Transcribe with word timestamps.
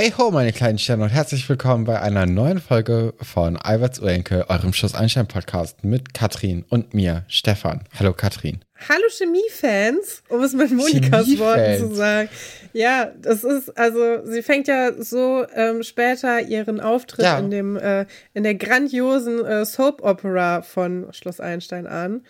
Hey 0.00 0.12
ho, 0.16 0.30
meine 0.30 0.52
kleinen 0.52 0.78
Sterne 0.78 1.02
und 1.02 1.10
herzlich 1.10 1.48
willkommen 1.48 1.82
bei 1.82 2.00
einer 2.00 2.24
neuen 2.24 2.60
Folge 2.60 3.14
von 3.20 3.56
Alberts 3.56 3.98
Urenkel, 3.98 4.44
eurem 4.46 4.72
Schuss 4.72 4.94
Einstein 4.94 5.26
Podcast 5.26 5.82
mit 5.82 6.14
Katrin 6.14 6.64
und 6.68 6.94
mir, 6.94 7.24
Stefan. 7.26 7.80
Hallo 7.98 8.12
Katrin. 8.12 8.60
Hallo 8.88 9.02
Chemiefans, 9.10 10.22
um 10.28 10.44
es 10.44 10.52
mit 10.52 10.70
Monikas 10.70 11.36
Worten 11.40 11.78
zu 11.78 11.96
sagen. 11.96 12.28
Ja, 12.72 13.10
das 13.20 13.42
ist, 13.42 13.76
also 13.76 14.24
sie 14.24 14.44
fängt 14.44 14.68
ja 14.68 14.92
so 15.02 15.44
ähm, 15.52 15.82
später 15.82 16.42
ihren 16.42 16.78
Auftritt 16.78 17.24
ja. 17.24 17.36
in 17.40 17.50
dem, 17.50 17.76
äh, 17.76 18.06
in 18.34 18.44
der 18.44 18.54
grandiosen 18.54 19.44
äh, 19.44 19.64
Soap 19.64 20.04
Opera 20.04 20.62
von 20.62 21.08
Schloss 21.10 21.40
Einstein 21.40 21.88
an. 21.88 22.24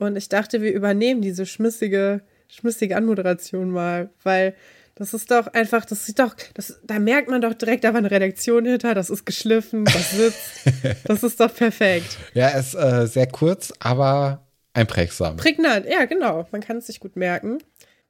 Und 0.00 0.16
ich 0.16 0.28
dachte, 0.28 0.60
wir 0.60 0.72
übernehmen 0.72 1.22
diese 1.22 1.46
schmissige, 1.46 2.22
schmissige 2.48 2.96
Anmoderation 2.96 3.70
mal, 3.70 4.10
weil 4.24 4.56
das 4.94 5.14
ist 5.14 5.30
doch 5.30 5.46
einfach, 5.48 5.84
das 5.84 6.06
sieht 6.06 6.18
doch, 6.18 6.34
das, 6.54 6.80
da 6.84 6.98
merkt 6.98 7.28
man 7.28 7.40
doch 7.40 7.54
direkt, 7.54 7.84
da 7.84 7.92
war 7.92 7.98
eine 7.98 8.10
Redaktion 8.10 8.64
hinter, 8.64 8.94
das 8.94 9.10
ist 9.10 9.24
geschliffen, 9.24 9.84
das 9.84 10.10
sitzt. 10.10 10.40
das 11.04 11.22
ist 11.22 11.40
doch 11.40 11.54
perfekt. 11.54 12.18
Ja, 12.34 12.48
ist 12.48 12.74
äh, 12.74 13.06
sehr 13.06 13.26
kurz, 13.26 13.72
aber 13.78 14.46
einprägsam. 14.74 15.36
Prägnant, 15.36 15.86
ja, 15.86 16.04
genau. 16.04 16.46
Man 16.52 16.60
kann 16.60 16.78
es 16.78 16.86
sich 16.86 17.00
gut 17.00 17.16
merken. 17.16 17.58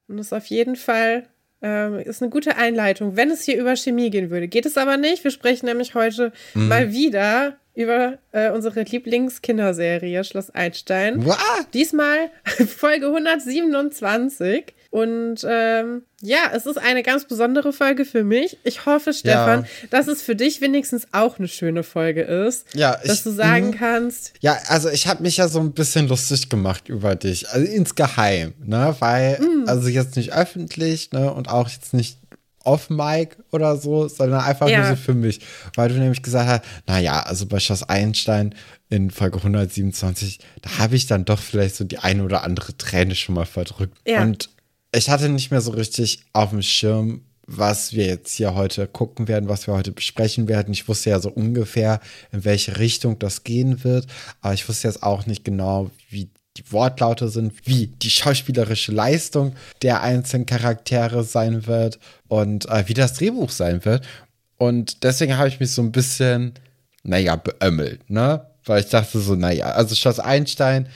Und 0.08 0.16
das 0.16 0.26
ist 0.26 0.32
auf 0.32 0.46
jeden 0.46 0.76
Fall 0.76 1.28
ähm, 1.62 2.00
ist 2.00 2.20
eine 2.20 2.30
gute 2.30 2.56
Einleitung, 2.56 3.16
wenn 3.16 3.30
es 3.30 3.44
hier 3.44 3.58
über 3.58 3.76
Chemie 3.76 4.10
gehen 4.10 4.30
würde. 4.30 4.48
Geht 4.48 4.66
es 4.66 4.76
aber 4.76 4.96
nicht. 4.96 5.22
Wir 5.22 5.30
sprechen 5.30 5.66
nämlich 5.66 5.94
heute 5.94 6.32
mhm. 6.54 6.68
mal 6.68 6.92
wieder 6.92 7.56
über 7.74 8.18
äh, 8.32 8.50
unsere 8.50 8.82
Lieblingskinderserie 8.82 10.24
Schloss 10.24 10.50
Einstein. 10.50 11.24
What? 11.24 11.38
Diesmal 11.72 12.30
Folge 12.44 13.06
127. 13.06 14.74
Und 14.92 15.38
ähm, 15.48 16.02
ja, 16.20 16.50
es 16.52 16.66
ist 16.66 16.76
eine 16.76 17.02
ganz 17.02 17.24
besondere 17.24 17.72
Folge 17.72 18.04
für 18.04 18.24
mich. 18.24 18.58
Ich 18.62 18.84
hoffe, 18.84 19.14
Stefan, 19.14 19.62
ja. 19.62 19.68
dass 19.88 20.06
es 20.06 20.20
für 20.20 20.36
dich 20.36 20.60
wenigstens 20.60 21.06
auch 21.12 21.38
eine 21.38 21.48
schöne 21.48 21.82
Folge 21.82 22.20
ist. 22.20 22.66
Ja, 22.74 22.98
dass 23.02 23.20
ich, 23.20 23.22
du 23.22 23.30
sagen 23.30 23.70
mh. 23.70 23.76
kannst. 23.78 24.34
Ja, 24.40 24.58
also 24.68 24.90
ich 24.90 25.06
habe 25.06 25.22
mich 25.22 25.38
ja 25.38 25.48
so 25.48 25.60
ein 25.60 25.72
bisschen 25.72 26.08
lustig 26.08 26.50
gemacht 26.50 26.90
über 26.90 27.16
dich, 27.16 27.48
also 27.48 27.66
insgeheim, 27.72 28.52
ne, 28.62 28.94
weil 28.98 29.40
mhm. 29.40 29.64
also 29.66 29.88
jetzt 29.88 30.16
nicht 30.16 30.34
öffentlich, 30.34 31.10
ne, 31.12 31.32
und 31.32 31.48
auch 31.48 31.70
jetzt 31.70 31.94
nicht 31.94 32.18
off 32.62 32.90
Mic 32.90 33.36
oder 33.50 33.78
so, 33.78 34.08
sondern 34.08 34.42
einfach 34.42 34.68
ja. 34.68 34.80
nur 34.80 34.90
so 34.90 34.96
für 34.96 35.14
mich, 35.14 35.40
weil 35.74 35.88
du 35.88 35.94
nämlich 35.94 36.22
gesagt 36.22 36.48
hast, 36.48 36.64
naja, 36.86 37.20
also 37.20 37.46
bei 37.46 37.60
Schloss 37.60 37.82
Einstein 37.82 38.54
in 38.90 39.10
Folge 39.10 39.38
127, 39.38 40.38
da 40.60 40.78
habe 40.80 40.96
ich 40.96 41.06
dann 41.06 41.24
doch 41.24 41.38
vielleicht 41.38 41.76
so 41.76 41.84
die 41.84 41.98
eine 41.98 42.24
oder 42.24 42.44
andere 42.44 42.76
Träne 42.76 43.14
schon 43.14 43.34
mal 43.34 43.46
verdrückt. 43.46 43.96
Ja. 44.06 44.20
Und 44.20 44.50
ich 44.94 45.08
hatte 45.08 45.28
nicht 45.28 45.50
mehr 45.50 45.60
so 45.60 45.72
richtig 45.72 46.20
auf 46.32 46.50
dem 46.50 46.62
Schirm, 46.62 47.22
was 47.46 47.92
wir 47.92 48.06
jetzt 48.06 48.34
hier 48.34 48.54
heute 48.54 48.86
gucken 48.86 49.26
werden, 49.26 49.48
was 49.48 49.66
wir 49.66 49.74
heute 49.74 49.92
besprechen 49.92 50.48
werden. 50.48 50.72
Ich 50.72 50.86
wusste 50.86 51.10
ja 51.10 51.18
so 51.18 51.30
ungefähr, 51.30 52.00
in 52.30 52.44
welche 52.44 52.78
Richtung 52.78 53.18
das 53.18 53.42
gehen 53.42 53.84
wird, 53.84 54.06
aber 54.40 54.54
ich 54.54 54.68
wusste 54.68 54.88
jetzt 54.88 55.02
auch 55.02 55.26
nicht 55.26 55.44
genau, 55.44 55.90
wie 56.08 56.30
die 56.56 56.70
Wortlaute 56.70 57.28
sind, 57.28 57.66
wie 57.66 57.86
die 57.86 58.10
schauspielerische 58.10 58.92
Leistung 58.92 59.54
der 59.80 60.02
einzelnen 60.02 60.46
Charaktere 60.46 61.24
sein 61.24 61.66
wird 61.66 61.98
und 62.28 62.66
äh, 62.68 62.84
wie 62.86 62.94
das 62.94 63.14
Drehbuch 63.14 63.50
sein 63.50 63.84
wird. 63.84 64.04
Und 64.58 65.02
deswegen 65.02 65.38
habe 65.38 65.48
ich 65.48 65.60
mich 65.60 65.72
so 65.72 65.82
ein 65.82 65.92
bisschen, 65.92 66.52
naja, 67.02 67.36
beömmelt, 67.36 68.08
ne? 68.10 68.46
Weil 68.64 68.82
ich 68.84 68.90
dachte 68.90 69.18
so, 69.18 69.34
naja, 69.34 69.72
also 69.72 69.94
Schloss 69.94 70.20
Einstein, 70.20 70.88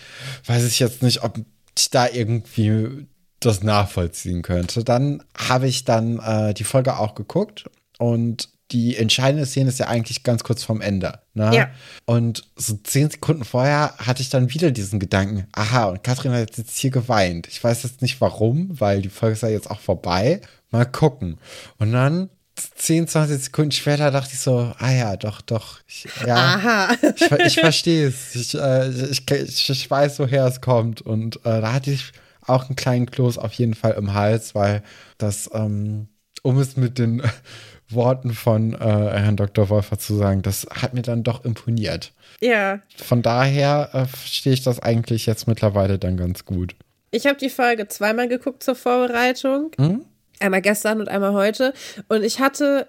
weiß 0.44 0.64
ich 0.64 0.78
jetzt 0.78 1.02
nicht, 1.02 1.24
ob 1.24 1.38
ich 1.76 1.90
da 1.90 2.08
irgendwie 2.08 3.06
das 3.40 3.62
nachvollziehen 3.62 4.42
könnte. 4.42 4.84
Dann 4.84 5.22
habe 5.36 5.68
ich 5.68 5.84
dann 5.84 6.18
äh, 6.18 6.54
die 6.54 6.64
Folge 6.64 6.98
auch 6.98 7.14
geguckt 7.14 7.64
und 7.98 8.48
die 8.72 8.96
entscheidende 8.96 9.46
Szene 9.46 9.68
ist 9.68 9.78
ja 9.78 9.86
eigentlich 9.86 10.24
ganz 10.24 10.42
kurz 10.42 10.64
vorm 10.64 10.80
Ende. 10.80 11.20
Ne? 11.34 11.54
Ja. 11.54 11.70
Und 12.04 12.44
so 12.56 12.74
zehn 12.82 13.08
Sekunden 13.10 13.44
vorher 13.44 13.94
hatte 13.98 14.22
ich 14.22 14.28
dann 14.28 14.52
wieder 14.52 14.72
diesen 14.72 14.98
Gedanken, 14.98 15.46
aha, 15.52 15.84
und 15.84 16.02
Katrin 16.02 16.32
hat 16.32 16.56
jetzt 16.56 16.76
hier 16.76 16.90
geweint. 16.90 17.46
Ich 17.46 17.62
weiß 17.62 17.84
jetzt 17.84 18.02
nicht 18.02 18.20
warum, 18.20 18.68
weil 18.80 19.02
die 19.02 19.08
Folge 19.08 19.34
ist 19.34 19.42
ja 19.42 19.48
jetzt 19.48 19.70
auch 19.70 19.80
vorbei. 19.80 20.40
Mal 20.70 20.84
gucken. 20.84 21.38
Und 21.78 21.92
dann 21.92 22.28
10, 22.56 23.06
20 23.06 23.44
Sekunden 23.44 23.70
später 23.70 24.10
dachte 24.10 24.30
ich 24.32 24.40
so, 24.40 24.72
ah 24.78 24.90
ja, 24.90 25.16
doch, 25.16 25.42
doch. 25.42 25.80
Ich, 25.86 26.08
ja, 26.26 26.36
Aha. 26.36 26.96
ich, 27.14 27.30
ich 27.46 27.60
verstehe 27.60 28.08
es. 28.08 28.34
Ich, 28.34 28.54
äh, 28.54 28.88
ich, 28.88 29.70
ich, 29.70 29.90
weiß, 29.90 30.18
woher 30.18 30.46
es 30.46 30.60
kommt. 30.60 31.02
Und 31.02 31.36
äh, 31.44 31.60
da 31.60 31.72
hatte 31.72 31.92
ich 31.92 32.12
auch 32.46 32.68
einen 32.68 32.76
kleinen 32.76 33.06
Kloß 33.06 33.38
auf 33.38 33.52
jeden 33.54 33.74
Fall 33.74 33.92
im 33.92 34.14
Hals, 34.14 34.54
weil 34.54 34.82
das, 35.18 35.50
ähm, 35.52 36.08
um 36.42 36.58
es 36.58 36.76
mit 36.76 36.98
den 36.98 37.22
Worten 37.88 38.32
von 38.32 38.74
äh, 38.74 38.78
Herrn 38.78 39.36
Dr. 39.36 39.68
Wolfer 39.68 39.98
zu 39.98 40.16
sagen, 40.16 40.42
das 40.42 40.66
hat 40.70 40.94
mir 40.94 41.02
dann 41.02 41.22
doch 41.22 41.44
imponiert. 41.44 42.12
Ja. 42.40 42.80
Von 42.96 43.22
daher 43.22 43.90
äh, 43.92 44.06
verstehe 44.06 44.52
ich 44.52 44.62
das 44.62 44.80
eigentlich 44.80 45.26
jetzt 45.26 45.46
mittlerweile 45.46 45.98
dann 45.98 46.16
ganz 46.16 46.44
gut. 46.44 46.74
Ich 47.12 47.26
habe 47.26 47.38
die 47.38 47.50
Folge 47.50 47.86
zweimal 47.88 48.28
geguckt 48.28 48.62
zur 48.62 48.74
Vorbereitung. 48.74 49.70
Hm? 49.76 50.04
Einmal 50.40 50.62
gestern 50.62 51.00
und 51.00 51.08
einmal 51.08 51.32
heute. 51.32 51.72
Und 52.08 52.24
ich 52.24 52.40
hatte 52.40 52.88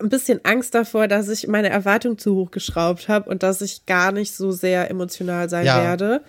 ein 0.00 0.08
bisschen 0.08 0.40
Angst 0.44 0.74
davor, 0.74 1.08
dass 1.08 1.28
ich 1.28 1.46
meine 1.46 1.68
Erwartung 1.68 2.16
zu 2.18 2.34
hoch 2.34 2.50
geschraubt 2.50 3.08
habe 3.08 3.28
und 3.28 3.42
dass 3.42 3.60
ich 3.60 3.86
gar 3.86 4.12
nicht 4.12 4.34
so 4.34 4.50
sehr 4.50 4.90
emotional 4.90 5.48
sein 5.48 5.66
ja. 5.66 5.82
werde. 5.82 6.22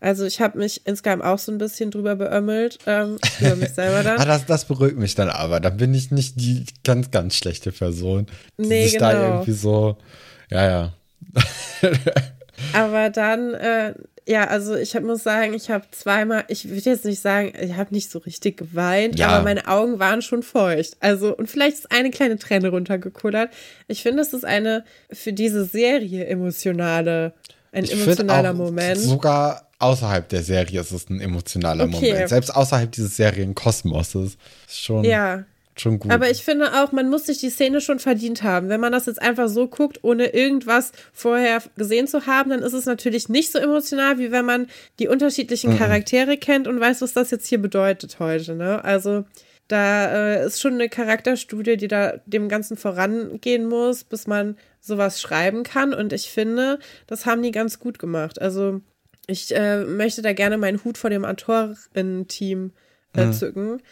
Also 0.00 0.24
ich 0.24 0.40
habe 0.40 0.58
mich 0.58 0.86
insgeheim 0.86 1.22
auch 1.22 1.38
so 1.38 1.50
ein 1.50 1.58
bisschen 1.58 1.90
drüber 1.90 2.14
beömmelt, 2.14 2.78
ähm, 2.86 3.18
über 3.40 3.56
mich 3.56 3.70
selber 3.70 4.02
dann. 4.04 4.18
ah, 4.18 4.24
das, 4.24 4.46
das 4.46 4.64
beruhigt 4.64 4.96
mich 4.96 5.14
dann 5.14 5.28
aber. 5.28 5.60
Dann 5.60 5.76
bin 5.76 5.92
ich 5.92 6.10
nicht 6.10 6.40
die 6.40 6.64
ganz, 6.84 7.10
ganz 7.10 7.34
schlechte 7.34 7.72
Person, 7.72 8.26
die 8.58 8.66
nee, 8.66 8.84
sich 8.84 8.94
genau. 8.94 9.12
da 9.12 9.28
irgendwie 9.28 9.52
so, 9.52 9.96
ja, 10.50 10.68
ja. 10.68 10.92
aber 12.72 13.10
dann, 13.10 13.54
äh, 13.54 13.94
ja, 14.28 14.46
also 14.46 14.76
ich 14.76 14.94
hab, 14.94 15.02
muss 15.02 15.24
sagen, 15.24 15.54
ich 15.54 15.70
habe 15.70 15.86
zweimal, 15.90 16.44
ich 16.48 16.68
würde 16.68 16.90
jetzt 16.90 17.04
nicht 17.04 17.20
sagen, 17.20 17.52
ich 17.60 17.74
habe 17.74 17.92
nicht 17.92 18.10
so 18.10 18.20
richtig 18.20 18.58
geweint, 18.58 19.18
ja. 19.18 19.28
aber 19.28 19.42
meine 19.42 19.66
Augen 19.66 19.98
waren 19.98 20.22
schon 20.22 20.42
feucht. 20.42 20.96
Also, 21.00 21.34
und 21.34 21.50
vielleicht 21.50 21.78
ist 21.78 21.90
eine 21.90 22.10
kleine 22.10 22.38
Träne 22.38 22.68
runtergekullert. 22.68 23.50
Ich 23.88 24.02
finde, 24.02 24.22
es 24.22 24.32
ist 24.32 24.44
eine 24.44 24.84
für 25.10 25.32
diese 25.32 25.64
Serie 25.64 26.26
emotionale, 26.26 27.32
ein 27.72 27.84
ich 27.84 27.92
emotionaler 27.94 28.52
Moment. 28.52 29.00
Sogar 29.00 29.67
außerhalb 29.78 30.28
der 30.28 30.42
Serie 30.42 30.80
ist 30.80 30.92
es 30.92 31.08
ein 31.08 31.20
emotionaler 31.20 31.84
okay. 31.84 32.10
Moment. 32.10 32.28
Selbst 32.28 32.50
außerhalb 32.54 32.90
dieses 32.90 33.16
Serienkosmoses. 33.16 34.36
Ist 34.66 34.80
schon, 34.80 35.04
ja. 35.04 35.44
schon 35.76 35.98
gut. 35.98 36.10
Aber 36.10 36.30
ich 36.30 36.42
finde 36.42 36.82
auch, 36.82 36.92
man 36.92 37.08
muss 37.08 37.26
sich 37.26 37.38
die 37.38 37.50
Szene 37.50 37.80
schon 37.80 37.98
verdient 37.98 38.42
haben. 38.42 38.68
Wenn 38.68 38.80
man 38.80 38.92
das 38.92 39.06
jetzt 39.06 39.22
einfach 39.22 39.48
so 39.48 39.68
guckt, 39.68 40.00
ohne 40.02 40.26
irgendwas 40.26 40.92
vorher 41.12 41.62
gesehen 41.76 42.08
zu 42.08 42.26
haben, 42.26 42.50
dann 42.50 42.62
ist 42.62 42.72
es 42.72 42.86
natürlich 42.86 43.28
nicht 43.28 43.52
so 43.52 43.58
emotional, 43.58 44.18
wie 44.18 44.32
wenn 44.32 44.44
man 44.44 44.66
die 44.98 45.08
unterschiedlichen 45.08 45.74
mhm. 45.74 45.78
Charaktere 45.78 46.36
kennt 46.36 46.66
und 46.66 46.80
weiß, 46.80 47.00
was 47.02 47.12
das 47.12 47.30
jetzt 47.30 47.46
hier 47.46 47.62
bedeutet 47.62 48.18
heute. 48.18 48.54
Ne? 48.54 48.84
Also 48.84 49.24
da 49.68 50.06
äh, 50.06 50.46
ist 50.46 50.60
schon 50.60 50.74
eine 50.74 50.88
Charakterstudie, 50.88 51.76
die 51.76 51.88
da 51.88 52.14
dem 52.24 52.48
Ganzen 52.48 52.76
vorangehen 52.76 53.66
muss, 53.66 54.02
bis 54.02 54.26
man 54.26 54.56
sowas 54.80 55.20
schreiben 55.20 55.62
kann. 55.62 55.92
Und 55.92 56.12
ich 56.12 56.30
finde, 56.30 56.78
das 57.06 57.26
haben 57.26 57.42
die 57.42 57.52
ganz 57.52 57.78
gut 57.78 57.98
gemacht. 57.98 58.40
Also 58.40 58.80
ich 59.28 59.54
äh, 59.54 59.84
möchte 59.84 60.22
da 60.22 60.32
gerne 60.32 60.56
meinen 60.56 60.82
Hut 60.84 60.98
vor 60.98 61.10
dem 61.10 61.24
Autorinnen-Team 61.24 62.72
äh, 63.14 63.26
mhm. 63.26 63.32
zücken. 63.32 63.82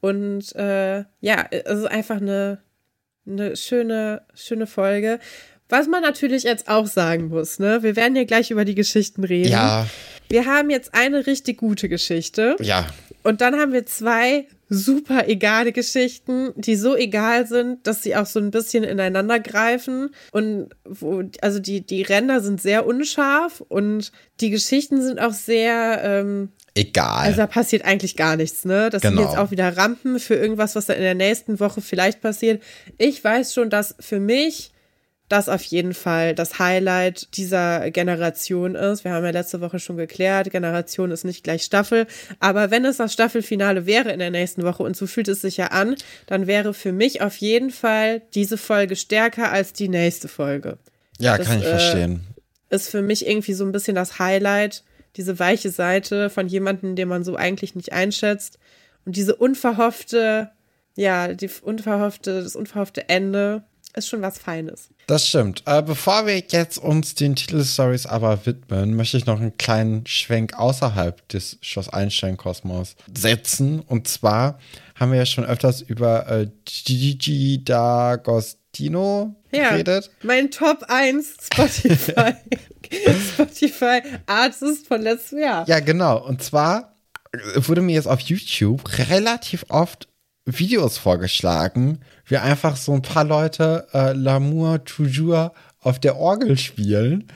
Und 0.00 0.56
äh, 0.56 1.04
ja, 1.20 1.46
es 1.50 1.78
ist 1.80 1.86
einfach 1.86 2.16
eine, 2.16 2.62
eine 3.26 3.56
schöne, 3.56 4.22
schöne 4.34 4.66
Folge. 4.66 5.20
Was 5.68 5.86
man 5.86 6.02
natürlich 6.02 6.44
jetzt 6.44 6.68
auch 6.68 6.86
sagen 6.86 7.28
muss, 7.28 7.58
ne? 7.58 7.82
Wir 7.82 7.94
werden 7.96 8.16
ja 8.16 8.24
gleich 8.24 8.50
über 8.50 8.64
die 8.64 8.74
Geschichten 8.74 9.24
reden. 9.24 9.50
Ja. 9.50 9.86
Wir 10.28 10.46
haben 10.46 10.70
jetzt 10.70 10.94
eine 10.94 11.26
richtig 11.26 11.58
gute 11.58 11.88
Geschichte. 11.88 12.56
Ja. 12.60 12.86
Und 13.22 13.40
dann 13.40 13.56
haben 13.56 13.72
wir 13.72 13.84
zwei 13.84 14.46
super 14.68 15.28
egale 15.28 15.72
Geschichten, 15.72 16.52
die 16.56 16.76
so 16.76 16.96
egal 16.96 17.46
sind, 17.46 17.86
dass 17.86 18.02
sie 18.02 18.16
auch 18.16 18.26
so 18.26 18.40
ein 18.40 18.50
bisschen 18.50 18.84
ineinander 18.84 19.38
greifen. 19.38 20.10
Und 20.32 20.70
wo, 20.84 21.22
also 21.40 21.58
die, 21.58 21.86
die 21.86 22.02
Ränder 22.02 22.40
sind 22.40 22.60
sehr 22.60 22.86
unscharf 22.86 23.62
und 23.68 24.12
die 24.40 24.50
Geschichten 24.50 25.00
sind 25.02 25.20
auch 25.20 25.32
sehr 25.32 26.00
ähm, 26.02 26.50
egal. 26.74 27.26
Also 27.26 27.38
da 27.38 27.46
passiert 27.46 27.84
eigentlich 27.84 28.16
gar 28.16 28.36
nichts, 28.36 28.64
ne? 28.64 28.90
Das 28.90 29.02
genau. 29.02 29.22
sind 29.22 29.30
jetzt 29.30 29.38
auch 29.38 29.50
wieder 29.50 29.76
Rampen 29.76 30.18
für 30.18 30.34
irgendwas, 30.34 30.74
was 30.74 30.86
da 30.86 30.94
in 30.94 31.02
der 31.02 31.14
nächsten 31.14 31.60
Woche 31.60 31.80
vielleicht 31.80 32.20
passiert. 32.20 32.62
Ich 32.98 33.22
weiß 33.22 33.54
schon, 33.54 33.70
dass 33.70 33.94
für 34.00 34.20
mich 34.20 34.72
das 35.28 35.48
auf 35.48 35.62
jeden 35.64 35.94
Fall 35.94 36.34
das 36.34 36.58
Highlight 36.58 37.36
dieser 37.36 37.90
Generation 37.90 38.74
ist. 38.74 39.04
Wir 39.04 39.12
haben 39.12 39.24
ja 39.24 39.30
letzte 39.30 39.60
Woche 39.60 39.78
schon 39.78 39.96
geklärt, 39.96 40.50
Generation 40.50 41.10
ist 41.10 41.24
nicht 41.24 41.42
gleich 41.42 41.62
Staffel. 41.62 42.06
Aber 42.38 42.70
wenn 42.70 42.84
es 42.84 42.98
das 42.98 43.12
Staffelfinale 43.12 43.86
wäre 43.86 44.12
in 44.12 44.20
der 44.20 44.30
nächsten 44.30 44.62
Woche, 44.62 44.82
und 44.82 44.96
so 44.96 45.06
fühlt 45.06 45.28
es 45.28 45.40
sich 45.40 45.56
ja 45.56 45.68
an, 45.68 45.96
dann 46.26 46.46
wäre 46.46 46.74
für 46.74 46.92
mich 46.92 47.22
auf 47.22 47.36
jeden 47.38 47.70
Fall 47.70 48.22
diese 48.34 48.56
Folge 48.56 48.94
stärker 48.94 49.50
als 49.50 49.72
die 49.72 49.88
nächste 49.88 50.28
Folge. 50.28 50.78
Ja, 51.18 51.36
das, 51.36 51.48
kann 51.48 51.58
ich 51.58 51.64
äh, 51.64 51.70
verstehen. 51.70 52.20
Ist 52.70 52.90
für 52.90 53.02
mich 53.02 53.26
irgendwie 53.26 53.54
so 53.54 53.64
ein 53.64 53.72
bisschen 53.72 53.94
das 53.94 54.18
Highlight, 54.18 54.84
diese 55.16 55.38
weiche 55.38 55.70
Seite 55.70 56.30
von 56.30 56.46
jemandem, 56.46 56.94
den 56.94 57.08
man 57.08 57.24
so 57.24 57.36
eigentlich 57.36 57.74
nicht 57.74 57.92
einschätzt. 57.92 58.58
Und 59.04 59.16
diese 59.16 59.34
unverhoffte 59.34 60.50
ja, 60.96 61.34
die 61.34 61.50
unverhoffte, 61.62 62.42
das 62.42 62.56
unverhoffte 62.56 63.08
Ende 63.08 63.62
ist 63.96 64.08
schon 64.08 64.22
was 64.22 64.38
Feines. 64.38 64.88
Das 65.06 65.26
stimmt. 65.26 65.62
Äh, 65.66 65.82
bevor 65.82 66.26
wir 66.26 66.38
jetzt 66.38 66.78
uns 66.78 67.14
den 67.14 67.34
Titelstories 67.34 68.06
aber 68.06 68.44
widmen, 68.44 68.94
möchte 68.94 69.16
ich 69.16 69.26
noch 69.26 69.40
einen 69.40 69.56
kleinen 69.56 70.06
Schwenk 70.06 70.58
außerhalb 70.58 71.26
des 71.28 71.58
Schloss 71.62 71.88
Einstein-Kosmos 71.88 72.96
setzen. 73.14 73.80
Und 73.80 74.06
zwar 74.06 74.58
haben 74.94 75.12
wir 75.12 75.18
ja 75.18 75.26
schon 75.26 75.44
öfters 75.44 75.80
über 75.80 76.28
äh, 76.28 76.48
Gigi 76.64 77.62
D'Agostino 77.64 79.34
ja, 79.50 79.70
geredet. 79.70 80.10
Mein 80.22 80.50
Top 80.50 80.84
1 80.88 81.36
Spotify, 81.52 82.34
Spotify 83.32 84.02
Artist 84.26 84.86
von 84.86 85.00
letztem 85.00 85.38
Jahr. 85.38 85.66
Ja, 85.68 85.80
genau. 85.80 86.24
Und 86.26 86.42
zwar 86.42 86.96
wurde 87.54 87.80
mir 87.80 87.94
jetzt 87.94 88.08
auf 88.08 88.20
YouTube 88.20 88.82
relativ 89.08 89.64
oft 89.68 90.08
Videos 90.46 90.96
vorgeschlagen, 90.96 92.00
wie 92.26 92.36
einfach 92.36 92.76
so 92.76 92.92
ein 92.92 93.02
paar 93.02 93.24
Leute 93.24 93.86
äh, 93.92 94.12
L'amour 94.12 94.84
toujours 94.84 95.52
auf 95.80 96.00
der 96.00 96.16
Orgel 96.16 96.58
spielen. 96.58 97.28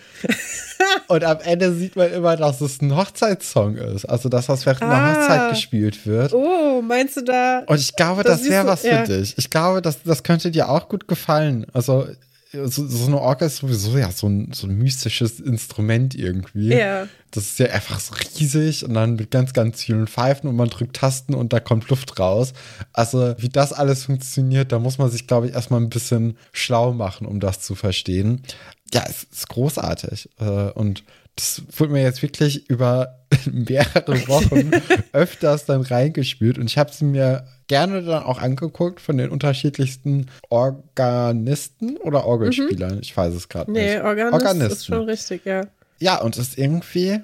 und 1.09 1.23
am 1.23 1.39
Ende 1.41 1.73
sieht 1.73 1.95
man 1.95 2.13
immer, 2.13 2.37
dass 2.37 2.61
es 2.61 2.83
ein 2.83 2.97
Hochzeitssong 2.97 3.77
ist. 3.77 4.07
Also, 4.07 4.29
dass 4.29 4.47
das 4.47 4.67
während 4.67 4.83
ah. 4.83 4.91
einer 4.91 5.21
Hochzeit 5.21 5.51
gespielt 5.51 6.05
wird. 6.05 6.35
Oh, 6.35 6.83
meinst 6.83 7.17
du 7.17 7.23
da? 7.23 7.63
Und 7.67 7.79
ich 7.79 7.95
glaube, 7.95 8.25
das, 8.25 8.41
das 8.41 8.51
wäre 8.51 8.67
was 8.67 8.83
ja. 8.83 9.05
für 9.05 9.19
dich. 9.19 9.39
Ich 9.39 9.51
glaube, 9.51 9.83
das, 9.83 10.03
das 10.03 10.25
könnte 10.25 10.51
dir 10.51 10.69
auch 10.69 10.89
gut 10.89 11.07
gefallen. 11.07 11.67
Also, 11.73 12.09
so, 12.53 12.87
so 12.87 13.07
eine 13.07 13.21
Orgel 13.21 13.47
ist 13.47 13.59
sowieso 13.59 13.97
ja 13.97 14.11
so 14.11 14.29
ein, 14.29 14.53
so 14.53 14.67
ein 14.67 14.77
mystisches 14.77 15.39
Instrument 15.39 16.15
irgendwie. 16.15 16.75
Ja. 16.75 17.07
Das 17.31 17.45
ist 17.45 17.59
ja 17.61 17.67
einfach 17.67 18.01
so 18.01 18.15
riesig 18.15 18.85
und 18.85 18.95
dann 18.95 19.15
mit 19.15 19.31
ganz, 19.31 19.53
ganz 19.53 19.83
vielen 19.83 20.09
Pfeifen 20.09 20.49
und 20.49 20.57
man 20.57 20.69
drückt 20.69 20.97
Tasten 20.97 21.35
und 21.35 21.53
da 21.53 21.61
kommt 21.61 21.89
Luft 21.89 22.19
raus. 22.19 22.53
Also, 22.93 23.35
wie 23.39 23.49
das 23.49 23.73
alles 23.73 24.07
funktioniert, 24.07 24.73
da 24.73 24.81
muss 24.81 24.99
man 24.99 25.11
sich, 25.11 25.29
glaube 25.29 25.47
ich, 25.47 25.55
erstmal 25.55 25.81
ein 25.81 25.91
bisschen 25.91 26.37
schlau 26.53 26.93
machen, 26.93 27.27
um 27.27 27.39
das 27.39 27.61
zu 27.61 27.77
verstehen. 27.77 28.43
Ja, 28.93 29.05
es 29.09 29.25
ist 29.25 29.49
großartig. 29.49 30.31
Äh, 30.41 30.71
und 30.73 31.05
das 31.41 31.63
wurde 31.79 31.93
mir 31.93 32.03
jetzt 32.03 32.23
wirklich 32.23 32.69
über 32.69 33.19
mehrere 33.51 34.29
Wochen 34.29 34.71
öfters 35.13 35.65
dann 35.65 35.81
reingespielt 35.81 36.59
und 36.59 36.67
ich 36.67 36.77
habe 36.77 36.93
sie 36.93 37.05
mir 37.05 37.47
gerne 37.67 38.03
dann 38.03 38.25
auch 38.25 38.39
angeguckt 38.39 39.01
von 39.01 39.17
den 39.17 39.31
unterschiedlichsten 39.31 40.27
Organisten 40.51 41.97
oder 41.99 42.27
Orgelspielern. 42.27 42.97
Mhm. 42.97 43.01
Ich 43.01 43.17
weiß 43.17 43.35
es 43.35 43.49
gerade 43.49 43.71
nee, 43.71 43.83
nicht. 43.83 43.95
Nee, 43.95 44.01
Organist 44.03 44.33
Organisten. 44.33 44.73
ist 44.73 44.87
schon 44.87 45.05
richtig, 45.05 45.45
ja. 45.45 45.67
Ja, 45.99 46.21
und 46.21 46.37
es 46.37 46.59
irgendwie 46.59 47.21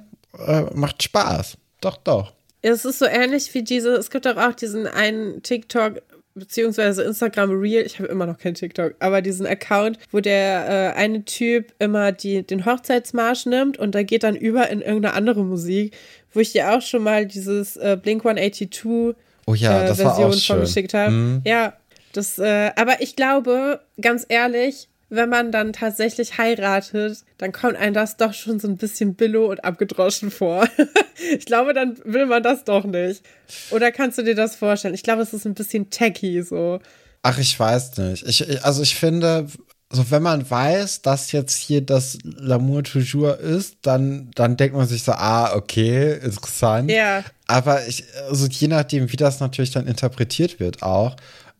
äh, 0.46 0.62
macht 0.74 1.02
Spaß. 1.02 1.58
Doch, 1.80 1.96
doch. 1.96 2.32
Es 2.62 2.84
ist 2.84 2.98
so 2.98 3.06
ähnlich 3.06 3.52
wie 3.54 3.62
diese, 3.62 3.94
es 3.94 4.10
gibt 4.10 4.26
auch, 4.26 4.36
auch 4.36 4.54
diesen 4.54 4.86
einen 4.86 5.42
TikTok, 5.42 6.02
beziehungsweise 6.36 7.02
Instagram 7.02 7.50
Reel, 7.50 7.84
ich 7.84 7.98
habe 7.98 8.08
immer 8.08 8.26
noch 8.26 8.38
kein 8.38 8.54
TikTok, 8.54 8.94
aber 9.00 9.22
diesen 9.22 9.46
Account, 9.46 9.98
wo 10.12 10.20
der 10.20 10.94
äh, 10.94 10.98
eine 10.98 11.24
Typ 11.24 11.72
immer 11.78 12.12
die, 12.12 12.42
den 12.42 12.66
Hochzeitsmarsch 12.66 13.46
nimmt 13.46 13.78
und 13.78 13.94
da 13.94 14.02
geht 14.02 14.22
dann 14.22 14.36
über 14.36 14.68
in 14.68 14.82
irgendeine 14.82 15.14
andere 15.14 15.44
Musik, 15.44 15.96
wo 16.32 16.40
ich 16.40 16.52
dir 16.52 16.72
auch 16.72 16.82
schon 16.82 17.02
mal 17.02 17.26
dieses 17.26 17.76
äh, 17.76 17.98
Blink 18.00 18.24
182 18.24 19.16
oh 19.46 19.54
ja, 19.54 19.84
äh, 19.84 19.94
Version 19.94 20.32
von 20.32 20.60
geschickt 20.60 20.94
habe. 20.94 21.10
Mhm. 21.10 21.42
Ja, 21.44 21.72
das, 22.12 22.38
äh, 22.38 22.70
aber 22.76 23.00
ich 23.00 23.16
glaube, 23.16 23.80
ganz 24.00 24.26
ehrlich, 24.28 24.88
wenn 25.08 25.28
man 25.28 25.52
dann 25.52 25.72
tatsächlich 25.72 26.36
heiratet, 26.38 27.18
dann 27.38 27.52
kommt 27.52 27.76
einem 27.76 27.94
das 27.94 28.16
doch 28.16 28.34
schon 28.34 28.58
so 28.58 28.66
ein 28.68 28.76
bisschen 28.76 29.14
billo 29.14 29.46
und 29.46 29.64
abgedroschen 29.64 30.30
vor. 30.30 30.66
ich 31.38 31.46
glaube, 31.46 31.74
dann 31.74 31.96
will 32.04 32.26
man 32.26 32.42
das 32.42 32.64
doch 32.64 32.84
nicht. 32.84 33.22
Oder 33.70 33.92
kannst 33.92 34.18
du 34.18 34.22
dir 34.22 34.34
das 34.34 34.56
vorstellen? 34.56 34.94
Ich 34.94 35.04
glaube, 35.04 35.22
es 35.22 35.32
ist 35.32 35.46
ein 35.46 35.54
bisschen 35.54 35.90
tacky 35.90 36.42
so. 36.42 36.80
Ach, 37.22 37.38
ich 37.38 37.58
weiß 37.58 37.98
nicht. 37.98 38.26
Ich, 38.26 38.64
also 38.64 38.82
ich 38.82 38.96
finde, 38.96 39.46
so 39.90 40.10
wenn 40.10 40.22
man 40.22 40.48
weiß, 40.48 41.02
dass 41.02 41.30
jetzt 41.32 41.56
hier 41.56 41.80
das 41.80 42.18
L'amour 42.24 42.82
toujours 42.82 43.38
ist, 43.38 43.78
dann, 43.82 44.30
dann 44.34 44.56
denkt 44.56 44.76
man 44.76 44.88
sich 44.88 45.04
so, 45.04 45.12
ah, 45.12 45.54
okay, 45.54 46.18
interessant. 46.22 46.90
Ja. 46.90 47.22
Aber 47.46 47.86
ich, 47.86 48.04
also 48.28 48.46
je 48.46 48.68
nachdem, 48.68 49.12
wie 49.12 49.16
das 49.16 49.38
natürlich 49.38 49.70
dann 49.70 49.86
interpretiert 49.86 50.58
wird 50.58 50.82
auch, 50.82 51.14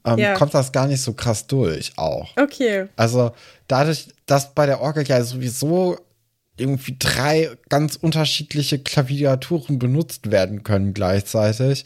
ähm, 0.07 0.19
ja. 0.19 0.35
kommt 0.35 0.55
das 0.55 0.73
gar 0.73 0.87
nicht 0.87 1.03
so 1.03 1.13
krass 1.13 1.47
durch 1.47 1.93
auch. 1.97 2.35
Okay. 2.37 2.87
Also 2.97 3.33
dadurch, 3.69 4.09
dass 4.25 4.55
bei 4.55 4.67
der 4.67 4.81
Orgel 4.81 5.05
ja 5.07 5.23
sowieso 5.23 5.99
irgendwie 6.59 6.97
drei 6.99 7.51
ganz 7.69 7.97
unterschiedliche 7.97 8.79
Klaviaturen 8.79 9.79
benutzt 9.79 10.31
werden 10.31 10.63
können 10.63 10.95
gleichzeitig, 10.95 11.85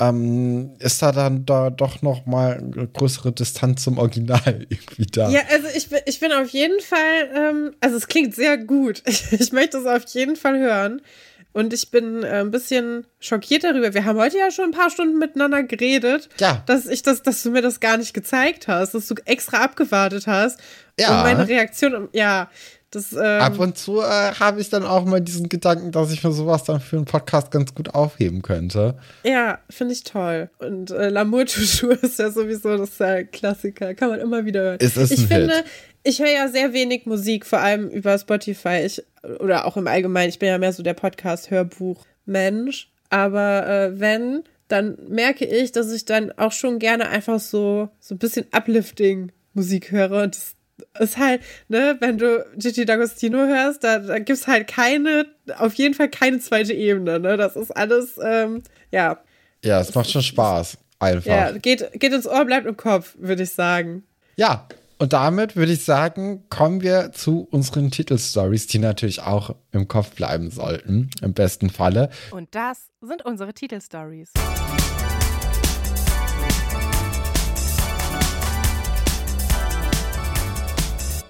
ähm, 0.00 0.76
ist 0.78 1.02
da 1.02 1.12
dann 1.12 1.44
da 1.44 1.68
doch 1.68 2.00
noch 2.02 2.24
mal 2.24 2.56
eine 2.56 2.88
größere 2.88 3.32
Distanz 3.32 3.84
zum 3.84 3.98
Original 3.98 4.40
irgendwie 4.68 5.06
da. 5.06 5.30
Ja, 5.30 5.42
also 5.52 5.68
ich 5.76 5.88
bin, 5.90 6.00
ich 6.06 6.18
bin 6.18 6.32
auf 6.32 6.48
jeden 6.48 6.80
Fall, 6.80 7.30
ähm, 7.36 7.74
also 7.80 7.96
es 7.96 8.08
klingt 8.08 8.34
sehr 8.34 8.56
gut. 8.56 9.02
Ich, 9.06 9.32
ich 9.38 9.52
möchte 9.52 9.78
es 9.78 9.86
auf 9.86 10.04
jeden 10.14 10.36
Fall 10.36 10.58
hören. 10.58 11.02
Und 11.52 11.72
ich 11.72 11.90
bin 11.90 12.22
äh, 12.22 12.40
ein 12.40 12.50
bisschen 12.50 13.06
schockiert 13.18 13.64
darüber. 13.64 13.92
Wir 13.92 14.04
haben 14.04 14.18
heute 14.18 14.38
ja 14.38 14.50
schon 14.50 14.66
ein 14.66 14.70
paar 14.70 14.90
Stunden 14.90 15.18
miteinander 15.18 15.62
geredet, 15.62 16.28
ja. 16.38 16.62
dass 16.66 16.86
ich 16.86 17.02
das, 17.02 17.22
dass 17.22 17.42
du 17.42 17.50
mir 17.50 17.62
das 17.62 17.80
gar 17.80 17.96
nicht 17.96 18.14
gezeigt 18.14 18.68
hast, 18.68 18.94
dass 18.94 19.06
du 19.08 19.14
extra 19.24 19.64
abgewartet 19.64 20.26
hast. 20.26 20.60
Ja. 20.98 21.18
Und 21.18 21.24
meine 21.24 21.48
Reaktion, 21.48 22.08
ja, 22.12 22.48
das, 22.90 23.12
ähm, 23.12 23.20
Ab 23.20 23.58
und 23.60 23.78
zu 23.78 24.00
äh, 24.00 24.32
habe 24.40 24.60
ich 24.60 24.68
dann 24.68 24.82
auch 24.82 25.04
mal 25.04 25.20
diesen 25.20 25.48
Gedanken, 25.48 25.92
dass 25.92 26.10
ich 26.10 26.24
mir 26.24 26.32
sowas 26.32 26.64
dann 26.64 26.80
für 26.80 26.96
einen 26.96 27.04
Podcast 27.04 27.52
ganz 27.52 27.72
gut 27.72 27.94
aufheben 27.94 28.42
könnte. 28.42 28.96
Ja, 29.22 29.60
finde 29.70 29.94
ich 29.94 30.02
toll. 30.02 30.50
Und 30.58 30.90
äh, 30.90 31.08
L'amour 31.08 31.44
toujours 31.44 31.98
ist 32.02 32.18
ja 32.18 32.32
sowieso 32.32 32.76
das 32.76 32.98
äh, 32.98 33.24
Klassiker. 33.24 33.94
Kann 33.94 34.10
man 34.10 34.18
immer 34.18 34.44
wieder 34.44 34.62
hören. 34.62 34.78
Es 34.80 34.96
ist 34.96 35.12
ich 35.12 35.26
finde, 35.28 35.54
Hit. 35.54 35.64
ich 36.02 36.18
höre 36.18 36.32
ja 36.32 36.48
sehr 36.48 36.72
wenig 36.72 37.06
Musik, 37.06 37.46
vor 37.46 37.60
allem 37.60 37.88
über 37.88 38.18
Spotify. 38.18 38.82
Ich, 38.84 39.00
oder 39.22 39.66
auch 39.66 39.76
im 39.76 39.86
Allgemeinen. 39.86 40.30
Ich 40.30 40.38
bin 40.38 40.48
ja 40.48 40.58
mehr 40.58 40.72
so 40.72 40.82
der 40.82 40.94
Podcast-Hörbuch-Mensch. 40.94 42.90
Aber 43.10 43.66
äh, 43.66 44.00
wenn, 44.00 44.44
dann 44.68 44.96
merke 45.08 45.44
ich, 45.44 45.72
dass 45.72 45.92
ich 45.92 46.04
dann 46.04 46.32
auch 46.32 46.52
schon 46.52 46.78
gerne 46.78 47.08
einfach 47.08 47.40
so, 47.40 47.90
so 47.98 48.14
ein 48.14 48.18
bisschen 48.18 48.46
Uplifting 48.52 49.32
Musik 49.52 49.90
höre. 49.90 50.22
Und 50.22 50.36
das 50.36 50.54
ist 50.98 51.18
halt, 51.18 51.42
ne, 51.68 51.96
wenn 52.00 52.18
du 52.18 52.44
Gigi 52.56 52.82
D'Agostino 52.82 53.46
hörst, 53.46 53.84
da, 53.84 53.98
da 53.98 54.18
gibt 54.18 54.38
es 54.38 54.46
halt 54.46 54.68
keine, 54.68 55.26
auf 55.58 55.74
jeden 55.74 55.94
Fall 55.94 56.08
keine 56.08 56.38
zweite 56.38 56.72
Ebene, 56.72 57.18
ne? 57.18 57.36
Das 57.36 57.56
ist 57.56 57.70
alles, 57.76 58.18
ähm, 58.22 58.62
ja. 58.90 59.18
Ja, 59.64 59.80
es 59.80 59.94
macht 59.94 60.10
schon 60.10 60.22
Spaß. 60.22 60.78
Einfach. 61.00 61.26
Ja, 61.26 61.52
geht, 61.52 61.90
geht 61.94 62.12
ins 62.12 62.26
Ohr, 62.26 62.44
bleibt 62.44 62.66
im 62.66 62.76
Kopf, 62.76 63.14
würde 63.18 63.42
ich 63.42 63.50
sagen. 63.50 64.04
Ja, 64.36 64.68
und 65.00 65.14
damit 65.14 65.56
würde 65.56 65.72
ich 65.72 65.82
sagen, 65.82 66.44
kommen 66.50 66.82
wir 66.82 67.12
zu 67.12 67.48
unseren 67.50 67.90
Titelstories, 67.90 68.66
die 68.66 68.78
natürlich 68.78 69.22
auch 69.22 69.56
im 69.72 69.88
Kopf 69.88 70.14
bleiben 70.14 70.50
sollten, 70.50 71.08
im 71.22 71.32
besten 71.32 71.70
Falle. 71.70 72.10
Und 72.32 72.54
das 72.54 72.90
sind 73.00 73.24
unsere 73.24 73.54
Titelstories. 73.54 74.30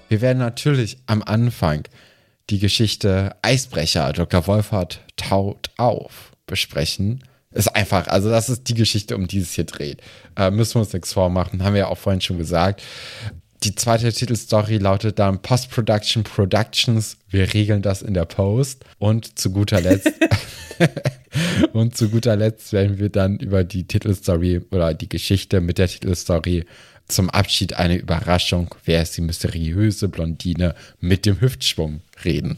Wir 0.09 0.19
werden 0.19 0.39
natürlich 0.39 0.97
am 1.05 1.23
Anfang 1.23 1.83
die 2.49 2.59
Geschichte 2.59 3.37
Eisbrecher, 3.41 4.11
Dr. 4.11 4.47
Wolfert 4.47 4.99
taut 5.15 5.69
auf, 5.77 6.33
besprechen. 6.45 7.23
Ist 7.51 7.73
einfach, 7.73 8.07
also 8.07 8.29
das 8.29 8.49
ist 8.49 8.67
die 8.67 8.73
Geschichte, 8.73 9.15
um 9.15 9.27
die 9.27 9.39
es 9.39 9.53
hier 9.53 9.63
dreht. 9.63 10.01
Äh, 10.35 10.51
müssen 10.51 10.75
wir 10.75 10.81
uns 10.81 10.91
nichts 10.91 11.13
vormachen, 11.13 11.63
haben 11.63 11.73
wir 11.73 11.81
ja 11.81 11.87
auch 11.87 11.97
vorhin 11.97 12.19
schon 12.19 12.37
gesagt. 12.37 12.81
Die 13.63 13.75
zweite 13.75 14.11
Titelstory 14.11 14.77
lautet 14.77 15.19
dann 15.19 15.39
Post-Production 15.39 16.23
Productions. 16.23 17.17
Wir 17.29 17.53
regeln 17.53 17.83
das 17.83 18.01
in 18.01 18.15
der 18.15 18.25
Post. 18.25 18.83
Und 18.97 19.37
zu 19.37 19.51
guter 19.51 19.79
Letzt, 19.79 20.11
und 21.73 21.95
zu 21.95 22.09
guter 22.09 22.35
Letzt 22.35 22.73
werden 22.73 22.97
wir 22.97 23.09
dann 23.09 23.37
über 23.37 23.63
die 23.63 23.83
Titelstory 23.83 24.61
oder 24.71 24.95
die 24.95 25.09
Geschichte 25.09 25.61
mit 25.61 25.77
der 25.77 25.87
Titelstory 25.87 26.65
zum 27.07 27.29
Abschied 27.29 27.73
eine 27.73 27.97
Überraschung, 27.97 28.73
wer 28.85 29.03
ist 29.03 29.17
die 29.17 29.21
mysteriöse 29.21 30.07
Blondine 30.07 30.73
mit 30.99 31.27
dem 31.27 31.39
Hüftschwung 31.39 32.01
reden. 32.25 32.57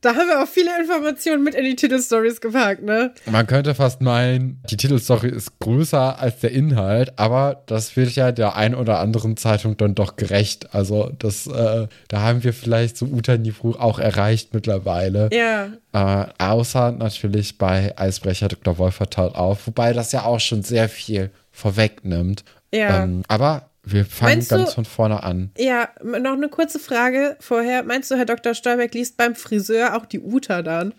Da 0.00 0.14
haben 0.14 0.28
wir 0.28 0.42
auch 0.42 0.48
viele 0.48 0.70
Informationen 0.80 1.44
mit 1.44 1.54
in 1.54 1.64
die 1.64 1.76
Titelstories 1.76 2.40
gepackt, 2.40 2.82
ne? 2.82 3.12
Man 3.26 3.46
könnte 3.46 3.74
fast 3.74 4.00
meinen, 4.00 4.62
die 4.70 4.76
Titelstory 4.76 5.28
ist 5.28 5.58
größer 5.58 6.18
als 6.18 6.40
der 6.40 6.52
Inhalt, 6.52 7.18
aber 7.18 7.62
das 7.66 7.96
wird 7.96 8.14
ja 8.14 8.32
der 8.32 8.56
ein 8.56 8.74
oder 8.74 8.98
anderen 8.98 9.36
Zeitung 9.36 9.76
dann 9.76 9.94
doch 9.94 10.16
gerecht. 10.16 10.74
Also 10.74 11.12
das, 11.18 11.46
äh, 11.46 11.86
da 12.08 12.20
haben 12.22 12.44
wir 12.44 12.54
vielleicht 12.54 12.96
so 12.96 13.06
Uta-Niveau 13.06 13.72
auch 13.72 13.98
erreicht 13.98 14.54
mittlerweile. 14.54 15.28
Ja. 15.32 15.68
Äh, 15.92 16.26
außer 16.38 16.92
natürlich 16.92 17.58
bei 17.58 17.92
Eisbrecher 17.98 18.48
Dr. 18.48 18.78
Wolf 18.78 18.94
vertaut 18.94 19.34
auf, 19.34 19.66
wobei 19.66 19.92
das 19.92 20.12
ja 20.12 20.24
auch 20.24 20.40
schon 20.40 20.62
sehr 20.62 20.88
viel 20.88 21.30
vorwegnimmt. 21.52 22.44
Ja. 22.72 23.04
Ähm, 23.04 23.22
aber 23.28 23.69
wir 23.92 24.04
fangen 24.04 24.38
Meinst 24.38 24.50
ganz 24.50 24.70
du, 24.70 24.74
von 24.76 24.84
vorne 24.84 25.22
an. 25.22 25.50
Ja, 25.56 25.88
noch 26.02 26.32
eine 26.32 26.48
kurze 26.48 26.78
Frage 26.78 27.36
vorher. 27.40 27.82
Meinst 27.82 28.10
du, 28.10 28.16
Herr 28.16 28.26
Dr. 28.26 28.54
Stolberg 28.54 28.94
liest 28.94 29.16
beim 29.16 29.34
Friseur 29.34 29.96
auch 29.96 30.06
die 30.06 30.20
Uta 30.20 30.62
dann? 30.62 30.94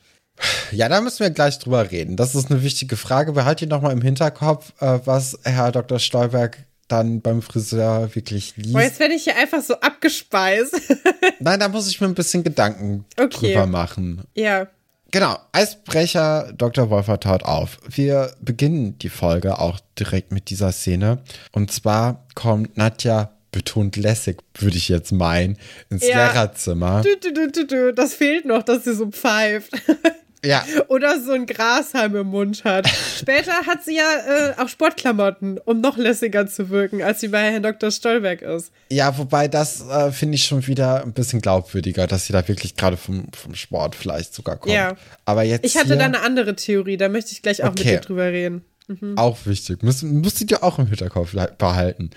Ja, 0.72 0.90
da 0.90 1.02
müssen 1.02 1.20
wir 1.20 1.30
gleich 1.30 1.60
drüber 1.60 1.92
reden. 1.92 2.16
Das 2.16 2.36
ist 2.36 2.50
eine 2.50 2.64
wichtige 2.64 2.98
Frage. 2.98 3.34
Behaltet 3.34 3.70
noch 3.70 3.82
mal 3.82 3.92
im 3.92 4.02
Hinterkopf, 4.02 4.74
äh, 4.80 5.00
was 5.06 5.38
Herr 5.44 5.72
Dr. 5.72 6.00
Stolberg 6.00 6.66
dann 6.88 7.22
beim 7.22 7.42
Friseur 7.42 8.14
wirklich 8.16 8.56
liest. 8.58 8.74
Boah, 8.74 8.82
jetzt 8.82 9.00
werde 9.00 9.14
ich 9.14 9.24
hier 9.24 9.38
einfach 9.38 9.62
so 9.62 9.76
abgespeist. 9.76 10.76
Nein, 11.40 11.60
da 11.60 11.70
muss 11.70 11.90
ich 11.90 12.02
mir 12.02 12.08
ein 12.08 12.16
bisschen 12.16 12.44
Gedanken 12.44 13.06
okay. 13.18 13.54
drüber 13.54 13.66
machen. 13.66 14.24
Ja. 14.36 14.68
Genau, 15.12 15.38
Eisbrecher 15.52 16.54
Dr. 16.58 16.90
Wolfert 16.90 17.24
taut 17.24 17.44
auf. 17.44 17.80
Wir 17.88 18.34
beginnen 18.42 18.98
die 19.00 19.10
Folge 19.10 19.60
auch 19.60 19.80
direkt 20.00 20.32
mit 20.32 20.50
dieser 20.50 20.72
Szene. 20.72 21.20
Und 21.52 21.72
zwar 21.72 22.26
kommt 22.34 22.78
Nadja 22.78 23.32
betont 23.52 23.98
lässig, 23.98 24.38
würde 24.56 24.78
ich 24.78 24.88
jetzt 24.88 25.12
meinen, 25.12 25.58
ins 25.90 26.08
ja. 26.08 26.28
Lehrerzimmer. 26.28 27.02
Du, 27.02 27.32
du, 27.52 27.66
du, 27.66 27.94
das 27.94 28.14
fehlt 28.14 28.46
noch, 28.46 28.64
dass 28.64 28.86
sie 28.86 28.96
so 28.96 29.08
pfeift. 29.08 29.74
Ja. 30.44 30.66
Oder 30.88 31.22
so 31.22 31.34
ein 31.34 31.46
Grashalm 31.46 32.16
im 32.16 32.28
Mund 32.28 32.64
hat. 32.64 32.88
Später 33.18 33.54
hat 33.68 33.84
sie 33.84 33.98
ja 33.98 34.04
äh, 34.28 34.62
auch 34.62 34.68
Sportklamotten, 34.68 35.60
um 35.60 35.82
noch 35.82 35.98
lässiger 35.98 36.48
zu 36.48 36.70
wirken, 36.70 37.02
als 37.04 37.20
sie 37.22 37.28
bei 37.28 37.52
Herrn 37.52 37.64
Dr. 37.64 37.92
Stolberg 37.92 38.42
ist. 38.42 38.72
Ja, 38.90 39.18
wobei 39.18 39.48
das 39.48 39.88
äh, 39.88 40.12
finde 40.12 40.36
ich 40.36 40.46
schon 40.46 40.66
wieder 40.66 41.04
ein 41.04 41.14
bisschen 41.14 41.42
glaubwürdiger, 41.42 42.08
dass 42.08 42.26
sie 42.26 42.34
da 42.34 42.48
wirklich 42.48 42.76
gerade 42.76 42.98
vom, 42.98 43.26
vom 43.34 43.54
Sport 43.54 43.96
vielleicht 43.96 44.34
sogar 44.34 44.58
kommt. 44.58 44.74
Ja. 44.74 44.96
Aber 45.26 45.44
jetzt. 45.44 45.66
Ich 45.66 45.78
hatte 45.78 45.88
hier, 45.88 45.98
da 45.98 46.06
eine 46.06 46.22
andere 46.22 46.56
Theorie, 46.56 46.98
da 46.98 47.10
möchte 47.10 47.34
ich 47.34 47.42
gleich 47.42 47.64
auch 47.64 47.70
okay. 47.70 47.84
mit 47.84 47.94
dir 47.94 48.00
drüber 48.00 48.26
reden. 48.26 48.66
Mhm. 48.88 49.18
Auch 49.18 49.38
wichtig. 49.46 49.84
Muss, 49.84 50.02
musst 50.02 50.42
du 50.42 50.46
dir 50.46 50.64
auch 50.64 50.80
im 50.80 50.88
Hinterkopf 50.88 51.36
behalten. 51.58 52.10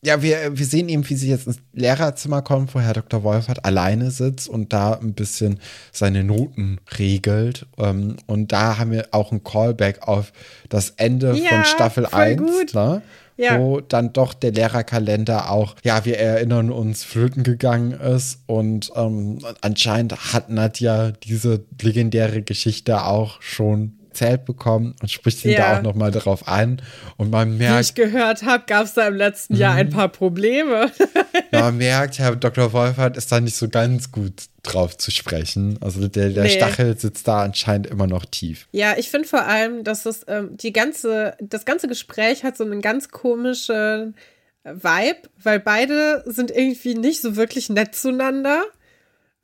Ja, 0.00 0.22
wir, 0.22 0.56
wir 0.56 0.66
sehen 0.66 0.88
eben, 0.88 1.08
wie 1.08 1.14
sie 1.14 1.28
jetzt 1.28 1.48
ins 1.48 1.58
Lehrerzimmer 1.72 2.40
kommt, 2.42 2.72
wo 2.74 2.80
Herr 2.80 2.92
Dr. 2.92 3.24
Wolfert 3.24 3.64
alleine 3.64 4.12
sitzt 4.12 4.48
und 4.48 4.72
da 4.72 4.92
ein 4.92 5.14
bisschen 5.14 5.58
seine 5.90 6.22
Noten 6.22 6.78
regelt. 6.96 7.66
Ähm, 7.78 8.16
und 8.26 8.52
da 8.52 8.78
haben 8.78 8.92
wir 8.92 9.08
auch 9.10 9.32
ein 9.32 9.42
Callback 9.42 10.06
auf 10.06 10.32
das 10.68 10.90
Ende 10.90 11.36
ja, 11.36 11.48
von 11.48 11.64
Staffel 11.64 12.06
1, 12.06 12.74
ne? 12.74 13.02
ja. 13.38 13.58
wo 13.58 13.80
dann 13.80 14.12
doch 14.12 14.34
der 14.34 14.52
Lehrerkalender 14.52 15.50
auch, 15.50 15.76
ja, 15.82 16.04
wir 16.04 16.18
erinnern 16.18 16.70
uns, 16.70 17.04
flöten 17.04 17.44
gegangen 17.44 17.92
ist. 17.92 18.40
Und 18.46 18.92
ähm, 18.94 19.38
anscheinend 19.62 20.32
hat 20.32 20.50
Nadja 20.50 21.12
diese 21.12 21.64
legendäre 21.80 22.42
Geschichte 22.42 23.04
auch 23.04 23.40
schon 23.40 23.97
erzählt 24.18 24.44
bekommen 24.44 24.94
und 25.00 25.10
spricht 25.10 25.44
ihn 25.44 25.52
ja. 25.52 25.58
da 25.58 25.78
auch 25.78 25.82
nochmal 25.82 26.10
darauf 26.10 26.48
an. 26.48 26.82
Und 27.16 27.30
man 27.30 27.56
merkt. 27.56 27.76
Wie 27.76 27.80
ich 27.80 27.94
gehört 27.94 28.42
habe, 28.42 28.64
gab 28.66 28.84
es 28.84 28.94
da 28.94 29.08
im 29.08 29.14
letzten 29.14 29.54
Jahr 29.54 29.74
ein 29.74 29.86
mhm. 29.86 29.92
paar 29.92 30.08
Probleme. 30.08 30.90
man 31.52 31.76
merkt, 31.76 32.18
Herr 32.18 32.34
Dr. 32.36 32.72
Wolfert 32.72 33.16
ist 33.16 33.30
da 33.30 33.40
nicht 33.40 33.56
so 33.56 33.68
ganz 33.68 34.10
gut 34.10 34.44
drauf 34.62 34.96
zu 34.96 35.10
sprechen. 35.10 35.78
Also 35.80 36.06
der, 36.08 36.30
der 36.30 36.44
nee. 36.44 36.50
Stachel 36.50 36.98
sitzt 36.98 37.28
da 37.28 37.42
anscheinend 37.42 37.86
immer 37.86 38.06
noch 38.06 38.24
tief. 38.24 38.68
Ja, 38.72 38.94
ich 38.96 39.08
finde 39.08 39.28
vor 39.28 39.46
allem, 39.46 39.84
dass 39.84 40.04
es 40.06 40.24
ähm, 40.28 40.56
die 40.56 40.72
ganze, 40.72 41.36
das 41.40 41.64
ganze 41.64 41.88
Gespräch 41.88 42.44
hat 42.44 42.56
so 42.56 42.64
einen 42.64 42.80
ganz 42.80 43.10
komischen 43.10 44.16
Vibe, 44.64 45.28
weil 45.42 45.60
beide 45.60 46.24
sind 46.26 46.50
irgendwie 46.50 46.94
nicht 46.94 47.22
so 47.22 47.36
wirklich 47.36 47.70
nett 47.70 47.94
zueinander. 47.94 48.62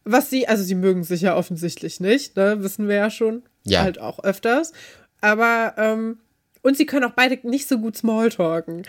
Was 0.07 0.29
sie, 0.29 0.47
also 0.49 0.63
sie 0.63 0.75
mögen 0.75 1.03
sich 1.03 1.23
ja 1.23 1.35
offensichtlich 1.35 1.99
nicht, 1.99 2.37
ne? 2.37 2.63
Wissen 2.63 2.89
wir 2.89 2.97
ja 2.97 3.11
schon. 3.11 3.43
Ja. 3.65 3.83
Halt 3.83 3.99
auch 4.01 4.23
öfters. 4.23 4.73
Aber, 5.21 5.75
ähm, 5.79 6.19
und 6.63 6.77
sie 6.77 6.87
können 6.87 7.05
auch 7.05 7.15
beide 7.15 7.39
nicht 7.49 7.69
so 7.69 7.79
gut 7.79 7.97
Smalltalken. 7.97 8.83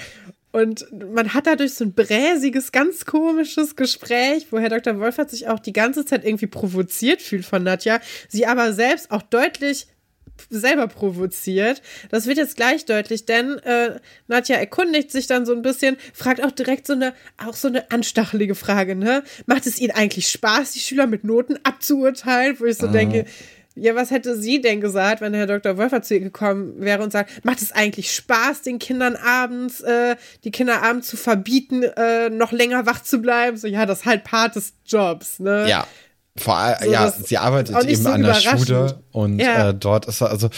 Und 0.52 0.86
man 1.14 1.34
hat 1.34 1.48
dadurch 1.48 1.74
so 1.74 1.84
ein 1.84 1.94
bräsiges, 1.94 2.72
ganz 2.72 3.06
komisches 3.06 3.76
Gespräch, 3.76 4.48
wo 4.52 4.60
Herr 4.60 4.70
Dr. 4.70 4.98
Wolfert 5.00 5.30
sich 5.30 5.50
auch 5.50 5.60
die 5.60 5.74
ganze 5.74 6.06
Zeit 6.06 6.24
irgendwie 6.24 6.48
provoziert 6.48 7.22
fühlt 7.22 7.46
von 7.46 7.64
Nadja, 7.64 8.00
sie 8.30 8.46
aber 8.46 8.72
selbst 8.72 9.12
auch 9.12 9.22
deutlich 9.22 9.88
selber 10.50 10.88
provoziert. 10.88 11.82
Das 12.10 12.26
wird 12.26 12.38
jetzt 12.38 12.56
gleich 12.56 12.86
deutlich, 12.86 13.26
denn 13.26 13.58
äh, 13.60 14.00
Nadja 14.28 14.56
erkundigt 14.58 15.12
sich 15.12 15.28
dann 15.28 15.46
so 15.46 15.54
ein 15.54 15.62
bisschen, 15.62 15.98
fragt 16.14 16.44
auch 16.44 16.52
direkt 16.52 16.88
so 16.88 16.94
eine, 16.94 17.14
auch 17.38 17.56
so 17.56 17.68
eine 17.68 17.92
anstachelige 17.92 18.56
Frage, 18.56 18.96
ne? 18.96 19.24
Macht 19.46 19.66
es 19.66 19.80
ihnen 19.80 19.92
eigentlich 19.92 20.30
Spaß, 20.30 20.72
die 20.72 20.80
Schüler 20.80 21.08
mit 21.08 21.24
Noten 21.24 21.58
abzuurteilen? 21.64 22.60
Wo 22.60 22.66
ich 22.66 22.78
so 22.78 22.88
mhm. 22.88 22.94
denke, 22.94 23.26
ja, 23.76 23.94
was 23.96 24.10
hätte 24.10 24.40
sie 24.40 24.62
denn 24.62 24.80
gesagt, 24.80 25.22
wenn 25.22 25.34
Herr 25.34 25.48
Dr. 25.48 25.78
Wolfer 25.78 26.02
zu 26.02 26.14
ihr 26.16 26.22
gekommen 26.22 26.80
wäre 26.80 27.04
und 27.04 27.12
sagt, 27.12 27.46
macht 27.46 27.62
es 27.62 27.72
eigentlich 27.72 28.12
Spaß, 28.14 28.62
den 28.62 28.80
Kindern 28.80 29.16
abends, 29.16 29.82
äh, 29.82 30.16
die 30.44 30.52
Kinder 30.52 30.82
abends 30.82 31.08
zu 31.08 31.18
verbieten, 31.18 31.84
äh, 31.84 32.30
noch 32.30 32.52
länger 32.52 32.86
wach 32.86 33.04
zu 33.04 33.20
bleiben? 33.20 33.58
So, 33.58 33.68
ja, 33.68 33.86
das 33.86 34.00
ist 34.00 34.06
halt 34.06 34.24
Part 34.24 34.56
des 34.56 34.74
Jobs, 34.86 35.40
ne? 35.40 35.68
Ja. 35.70 35.86
Vor 36.38 36.58
allem, 36.58 36.78
so, 36.84 36.92
ja, 36.92 37.12
sie 37.12 37.38
arbeitet 37.38 37.82
eben 37.86 38.02
so 38.02 38.10
an 38.10 38.22
der 38.22 38.34
Schule 38.34 39.00
und 39.12 39.40
ja. 39.40 39.70
äh, 39.70 39.74
dort 39.74 40.06
ist 40.06 40.22
er, 40.22 40.32
also 40.32 40.50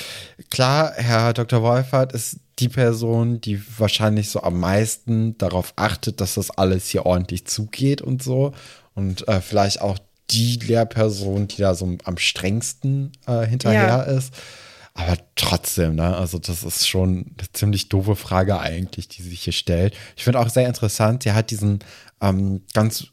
klar, 0.50 0.92
Herr 0.96 1.34
Dr. 1.34 1.62
Wolfert 1.62 2.14
ist 2.14 2.38
die 2.58 2.70
Person, 2.70 3.42
die 3.42 3.62
wahrscheinlich 3.78 4.30
so 4.30 4.42
am 4.42 4.60
meisten 4.60 5.38
darauf 5.38 5.74
achtet, 5.76 6.20
dass 6.20 6.34
das 6.34 6.50
alles 6.50 6.88
hier 6.88 7.06
ordentlich 7.06 7.46
zugeht 7.46 8.02
und 8.02 8.24
so. 8.24 8.54
Und 8.96 9.28
äh, 9.28 9.42
vielleicht 9.42 9.82
auch 9.82 10.00
die 10.30 10.58
Lehrperson, 10.58 11.48
die 11.48 11.62
da 11.62 11.74
so 11.76 11.98
am 12.04 12.18
strengsten 12.18 13.12
äh, 13.26 13.46
hinterher 13.46 13.88
ja. 13.88 14.02
ist. 14.02 14.34
Aber 14.94 15.18
trotzdem, 15.36 15.96
ne, 15.96 16.16
also 16.16 16.40
das 16.40 16.64
ist 16.64 16.88
schon 16.88 17.36
eine 17.38 17.52
ziemlich 17.54 17.88
doofe 17.88 18.16
Frage 18.16 18.60
eigentlich, 18.60 19.08
die 19.08 19.22
sich 19.22 19.42
hier 19.42 19.54
stellt. 19.54 19.96
Ich 20.16 20.24
finde 20.24 20.40
auch 20.40 20.50
sehr 20.50 20.68
interessant, 20.68 21.24
sie 21.24 21.34
hat 21.34 21.52
diesen 21.52 21.80
ähm, 22.20 22.64
ganz, 22.74 23.06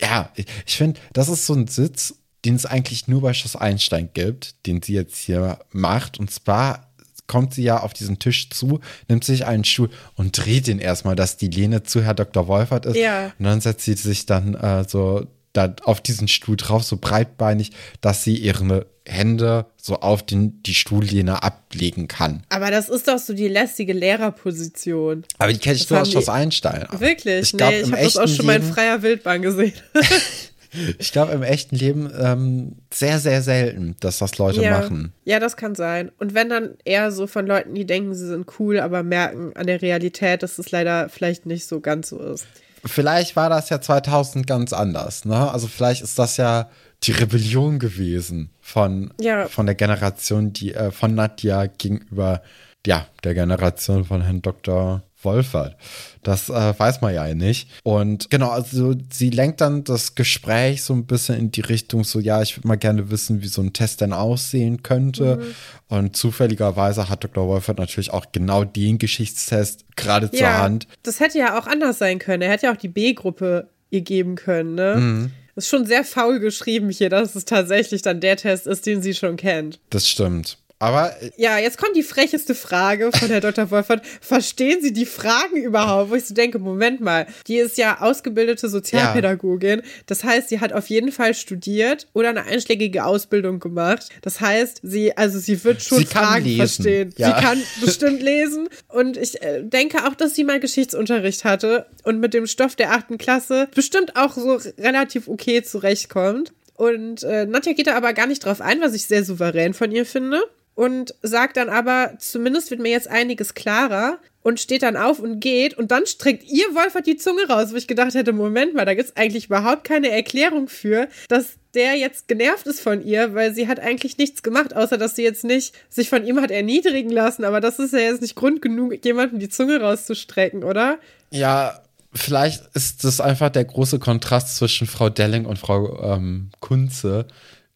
ja, 0.00 0.30
ich 0.66 0.76
finde, 0.76 1.00
das 1.12 1.28
ist 1.28 1.46
so 1.46 1.54
ein 1.54 1.68
Sitz, 1.68 2.16
den 2.44 2.56
es 2.56 2.66
eigentlich 2.66 3.06
nur 3.06 3.20
bei 3.22 3.34
Schloss 3.34 3.54
Einstein 3.54 4.10
gibt, 4.12 4.66
den 4.66 4.82
sie 4.82 4.94
jetzt 4.94 5.16
hier 5.16 5.60
macht. 5.70 6.18
Und 6.18 6.30
zwar 6.32 6.92
kommt 7.28 7.54
sie 7.54 7.62
ja 7.62 7.80
auf 7.80 7.92
diesen 7.92 8.18
Tisch 8.18 8.50
zu, 8.50 8.80
nimmt 9.08 9.22
sich 9.22 9.46
einen 9.46 9.62
Stuhl 9.62 9.90
und 10.16 10.36
dreht 10.36 10.66
ihn 10.66 10.80
erstmal, 10.80 11.14
dass 11.14 11.36
die 11.36 11.48
Lehne 11.48 11.84
zu 11.84 12.02
Herr 12.02 12.14
Dr. 12.14 12.48
Wolfert 12.48 12.84
ist. 12.84 12.96
Ja. 12.96 13.32
Und 13.38 13.44
dann 13.44 13.60
setzt 13.60 13.84
sie 13.84 13.94
sich 13.94 14.26
dann 14.26 14.54
äh, 14.54 14.84
so 14.88 15.26
da 15.52 15.74
auf 15.82 16.00
diesen 16.00 16.28
Stuhl 16.28 16.56
drauf, 16.56 16.82
so 16.84 16.96
breitbeinig, 16.96 17.72
dass 18.00 18.24
sie 18.24 18.36
ihre 18.36 18.86
Hände 19.06 19.66
so 19.76 19.96
auf 19.96 20.24
den, 20.24 20.62
die 20.62 20.74
Stuhllehne 20.74 21.42
ablegen 21.42 22.08
kann. 22.08 22.44
Aber 22.48 22.70
das 22.70 22.88
ist 22.88 23.08
doch 23.08 23.18
so 23.18 23.34
die 23.34 23.48
lästige 23.48 23.92
Lehrerposition. 23.92 25.24
Aber 25.38 25.52
die 25.52 25.58
kenne 25.58 25.76
ich 25.76 25.82
das 25.82 25.90
nur 25.90 26.00
aus 26.02 26.10
Schloss 26.10 26.28
Einstein. 26.28 26.86
Wirklich? 26.98 27.52
Ich 27.52 27.56
glaub, 27.56 27.70
nee, 27.70 27.80
ich 27.80 27.92
habe 27.92 28.02
das 28.02 28.16
auch 28.16 28.28
schon 28.28 28.46
mal 28.46 28.56
in 28.56 28.62
freier 28.62 29.02
Wildbahn 29.02 29.42
gesehen. 29.42 29.72
ich 30.98 31.10
glaube 31.10 31.32
im 31.32 31.42
echten 31.42 31.74
Leben 31.74 32.10
ähm, 32.16 32.76
sehr, 32.94 33.18
sehr 33.18 33.42
selten, 33.42 33.96
dass 33.98 34.18
das 34.18 34.38
Leute 34.38 34.62
ja. 34.62 34.78
machen. 34.78 35.12
Ja, 35.24 35.40
das 35.40 35.56
kann 35.56 35.74
sein. 35.74 36.12
Und 36.18 36.34
wenn 36.34 36.48
dann 36.48 36.76
eher 36.84 37.10
so 37.10 37.26
von 37.26 37.46
Leuten, 37.46 37.74
die 37.74 37.84
denken, 37.84 38.14
sie 38.14 38.28
sind 38.28 38.46
cool, 38.60 38.78
aber 38.78 39.02
merken 39.02 39.52
an 39.56 39.66
der 39.66 39.82
Realität, 39.82 40.44
dass 40.44 40.58
es 40.58 40.70
leider 40.70 41.08
vielleicht 41.08 41.44
nicht 41.44 41.66
so 41.66 41.80
ganz 41.80 42.08
so 42.10 42.20
ist 42.20 42.46
vielleicht 42.84 43.36
war 43.36 43.48
das 43.48 43.68
ja 43.68 43.80
2000 43.80 44.46
ganz 44.46 44.72
anders. 44.72 45.24
Ne? 45.24 45.50
Also 45.50 45.68
vielleicht 45.68 46.02
ist 46.02 46.18
das 46.18 46.36
ja 46.36 46.68
die 47.02 47.12
Rebellion 47.12 47.78
gewesen 47.78 48.50
von, 48.60 49.12
ja. 49.20 49.48
von 49.48 49.66
der 49.66 49.74
Generation, 49.74 50.52
die 50.52 50.74
äh, 50.74 50.90
von 50.90 51.14
Nadja 51.14 51.66
gegenüber 51.66 52.42
ja, 52.86 53.06
der 53.24 53.34
Generation 53.34 54.04
von 54.04 54.22
Herrn 54.22 54.42
Dr. 54.42 55.02
Wolfert. 55.24 55.76
Das 56.22 56.48
äh, 56.48 56.78
weiß 56.78 57.00
man 57.00 57.14
ja 57.14 57.34
nicht. 57.34 57.68
Und 57.82 58.30
genau, 58.30 58.50
also 58.50 58.94
sie 59.10 59.30
lenkt 59.30 59.60
dann 59.60 59.84
das 59.84 60.14
Gespräch 60.14 60.82
so 60.82 60.94
ein 60.94 61.06
bisschen 61.06 61.38
in 61.38 61.50
die 61.50 61.60
Richtung, 61.60 62.04
so 62.04 62.20
ja, 62.20 62.42
ich 62.42 62.56
würde 62.56 62.68
mal 62.68 62.76
gerne 62.76 63.10
wissen, 63.10 63.42
wie 63.42 63.48
so 63.48 63.62
ein 63.62 63.72
Test 63.72 64.00
denn 64.00 64.12
aussehen 64.12 64.82
könnte. 64.82 65.36
Mhm. 65.36 65.54
Und 65.88 66.16
zufälligerweise 66.16 67.08
hat 67.08 67.24
Dr. 67.24 67.48
Wolfert 67.48 67.78
natürlich 67.78 68.12
auch 68.12 68.26
genau 68.32 68.64
den 68.64 68.98
Geschichtstest 68.98 69.84
gerade 69.96 70.30
ja, 70.32 70.38
zur 70.38 70.58
Hand. 70.58 70.86
Das 71.02 71.20
hätte 71.20 71.38
ja 71.38 71.58
auch 71.58 71.66
anders 71.66 71.98
sein 71.98 72.18
können. 72.18 72.42
Er 72.42 72.50
hätte 72.50 72.66
ja 72.66 72.72
auch 72.72 72.78
die 72.78 72.88
B-Gruppe 72.88 73.68
ihr 73.90 74.00
geben 74.00 74.36
können, 74.36 74.74
ne? 74.74 74.96
Mhm. 74.96 75.30
Ist 75.54 75.68
schon 75.68 75.84
sehr 75.84 76.02
faul 76.02 76.40
geschrieben 76.40 76.88
hier, 76.88 77.10
dass 77.10 77.34
es 77.34 77.44
tatsächlich 77.44 78.00
dann 78.00 78.20
der 78.20 78.36
Test 78.36 78.66
ist, 78.66 78.86
den 78.86 79.02
sie 79.02 79.12
schon 79.12 79.36
kennt. 79.36 79.80
Das 79.90 80.08
stimmt. 80.08 80.56
Aber. 80.82 81.14
Äh, 81.22 81.30
ja, 81.36 81.58
jetzt 81.58 81.78
kommt 81.78 81.94
die 81.94 82.02
frecheste 82.02 82.56
Frage 82.56 83.12
von 83.12 83.28
Herr 83.28 83.40
Dr. 83.40 83.70
Wolfert. 83.70 84.04
Verstehen 84.20 84.82
Sie 84.82 84.92
die 84.92 85.06
Fragen 85.06 85.56
überhaupt? 85.56 86.10
Wo 86.10 86.16
ich 86.16 86.24
so 86.24 86.34
denke, 86.34 86.58
Moment 86.58 87.00
mal, 87.00 87.26
die 87.46 87.58
ist 87.58 87.78
ja 87.78 88.00
ausgebildete 88.00 88.68
Sozialpädagogin. 88.68 89.78
Ja. 89.78 89.84
Das 90.06 90.24
heißt, 90.24 90.48
sie 90.48 90.58
hat 90.58 90.72
auf 90.72 90.88
jeden 90.88 91.12
Fall 91.12 91.34
studiert 91.34 92.08
oder 92.14 92.30
eine 92.30 92.46
einschlägige 92.46 93.04
Ausbildung 93.04 93.60
gemacht. 93.60 94.08
Das 94.22 94.40
heißt, 94.40 94.80
sie, 94.82 95.16
also 95.16 95.38
sie 95.38 95.62
wird 95.62 95.82
schon 95.82 95.98
sie 95.98 96.06
Fragen 96.06 96.44
lesen. 96.44 96.58
verstehen. 96.58 97.14
Ja. 97.16 97.28
Sie 97.28 97.44
kann 97.44 97.62
bestimmt 97.84 98.20
lesen. 98.20 98.68
Und 98.88 99.16
ich 99.16 99.40
äh, 99.40 99.62
denke 99.62 100.04
auch, 100.08 100.16
dass 100.16 100.34
sie 100.34 100.42
mal 100.42 100.58
Geschichtsunterricht 100.58 101.44
hatte 101.44 101.86
und 102.02 102.18
mit 102.18 102.34
dem 102.34 102.48
Stoff 102.48 102.74
der 102.74 102.90
achten 102.90 103.18
Klasse 103.18 103.68
bestimmt 103.72 104.16
auch 104.16 104.34
so 104.34 104.58
relativ 104.80 105.28
okay 105.28 105.62
zurechtkommt. 105.62 106.52
Und 106.74 107.22
äh, 107.22 107.46
Nadja 107.46 107.72
geht 107.72 107.86
da 107.86 107.96
aber 107.96 108.14
gar 108.14 108.26
nicht 108.26 108.44
drauf 108.44 108.60
ein, 108.60 108.80
was 108.80 108.94
ich 108.94 109.06
sehr 109.06 109.24
souverän 109.24 109.74
von 109.74 109.92
ihr 109.92 110.04
finde 110.04 110.42
und 110.74 111.14
sagt 111.22 111.56
dann 111.56 111.68
aber, 111.68 112.14
zumindest 112.18 112.70
wird 112.70 112.80
mir 112.80 112.90
jetzt 112.90 113.08
einiges 113.08 113.54
klarer 113.54 114.18
und 114.42 114.58
steht 114.58 114.82
dann 114.82 114.96
auf 114.96 115.18
und 115.20 115.40
geht 115.40 115.74
und 115.74 115.90
dann 115.90 116.06
streckt 116.06 116.44
ihr 116.44 116.64
Wolfert 116.74 117.06
die 117.06 117.16
Zunge 117.16 117.46
raus, 117.48 117.72
wo 117.72 117.76
ich 117.76 117.86
gedacht 117.86 118.14
hätte, 118.14 118.32
Moment 118.32 118.74
mal, 118.74 118.84
da 118.84 118.94
gibt 118.94 119.10
es 119.10 119.16
eigentlich 119.16 119.46
überhaupt 119.46 119.84
keine 119.84 120.10
Erklärung 120.10 120.68
für, 120.68 121.08
dass 121.28 121.56
der 121.74 121.94
jetzt 121.94 122.28
genervt 122.28 122.66
ist 122.66 122.80
von 122.80 123.04
ihr, 123.04 123.34
weil 123.34 123.54
sie 123.54 123.68
hat 123.68 123.80
eigentlich 123.80 124.18
nichts 124.18 124.42
gemacht, 124.42 124.74
außer 124.74 124.98
dass 124.98 125.16
sie 125.16 125.22
jetzt 125.22 125.44
nicht 125.44 125.74
sich 125.88 126.08
von 126.08 126.26
ihm 126.26 126.40
hat 126.40 126.50
erniedrigen 126.50 127.10
lassen. 127.10 127.44
Aber 127.44 127.60
das 127.60 127.78
ist 127.78 127.92
ja 127.92 128.00
jetzt 128.00 128.20
nicht 128.20 128.34
Grund 128.34 128.60
genug, 128.60 129.04
jemandem 129.04 129.38
die 129.38 129.48
Zunge 129.48 129.80
rauszustrecken, 129.80 130.64
oder? 130.64 130.98
Ja, 131.30 131.80
vielleicht 132.12 132.64
ist 132.74 133.04
das 133.04 133.20
einfach 133.20 133.48
der 133.48 133.64
große 133.64 133.98
Kontrast 133.98 134.56
zwischen 134.56 134.86
Frau 134.86 135.08
Delling 135.08 135.46
und 135.46 135.58
Frau 135.58 136.14
ähm, 136.14 136.50
Kunze 136.60 137.26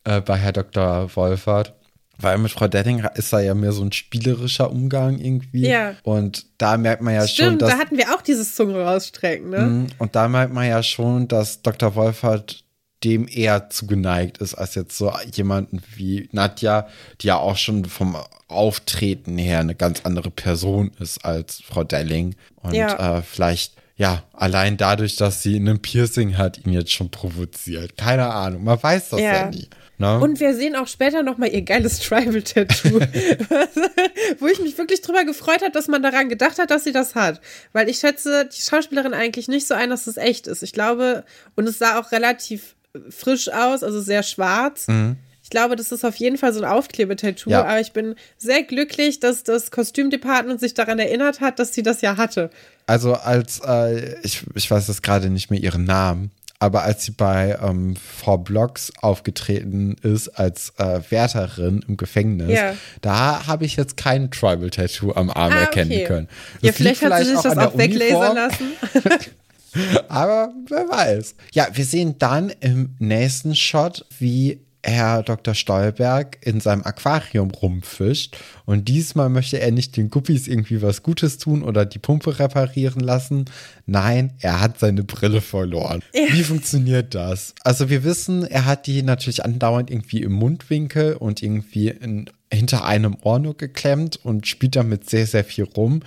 äh, 0.04 0.20
bei 0.20 0.36
Herr 0.36 0.52
Dr. 0.52 1.14
Wolfert. 1.14 1.72
Weil 2.18 2.38
mit 2.38 2.50
Frau 2.50 2.68
Delling 2.68 3.06
ist 3.14 3.32
da 3.32 3.40
ja 3.40 3.54
mehr 3.54 3.72
so 3.72 3.82
ein 3.82 3.92
spielerischer 3.92 4.70
Umgang 4.70 5.18
irgendwie. 5.18 5.68
Ja. 5.68 5.94
Und 6.02 6.46
da 6.58 6.76
merkt 6.76 7.02
man 7.02 7.14
ja 7.14 7.26
Stimmt, 7.26 7.48
schon, 7.48 7.58
dass. 7.58 7.70
da 7.70 7.78
hatten 7.78 7.96
wir 7.98 8.14
auch 8.14 8.22
dieses 8.22 8.54
Zunge 8.54 8.82
rausstrecken, 8.82 9.50
ne? 9.50 9.60
Mhm, 9.60 9.86
und 9.98 10.16
da 10.16 10.28
merkt 10.28 10.52
man 10.52 10.66
ja 10.66 10.82
schon, 10.82 11.28
dass 11.28 11.62
Dr. 11.62 11.94
Wolfert 11.94 12.64
dem 13.04 13.28
eher 13.28 13.68
zugeneigt 13.68 14.38
ist, 14.38 14.54
als 14.54 14.74
jetzt 14.74 14.96
so 14.96 15.12
jemanden 15.32 15.82
wie 15.94 16.28
Nadja, 16.32 16.88
die 17.20 17.26
ja 17.26 17.36
auch 17.36 17.56
schon 17.56 17.84
vom 17.84 18.16
Auftreten 18.48 19.36
her 19.36 19.60
eine 19.60 19.74
ganz 19.74 20.00
andere 20.04 20.30
Person 20.30 20.90
ist 20.98 21.24
als 21.24 21.60
Frau 21.60 21.84
Delling. 21.84 22.36
Und 22.62 22.74
ja. 22.74 23.18
äh, 23.18 23.22
vielleicht 23.22 23.74
ja, 23.98 24.24
allein 24.34 24.76
dadurch, 24.76 25.16
dass 25.16 25.42
sie 25.42 25.56
ein 25.56 25.80
Piercing 25.80 26.36
hat, 26.36 26.64
ihn 26.66 26.72
jetzt 26.72 26.92
schon 26.92 27.10
provoziert. 27.10 27.96
Keine 27.96 28.26
Ahnung, 28.26 28.64
man 28.64 28.82
weiß 28.82 29.10
das 29.10 29.20
ja, 29.20 29.32
ja 29.32 29.50
nie. 29.50 29.68
Ne? 29.98 30.18
Und 30.20 30.40
wir 30.40 30.54
sehen 30.54 30.76
auch 30.76 30.88
später 30.88 31.22
noch 31.22 31.38
mal 31.38 31.48
ihr 31.48 31.62
geiles 31.62 31.98
Tribal-Tattoo, 32.06 33.00
wo 34.38 34.46
ich 34.46 34.60
mich 34.60 34.76
wirklich 34.76 35.00
drüber 35.00 35.24
gefreut 35.24 35.62
habe, 35.62 35.72
dass 35.72 35.88
man 35.88 36.02
daran 36.02 36.28
gedacht 36.28 36.58
hat, 36.58 36.70
dass 36.70 36.84
sie 36.84 36.92
das 36.92 37.14
hat. 37.14 37.40
Weil 37.72 37.88
ich 37.88 37.98
schätze 37.98 38.46
die 38.46 38.60
Schauspielerin 38.60 39.14
eigentlich 39.14 39.48
nicht 39.48 39.66
so 39.66 39.74
ein, 39.74 39.90
dass 39.90 40.06
es 40.06 40.16
echt 40.16 40.46
ist. 40.46 40.62
Ich 40.62 40.72
glaube, 40.72 41.24
und 41.54 41.66
es 41.66 41.78
sah 41.78 41.98
auch 41.98 42.12
relativ 42.12 42.76
frisch 43.10 43.48
aus, 43.48 43.82
also 43.82 44.00
sehr 44.00 44.22
schwarz. 44.22 44.88
Mhm. 44.88 45.16
Ich 45.42 45.50
glaube, 45.50 45.76
das 45.76 45.92
ist 45.92 46.04
auf 46.04 46.16
jeden 46.16 46.38
Fall 46.38 46.52
so 46.52 46.60
ein 46.60 46.68
Aufklebetattoo, 46.68 47.50
ja. 47.50 47.60
aber 47.60 47.78
ich 47.78 47.92
bin 47.92 48.16
sehr 48.36 48.64
glücklich, 48.64 49.20
dass 49.20 49.44
das 49.44 49.70
Kostümdepartment 49.70 50.58
sich 50.58 50.74
daran 50.74 50.98
erinnert 50.98 51.40
hat, 51.40 51.60
dass 51.60 51.72
sie 51.72 51.84
das 51.84 52.00
ja 52.00 52.16
hatte. 52.16 52.50
Also 52.86 53.14
als, 53.14 53.60
äh, 53.64 54.18
ich, 54.22 54.42
ich 54.54 54.68
weiß 54.68 54.88
jetzt 54.88 55.04
gerade 55.04 55.30
nicht 55.30 55.52
mehr 55.52 55.60
ihren 55.60 55.84
Namen, 55.84 56.32
aber 56.58 56.84
als 56.84 57.04
sie 57.04 57.12
bei 57.12 57.58
ähm, 57.62 57.96
Frau 57.96 58.38
Blocks 58.38 58.92
aufgetreten 59.00 59.96
ist 60.02 60.28
als 60.28 60.72
äh, 60.78 61.00
Wärterin 61.10 61.84
im 61.86 61.96
Gefängnis, 61.96 62.52
ja. 62.52 62.74
da 63.02 63.46
habe 63.46 63.64
ich 63.64 63.76
jetzt 63.76 63.96
kein 63.96 64.30
Tribal-Tattoo 64.30 65.12
am 65.12 65.30
Arm 65.30 65.52
ah, 65.52 65.60
erkennen 65.60 65.92
okay. 65.92 66.04
können. 66.04 66.28
Das 66.54 66.62
ja, 66.62 66.72
vielleicht, 66.72 67.00
vielleicht 67.00 67.14
hat 67.14 67.24
sie 67.24 67.32
sich 67.34 67.42
das 67.42 67.58
auch 67.58 67.76
weglasern 67.76 68.36
lassen. 68.36 68.64
Aber 70.08 70.52
wer 70.68 70.88
weiß. 70.88 71.34
Ja, 71.52 71.68
wir 71.72 71.84
sehen 71.84 72.16
dann 72.18 72.50
im 72.60 72.94
nächsten 72.98 73.54
Shot, 73.54 74.06
wie 74.18 74.60
Herr 74.88 75.24
Dr. 75.24 75.54
Stolberg 75.54 76.38
in 76.42 76.60
seinem 76.60 76.82
Aquarium 76.84 77.50
rumfischt. 77.50 78.36
Und 78.64 78.86
diesmal 78.86 79.28
möchte 79.28 79.58
er 79.58 79.72
nicht 79.72 79.96
den 79.96 80.10
Guppies 80.10 80.46
irgendwie 80.46 80.80
was 80.80 81.02
Gutes 81.02 81.38
tun 81.38 81.62
oder 81.62 81.84
die 81.84 81.98
Pumpe 81.98 82.38
reparieren 82.38 83.00
lassen. 83.00 83.46
Nein, 83.86 84.32
er 84.40 84.60
hat 84.60 84.78
seine 84.78 85.02
Brille 85.02 85.40
verloren. 85.40 86.02
Ja. 86.14 86.32
Wie 86.32 86.44
funktioniert 86.44 87.14
das? 87.14 87.54
Also 87.64 87.90
wir 87.90 88.04
wissen, 88.04 88.44
er 88.44 88.64
hat 88.64 88.86
die 88.86 89.02
natürlich 89.02 89.44
andauernd 89.44 89.90
irgendwie 89.90 90.22
im 90.22 90.32
Mundwinkel 90.32 91.14
und 91.14 91.42
irgendwie 91.42 91.88
in, 91.88 92.30
hinter 92.52 92.84
einem 92.84 93.16
Ohr 93.22 93.40
nur 93.40 93.56
geklemmt 93.56 94.20
und 94.22 94.46
spielt 94.46 94.76
damit 94.76 95.10
sehr, 95.10 95.26
sehr 95.26 95.44
viel 95.44 95.64
rum. 95.64 96.02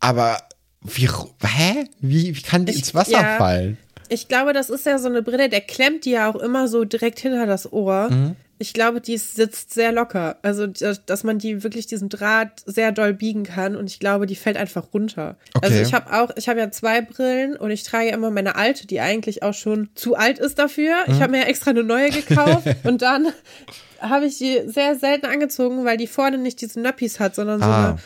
Aber 0.00 0.38
wie, 0.82 1.08
hä? 1.08 1.84
Wie, 2.00 2.36
wie 2.36 2.42
kann 2.42 2.66
die 2.66 2.72
ich, 2.72 2.78
ins 2.78 2.94
Wasser 2.94 3.12
ja, 3.12 3.38
fallen? 3.38 3.78
Ich 4.08 4.28
glaube, 4.28 4.52
das 4.52 4.70
ist 4.70 4.86
ja 4.86 4.98
so 4.98 5.08
eine 5.08 5.22
Brille, 5.22 5.48
der 5.48 5.60
klemmt 5.60 6.04
die 6.04 6.12
ja 6.12 6.30
auch 6.30 6.36
immer 6.36 6.68
so 6.68 6.84
direkt 6.84 7.18
hinter 7.18 7.46
das 7.46 7.72
Ohr. 7.72 8.10
Mhm. 8.10 8.36
Ich 8.58 8.72
glaube, 8.72 9.02
die 9.02 9.18
sitzt 9.18 9.74
sehr 9.74 9.92
locker. 9.92 10.38
Also, 10.40 10.66
dass 10.66 11.24
man 11.24 11.38
die 11.38 11.62
wirklich 11.62 11.86
diesen 11.86 12.08
Draht 12.08 12.62
sehr 12.64 12.90
doll 12.90 13.12
biegen 13.12 13.42
kann 13.42 13.76
und 13.76 13.90
ich 13.90 14.00
glaube, 14.00 14.24
die 14.26 14.34
fällt 14.34 14.56
einfach 14.56 14.94
runter. 14.94 15.36
Also, 15.52 15.56
okay. 15.56 15.66
Also, 15.66 15.82
ich 15.82 15.92
habe 15.92 16.12
auch, 16.14 16.30
ich 16.36 16.48
habe 16.48 16.60
ja 16.60 16.70
zwei 16.70 17.02
Brillen 17.02 17.56
und 17.56 17.70
ich 17.70 17.82
trage 17.82 18.08
ja 18.08 18.14
immer 18.14 18.30
meine 18.30 18.56
alte, 18.56 18.86
die 18.86 19.00
eigentlich 19.00 19.42
auch 19.42 19.52
schon 19.52 19.90
zu 19.94 20.14
alt 20.14 20.38
ist 20.38 20.58
dafür. 20.58 20.94
Mhm. 21.06 21.14
Ich 21.14 21.20
habe 21.20 21.32
mir 21.32 21.40
ja 21.40 21.48
extra 21.48 21.70
eine 21.70 21.84
neue 21.84 22.10
gekauft 22.10 22.66
und 22.84 23.02
dann 23.02 23.28
habe 24.00 24.26
ich 24.26 24.38
die 24.38 24.62
sehr 24.66 24.96
selten 24.96 25.26
angezogen, 25.26 25.84
weil 25.84 25.98
die 25.98 26.06
vorne 26.06 26.38
nicht 26.38 26.60
diese 26.60 26.80
Nöppis 26.80 27.20
hat, 27.20 27.34
sondern 27.34 27.60
so 27.60 27.66
ah. 27.66 27.88
eine 27.88 27.98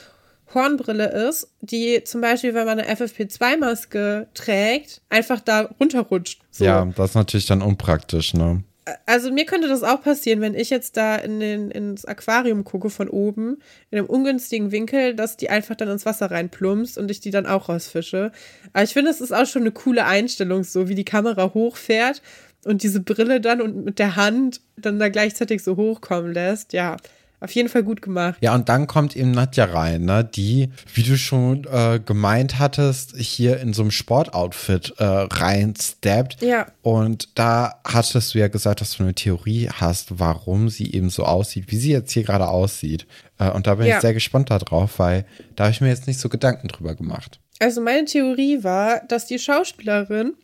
Hornbrille 0.54 1.28
ist, 1.28 1.48
die 1.60 2.02
zum 2.04 2.20
Beispiel, 2.20 2.54
wenn 2.54 2.66
man 2.66 2.80
eine 2.80 2.92
FFP2-Maske 2.92 4.26
trägt, 4.34 5.02
einfach 5.08 5.40
da 5.40 5.70
runterrutscht. 5.80 6.40
So. 6.50 6.64
Ja, 6.64 6.84
das 6.84 7.10
ist 7.10 7.14
natürlich 7.14 7.46
dann 7.46 7.62
unpraktisch, 7.62 8.34
ne? 8.34 8.62
Also 9.06 9.30
mir 9.30 9.44
könnte 9.44 9.68
das 9.68 9.82
auch 9.82 10.02
passieren, 10.02 10.40
wenn 10.40 10.54
ich 10.54 10.70
jetzt 10.70 10.96
da 10.96 11.16
in 11.16 11.38
den, 11.38 11.70
ins 11.70 12.04
Aquarium 12.04 12.64
gucke 12.64 12.90
von 12.90 13.08
oben, 13.08 13.58
in 13.90 13.98
einem 13.98 14.06
ungünstigen 14.06 14.72
Winkel, 14.72 15.14
dass 15.14 15.36
die 15.36 15.50
einfach 15.50 15.76
dann 15.76 15.88
ins 15.88 16.06
Wasser 16.06 16.30
reinplumpst 16.30 16.98
und 16.98 17.10
ich 17.10 17.20
die 17.20 17.30
dann 17.30 17.46
auch 17.46 17.68
rausfische. 17.68 18.32
Aber 18.72 18.82
ich 18.82 18.92
finde, 18.92 19.10
es 19.10 19.20
ist 19.20 19.32
auch 19.32 19.46
schon 19.46 19.62
eine 19.62 19.70
coole 19.70 20.06
Einstellung, 20.06 20.64
so 20.64 20.88
wie 20.88 20.94
die 20.94 21.04
Kamera 21.04 21.52
hochfährt 21.54 22.22
und 22.64 22.82
diese 22.82 23.00
Brille 23.00 23.40
dann 23.40 23.60
und 23.60 23.84
mit 23.84 23.98
der 23.98 24.16
Hand 24.16 24.60
dann 24.76 24.98
da 24.98 25.08
gleichzeitig 25.08 25.62
so 25.62 25.76
hochkommen 25.76 26.32
lässt. 26.32 26.72
Ja, 26.72 26.96
auf 27.40 27.53
jeden 27.53 27.68
Fall 27.68 27.83
gut 27.83 28.03
gemacht. 28.03 28.37
Ja, 28.40 28.55
und 28.55 28.68
dann 28.68 28.87
kommt 28.87 29.16
eben 29.16 29.31
Nadja 29.31 29.64
rein, 29.64 30.05
ne, 30.05 30.24
die, 30.24 30.70
wie 30.94 31.03
du 31.03 31.16
schon 31.16 31.64
äh, 31.64 32.00
gemeint 32.05 32.59
hattest, 32.59 33.16
hier 33.16 33.61
in 33.61 33.72
so 33.72 33.83
einem 33.83 33.90
Sportoutfit 33.90 34.94
äh, 34.98 35.05
reinsteppt. 35.05 36.42
Ja. 36.42 36.66
Und 36.83 37.38
da 37.38 37.81
hattest 37.85 38.35
du 38.35 38.38
ja 38.38 38.48
gesagt, 38.48 38.81
dass 38.81 38.96
du 38.96 39.03
eine 39.03 39.14
Theorie 39.14 39.68
hast, 39.70 40.18
warum 40.18 40.68
sie 40.68 40.92
eben 40.92 41.11
so 41.11 41.24
aussieht, 41.24 41.64
wie 41.68 41.76
sie 41.76 41.92
jetzt 41.92 42.12
hier 42.12 42.24
gerade 42.24 42.48
aussieht. 42.48 43.07
Äh, 43.38 43.50
und 43.50 43.66
da 43.66 43.76
bin 43.76 43.87
ja. 43.87 43.96
ich 43.96 44.03
sehr 44.03 44.14
gespannt 44.14 44.50
darauf, 44.50 44.98
weil 44.98 45.24
da 45.57 45.64
habe 45.64 45.72
ich 45.72 45.81
mir 45.81 45.88
jetzt 45.88 46.07
nicht 46.07 46.20
so 46.20 46.29
Gedanken 46.29 46.68
drüber 46.68 46.94
gemacht. 46.94 47.40
Also 47.59 47.81
meine 47.81 48.07
Theorie 48.07 48.64
war, 48.64 49.03
dass 49.09 49.26
die 49.26 49.38
Schauspielerin 49.38 50.35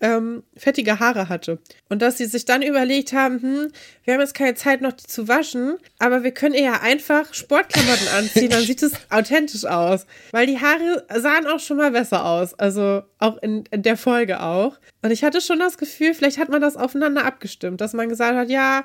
ähm, 0.00 0.42
fettige 0.56 1.00
Haare 1.00 1.28
hatte. 1.28 1.58
Und 1.88 2.02
dass 2.02 2.18
sie 2.18 2.26
sich 2.26 2.44
dann 2.44 2.62
überlegt 2.62 3.12
haben, 3.12 3.42
hm, 3.42 3.72
wir 4.04 4.14
haben 4.14 4.20
jetzt 4.20 4.34
keine 4.34 4.54
Zeit 4.54 4.80
noch 4.80 4.92
die 4.92 5.06
zu 5.06 5.28
waschen, 5.28 5.76
aber 5.98 6.22
wir 6.22 6.32
können 6.32 6.54
ja 6.54 6.80
einfach 6.80 7.34
Sportklamotten 7.34 8.08
anziehen, 8.16 8.50
dann 8.50 8.62
sieht 8.62 8.82
es 8.82 8.92
authentisch 9.10 9.64
aus. 9.64 10.06
Weil 10.30 10.46
die 10.46 10.60
Haare 10.60 11.04
sahen 11.20 11.46
auch 11.46 11.60
schon 11.60 11.78
mal 11.78 11.90
besser 11.90 12.24
aus, 12.24 12.54
also 12.54 13.02
auch 13.18 13.38
in, 13.42 13.64
in 13.70 13.82
der 13.82 13.96
Folge 13.96 14.40
auch. 14.40 14.78
Und 15.02 15.10
ich 15.10 15.24
hatte 15.24 15.40
schon 15.40 15.58
das 15.58 15.78
Gefühl, 15.78 16.14
vielleicht 16.14 16.38
hat 16.38 16.48
man 16.48 16.60
das 16.60 16.76
aufeinander 16.76 17.24
abgestimmt, 17.24 17.80
dass 17.80 17.92
man 17.92 18.08
gesagt 18.08 18.36
hat, 18.36 18.50
ja, 18.50 18.84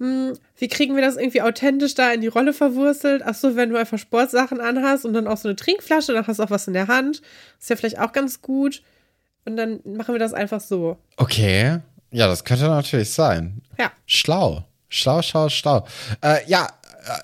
hm, 0.00 0.34
wie 0.56 0.68
kriegen 0.68 0.94
wir 0.94 1.02
das 1.02 1.16
irgendwie 1.16 1.42
authentisch 1.42 1.94
da 1.94 2.12
in 2.12 2.20
die 2.20 2.28
Rolle 2.28 2.52
verwurzelt? 2.52 3.22
Ach 3.24 3.34
so, 3.34 3.56
wenn 3.56 3.70
du 3.70 3.76
einfach 3.76 3.98
Sportsachen 3.98 4.60
anhast 4.60 5.04
und 5.04 5.12
dann 5.12 5.26
auch 5.26 5.36
so 5.36 5.48
eine 5.48 5.56
Trinkflasche, 5.56 6.12
dann 6.12 6.26
hast 6.26 6.38
du 6.38 6.44
auch 6.44 6.50
was 6.50 6.68
in 6.68 6.74
der 6.74 6.86
Hand. 6.86 7.20
Ist 7.58 7.70
ja 7.70 7.76
vielleicht 7.76 7.98
auch 7.98 8.12
ganz 8.12 8.40
gut. 8.40 8.82
Und 9.44 9.56
dann 9.56 9.80
machen 9.84 10.14
wir 10.14 10.18
das 10.18 10.34
einfach 10.34 10.60
so. 10.60 10.98
Okay. 11.16 11.78
Ja, 12.10 12.26
das 12.26 12.44
könnte 12.44 12.64
natürlich 12.64 13.10
sein. 13.10 13.62
Ja. 13.78 13.92
Schlau. 14.06 14.64
Schlau, 14.88 15.20
schlau, 15.22 15.48
schlau. 15.48 15.86
Äh, 16.22 16.38
ja, 16.46 16.66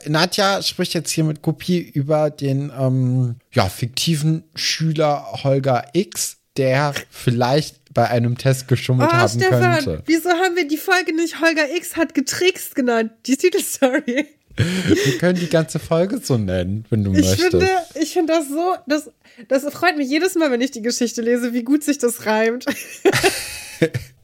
äh, 0.05 0.09
Nadja 0.11 0.63
spricht 0.63 0.95
jetzt 0.95 1.11
hier 1.11 1.25
mit 1.25 1.43
Kopie 1.43 1.81
über 1.81 2.31
den 2.31 2.71
ähm, 2.79 3.37
ja, 3.53 3.69
fiktiven 3.69 4.45
Schüler 4.55 5.27
Holger 5.43 5.87
X, 5.93 6.37
der 6.57 6.95
vielleicht 7.11 7.95
bei 7.95 8.09
einem 8.09 8.37
Test 8.37 8.69
geschummelt 8.69 9.11
oh, 9.13 9.17
haben 9.17 9.29
Stefan, 9.29 9.85
könnte. 9.85 10.03
Wieso 10.07 10.31
haben 10.31 10.57
wir 10.57 10.69
die 10.69 10.77
Folge 10.77 11.15
nicht 11.15 11.41
Holger 11.41 11.75
X 11.75 11.97
hat 11.97 12.15
getrickst 12.15 12.75
genannt? 12.75 13.13
Die 13.27 13.37
Titelstory. 13.37 14.27
Wir 14.57 15.19
können 15.19 15.39
die 15.39 15.49
ganze 15.49 15.79
Folge 15.79 16.21
so 16.23 16.39
nennen, 16.39 16.85
wenn 16.91 17.05
du 17.05 17.13
ich 17.13 17.25
möchtest. 17.25 17.51
Finde, 17.51 17.69
ich 17.95 18.13
finde 18.13 18.33
das 18.33 18.49
so, 18.49 18.75
das, 18.87 19.11
das 19.49 19.65
freut 19.73 19.97
mich 19.97 20.09
jedes 20.09 20.35
Mal, 20.37 20.51
wenn 20.51 20.61
ich 20.61 20.71
die 20.71 20.83
Geschichte 20.83 21.23
lese, 21.23 21.53
wie 21.53 21.65
gut 21.65 21.83
sich 21.83 21.99
das 21.99 22.27
reimt. 22.27 22.67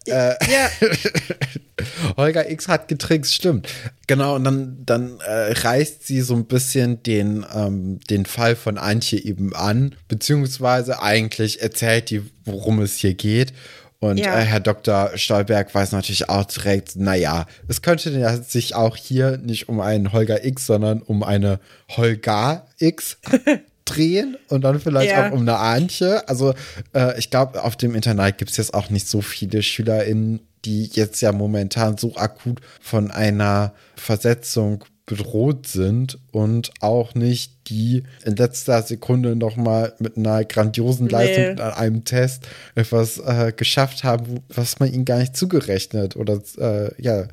Äh, 0.07 0.35
ja. 0.51 0.71
Holger 2.16 2.51
X 2.51 2.69
hat 2.69 2.88
getrickst, 2.88 3.35
stimmt. 3.35 3.69
Genau, 4.07 4.37
und 4.37 4.45
dann, 4.45 4.79
dann 4.85 5.21
äh, 5.21 5.53
reißt 5.53 6.07
sie 6.07 6.23
so 6.23 6.35
ein 6.35 6.47
bisschen 6.47 7.03
den, 7.03 7.45
ähm, 7.55 8.01
den 8.09 8.27
Fall 8.27 8.57
von 8.57 8.79
Antje 8.79 9.19
eben 9.19 9.55
an, 9.55 9.95
beziehungsweise 10.09 11.03
eigentlich 11.03 11.62
erzählt 11.62 12.11
die, 12.11 12.23
worum 12.45 12.81
es 12.81 12.97
hier 12.97 13.14
geht. 13.14 13.53
Und 14.00 14.18
ja. 14.18 14.38
äh, 14.38 14.44
Herr 14.44 14.60
Dr. 14.60 15.10
Stolberg 15.14 15.74
weiß 15.74 15.92
natürlich 15.92 16.30
auch 16.30 16.44
direkt, 16.44 16.96
naja, 16.96 17.46
es 17.68 17.82
könnte 17.82 18.10
ja 18.10 18.34
sich 18.36 18.74
auch 18.74 18.96
hier 18.96 19.36
nicht 19.36 19.68
um 19.68 19.80
einen 19.80 20.12
Holger 20.12 20.44
X, 20.44 20.66
sondern 20.66 21.02
um 21.02 21.22
eine 21.22 21.60
Holga 21.90 22.66
X 22.78 23.18
drehen 23.84 24.38
und 24.48 24.62
dann 24.62 24.80
vielleicht 24.80 25.10
ja. 25.10 25.28
auch 25.28 25.32
um 25.32 25.40
eine 25.40 25.58
Antje. 25.58 26.26
Also 26.28 26.54
äh, 26.94 27.18
ich 27.18 27.28
glaube, 27.28 27.62
auf 27.62 27.76
dem 27.76 27.94
Internat 27.94 28.38
gibt 28.38 28.50
es 28.50 28.56
jetzt 28.56 28.72
auch 28.72 28.88
nicht 28.88 29.06
so 29.06 29.20
viele 29.20 29.62
SchülerInnen, 29.62 30.40
die 30.64 30.86
jetzt 30.86 31.20
ja 31.20 31.32
momentan 31.32 31.98
so 31.98 32.16
akut 32.16 32.60
von 32.80 33.10
einer 33.10 33.74
Versetzung 33.96 34.84
bedroht 35.11 35.66
sind 35.66 36.18
und 36.31 36.70
auch 36.79 37.16
nicht 37.16 37.68
die 37.68 38.05
in 38.25 38.37
letzter 38.37 38.81
Sekunde 38.83 39.35
nochmal 39.35 39.92
mit 39.99 40.16
einer 40.16 40.44
grandiosen 40.44 41.09
Leistung 41.09 41.57
nee. 41.57 41.61
an 41.61 41.73
einem 41.73 42.05
Test 42.05 42.46
etwas 42.77 43.18
äh, 43.18 43.53
geschafft 43.55 44.05
haben, 44.05 44.40
was 44.49 44.79
man 44.79 44.92
ihnen 44.92 45.05
gar 45.05 45.18
nicht 45.18 45.37
zugerechnet 45.37 46.14
oder 46.14 46.40
äh, 46.59 46.90
ja, 47.03 47.27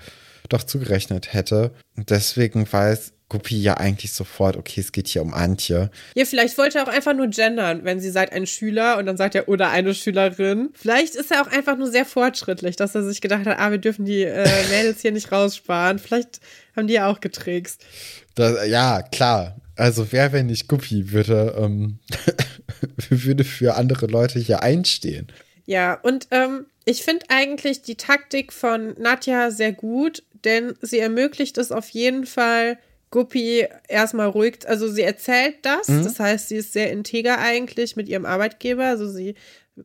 doch 0.50 0.64
zugerechnet 0.64 1.34
hätte. 1.34 1.70
Und 1.96 2.10
deswegen 2.10 2.72
weiß 2.72 3.14
Guppy 3.30 3.62
ja 3.62 3.76
eigentlich 3.76 4.14
sofort, 4.14 4.56
okay, 4.56 4.80
es 4.80 4.94
geht 4.94 5.10
hier 5.10 5.22
um 5.22 5.34
Antje. 5.34 5.92
Ja, 6.16 6.24
vielleicht 6.24 6.58
wollte 6.58 6.78
er 6.78 6.86
auch 6.86 6.92
einfach 6.92 7.14
nur 7.14 7.28
gendern, 7.28 7.82
wenn 7.84 8.00
sie 8.00 8.10
sagt 8.10 8.32
ein 8.32 8.48
Schüler 8.48 8.98
und 8.98 9.06
dann 9.06 9.18
sagt 9.18 9.36
er 9.36 9.50
oder 9.50 9.70
eine 9.70 9.94
Schülerin. 9.94 10.70
Vielleicht 10.74 11.16
ist 11.16 11.32
er 11.32 11.42
auch 11.42 11.52
einfach 11.52 11.78
nur 11.78 11.92
sehr 11.92 12.06
fortschrittlich, 12.06 12.78
dass 12.78 12.96
er 12.96 13.04
sich 13.04 13.20
gedacht 13.20 13.46
hat, 13.46 13.60
ah, 13.60 13.70
wir 13.70 13.80
dürfen 13.80 14.06
die 14.06 14.24
äh, 14.24 14.48
Mädels 14.72 15.02
hier 15.02 15.12
nicht 15.12 15.32
raussparen. 15.32 16.00
Vielleicht 16.00 16.40
haben 16.78 16.88
die 16.88 16.94
ja 16.94 17.08
auch 17.08 17.20
getrickst. 17.20 17.84
Das, 18.36 18.68
ja, 18.68 19.02
klar. 19.02 19.60
Also 19.76 20.12
wer, 20.12 20.32
wenn 20.32 20.48
nicht 20.48 20.68
Guppy, 20.68 21.12
würde, 21.12 21.56
ähm, 21.58 22.00
würde 23.10 23.44
für 23.44 23.76
andere 23.76 24.08
Leute 24.08 24.40
hier 24.40 24.64
einstehen. 24.64 25.28
Ja, 25.66 25.96
und 25.96 26.28
ähm, 26.32 26.66
ich 26.86 27.04
finde 27.04 27.26
eigentlich 27.30 27.82
die 27.82 27.96
Taktik 27.96 28.54
von 28.54 28.96
Nadja 28.98 29.52
sehr 29.52 29.74
gut, 29.74 30.24
denn 30.46 30.76
sie 30.82 31.00
ermöglicht 31.00 31.58
es 31.58 31.72
auf 31.72 31.90
jeden 31.90 32.26
Fall, 32.26 32.78
Guppy 33.10 33.66
erstmal 33.88 34.28
ruhig, 34.28 34.68
also 34.68 34.90
sie 34.90 35.02
erzählt 35.02 35.58
das, 35.62 35.88
mhm. 35.88 36.04
das 36.04 36.20
heißt, 36.20 36.50
sie 36.50 36.58
ist 36.58 36.74
sehr 36.74 36.92
integer 36.92 37.40
eigentlich 37.40 37.96
mit 37.96 38.10
ihrem 38.10 38.26
Arbeitgeber, 38.26 38.86
also 38.86 39.10
sie 39.10 39.36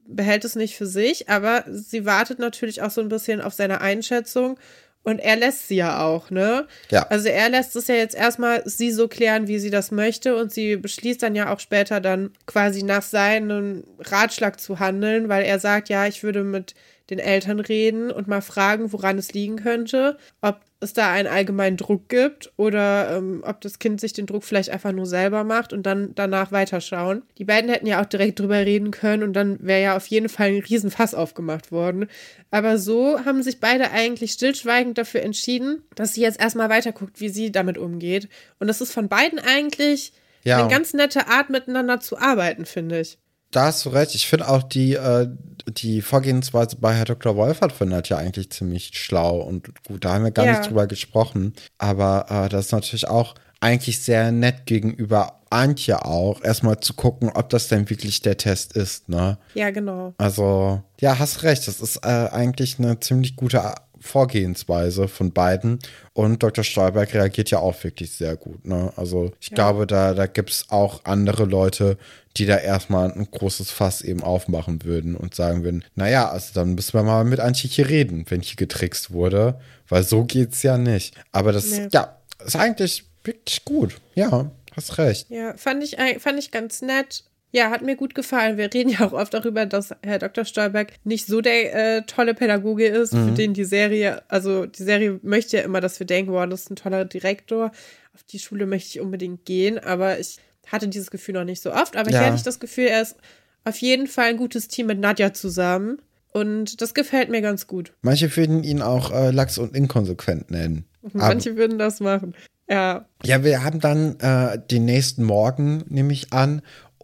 behält 0.07 0.45
es 0.45 0.57
nicht 0.57 0.77
für 0.77 0.87
sich, 0.87 1.29
aber 1.29 1.65
sie 1.69 2.05
wartet 2.05 2.39
natürlich 2.39 2.83
auch 2.83 2.91
so 2.91 3.01
ein 3.01 3.09
bisschen 3.09 3.41
auf 3.41 3.55
seine 3.55 3.81
Einschätzung 3.81 4.59
und 5.05 5.19
er 5.19 5.37
lässt 5.37 5.69
sie 5.69 5.77
ja 5.77 6.05
auch, 6.05 6.31
ne? 6.31 6.67
Ja. 6.91 7.07
Also 7.09 7.29
er 7.29 7.49
lässt 7.49 7.75
es 7.77 7.89
ja 7.89 7.95
jetzt 7.95 8.15
erstmal 8.15 8.63
sie 8.65 8.93
so 8.93 9.09
klären, 9.09 9.49
wie 9.49 9.59
sie 9.59 9.71
das 9.71 9.91
möchte 9.91 10.37
und 10.37 10.53
sie 10.53 10.77
beschließt 10.77 11.23
dann 11.23 11.35
ja 11.35 11.53
auch 11.53 11.61
später 11.61 12.01
dann 12.01 12.31
quasi 12.47 12.83
nach 12.83 13.03
seinem 13.03 13.85
Ratschlag 13.99 14.61
zu 14.61 14.79
handeln, 14.79 15.29
weil 15.29 15.45
er 15.45 15.59
sagt, 15.59 15.89
ja, 15.89 16.07
ich 16.07 16.23
würde 16.23 16.45
mit 16.45 16.75
den 17.11 17.19
Eltern 17.19 17.61
reden 17.61 18.11
und 18.11 18.29
mal 18.29 18.43
fragen, 18.43 18.93
woran 18.93 19.19
es 19.19 19.33
liegen 19.33 19.57
könnte, 19.57 20.17
ob 20.41 20.61
es 20.83 20.93
da 20.93 21.11
einen 21.11 21.29
allgemeinen 21.29 21.77
Druck 21.77 22.09
gibt 22.09 22.53
oder 22.57 23.17
ähm, 23.17 23.43
ob 23.47 23.61
das 23.61 23.79
Kind 23.79 24.01
sich 24.01 24.13
den 24.13 24.27
Druck 24.27 24.45
vielleicht 24.45 24.71
einfach 24.71 24.93
nur 24.93 25.07
selber 25.07 25.45
macht 25.45 25.73
und 25.73 25.85
dann 25.85 26.15
danach 26.15 26.53
weiterschauen. 26.53 27.23
Die 27.39 27.45
beiden 27.45 27.71
hätten 27.71 27.87
ja 27.87 28.01
auch 28.01 28.07
direkt 28.07 28.41
drüber 28.41 28.59
reden 28.59 28.91
können 28.91 29.23
und 29.23 29.33
dann 29.33 29.59
wäre 29.61 29.83
ja 29.83 29.97
auf 29.97 30.07
jeden 30.09 30.29
Fall 30.29 30.49
ein 30.49 30.63
Riesenfass 30.63 31.15
aufgemacht 31.15 31.73
worden. 31.73 32.09
Aber 32.51 32.79
so 32.79 33.25
haben 33.25 33.43
sich 33.43 33.61
beide 33.61 33.91
eigentlich 33.93 34.33
stillschweigend 34.33 34.99
dafür 34.99 35.23
entschieden, 35.23 35.83
dass 35.95 36.15
sie 36.15 36.23
jetzt 36.23 36.41
erstmal 36.41 36.69
weiterguckt, 36.69 37.21
wie 37.21 37.29
sie 37.29 37.53
damit 37.53 37.79
umgeht. 37.79 38.29
Und 38.59 38.67
das 38.67 38.81
ist 38.81 38.93
von 38.93 39.09
beiden 39.09 39.39
eigentlich 39.39 40.13
ja. 40.45 40.59
eine 40.59 40.69
ganz 40.69 40.93
nette 40.93 41.29
Art, 41.29 41.51
miteinander 41.51 42.01
zu 42.01 42.19
arbeiten, 42.19 42.67
finde 42.67 43.01
ich. 43.01 43.19
Da 43.53 43.67
hast 43.67 43.85
du 43.85 43.91
recht. 43.91 44.15
Ich 44.15 44.27
finde 44.27 44.49
auch 44.49 44.63
die, 44.63 44.95
äh, 44.95 45.29
die 45.69 46.03
Vorgehensweise 46.03 46.77
bei 46.77 46.95
Herr 46.95 47.05
Dr. 47.05 47.37
Wolfert 47.37 47.73
findet 47.73 48.09
ja 48.09 48.17
eigentlich 48.17 48.51
ziemlich 48.51 48.91
schlau 48.95 49.41
und 49.41 49.85
gut. 49.85 50.05
Da 50.05 50.15
haben 50.15 50.25
wir 50.25 50.31
gar 50.33 50.47
ja. 50.47 50.59
nicht 50.59 50.69
drüber 50.69 50.87
gesprochen. 50.87 51.55
Aber 51.79 52.27
äh, 52.29 52.49
das 52.49 52.67
ist 52.67 52.73
natürlich 52.73 53.09
auch 53.09 53.35
eigentlich 53.61 54.03
sehr 54.03 54.33
nett 54.33 54.67
gegenüber 54.67 55.43
Antje 55.51 56.05
auch, 56.05 56.43
erstmal 56.43 56.81
zu 56.81 56.95
gucken, 56.95 57.31
ob 57.33 57.51
das 57.51 57.69
denn 57.69 57.89
wirklich 57.91 58.23
der 58.23 58.39
Test 58.39 58.73
ist, 58.73 59.09
ne? 59.09 59.39
Ja, 59.55 59.71
genau. 59.71 60.15
Also, 60.17 60.83
ja, 60.99 61.19
hast 61.19 61.43
recht. 61.43 61.69
Das 61.69 61.81
ist 61.81 62.05
äh, 62.05 62.09
eigentlich 62.09 62.79
eine 62.79 62.99
ziemlich 63.01 63.37
gute 63.37 63.63
Vorgehensweise 64.03 65.09
von 65.09 65.33
beiden. 65.33 65.79
Und 66.13 66.43
Dr. 66.43 66.65
Stolberg 66.65 67.15
reagiert 67.15 67.51
ja 67.51 67.59
auch 67.59 67.83
wirklich 67.85 68.11
sehr 68.13 68.37
gut. 68.37 68.67
Ne? 68.67 68.93
Also 68.97 69.33
ich 69.41 69.51
ja. 69.51 69.55
glaube, 69.55 69.87
da, 69.87 70.15
da 70.15 70.27
gibt 70.27 70.51
es 70.51 70.67
auch 70.71 71.05
andere 71.05 71.45
Leute, 71.45 71.97
die 72.37 72.47
da 72.47 72.57
erstmal 72.57 73.13
ein 73.13 73.29
großes 73.31 73.71
Fass 73.71 74.03
eben 74.03 74.23
aufmachen 74.23 74.85
würden 74.85 75.17
und 75.17 75.35
sagen 75.35 75.65
würden, 75.65 75.85
naja, 75.95 76.31
also 76.31 76.53
dann 76.55 76.75
müssen 76.75 76.95
wir 76.95 77.03
mal 77.03 77.25
mit 77.25 77.41
Antje 77.41 77.69
hier 77.69 77.89
reden, 77.89 78.25
wenn 78.29 78.41
hier 78.41 78.57
getrickst 78.57 79.13
wurde, 79.13 79.61
weil 79.89 80.03
so 80.03 80.25
geht's 80.25 80.63
ja 80.63 80.79
nicht. 80.79 81.15
Aber 81.31 81.53
das, 81.53 81.71
nee. 81.71 81.89
ja, 81.93 82.17
ist 82.45 82.57
eigentlich 82.57 83.05
wirklich 83.25 83.65
gut. 83.65 84.01
Ja, 84.15 84.51
hast 84.75 84.99
recht. 84.99 85.31
Ja, 85.31 85.57
fand 85.57 85.85
ich, 85.85 85.97
fand 86.19 86.39
ich 86.39 86.51
ganz 86.51 86.83
nett. 86.83 87.25
Ja, 87.53 87.71
hat 87.71 87.83
mir 87.83 87.97
gut 87.97 88.15
gefallen. 88.15 88.57
Wir 88.57 88.73
reden 88.73 88.89
ja 88.89 89.07
auch 89.07 89.13
oft 89.13 89.35
darüber, 89.35 89.67
dass 89.67 89.95
Herr 90.03 90.19
Dr. 90.19 90.47
Stolberg 90.47 90.95
nicht 91.05 91.27
so 91.27 91.43
der 91.43 91.99
äh, 91.99 92.03
tolle 92.03 92.35
Pädagoge 92.35 92.87
ist, 92.87 93.13
mhm. 93.13 93.29
für 93.29 93.35
den 93.35 93.55
die 93.55 93.65
Serie, 93.65 94.23
also 94.29 94.65
die 94.65 94.83
Serie 94.83 95.21
möchte 95.23 95.59
ja 95.59 95.63
immer, 95.63 95.83
dass 95.83 96.01
wir 96.01 96.07
denken, 96.07 96.33
wow, 96.33 96.49
das 96.49 96.63
ist 96.63 96.71
ein 96.71 96.77
toller 96.77 97.05
Direktor. 97.05 97.71
Auf 98.15 98.23
die 98.25 98.39
Schule 98.39 98.67
möchte 98.67 98.89
ich 98.89 99.01
unbedingt 99.01 99.45
gehen, 99.45 99.79
aber 99.79 100.19
ich 100.19 100.39
hatte 100.67 100.89
dieses 100.89 101.11
Gefühl 101.11 101.35
noch 101.35 101.45
nicht 101.45 101.63
so 101.63 101.73
oft. 101.73 101.97
Aber 101.97 102.11
ja. 102.11 102.19
hier 102.19 102.27
hatte 102.27 102.37
ich 102.37 102.43
das 102.43 102.59
Gefühl, 102.59 102.87
er 102.87 103.03
ist 103.03 103.17
auf 103.65 103.77
jeden 103.79 104.07
Fall 104.07 104.31
ein 104.31 104.37
gutes 104.39 104.69
Team 104.69 104.87
mit 104.87 104.99
Nadja 104.99 105.33
zusammen. 105.33 106.01
Und 106.33 106.81
das 106.81 106.95
gefällt 106.95 107.29
mir 107.29 107.43
ganz 107.43 107.67
gut. 107.67 107.93
Manche 108.01 108.35
würden 108.35 108.65
ihn 108.65 108.81
auch 108.81 109.13
äh, 109.13 109.31
lax 109.31 109.59
und 109.59 109.77
inkonsequent 109.77 110.51
nennen. 110.51 110.87
Manche 111.13 111.51
aber, 111.51 111.59
würden 111.59 111.79
das 111.79 112.01
machen. 112.01 112.35
Ja. 112.71 113.05
Ja, 113.23 113.45
wir 113.45 113.63
haben 113.63 113.81
dann 113.81 114.19
äh, 114.21 114.59
den 114.59 114.87
nächsten 114.87 115.25
Morgen, 115.25 115.85
nehme 115.89 116.13
ich 116.13 116.33
an, 116.33 116.63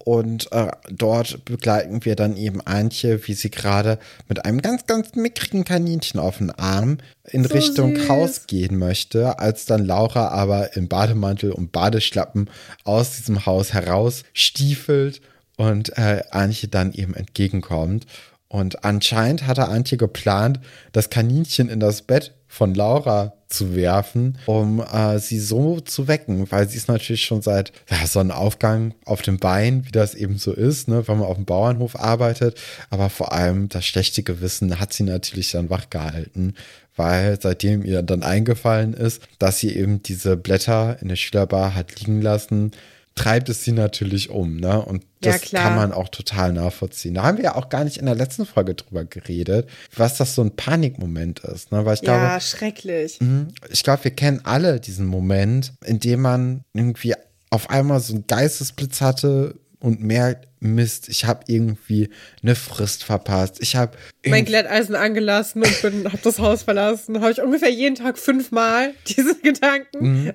und 0.09 0.51
äh, 0.53 0.69
dort 0.91 1.45
begleiten 1.45 2.03
wir 2.07 2.17
dann 2.17 2.35
eben 2.35 2.63
Antje, 2.63 3.29
wie 3.29 3.35
sie 3.35 3.51
gerade 3.51 3.99
mit 4.27 4.47
einem 4.47 4.63
ganz, 4.63 4.87
ganz 4.87 5.15
mickrigen 5.17 5.65
Kaninchen 5.65 6.19
auf 6.19 6.39
dem 6.39 6.51
Arm 6.57 6.97
in 7.25 7.45
so 7.45 7.53
Richtung 7.53 7.95
süß. 7.95 8.09
Haus 8.09 8.47
gehen 8.47 8.79
möchte, 8.79 9.39
als 9.39 9.67
dann 9.67 9.85
Laura 9.85 10.29
aber 10.29 10.75
im 10.79 10.89
Bademantel 10.89 11.53
und 11.53 11.73
Badeschlappen 11.73 12.49
aus 12.85 13.19
diesem 13.19 13.45
Haus 13.45 13.75
heraus 13.75 14.23
stiefelt 14.33 15.21
und 15.59 15.99
äh, 15.99 16.23
Antje 16.31 16.71
dann 16.71 16.95
eben 16.95 17.13
entgegenkommt. 17.13 18.07
Und 18.49 18.85
anscheinend 18.85 19.47
hatte 19.47 19.69
Antje 19.69 19.99
geplant, 19.99 20.61
das 20.93 21.11
Kaninchen 21.11 21.69
in 21.69 21.81
das 21.81 22.03
Bett 22.03 22.33
von 22.47 22.75
Laura 22.75 23.35
zu 23.49 23.75
werfen, 23.75 24.39
um 24.47 24.81
äh, 24.81 25.19
sie 25.19 25.39
so 25.39 25.81
zu 25.81 26.09
wecken, 26.09 26.51
weil 26.51 26.69
sie 26.69 26.79
ist 26.79 26.89
natürlich 26.89 27.25
schon 27.25 27.43
seit 27.43 27.73
ja, 27.91 28.07
Sonnenaufgang 28.07 28.95
auf 29.05 29.23
dem 29.23 29.39
Bein, 29.39 29.87
wie 29.87 29.91
das 29.91 30.15
eben 30.15 30.39
so 30.39 30.53
ist, 30.53 30.89
ne, 30.89 31.07
wenn 31.07 31.19
man 31.19 31.29
auf 31.29 31.37
dem 31.37 31.45
Bauernhof 31.45 31.99
arbeitet. 31.99 32.59
Aber 32.91 33.11
vor 33.11 33.33
allem 33.33 33.69
das 33.69 33.85
schlechte 33.85 34.23
Gewissen 34.23 34.81
hat 34.81 34.93
sie 34.93 35.03
natürlich 35.03 35.51
dann 35.51 35.71
wach 35.71 35.91
gehalten, 35.91 36.55
weil 36.97 37.39
seitdem 37.41 37.85
ihr 37.85 38.03
dann 38.03 38.23
eingefallen 38.23 38.95
ist, 38.95 39.23
dass 39.39 39.61
sie 39.61 39.75
eben 39.75 40.03
diese 40.03 40.37
Blätter 40.37 40.97
in 41.01 41.09
der 41.09 41.17
Schülerbar 41.17 41.75
hat 41.75 42.01
liegen 42.01 42.21
lassen, 42.23 42.73
treibt 43.19 43.49
es 43.49 43.65
sie 43.65 43.73
natürlich 43.73 44.31
um, 44.31 44.59
ne? 44.59 44.81
Und 44.81 45.05
das 45.21 45.51
ja, 45.51 45.61
kann 45.61 45.75
man 45.75 45.93
auch 45.93 46.09
total 46.09 46.53
nachvollziehen. 46.53 47.15
Da 47.15 47.25
haben 47.25 47.37
wir 47.37 47.45
ja 47.45 47.55
auch 47.57 47.69
gar 47.69 47.83
nicht 47.83 47.97
in 47.97 48.07
der 48.07 48.15
letzten 48.15 48.47
Folge 48.47 48.75
drüber 48.75 49.05
geredet, 49.05 49.69
was 49.97 50.17
das 50.19 50.37
so 50.37 50.43
ein 50.43 50.55
Panikmoment 50.55 51.41
ist, 51.41 51.73
ne? 51.73 51.85
Weil 51.85 51.95
ich 51.95 52.03
glaube, 52.03 52.23
ja, 52.23 52.41
schrecklich. 52.41 53.19
Mh, 53.21 53.49
ich 53.71 53.83
glaube, 53.83 54.05
wir 54.05 54.13
kennen 54.13 54.41
alle 54.45 54.79
diesen 54.79 55.07
Moment, 55.07 55.73
in 55.85 55.99
dem 55.99 56.21
man 56.21 56.63
irgendwie 56.75 57.15
auf 57.51 57.71
einmal 57.71 57.99
so 57.99 58.15
einen 58.15 58.27
Geistesblitz 58.29 59.01
hatte 59.01 59.57
und 59.81 60.01
merkt, 60.01 60.47
Mist, 60.61 61.09
ich 61.09 61.25
habe 61.25 61.45
irgendwie 61.47 62.11
eine 62.43 62.55
Frist 62.55 63.05
verpasst. 63.05 63.57
Ich 63.61 63.77
habe 63.77 63.97
mein 64.27 64.45
Glätteisen 64.45 64.95
angelassen 64.95 65.63
und 65.63 65.83
bin, 65.83 66.05
habe 66.05 66.19
das 66.23 66.39
Haus 66.39 66.65
verlassen. 66.65 67.21
Habe 67.21 67.33
ich 67.33 67.41
ungefähr 67.41 67.71
jeden 67.71 67.95
Tag 67.95 68.19
fünfmal 68.19 68.95
diese 69.07 69.35
Gedanken. 69.37 70.23
Mhm. 70.25 70.33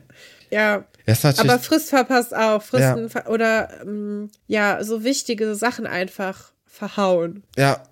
Ja. 0.53 0.85
Aber 1.37 1.59
Frist 1.59 1.89
verpasst 1.89 2.35
auch. 2.35 2.61
Fristen 2.61 3.09
ja. 3.13 3.27
oder 3.27 3.69
ähm, 3.81 4.29
ja, 4.47 4.83
so 4.83 5.03
wichtige 5.03 5.55
Sachen 5.55 5.85
einfach 5.85 6.51
verhauen. 6.65 7.43
Ja. 7.57 7.83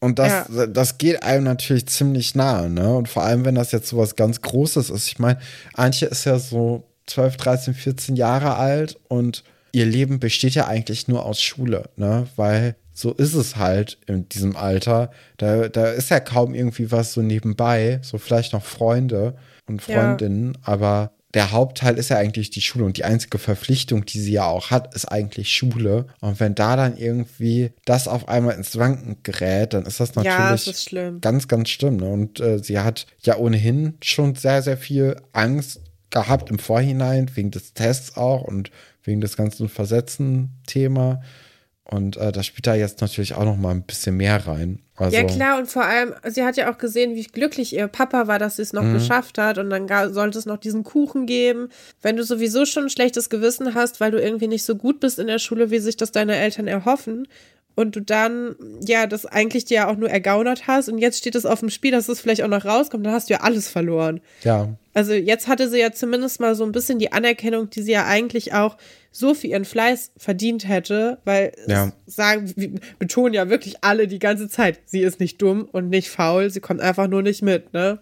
Und 0.00 0.18
das, 0.18 0.48
ja. 0.54 0.66
das 0.66 0.98
geht 0.98 1.22
einem 1.22 1.44
natürlich 1.44 1.86
ziemlich 1.86 2.34
nahe, 2.34 2.68
ne? 2.68 2.94
Und 2.94 3.08
vor 3.08 3.22
allem, 3.22 3.44
wenn 3.44 3.54
das 3.54 3.72
jetzt 3.72 3.88
so 3.88 3.96
was 3.96 4.14
ganz 4.14 4.42
Großes 4.42 4.90
ist. 4.90 5.06
Ich 5.06 5.18
meine, 5.18 5.38
Antje 5.74 6.08
ist 6.08 6.24
ja 6.24 6.38
so 6.38 6.84
12, 7.06 7.36
13, 7.36 7.74
14 7.74 8.16
Jahre 8.16 8.56
alt 8.56 8.98
und 9.08 9.42
ihr 9.72 9.86
Leben 9.86 10.20
besteht 10.20 10.54
ja 10.54 10.66
eigentlich 10.66 11.08
nur 11.08 11.24
aus 11.24 11.40
Schule, 11.40 11.88
ne? 11.96 12.26
Weil 12.36 12.76
so 12.92 13.12
ist 13.12 13.34
es 13.34 13.56
halt 13.56 13.98
in 14.06 14.28
diesem 14.28 14.56
Alter. 14.56 15.10
Da, 15.38 15.68
da 15.68 15.86
ist 15.88 16.10
ja 16.10 16.20
kaum 16.20 16.54
irgendwie 16.54 16.90
was 16.90 17.12
so 17.12 17.22
nebenbei, 17.22 18.00
so 18.02 18.18
vielleicht 18.18 18.52
noch 18.52 18.64
Freunde 18.64 19.34
und 19.66 19.82
Freundinnen, 19.82 20.54
ja. 20.54 20.60
aber 20.64 21.12
der 21.36 21.52
Hauptteil 21.52 21.98
ist 21.98 22.08
ja 22.08 22.16
eigentlich 22.16 22.48
die 22.48 22.62
Schule 22.62 22.86
und 22.86 22.96
die 22.96 23.04
einzige 23.04 23.36
Verpflichtung, 23.36 24.06
die 24.06 24.20
sie 24.20 24.32
ja 24.32 24.46
auch 24.46 24.70
hat, 24.70 24.94
ist 24.94 25.04
eigentlich 25.04 25.54
Schule. 25.54 26.06
Und 26.20 26.40
wenn 26.40 26.54
da 26.54 26.76
dann 26.76 26.96
irgendwie 26.96 27.72
das 27.84 28.08
auf 28.08 28.26
einmal 28.26 28.54
ins 28.54 28.78
Wanken 28.78 29.18
gerät, 29.22 29.74
dann 29.74 29.84
ist 29.84 30.00
das 30.00 30.14
natürlich 30.14 30.34
ja, 30.34 30.54
ist 30.54 31.20
ganz, 31.20 31.46
ganz 31.46 31.68
schlimm. 31.68 31.98
Ne? 31.98 32.08
Und 32.08 32.40
äh, 32.40 32.58
sie 32.58 32.78
hat 32.78 33.06
ja 33.20 33.36
ohnehin 33.36 33.98
schon 34.02 34.34
sehr, 34.34 34.62
sehr 34.62 34.78
viel 34.78 35.20
Angst 35.34 35.82
gehabt 36.08 36.48
im 36.48 36.58
Vorhinein, 36.58 37.30
wegen 37.34 37.50
des 37.50 37.74
Tests 37.74 38.16
auch 38.16 38.40
und 38.40 38.70
wegen 39.04 39.20
des 39.20 39.36
ganzen 39.36 39.68
Versetzen-Thema. 39.68 41.20
Und 41.84 42.16
äh, 42.16 42.32
da 42.32 42.42
spielt 42.42 42.66
da 42.66 42.74
jetzt 42.74 43.02
natürlich 43.02 43.34
auch 43.34 43.44
noch 43.44 43.58
mal 43.58 43.72
ein 43.72 43.82
bisschen 43.82 44.16
mehr 44.16 44.46
rein. 44.46 44.80
Also, 44.96 45.16
ja, 45.16 45.24
klar, 45.24 45.58
und 45.58 45.66
vor 45.66 45.84
allem, 45.84 46.14
sie 46.26 46.44
hat 46.44 46.56
ja 46.56 46.72
auch 46.72 46.78
gesehen, 46.78 47.14
wie 47.14 47.24
glücklich 47.24 47.74
ihr 47.74 47.86
Papa 47.86 48.26
war, 48.26 48.38
dass 48.38 48.56
sie 48.56 48.62
es 48.62 48.72
noch 48.72 48.82
mhm. 48.82 48.94
geschafft 48.94 49.38
hat. 49.38 49.58
Und 49.58 49.70
dann 49.70 49.88
sollte 50.12 50.38
es 50.38 50.46
noch 50.46 50.56
diesen 50.56 50.84
Kuchen 50.84 51.26
geben. 51.26 51.68
Wenn 52.02 52.16
du 52.16 52.24
sowieso 52.24 52.64
schon 52.64 52.84
ein 52.84 52.90
schlechtes 52.90 53.28
Gewissen 53.28 53.74
hast, 53.74 54.00
weil 54.00 54.10
du 54.10 54.20
irgendwie 54.20 54.48
nicht 54.48 54.64
so 54.64 54.74
gut 54.74 55.00
bist 55.00 55.18
in 55.18 55.26
der 55.26 55.38
Schule, 55.38 55.70
wie 55.70 55.78
sich 55.78 55.96
das 55.96 56.12
deine 56.12 56.36
Eltern 56.36 56.66
erhoffen, 56.66 57.28
und 57.76 57.94
du 57.94 58.00
dann, 58.00 58.56
ja, 58.80 59.06
das 59.06 59.26
eigentlich 59.26 59.66
dir 59.66 59.74
ja 59.74 59.88
auch 59.88 59.96
nur 59.96 60.10
ergaunert 60.10 60.66
hast 60.66 60.88
und 60.88 60.98
jetzt 60.98 61.18
steht 61.18 61.34
es 61.34 61.46
auf 61.46 61.60
dem 61.60 61.68
Spiel, 61.70 61.92
dass 61.92 62.08
es 62.08 62.20
vielleicht 62.20 62.42
auch 62.42 62.48
noch 62.48 62.64
rauskommt, 62.64 63.04
dann 63.04 63.12
hast 63.12 63.28
du 63.28 63.34
ja 63.34 63.40
alles 63.40 63.68
verloren. 63.68 64.20
Ja. 64.42 64.70
Also 64.96 65.12
jetzt 65.12 65.46
hatte 65.46 65.68
sie 65.68 65.78
ja 65.78 65.92
zumindest 65.92 66.40
mal 66.40 66.54
so 66.54 66.64
ein 66.64 66.72
bisschen 66.72 66.98
die 66.98 67.12
Anerkennung, 67.12 67.68
die 67.68 67.82
sie 67.82 67.92
ja 67.92 68.06
eigentlich 68.06 68.54
auch 68.54 68.78
so 69.10 69.34
für 69.34 69.46
ihren 69.46 69.66
Fleiß 69.66 70.12
verdient 70.16 70.66
hätte, 70.66 71.18
weil 71.26 71.52
ja. 71.66 71.92
sagen, 72.06 72.80
betonen 72.98 73.34
ja 73.34 73.50
wirklich 73.50 73.76
alle 73.82 74.08
die 74.08 74.18
ganze 74.18 74.48
Zeit, 74.48 74.80
sie 74.86 75.02
ist 75.02 75.20
nicht 75.20 75.42
dumm 75.42 75.68
und 75.70 75.90
nicht 75.90 76.08
faul, 76.08 76.48
sie 76.48 76.60
kommt 76.60 76.80
einfach 76.80 77.08
nur 77.08 77.20
nicht 77.20 77.42
mit, 77.42 77.74
ne? 77.74 77.98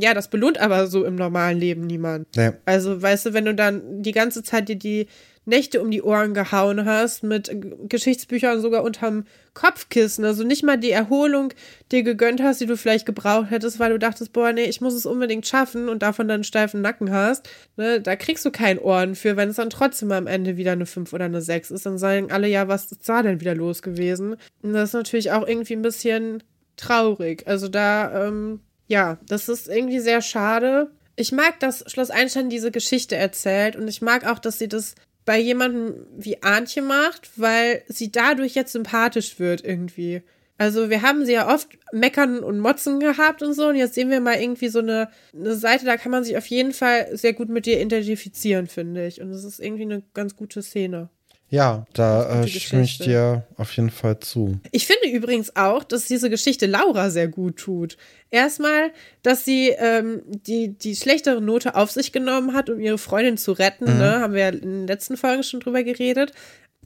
Ja, 0.00 0.14
das 0.14 0.30
belohnt 0.30 0.56
aber 0.56 0.86
so 0.86 1.04
im 1.04 1.16
normalen 1.16 1.58
Leben 1.58 1.82
niemand. 1.82 2.34
Ja. 2.34 2.54
Also, 2.64 3.02
weißt 3.02 3.26
du, 3.26 3.34
wenn 3.34 3.44
du 3.44 3.54
dann 3.54 4.02
die 4.02 4.12
ganze 4.12 4.42
Zeit 4.42 4.70
dir 4.70 4.76
die 4.76 5.06
Nächte 5.48 5.80
um 5.80 5.90
die 5.90 6.02
Ohren 6.02 6.34
gehauen 6.34 6.84
hast, 6.84 7.22
mit 7.22 7.50
Geschichtsbüchern 7.88 8.60
sogar 8.60 8.84
unterm 8.84 9.24
Kopfkissen, 9.54 10.24
also 10.24 10.44
nicht 10.44 10.62
mal 10.62 10.76
die 10.76 10.90
Erholung 10.90 11.52
dir 11.90 12.02
gegönnt 12.02 12.40
hast, 12.40 12.60
die 12.60 12.66
du 12.66 12.76
vielleicht 12.76 13.06
gebraucht 13.06 13.50
hättest, 13.50 13.80
weil 13.80 13.90
du 13.90 13.98
dachtest, 13.98 14.32
boah, 14.32 14.52
nee, 14.52 14.64
ich 14.64 14.80
muss 14.80 14.94
es 14.94 15.06
unbedingt 15.06 15.46
schaffen 15.46 15.88
und 15.88 16.02
davon 16.02 16.28
dann 16.28 16.36
einen 16.36 16.44
steifen 16.44 16.82
Nacken 16.82 17.10
hast, 17.10 17.48
ne, 17.76 18.00
da 18.00 18.14
kriegst 18.14 18.44
du 18.44 18.50
kein 18.50 18.78
Ohren 18.78 19.14
für, 19.16 19.36
wenn 19.36 19.48
es 19.48 19.56
dann 19.56 19.70
trotzdem 19.70 20.12
am 20.12 20.26
Ende 20.26 20.56
wieder 20.56 20.72
eine 20.72 20.86
5 20.86 21.12
oder 21.12 21.24
eine 21.24 21.42
6 21.42 21.72
ist, 21.72 21.86
dann 21.86 21.98
sagen 21.98 22.30
alle, 22.30 22.46
ja, 22.46 22.68
was 22.68 22.92
ist 22.92 23.08
da 23.08 23.22
denn 23.22 23.40
wieder 23.40 23.54
los 23.54 23.82
gewesen? 23.82 24.36
Und 24.62 24.74
das 24.74 24.90
ist 24.90 24.94
natürlich 24.94 25.32
auch 25.32 25.46
irgendwie 25.46 25.74
ein 25.74 25.82
bisschen 25.82 26.42
traurig. 26.76 27.42
Also 27.46 27.68
da, 27.68 28.26
ähm, 28.26 28.60
ja, 28.86 29.18
das 29.26 29.48
ist 29.48 29.66
irgendwie 29.68 30.00
sehr 30.00 30.22
schade. 30.22 30.90
Ich 31.16 31.32
mag, 31.32 31.58
dass 31.58 31.84
Schloss 31.90 32.10
Einstein 32.10 32.48
diese 32.48 32.70
Geschichte 32.70 33.16
erzählt 33.16 33.74
und 33.74 33.88
ich 33.88 34.02
mag 34.02 34.24
auch, 34.24 34.38
dass 34.38 34.58
sie 34.58 34.68
das 34.68 34.94
bei 35.28 35.38
jemandem 35.38 36.06
wie 36.16 36.42
Antje 36.42 36.80
macht, 36.80 37.32
weil 37.36 37.82
sie 37.86 38.10
dadurch 38.10 38.54
jetzt 38.54 38.72
sympathisch 38.72 39.38
wird 39.38 39.62
irgendwie. 39.62 40.22
Also 40.56 40.88
wir 40.88 41.02
haben 41.02 41.26
sie 41.26 41.34
ja 41.34 41.52
oft 41.54 41.68
meckern 41.92 42.38
und 42.38 42.60
motzen 42.60 42.98
gehabt 42.98 43.42
und 43.42 43.52
so 43.52 43.68
und 43.68 43.76
jetzt 43.76 43.92
sehen 43.94 44.08
wir 44.08 44.22
mal 44.22 44.40
irgendwie 44.40 44.68
so 44.68 44.78
eine, 44.78 45.10
eine 45.34 45.54
Seite, 45.54 45.84
da 45.84 45.98
kann 45.98 46.12
man 46.12 46.24
sich 46.24 46.38
auf 46.38 46.46
jeden 46.46 46.72
Fall 46.72 47.14
sehr 47.14 47.34
gut 47.34 47.50
mit 47.50 47.66
ihr 47.66 47.78
identifizieren, 47.78 48.68
finde 48.68 49.06
ich. 49.06 49.20
Und 49.20 49.28
es 49.28 49.44
ist 49.44 49.60
irgendwie 49.60 49.82
eine 49.82 50.02
ganz 50.14 50.34
gute 50.34 50.62
Szene. 50.62 51.10
Ja, 51.50 51.86
da 51.94 52.42
äh, 52.42 52.48
stimme 52.48 52.82
ich 52.82 52.98
dir 52.98 53.46
auf 53.56 53.72
jeden 53.72 53.90
Fall 53.90 54.20
zu. 54.20 54.60
Ich 54.70 54.86
finde 54.86 55.08
übrigens 55.08 55.56
auch, 55.56 55.82
dass 55.82 56.04
diese 56.04 56.28
Geschichte 56.28 56.66
Laura 56.66 57.08
sehr 57.08 57.28
gut 57.28 57.56
tut. 57.56 57.96
Erstmal, 58.30 58.92
dass 59.22 59.46
sie 59.46 59.70
ähm, 59.70 60.22
die, 60.26 60.76
die 60.76 60.94
schlechtere 60.94 61.40
Note 61.40 61.74
auf 61.74 61.90
sich 61.90 62.12
genommen 62.12 62.52
hat, 62.52 62.68
um 62.68 62.78
ihre 62.78 62.98
Freundin 62.98 63.38
zu 63.38 63.52
retten. 63.52 63.90
Mhm. 63.90 63.98
Ne? 63.98 64.20
Haben 64.20 64.34
wir 64.34 64.40
ja 64.40 64.48
in 64.48 64.60
den 64.60 64.86
letzten 64.86 65.16
Folgen 65.16 65.42
schon 65.42 65.60
drüber 65.60 65.82
geredet. 65.82 66.32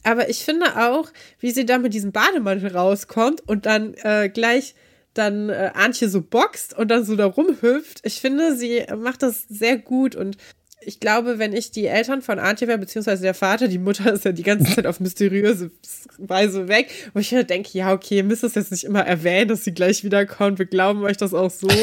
Aber 0.03 0.29
ich 0.29 0.45
finde 0.45 0.65
auch, 0.77 1.11
wie 1.39 1.51
sie 1.51 1.65
da 1.65 1.77
mit 1.77 1.93
diesem 1.93 2.13
Bademantel 2.13 2.75
rauskommt 2.75 3.41
und 3.47 3.65
dann 3.65 3.95
äh, 4.03 4.29
gleich 4.29 4.75
dann 5.13 5.49
äh, 5.49 5.71
Antje 5.73 6.09
so 6.09 6.21
boxt 6.21 6.77
und 6.77 6.89
dann 6.89 7.05
so 7.05 7.15
da 7.15 7.25
rumhüpft. 7.25 7.99
Ich 8.03 8.19
finde, 8.19 8.55
sie 8.55 8.83
macht 8.97 9.23
das 9.23 9.45
sehr 9.47 9.77
gut 9.77 10.15
und 10.15 10.37
ich 10.85 10.99
glaube, 10.99 11.39
wenn 11.39 11.53
ich 11.53 11.71
die 11.71 11.87
Eltern 11.87 12.21
von 12.21 12.39
Antje 12.39 12.67
wäre, 12.67 12.77
beziehungsweise 12.77 13.23
der 13.23 13.33
Vater, 13.33 13.67
die 13.67 13.79
Mutter 13.79 14.11
ist 14.13 14.25
ja 14.25 14.31
die 14.31 14.43
ganze 14.43 14.75
Zeit 14.75 14.85
auf 14.85 14.99
mysteriöse 14.99 15.71
Weise 16.17 16.67
weg, 16.67 16.89
wo 17.13 17.19
ich 17.19 17.33
halt 17.33 17.49
denke, 17.49 17.69
ja, 17.73 17.93
okay, 17.93 18.23
müsst 18.23 18.43
es 18.43 18.55
jetzt 18.55 18.71
nicht 18.71 18.83
immer 18.83 19.05
erwähnen, 19.05 19.49
dass 19.49 19.63
sie 19.63 19.73
gleich 19.73 20.03
wiederkommt, 20.03 20.59
wir 20.59 20.65
glauben 20.65 21.03
euch 21.03 21.17
das 21.17 21.33
auch 21.33 21.51
so. 21.51 21.69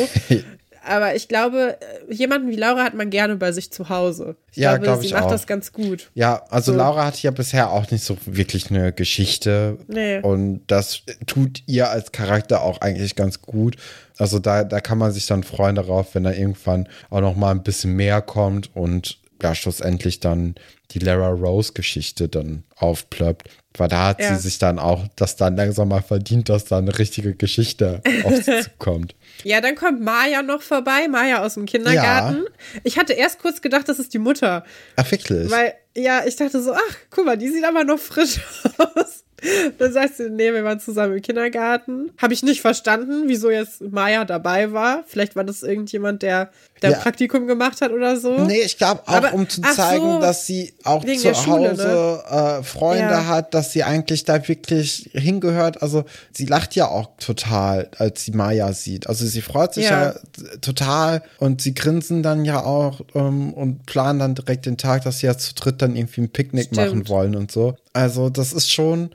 Aber 0.82 1.14
ich 1.14 1.28
glaube, 1.28 1.76
jemanden 2.08 2.48
wie 2.48 2.56
Laura 2.56 2.82
hat 2.84 2.94
man 2.94 3.10
gerne 3.10 3.36
bei 3.36 3.52
sich 3.52 3.70
zu 3.70 3.88
Hause. 3.90 4.36
Ich 4.50 4.58
ja, 4.58 4.70
glaube, 4.76 4.84
glaub 4.84 5.02
sie 5.02 5.12
macht 5.12 5.24
auch. 5.24 5.30
das 5.30 5.46
ganz 5.46 5.72
gut. 5.72 6.10
Ja, 6.14 6.42
also 6.48 6.72
so. 6.72 6.78
Laura 6.78 7.04
hat 7.04 7.22
ja 7.22 7.30
bisher 7.30 7.70
auch 7.70 7.90
nicht 7.90 8.02
so 8.02 8.16
wirklich 8.24 8.70
eine 8.70 8.92
Geschichte. 8.92 9.76
Nee. 9.88 10.20
Und 10.20 10.62
das 10.68 11.02
tut 11.26 11.62
ihr 11.66 11.90
als 11.90 12.12
Charakter 12.12 12.62
auch 12.62 12.80
eigentlich 12.80 13.14
ganz 13.14 13.42
gut. 13.42 13.76
Also 14.20 14.38
da, 14.38 14.64
da 14.64 14.80
kann 14.80 14.98
man 14.98 15.12
sich 15.12 15.26
dann 15.26 15.42
freuen 15.42 15.76
darauf, 15.76 16.14
wenn 16.14 16.24
da 16.24 16.32
irgendwann 16.32 16.88
auch 17.08 17.20
noch 17.20 17.36
mal 17.36 17.50
ein 17.50 17.62
bisschen 17.62 17.94
mehr 17.94 18.20
kommt 18.20 18.70
und 18.74 19.18
ja, 19.42 19.54
schlussendlich 19.54 20.20
dann 20.20 20.54
die 20.90 20.98
Lara 20.98 21.28
Rose-Geschichte 21.28 22.28
dann 22.28 22.64
aufplöppt. 22.76 23.48
Weil 23.76 23.88
da 23.88 24.08
hat 24.08 24.20
ja. 24.20 24.34
sie 24.34 24.42
sich 24.42 24.58
dann 24.58 24.78
auch 24.78 25.06
das 25.14 25.36
dann 25.36 25.56
langsam 25.56 25.88
mal 25.88 26.02
verdient, 26.02 26.48
dass 26.48 26.64
da 26.64 26.78
eine 26.78 26.98
richtige 26.98 27.34
Geschichte 27.34 28.02
auf 28.24 28.36
sie 28.36 28.62
zukommt. 28.62 29.14
Ja, 29.44 29.60
dann 29.60 29.76
kommt 29.76 30.02
Maya 30.02 30.42
noch 30.42 30.60
vorbei, 30.60 31.06
Maya 31.08 31.44
aus 31.44 31.54
dem 31.54 31.66
Kindergarten. 31.66 32.42
Ja. 32.42 32.80
Ich 32.82 32.98
hatte 32.98 33.12
erst 33.12 33.38
kurz 33.38 33.62
gedacht, 33.62 33.88
das 33.88 33.98
ist 33.98 34.12
die 34.12 34.18
Mutter. 34.18 34.64
Ach, 34.96 35.10
wirklich? 35.10 35.50
Weil, 35.50 35.74
ja, 35.96 36.24
ich 36.26 36.36
dachte 36.36 36.60
so, 36.60 36.72
ach, 36.72 36.96
guck 37.10 37.24
mal, 37.24 37.38
die 37.38 37.48
sieht 37.48 37.64
aber 37.64 37.84
noch 37.84 37.98
frisch 37.98 38.40
aus. 38.78 39.24
Dann 39.78 39.92
sagst 39.92 40.18
du, 40.18 40.30
nee, 40.30 40.52
wir 40.52 40.64
waren 40.64 40.80
zusammen 40.80 41.14
im 41.16 41.22
Kindergarten. 41.22 42.10
Habe 42.18 42.34
ich 42.34 42.42
nicht 42.42 42.60
verstanden, 42.60 43.24
wieso 43.26 43.50
jetzt 43.50 43.80
Maya 43.80 44.24
dabei 44.24 44.72
war. 44.72 45.04
Vielleicht 45.06 45.36
war 45.36 45.44
das 45.44 45.62
irgendjemand, 45.62 46.22
der, 46.22 46.50
der 46.82 46.90
ja. 46.90 46.98
Praktikum 46.98 47.46
gemacht 47.46 47.80
hat 47.80 47.92
oder 47.92 48.16
so. 48.16 48.38
Nee, 48.44 48.60
ich 48.62 48.76
glaube 48.76 49.02
auch, 49.06 49.14
Aber, 49.14 49.34
um 49.34 49.48
zu 49.48 49.62
zeigen, 49.62 50.12
so, 50.14 50.20
dass 50.20 50.46
sie 50.46 50.74
auch 50.84 51.04
zu 51.04 51.34
Schule, 51.34 51.70
Hause 51.70 52.22
ne? 52.30 52.58
äh, 52.60 52.62
Freunde 52.62 53.04
ja. 53.04 53.26
hat, 53.26 53.54
dass 53.54 53.72
sie 53.72 53.82
eigentlich 53.82 54.24
da 54.24 54.46
wirklich 54.46 55.10
hingehört. 55.12 55.82
Also 55.82 56.04
sie 56.32 56.46
lacht 56.46 56.74
ja 56.76 56.88
auch 56.88 57.10
total, 57.18 57.90
als 57.98 58.24
sie 58.24 58.32
Maya 58.32 58.72
sieht. 58.72 59.08
Also 59.08 59.26
sie 59.26 59.42
freut 59.42 59.74
sich 59.74 59.84
ja, 59.84 60.12
ja 60.12 60.14
total 60.60 61.22
und 61.38 61.62
sie 61.62 61.74
grinsen 61.74 62.22
dann 62.22 62.44
ja 62.44 62.64
auch 62.64 63.00
ähm, 63.14 63.52
und 63.54 63.86
planen 63.86 64.18
dann 64.18 64.34
direkt 64.34 64.66
den 64.66 64.76
Tag, 64.76 65.04
dass 65.04 65.20
sie 65.20 65.26
ja 65.26 65.36
zu 65.36 65.54
dritt 65.54 65.82
dann 65.82 65.96
irgendwie 65.96 66.22
ein 66.22 66.30
Picknick 66.30 66.66
Stimmt. 66.66 66.76
machen 66.76 67.08
wollen 67.08 67.36
und 67.36 67.50
so. 67.50 67.76
Also 67.92 68.30
das 68.30 68.52
ist 68.52 68.70
schon 68.70 69.10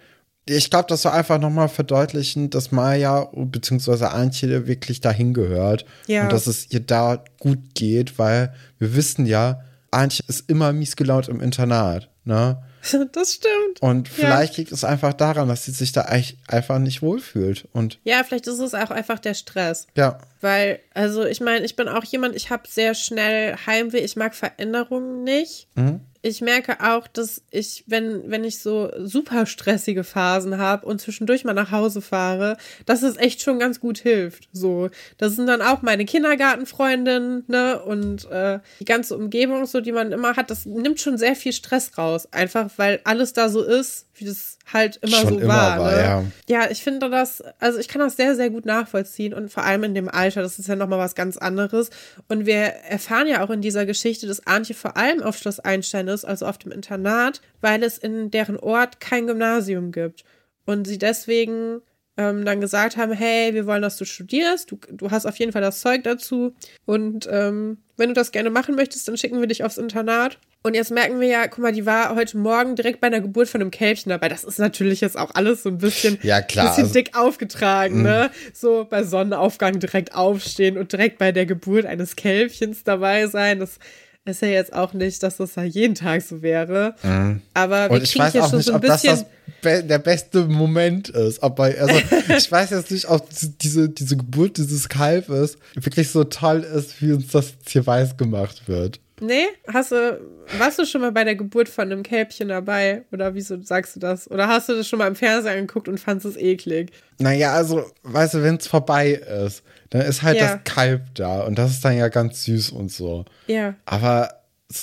ich 0.48 0.70
glaube, 0.70 0.86
das 0.88 1.02
soll 1.02 1.12
einfach 1.12 1.40
nochmal 1.40 1.70
verdeutlichen, 1.70 2.50
dass 2.50 2.72
Maya 2.72 3.30
bzw. 3.34 4.06
Antje 4.06 4.68
wirklich 4.68 5.02
dahin 5.02 5.34
gehört 5.34 5.86
ja. 6.08 6.24
und 6.24 6.32
dass 6.32 6.46
es 6.46 6.72
ihr 6.72 6.82
da 6.82 7.24
gut 7.40 7.60
geht, 7.74 8.20
weil 8.20 8.54
wir 8.78 8.96
wissen 8.96 9.26
ja, 9.26 9.62
Antje 9.90 10.24
ist 10.28 10.50
immer 10.50 10.72
mies 10.72 10.96
gelaunt 10.96 11.30
im 11.30 11.42
Internat, 11.42 12.10
ne? 12.26 12.62
Das 13.14 13.34
stimmt. 13.34 13.82
Und 13.82 14.08
vielleicht 14.08 14.54
ja. 14.54 14.58
liegt 14.60 14.72
es 14.72 14.84
einfach 14.84 15.14
daran, 15.14 15.48
dass 15.48 15.66
sie 15.66 15.72
sich 15.72 15.92
da 15.92 16.02
einfach 16.48 16.78
nicht 16.78 17.02
wohlfühlt. 17.02 17.68
Und 17.74 18.00
ja, 18.04 18.24
vielleicht 18.24 18.46
ist 18.46 18.60
es 18.60 18.76
auch 18.76 18.92
einfach 18.92 19.18
der 19.18 19.34
Stress. 19.34 19.88
Ja. 19.96 20.20
Weil, 20.42 20.80
also 20.94 21.26
ich 21.26 21.42
meine, 21.42 21.66
ich 21.66 21.76
bin 21.76 21.88
auch 21.88 22.04
jemand, 22.04 22.36
ich 22.36 22.52
habe 22.52 22.64
sehr 22.70 22.94
schnell 22.94 23.56
Heimweh, 23.66 23.98
ich 23.98 24.16
mag 24.16 24.36
Veränderungen 24.36 25.24
nicht. 25.24 25.68
Mhm 25.74 26.02
ich 26.26 26.42
merke 26.42 26.80
auch, 26.80 27.08
dass 27.08 27.44
ich, 27.52 27.84
wenn, 27.86 28.32
wenn 28.32 28.44
ich 28.44 28.60
so 28.60 28.92
super 28.98 29.46
stressige 29.46 30.04
Phasen 30.04 30.58
habe 30.58 30.88
und 30.88 31.00
zwischendurch 31.00 31.44
mal 31.44 31.54
nach 31.54 31.70
Hause 31.70 32.02
fahre, 32.02 32.58
dass 32.88 33.04
es 33.04 33.16
echt 33.18 33.44
schon 33.44 33.60
ganz 33.60 33.80
gut 33.80 34.00
hilft. 34.00 34.50
So, 34.52 34.90
das 35.20 35.36
sind 35.36 35.46
dann 35.46 35.62
auch 35.62 35.84
meine 35.84 36.04
Kindergartenfreundinnen, 36.04 37.44
ne, 37.48 37.80
und 37.80 38.26
äh, 38.32 38.58
die 38.80 38.86
ganze 38.86 39.16
Umgebung, 39.16 39.68
so 39.68 39.82
die 39.82 39.92
man 39.92 40.12
immer 40.12 40.36
hat, 40.36 40.50
das 40.50 40.66
nimmt 40.66 41.00
schon 41.00 41.20
sehr 41.20 41.36
viel 41.36 41.54
Stress 41.54 41.96
raus. 41.96 42.28
Einfach 42.34 42.72
weil 42.78 43.02
alles 43.04 43.34
da 43.34 43.48
so 43.48 43.62
ist, 43.62 44.08
wie 44.16 44.26
das 44.26 44.58
halt 44.72 44.98
immer 44.98 45.18
Schon 45.18 45.30
so 45.30 45.40
immer 45.40 45.54
war. 45.54 45.80
war 45.80 45.92
ne? 45.92 45.98
ja. 45.98 46.24
ja, 46.48 46.72
ich 46.72 46.84
finde 46.84 47.10
das, 47.10 47.44
also 47.60 47.80
ich 47.80 47.88
kann 47.88 48.00
das 48.02 48.16
sehr, 48.16 48.36
sehr 48.36 48.50
gut 48.50 48.66
nachvollziehen 48.66 49.34
und 49.34 49.52
vor 49.52 49.64
allem 49.64 49.84
in 49.84 49.96
dem 49.96 50.10
Alter, 50.10 50.42
das 50.42 50.60
ist 50.60 50.68
ja 50.68 50.76
nochmal 50.76 51.00
was 51.00 51.16
ganz 51.16 51.38
anderes. 51.38 51.90
Und 52.28 52.46
wir 52.46 52.56
erfahren 52.56 53.28
ja 53.28 53.44
auch 53.44 53.50
in 53.50 53.62
dieser 53.62 53.86
Geschichte, 53.86 54.28
dass 54.28 54.46
Antje 54.48 54.76
vor 54.76 54.98
allem 54.98 55.22
auf 55.22 55.38
Schloss 55.38 55.60
Einstein 55.60 56.08
ist, 56.08 56.26
also 56.26 56.46
auf 56.46 56.58
dem 56.58 56.72
Internat, 56.72 57.42
weil 57.62 57.84
es 57.84 57.98
in 57.98 58.32
deren 58.32 58.58
Ort 58.58 59.00
kein 59.00 59.28
Gymnasium 59.28 59.92
gibt. 59.92 60.24
Und 60.66 60.88
sie 60.88 60.98
deswegen 60.98 61.82
ähm, 62.18 62.46
dann 62.46 62.62
gesagt 62.62 62.98
haben, 62.98 63.12
hey, 63.12 63.54
wir 63.54 63.66
wollen, 63.66 63.82
dass 63.82 63.98
du 63.98 64.06
studierst, 64.06 64.72
du, 64.72 64.80
du 64.90 65.12
hast 65.12 65.26
auf 65.26 65.38
jeden 65.38 65.52
Fall 65.52 65.62
das 65.62 65.82
Zeug 65.82 66.04
dazu 66.04 66.54
und 66.86 67.28
ähm, 67.30 67.80
wenn 67.98 68.10
du 68.10 68.14
das 68.14 68.32
gerne 68.32 68.50
machen 68.50 68.76
möchtest, 68.76 69.08
dann 69.08 69.18
schicken 69.18 69.40
wir 69.40 69.48
dich 69.48 69.64
aufs 69.64 69.78
Internat. 69.78 70.40
Und 70.66 70.74
jetzt 70.74 70.90
merken 70.90 71.20
wir 71.20 71.28
ja, 71.28 71.48
guck 71.48 71.60
mal, 71.60 71.72
die 71.72 71.86
war 71.86 72.16
heute 72.16 72.40
Morgen 72.40 72.76
direkt 72.76 73.00
bei 73.00 73.06
einer 73.06 73.22
Geburt 73.22 73.48
von 73.48 73.62
einem 73.62 73.70
Kälbchen 73.70 74.10
dabei. 74.10 74.30
Das 74.30 74.44
ist 74.44 74.58
natürlich 74.58 75.00
jetzt 75.00 75.16
auch 75.16 75.30
alles 75.36 75.62
so 75.62 75.70
ein 75.70 75.78
bisschen, 75.78 76.18
ja, 76.24 76.42
klar. 76.42 76.70
bisschen 76.70 76.86
also, 76.86 76.94
dick 76.96 77.16
aufgetragen, 77.16 78.02
ne? 78.02 78.32
Mhm. 78.34 78.52
So 78.52 78.88
bei 78.90 79.04
Sonnenaufgang 79.04 79.80
direkt 79.80 80.16
aufstehen 80.16 80.80
und 80.80 80.92
direkt 80.92 81.20
bei 81.20 81.32
der 81.32 81.46
Geburt 81.46 81.86
eines 81.86 82.16
Kälbchens 82.16 82.84
dabei 82.84 83.28
sein. 83.28 83.60
Das 83.60 83.78
ist 84.26 84.42
ja 84.42 84.48
jetzt 84.48 84.74
auch 84.74 84.94
nicht, 84.94 85.22
dass 85.22 85.38
das 85.38 85.54
ja 85.54 85.62
jeden 85.62 85.94
Tag 85.94 86.24
so 86.24 86.42
wäre. 86.42 86.96
Mhm. 87.04 87.44
Aber 87.54 87.92
wir 87.92 87.98
und 87.98 88.02
ich 88.02 88.18
weiß 88.18 88.36
auch 88.38 88.52
nicht, 88.52 88.66
so 88.66 88.74
ob 88.74 88.82
das, 88.82 89.04
das 89.04 89.26
be 89.62 89.84
der 89.84 90.00
beste 90.00 90.46
Moment 90.46 91.10
ist. 91.10 91.44
Aber 91.44 91.66
also 91.66 91.94
ich 92.36 92.52
weiß 92.52 92.72
jetzt 92.72 92.90
nicht, 92.90 93.08
ob 93.08 93.30
diese, 93.62 93.88
diese 93.88 94.18
Geburt 94.18 94.58
dieses 94.58 94.90
Kalbes 94.90 95.60
wirklich 95.76 96.10
so 96.10 96.24
toll 96.24 96.62
ist, 96.62 97.00
wie 97.04 97.12
uns 97.12 97.28
das 97.28 97.54
hier 97.68 97.86
weiß 97.86 98.18
gemacht 98.18 98.64
wird. 98.68 99.00
Nee? 99.22 99.46
Hast 99.72 99.92
du, 99.92 100.20
warst 100.58 100.78
du 100.78 100.86
schon 100.86 101.02
mal 101.02 101.12
bei 101.12 101.24
der 101.24 101.36
Geburt 101.36 101.70
von 101.70 101.92
einem 101.92 102.04
Kälbchen 102.04 102.50
dabei? 102.50 103.04
Oder 103.12 103.34
wieso 103.34 103.62
sagst 103.62 103.96
du 103.96 104.00
das? 104.00 104.30
Oder 104.30 104.48
hast 104.48 104.68
du 104.68 104.74
das 104.74 104.88
schon 104.88 105.00
mal 105.00 105.08
im 105.08 105.16
Fernsehen 105.16 105.54
angeguckt 105.54 105.88
und 105.88 106.00
fandest 106.00 106.26
es 106.26 106.38
eklig? 106.38 106.92
Naja, 107.20 107.54
also, 107.54 107.86
weißt 108.04 108.36
du, 108.36 108.44
wenn 108.44 108.56
es 108.56 108.68
vorbei 108.68 109.12
ist, 109.12 109.64
dann 109.90 110.02
ist 110.02 110.22
halt 110.22 110.38
ja. 110.38 110.56
das 110.56 110.64
Kalb 110.66 111.16
da 111.16 111.42
und 111.42 111.58
das 111.58 111.72
ist 111.72 111.86
dann 111.86 111.96
ja 111.98 112.10
ganz 112.10 112.44
süß 112.44 112.72
und 112.72 112.92
so. 112.92 113.26
Ja. 113.48 113.76
Aber 113.86 114.30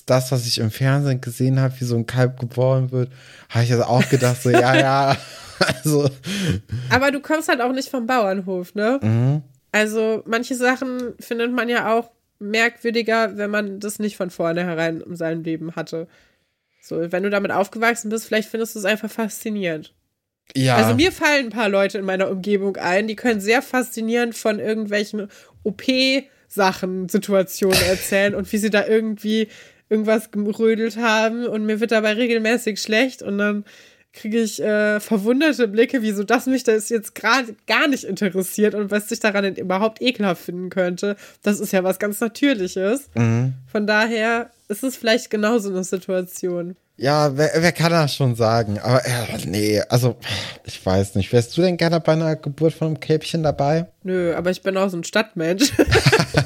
das, 0.06 0.32
was 0.32 0.46
ich 0.46 0.58
im 0.58 0.70
Fernsehen 0.70 1.20
gesehen 1.20 1.60
habe, 1.60 1.74
wie 1.78 1.84
so 1.84 1.96
ein 1.96 2.06
Kalb 2.06 2.38
geboren 2.38 2.90
wird, 2.92 3.10
habe 3.50 3.64
ich 3.64 3.72
also 3.72 3.84
auch 3.84 4.08
gedacht, 4.08 4.42
so, 4.42 4.50
ja, 4.50 4.74
ja. 4.74 5.16
Also. 5.84 6.10
Aber 6.90 7.12
du 7.12 7.20
kommst 7.20 7.48
halt 7.48 7.60
auch 7.60 7.70
nicht 7.70 7.88
vom 7.88 8.04
Bauernhof, 8.04 8.74
ne? 8.74 8.98
Mhm. 9.00 9.42
Also, 9.70 10.24
manche 10.26 10.56
Sachen 10.56 11.14
findet 11.20 11.52
man 11.52 11.68
ja 11.68 11.96
auch 11.96 12.10
merkwürdiger, 12.42 13.36
wenn 13.36 13.50
man 13.50 13.80
das 13.80 13.98
nicht 13.98 14.16
von 14.16 14.30
vornherein 14.30 15.00
in 15.00 15.16
seinem 15.16 15.42
Leben 15.42 15.76
hatte. 15.76 16.08
So, 16.80 17.12
wenn 17.12 17.22
du 17.22 17.30
damit 17.30 17.52
aufgewachsen 17.52 18.08
bist, 18.10 18.26
vielleicht 18.26 18.48
findest 18.48 18.74
du 18.74 18.80
es 18.80 18.84
einfach 18.84 19.10
faszinierend. 19.10 19.94
Ja. 20.56 20.76
Also 20.76 20.94
mir 20.94 21.12
fallen 21.12 21.46
ein 21.46 21.50
paar 21.50 21.68
Leute 21.68 21.98
in 21.98 22.04
meiner 22.04 22.28
Umgebung 22.28 22.76
ein, 22.76 23.06
die 23.06 23.16
können 23.16 23.40
sehr 23.40 23.62
faszinierend 23.62 24.34
von 24.34 24.58
irgendwelchen 24.58 25.28
OP-Sachen, 25.62 27.08
Situationen 27.08 27.80
erzählen 27.88 28.34
und 28.34 28.52
wie 28.52 28.58
sie 28.58 28.70
da 28.70 28.86
irgendwie 28.86 29.48
irgendwas 29.88 30.30
gerödelt 30.30 30.96
haben 30.96 31.46
und 31.46 31.66
mir 31.66 31.80
wird 31.80 31.92
dabei 31.92 32.14
regelmäßig 32.14 32.80
schlecht 32.80 33.22
und 33.22 33.38
dann 33.38 33.64
kriege 34.12 34.40
ich 34.40 34.62
äh, 34.62 35.00
verwunderte 35.00 35.68
Blicke, 35.68 36.02
wieso 36.02 36.22
das 36.24 36.46
mich 36.46 36.64
das 36.64 36.88
jetzt 36.88 37.14
gerade 37.14 37.54
gar 37.66 37.88
nicht 37.88 38.04
interessiert 38.04 38.74
und 38.74 38.90
was 38.90 39.10
ich 39.10 39.20
daran 39.20 39.56
überhaupt 39.56 40.02
ekelhaft 40.02 40.44
finden 40.44 40.70
könnte. 40.70 41.16
Das 41.42 41.60
ist 41.60 41.72
ja 41.72 41.82
was 41.82 41.98
ganz 41.98 42.20
Natürliches. 42.20 43.08
Mhm. 43.14 43.54
Von 43.70 43.86
daher 43.86 44.50
ist 44.68 44.82
es 44.82 44.96
vielleicht 44.96 45.30
genauso 45.30 45.70
eine 45.70 45.84
Situation. 45.84 46.76
Ja, 46.96 47.36
wer, 47.36 47.50
wer 47.56 47.72
kann 47.72 47.90
das 47.90 48.14
schon 48.14 48.36
sagen? 48.36 48.78
Aber 48.78 49.04
äh, 49.04 49.38
nee, 49.46 49.80
also 49.88 50.16
ich 50.64 50.84
weiß 50.84 51.14
nicht. 51.14 51.32
Wärst 51.32 51.56
du 51.56 51.62
denn 51.62 51.78
gerne 51.78 52.00
bei 52.00 52.12
einer 52.12 52.36
Geburt 52.36 52.74
von 52.74 52.88
einem 52.88 53.00
Kälbchen 53.00 53.42
dabei? 53.42 53.86
Nö, 54.02 54.34
aber 54.34 54.50
ich 54.50 54.62
bin 54.62 54.76
auch 54.76 54.88
so 54.88 54.98
ein 54.98 55.04
Stadtmensch. 55.04 55.72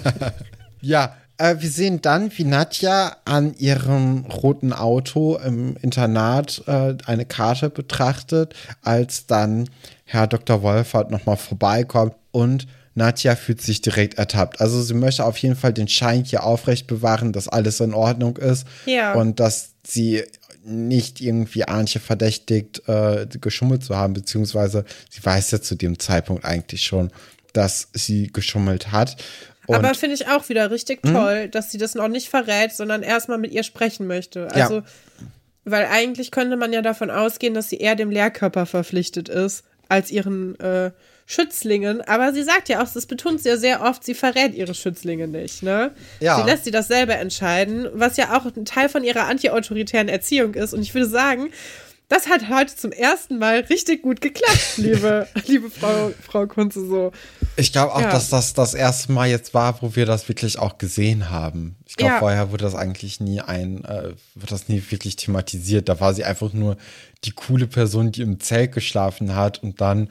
ja, 0.81 1.17
äh, 1.39 1.57
wir 1.59 1.71
sehen 1.71 2.01
dann, 2.01 2.31
wie 2.37 2.45
Nadja 2.45 3.17
an 3.25 3.55
ihrem 3.59 4.27
roten 4.27 4.73
Auto 4.73 5.37
im 5.37 5.77
Internat 5.83 6.63
äh, 6.67 6.95
eine 7.07 7.25
Karte 7.25 7.71
betrachtet, 7.71 8.55
als 8.83 9.27
dann 9.27 9.69
Herr 10.05 10.27
Dr. 10.27 10.63
Wolfert 10.63 11.11
nochmal 11.11 11.37
vorbeikommt 11.37 12.15
und 12.31 12.67
Nadja 12.95 13.37
fühlt 13.37 13.61
sich 13.61 13.83
direkt 13.83 14.15
ertappt. 14.15 14.61
Also 14.61 14.83
sie 14.83 14.95
möchte 14.95 15.25
auf 15.25 15.37
jeden 15.39 15.57
Fall 15.57 15.75
den 15.75 15.89
Schein 15.89 16.25
hier 16.25 16.45
aufrecht 16.45 16.87
bewahren, 16.87 17.33
dass 17.33 17.47
alles 17.47 17.81
in 17.81 17.93
Ordnung 17.93 18.39
ist 18.39 18.67
ja. 18.87 19.13
und 19.13 19.39
dass 19.39 19.73
sie 19.87 20.23
nicht 20.65 21.21
irgendwie 21.21 21.65
Arnche 21.65 22.01
verdächtigt, 22.01 22.89
äh, 22.89 23.27
geschummelt 23.41 23.85
zu 23.85 23.97
haben, 23.97 24.15
beziehungsweise 24.15 24.85
sie 25.11 25.25
weiß 25.25 25.51
ja 25.51 25.61
zu 25.61 25.75
dem 25.77 25.99
Zeitpunkt 25.99 26.45
eigentlich 26.45 26.85
schon, 26.85 27.11
dass 27.53 27.89
sie 27.93 28.29
geschummelt 28.33 28.93
hat. 28.93 29.17
Und 29.67 29.77
Aber 29.77 29.95
finde 29.95 30.15
ich 30.15 30.29
auch 30.29 30.49
wieder 30.49 30.71
richtig 30.71 31.03
hm? 31.05 31.15
toll, 31.15 31.49
dass 31.49 31.71
sie 31.71 31.79
das 31.79 31.95
noch 31.95 32.09
nicht 32.09 32.29
verrät, 32.29 32.73
sondern 32.73 33.03
erstmal 33.03 33.39
mit 33.39 33.53
ihr 33.53 33.63
sprechen 33.63 34.07
möchte. 34.07 34.49
Also, 34.53 34.77
ja. 34.77 34.85
weil 35.65 35.87
eigentlich 35.87 36.31
könnte 36.31 36.57
man 36.57 36.73
ja 36.73 36.83
davon 36.83 37.11
ausgehen, 37.11 37.55
dass 37.55 37.69
sie 37.69 37.79
eher 37.79 37.97
dem 37.97 38.11
Lehrkörper 38.11 38.67
verpflichtet 38.67 39.29
ist, 39.29 39.65
als 39.89 40.11
ihren 40.11 40.59
äh, 40.61 40.91
Schützlingen. 41.27 42.01
Aber 42.03 42.33
sie 42.33 42.45
sagt 42.45 42.69
ja 42.69 42.83
auch, 42.83 42.89
das 42.89 43.07
betont 43.07 43.43
sie 43.43 43.49
ja 43.49 43.57
sehr 43.57 43.83
oft, 43.83 44.05
sie 44.05 44.15
verrät 44.15 44.55
ihre 44.55 44.75
Schützlinge 44.75 45.27
nicht. 45.27 45.63
Ne? 45.63 45.91
Ja. 46.21 46.37
Sie 46.37 46.49
lässt 46.49 46.65
sie 46.65 46.71
das 46.71 46.87
selber 46.87 47.17
entscheiden, 47.17 47.89
was 47.93 48.17
ja 48.17 48.37
auch 48.37 48.45
ein 48.45 48.65
Teil 48.65 48.89
von 48.89 49.03
ihrer 49.03 49.25
antiautoritären 49.27 50.09
Erziehung 50.09 50.55
ist. 50.55 50.73
Und 50.73 50.83
ich 50.83 50.95
würde 50.95 51.09
sagen, 51.09 51.51
das 52.09 52.29
hat 52.29 52.49
heute 52.49 52.77
zum 52.77 52.93
ersten 52.93 53.39
Mal 53.39 53.61
richtig 53.61 54.03
gut 54.03 54.21
geklappt, 54.21 54.77
liebe, 54.77 55.27
liebe 55.47 55.71
Frau, 55.71 56.13
Frau 56.23 56.47
Kunze. 56.47 56.87
So. 56.87 57.13
Ich 57.57 57.73
glaube 57.73 57.95
auch, 57.95 58.01
ja. 58.01 58.11
dass 58.11 58.29
das 58.29 58.55
das 58.55 58.75
erste 58.75 59.11
Mal 59.13 59.29
jetzt 59.29 59.55
war, 59.55 59.83
wo 59.83 59.97
wir 59.97 60.07
das 60.07 60.29
wirklich 60.29 60.59
auch 60.59 60.79
gesehen 60.79 61.31
haben. 61.31 61.77
Ich 61.85 61.97
glaube, 61.97 62.15
ja. 62.15 62.19
vorher 62.21 62.51
wurde 62.53 62.65
das 62.65 62.77
eigentlich 62.77 63.21
nie 63.21 63.41
ein, 63.41 63.85
äh, 63.85 64.13
wird 64.35 64.53
das 64.53 64.69
nie 64.69 64.83
wirklich 64.89 65.17
thematisiert. 65.17 65.89
Da 65.89 65.99
war 65.99 66.15
sie 66.15 66.25
einfach 66.25 66.53
nur 66.53 66.77
die 67.25 67.33
coole 67.33 67.67
Person, 67.67 68.13
die 68.13 68.23
im 68.23 68.39
Zelt 68.39 68.73
geschlafen 68.73 69.35
hat 69.35 69.63
und 69.63 69.81
dann 69.81 70.09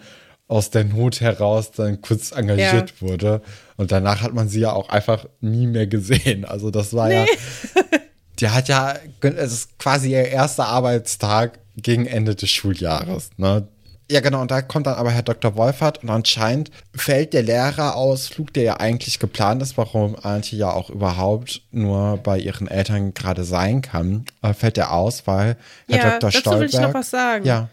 aus 0.48 0.70
der 0.70 0.84
Not 0.84 1.22
heraus 1.22 1.72
dann 1.72 2.02
kurz 2.02 2.32
engagiert 2.32 2.94
ja. 3.00 3.08
wurde. 3.08 3.42
Und 3.78 3.92
danach 3.92 4.22
hat 4.22 4.34
man 4.34 4.50
sie 4.50 4.60
ja 4.60 4.74
auch 4.74 4.90
einfach 4.90 5.26
nie 5.40 5.66
mehr 5.66 5.88
gesehen. 5.88 6.44
Also 6.44 6.72
das 6.72 6.94
war 6.94 7.08
nee. 7.08 7.16
ja, 7.16 7.26
die 8.40 8.50
hat 8.50 8.68
ja, 8.68 8.96
es 9.22 9.54
ist 9.54 9.80
quasi 9.80 10.12
ihr 10.12 10.28
erster 10.28 10.68
Arbeitstag 10.68 11.60
gegen 11.76 12.06
Ende 12.06 12.36
des 12.36 12.50
Schuljahres. 12.50 13.30
Ne? 13.38 13.68
Ja, 14.10 14.20
genau, 14.20 14.42
und 14.42 14.52
da 14.52 14.62
kommt 14.62 14.86
dann 14.86 14.96
aber 14.96 15.10
Herr 15.10 15.24
Dr. 15.24 15.56
Wolfert 15.56 16.04
und 16.04 16.10
anscheinend 16.12 16.70
fällt 16.96 17.34
der 17.34 17.42
Lehrerausflug, 17.42 18.54
der 18.54 18.64
ja 18.64 18.80
eigentlich 18.80 19.18
geplant 19.18 19.64
ist, 19.64 19.78
warum 19.78 20.16
Antje 20.16 20.60
ja 20.60 20.72
auch 20.72 20.92
überhaupt 20.92 21.64
nur 21.72 22.18
bei 22.18 22.38
ihren 22.38 22.68
Eltern 22.68 23.16
gerade 23.16 23.44
sein 23.44 23.82
kann, 23.82 24.26
äh, 24.44 24.54
fällt 24.54 24.78
der 24.78 24.92
aus, 24.92 25.26
weil 25.26 25.58
Herr 25.90 25.98
ja, 25.98 26.20
Dr. 26.20 26.32
Stolberg. 26.32 26.62
will 26.62 26.70
ich 26.70 26.80
noch 26.80 26.94
was 26.94 27.10
sagen. 27.10 27.46
Ja. 27.46 27.70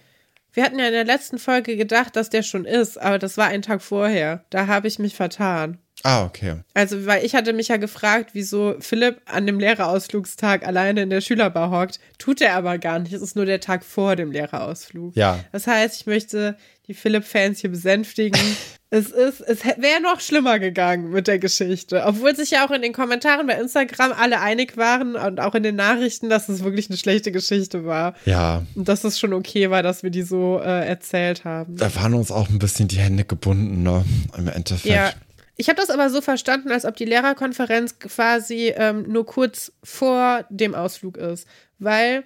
Wir 0.55 0.65
hatten 0.65 0.79
ja 0.79 0.87
in 0.87 0.93
der 0.93 1.05
letzten 1.05 1.39
Folge 1.39 1.77
gedacht, 1.77 2.17
dass 2.17 2.31
der 2.31 2.43
schon 2.43 2.65
ist, 2.65 2.99
aber 2.99 3.19
das 3.19 3.37
war 3.37 3.49
ein 3.49 3.63
Tag 3.63 3.83
vorher. 3.83 4.45
Da 4.51 4.67
habe 4.67 4.89
ich 4.89 4.99
mich 4.99 5.15
vertan. 5.15 5.79
Ah, 6.03 6.25
okay. 6.25 6.57
Also, 6.75 7.07
weil 7.07 7.25
ich 7.25 7.35
hatte 7.35 7.53
mich 7.53 7.69
ja 7.69 7.77
gefragt, 7.77 8.31
wieso 8.33 8.75
Philipp 8.81 9.21
an 9.27 9.47
dem 9.47 9.61
Lehrerausflugstag 9.61 10.67
alleine 10.67 11.03
in 11.03 11.11
der 11.11 11.21
Schülerbar 11.21 11.71
hockt. 11.71 12.01
Tut 12.19 12.41
er 12.41 12.55
aber 12.55 12.79
gar 12.79 12.99
nicht. 12.99 13.13
Es 13.13 13.23
ist 13.23 13.37
nur 13.37 13.47
der 13.47 13.61
Tag 13.61 13.85
vor 13.85 14.17
dem 14.17 14.33
Lehrerausflug. 14.33 15.17
Ja. 15.17 15.41
Das 15.53 15.67
heißt, 15.67 16.01
ich 16.01 16.07
möchte 16.07 16.57
die 16.89 16.95
Philipp-Fans 16.95 17.61
hier 17.61 17.71
besänftigen. 17.71 18.41
es 18.91 19.11
ist, 19.11 19.41
es 19.41 19.65
wäre 19.65 20.03
noch 20.03 20.21
schlimmer 20.21 20.59
gegangen 20.59 21.11
mit 21.11 21.27
der 21.27 21.39
Geschichte. 21.39 22.03
Obwohl 22.05 22.35
sich 22.37 22.51
ja 22.51 22.67
auch 22.67 22.71
in 22.73 22.83
den 22.83 22.93
Kommentaren 22.93 23.47
bei 23.47 23.55
Instagram 23.55 24.13
alle 24.13 24.41
einig 24.41 24.77
waren 24.77 25.17
und 25.17 25.41
auch 25.41 25.55
in 25.55 25.63
den 25.63 25.77
Nachrichten, 25.77 26.29
dass 26.29 26.49
es 26.49 26.65
wirklich 26.65 26.91
eine 26.91 26.99
schlechte 26.99 27.33
Geschichte 27.33 27.87
war. 27.87 28.15
Ja. 28.27 28.67
Und 28.75 28.89
dass 28.89 29.05
es 29.05 29.19
schon 29.19 29.33
okay 29.33 29.71
war, 29.71 29.83
dass 29.83 30.03
wir 30.03 30.11
die 30.11 30.23
so 30.23 30.61
äh, 30.63 30.87
erzählt 30.87 31.45
haben. 31.45 31.77
Da 31.77 31.95
waren 31.95 32.15
uns 32.15 32.31
auch 32.31 32.51
ein 32.51 32.59
bisschen 32.59 32.89
die 32.89 32.99
Hände 32.99 33.25
gebunden, 33.25 33.83
ne? 33.83 34.05
Im 34.37 34.49
Endeffekt. 34.49 34.95
Ja. 34.95 35.13
Ich 35.57 35.69
habe 35.69 35.81
das 35.81 35.91
aber 35.91 36.09
so 36.11 36.21
verstanden, 36.21 36.71
als 36.71 36.85
ob 36.85 36.97
die 36.97 37.05
Lehrerkonferenz 37.05 37.99
quasi 37.99 38.73
ähm, 38.75 39.05
nur 39.09 39.27
kurz 39.27 39.73
vor 39.85 40.45
dem 40.49 40.75
Ausflug 40.75 41.17
ist, 41.17 41.47
weil 41.79 42.25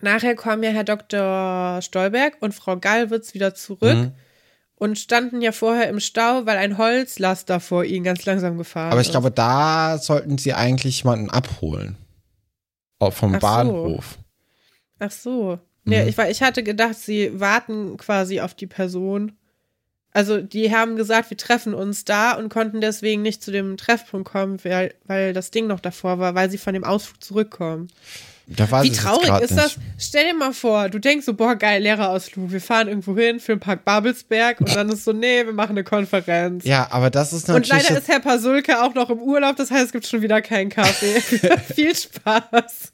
nachher 0.00 0.36
kommen 0.36 0.62
ja 0.62 0.70
Herr 0.70 0.84
Dr. 0.84 1.82
Stolberg 1.82 2.36
und 2.40 2.54
Frau 2.54 2.76
Gallwitz 2.76 3.34
wieder 3.34 3.54
zurück 3.54 3.96
mhm. 3.96 4.12
und 4.76 4.98
standen 4.98 5.42
ja 5.42 5.50
vorher 5.50 5.88
im 5.88 5.98
Stau, 5.98 6.46
weil 6.46 6.56
ein 6.56 6.78
Holzlaster 6.78 7.58
vor 7.58 7.84
ihnen 7.84 8.04
ganz 8.04 8.24
langsam 8.24 8.58
gefahren 8.58 8.88
ist. 8.88 8.92
Aber 8.92 9.00
ich 9.00 9.08
ist. 9.08 9.12
glaube, 9.12 9.32
da 9.32 9.98
sollten 9.98 10.38
sie 10.38 10.54
eigentlich 10.54 11.02
jemanden 11.02 11.30
abholen. 11.30 11.96
Auch 13.00 13.12
vom 13.12 13.34
Ach 13.34 13.40
Bahnhof. 13.40 14.18
So. 14.18 14.24
Ach 15.00 15.10
so. 15.10 15.58
Mhm. 15.84 15.92
Ja, 15.92 16.04
ich, 16.04 16.16
ich 16.16 16.42
hatte 16.42 16.62
gedacht, 16.62 16.94
sie 16.94 17.40
warten 17.40 17.96
quasi 17.96 18.40
auf 18.40 18.54
die 18.54 18.66
Person 18.66 19.32
also 20.12 20.40
die 20.40 20.74
haben 20.74 20.96
gesagt, 20.96 21.30
wir 21.30 21.36
treffen 21.36 21.74
uns 21.74 22.04
da 22.04 22.32
und 22.32 22.48
konnten 22.48 22.80
deswegen 22.80 23.22
nicht 23.22 23.42
zu 23.42 23.52
dem 23.52 23.76
Treffpunkt 23.76 24.30
kommen, 24.30 24.58
weil, 24.64 24.94
weil 25.06 25.32
das 25.32 25.50
Ding 25.50 25.66
noch 25.66 25.80
davor 25.80 26.18
war, 26.18 26.34
weil 26.34 26.50
sie 26.50 26.58
von 26.58 26.74
dem 26.74 26.84
Ausflug 26.84 27.22
zurückkommen. 27.22 27.88
Wie 28.46 28.90
traurig 28.90 29.42
ist 29.42 29.56
das? 29.56 29.76
Stell 29.96 30.26
dir 30.26 30.34
mal 30.34 30.52
vor, 30.52 30.88
du 30.88 30.98
denkst 30.98 31.24
so, 31.24 31.34
boah, 31.34 31.54
geil, 31.54 31.82
Lehrerausflug, 31.82 32.50
wir 32.50 32.60
fahren 32.60 32.88
irgendwo 32.88 33.16
hin 33.16 33.38
für 33.38 33.54
den 33.54 33.60
Park 33.60 33.84
Babelsberg 33.84 34.60
und 34.60 34.74
dann 34.74 34.88
ist 34.88 35.04
so, 35.04 35.12
nee, 35.12 35.46
wir 35.46 35.52
machen 35.52 35.70
eine 35.70 35.84
Konferenz. 35.84 36.64
Ja, 36.64 36.88
aber 36.90 37.10
das 37.10 37.32
ist 37.32 37.46
natürlich. 37.46 37.70
Und 37.70 37.78
leider 37.78 37.96
ist 37.96 38.08
Herr 38.08 38.18
Pasulke 38.18 38.82
auch 38.82 38.94
noch 38.94 39.08
im 39.10 39.20
Urlaub, 39.20 39.54
das 39.54 39.70
heißt, 39.70 39.86
es 39.86 39.92
gibt 39.92 40.06
schon 40.06 40.22
wieder 40.22 40.42
keinen 40.42 40.70
Kaffee. 40.70 41.20
Viel 41.74 41.94
Spaß. 41.94 42.92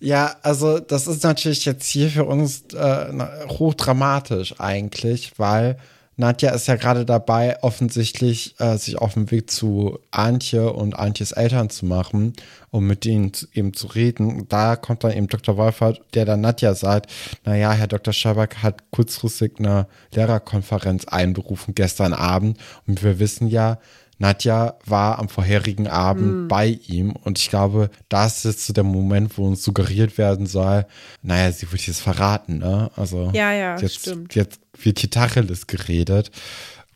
Ja, 0.00 0.36
also 0.42 0.78
das 0.78 1.08
ist 1.08 1.24
natürlich 1.24 1.66
jetzt 1.66 1.86
hier 1.86 2.08
für 2.08 2.24
uns 2.24 2.64
äh, 2.72 3.06
hochdramatisch 3.48 4.58
eigentlich, 4.60 5.32
weil 5.36 5.76
Nadja 6.16 6.50
ist 6.50 6.68
ja 6.68 6.76
gerade 6.76 7.04
dabei, 7.04 7.62
offensichtlich 7.62 8.54
äh, 8.58 8.76
sich 8.76 8.98
auf 8.98 9.14
den 9.14 9.30
Weg 9.30 9.50
zu 9.50 9.98
Antje 10.10 10.72
und 10.72 10.96
Antjes 10.96 11.32
Eltern 11.32 11.70
zu 11.70 11.86
machen, 11.86 12.34
um 12.70 12.86
mit 12.86 13.04
ihnen 13.04 13.32
zu, 13.32 13.46
eben 13.52 13.74
zu 13.74 13.88
reden. 13.88 14.46
Da 14.48 14.76
kommt 14.76 15.04
dann 15.04 15.12
eben 15.12 15.26
Dr. 15.26 15.56
Wolfert, 15.56 16.00
der 16.14 16.24
dann 16.24 16.40
Nadja 16.40 16.74
sagt, 16.74 17.10
naja, 17.44 17.72
Herr 17.72 17.88
Dr. 17.88 18.12
Schaback 18.12 18.58
hat 18.62 18.90
kurzfristig 18.90 19.54
eine 19.58 19.86
Lehrerkonferenz 20.12 21.06
einberufen 21.06 21.74
gestern 21.74 22.12
Abend 22.12 22.58
und 22.86 23.02
wir 23.02 23.18
wissen 23.18 23.48
ja, 23.48 23.78
Nadja 24.18 24.78
war 24.86 25.18
am 25.18 25.28
vorherigen 25.28 25.88
Abend 25.88 26.44
mm. 26.44 26.48
bei 26.48 26.78
ihm 26.86 27.12
und 27.12 27.38
ich 27.38 27.50
glaube, 27.50 27.90
das 28.08 28.38
ist 28.38 28.44
jetzt 28.44 28.66
so 28.66 28.72
der 28.72 28.84
Moment, 28.84 29.36
wo 29.36 29.46
uns 29.46 29.62
suggeriert 29.62 30.18
werden 30.18 30.46
soll, 30.46 30.86
naja, 31.22 31.50
sie 31.50 31.70
wird 31.72 31.86
jetzt 31.86 32.00
verraten, 32.00 32.58
ne? 32.58 32.90
Also 32.94 33.30
ja, 33.34 33.52
ja, 33.52 33.76
jetzt, 33.76 34.00
stimmt. 34.00 34.34
jetzt 34.34 34.60
wird 34.84 34.98
hier 34.98 35.10
Tacheles 35.10 35.66
geredet. 35.66 36.30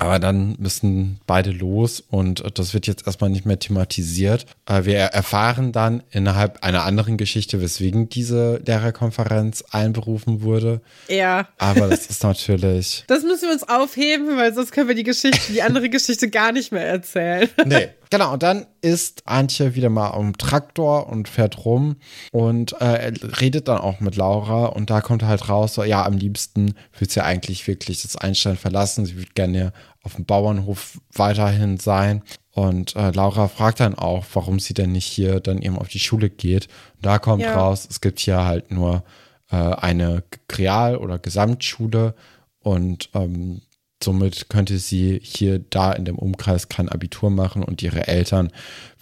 Aber 0.00 0.20
dann 0.20 0.54
müssen 0.60 1.18
beide 1.26 1.50
los 1.50 2.00
und 2.08 2.44
das 2.56 2.72
wird 2.72 2.86
jetzt 2.86 3.06
erstmal 3.06 3.30
nicht 3.30 3.46
mehr 3.46 3.58
thematisiert. 3.58 4.46
Äh, 4.66 4.84
wir 4.84 4.98
erfahren 4.98 5.72
dann 5.72 6.04
innerhalb 6.10 6.62
einer 6.62 6.84
anderen 6.84 7.16
Geschichte, 7.16 7.60
weswegen 7.60 8.08
diese 8.08 8.62
Lehrerkonferenz 8.64 9.64
einberufen 9.72 10.42
wurde. 10.42 10.80
Ja. 11.08 11.48
Aber 11.58 11.88
das 11.88 12.06
ist 12.06 12.22
natürlich. 12.22 13.04
Das 13.08 13.24
müssen 13.24 13.48
wir 13.48 13.52
uns 13.52 13.68
aufheben, 13.68 14.36
weil 14.36 14.54
sonst 14.54 14.70
können 14.70 14.86
wir 14.86 14.94
die 14.94 15.02
Geschichte, 15.02 15.52
die 15.52 15.62
andere 15.62 15.88
Geschichte 15.88 16.30
gar 16.30 16.52
nicht 16.52 16.70
mehr 16.70 16.86
erzählen. 16.86 17.48
Nee. 17.64 17.88
Genau, 18.10 18.32
und 18.32 18.42
dann 18.42 18.66
ist 18.80 19.22
Antje 19.26 19.74
wieder 19.74 19.90
mal 19.90 20.10
am 20.10 20.36
Traktor 20.36 21.08
und 21.08 21.28
fährt 21.28 21.64
rum 21.64 21.96
und 22.32 22.72
äh, 22.80 23.12
redet 23.40 23.68
dann 23.68 23.78
auch 23.78 24.00
mit 24.00 24.16
Laura 24.16 24.66
und 24.66 24.90
da 24.90 25.00
kommt 25.00 25.22
halt 25.22 25.48
raus, 25.48 25.74
so, 25.74 25.84
ja, 25.84 26.04
am 26.04 26.14
liebsten 26.14 26.74
würde 26.98 27.12
sie 27.12 27.20
ja 27.20 27.24
eigentlich 27.24 27.66
wirklich 27.66 28.02
das 28.02 28.16
Einstein 28.16 28.56
verlassen. 28.56 29.04
Sie 29.04 29.16
würde 29.16 29.32
gerne 29.34 29.72
auf 30.02 30.14
dem 30.14 30.24
Bauernhof 30.24 30.98
weiterhin 31.12 31.78
sein. 31.78 32.22
Und 32.52 32.96
äh, 32.96 33.10
Laura 33.10 33.48
fragt 33.48 33.80
dann 33.80 33.94
auch, 33.94 34.24
warum 34.32 34.58
sie 34.58 34.74
denn 34.74 34.92
nicht 34.92 35.06
hier 35.06 35.40
dann 35.40 35.62
eben 35.62 35.78
auf 35.78 35.88
die 35.88 36.00
Schule 36.00 36.30
geht. 36.30 36.66
Und 36.96 37.06
da 37.06 37.18
kommt 37.18 37.42
ja. 37.42 37.54
raus, 37.54 37.86
es 37.88 38.00
gibt 38.00 38.18
hier 38.18 38.44
halt 38.44 38.70
nur 38.70 39.04
äh, 39.50 39.56
eine 39.56 40.24
Real- 40.50 40.96
oder 40.96 41.18
Gesamtschule 41.18 42.14
und 42.60 43.10
ähm, 43.14 43.60
somit 44.02 44.48
könnte 44.48 44.78
sie 44.78 45.20
hier 45.22 45.58
da 45.58 45.92
in 45.92 46.04
dem 46.04 46.18
Umkreis 46.18 46.68
kein 46.68 46.88
Abitur 46.88 47.30
machen 47.30 47.62
und 47.62 47.82
ihre 47.82 48.06
Eltern 48.06 48.52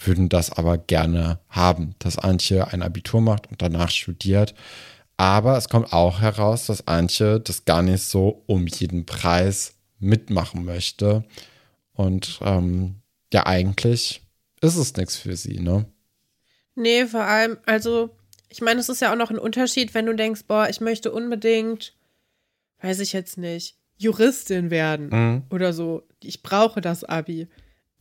würden 0.02 0.28
das 0.28 0.50
aber 0.50 0.78
gerne 0.78 1.38
haben, 1.48 1.94
dass 1.98 2.18
Antje 2.18 2.68
ein 2.68 2.82
Abitur 2.82 3.20
macht 3.20 3.48
und 3.50 3.62
danach 3.62 3.90
studiert. 3.90 4.54
Aber 5.18 5.56
es 5.56 5.68
kommt 5.68 5.92
auch 5.92 6.20
heraus, 6.20 6.66
dass 6.66 6.86
Antje 6.86 7.40
das 7.40 7.64
gar 7.64 7.82
nicht 7.82 8.02
so 8.02 8.42
um 8.46 8.66
jeden 8.66 9.06
Preis 9.06 9.74
mitmachen 9.98 10.64
möchte. 10.64 11.24
Und 11.92 12.38
ähm, 12.42 12.96
ja, 13.32 13.46
eigentlich 13.46 14.22
ist 14.60 14.76
es 14.76 14.96
nichts 14.96 15.16
für 15.16 15.36
sie, 15.36 15.60
ne? 15.60 15.86
Nee, 16.74 17.06
vor 17.06 17.22
allem, 17.22 17.56
also, 17.64 18.10
ich 18.50 18.60
meine, 18.60 18.80
es 18.80 18.90
ist 18.90 19.00
ja 19.00 19.10
auch 19.10 19.16
noch 19.16 19.30
ein 19.30 19.38
Unterschied, 19.38 19.94
wenn 19.94 20.04
du 20.04 20.14
denkst, 20.14 20.42
boah, 20.46 20.68
ich 20.68 20.82
möchte 20.82 21.10
unbedingt, 21.10 21.94
weiß 22.82 23.00
ich 23.00 23.14
jetzt 23.14 23.38
nicht, 23.38 23.76
Juristin 23.98 24.70
werden 24.70 25.08
mhm. 25.10 25.42
oder 25.50 25.72
so. 25.72 26.02
Ich 26.22 26.42
brauche 26.42 26.80
das 26.80 27.04
Abi. 27.04 27.48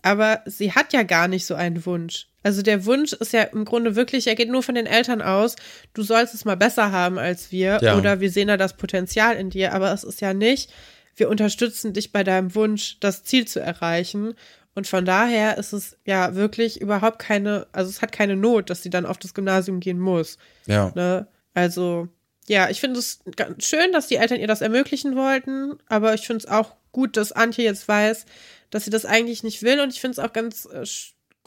Aber 0.02 0.42
sie 0.46 0.72
hat 0.72 0.94
ja 0.94 1.04
gar 1.04 1.28
nicht 1.28 1.46
so 1.46 1.56
einen 1.56 1.86
Wunsch. 1.86 2.28
Also 2.44 2.62
der 2.62 2.86
Wunsch 2.86 3.14
ist 3.14 3.34
ja 3.34 3.42
im 3.42 3.66
Grunde 3.66 3.96
wirklich, 3.96 4.28
er 4.28 4.36
geht 4.36 4.52
nur 4.52 4.62
von 4.62 4.76
den 4.76 4.86
Eltern 4.86 5.24
aus, 5.24 5.56
du 5.94 6.04
sollst 6.04 6.36
es 6.36 6.46
mal 6.46 6.56
besser 6.56 6.92
haben 6.92 7.18
als 7.18 7.52
wir 7.52 7.80
ja. 7.82 7.98
oder 7.98 8.20
wir 8.20 8.30
sehen 8.30 8.50
da 8.50 8.56
das 8.56 8.78
Potenzial 8.78 9.36
in 9.36 9.50
dir, 9.50 9.74
aber 9.74 9.92
es 9.92 10.04
ist 10.04 10.22
ja 10.22 10.36
nicht, 10.36 10.72
wir 11.16 11.28
unterstützen 11.28 11.94
dich 11.94 12.12
bei 12.12 12.24
deinem 12.24 12.54
Wunsch, 12.54 13.00
das 13.00 13.24
Ziel 13.24 13.48
zu 13.48 13.60
erreichen. 13.60 14.36
Und 14.76 14.86
von 14.86 15.06
daher 15.06 15.58
ist 15.58 15.74
es 15.74 15.98
ja 16.06 16.36
wirklich 16.36 16.82
überhaupt 16.82 17.18
keine, 17.18 17.66
also 17.72 17.90
es 17.90 18.02
hat 18.02 18.12
keine 18.12 18.36
Not, 18.36 18.70
dass 18.70 18.84
sie 18.84 18.90
dann 18.90 19.06
auf 19.06 19.18
das 19.18 19.34
Gymnasium 19.34 19.80
gehen 19.80 20.00
muss. 20.00 20.38
Ja. 20.68 20.92
Ne? 20.94 21.28
Also 21.54 22.10
ja, 22.48 22.70
ich 22.70 22.80
finde 22.80 23.00
es 23.00 23.20
ganz 23.36 23.66
schön, 23.66 23.92
dass 23.92 24.08
die 24.08 24.16
Eltern 24.16 24.40
ihr 24.40 24.48
das 24.48 24.62
ermöglichen 24.62 25.16
wollten, 25.16 25.78
aber 25.88 26.14
ich 26.14 26.28
finde 26.28 26.46
es 26.46 26.52
auch 26.52 26.76
gut, 26.92 27.18
dass 27.18 27.32
Antje 27.32 27.64
jetzt 27.64 27.88
weiß, 27.88 28.26
dass 28.70 28.86
sie 28.86 28.92
das 28.92 29.06
eigentlich 29.06 29.44
nicht 29.44 29.64
will 29.64 29.80
und 29.80 29.92
ich 29.92 30.02
finde 30.02 30.14
es 30.14 30.20
auch 30.20 30.34
ganz 30.34 30.66
äh, 30.66 30.86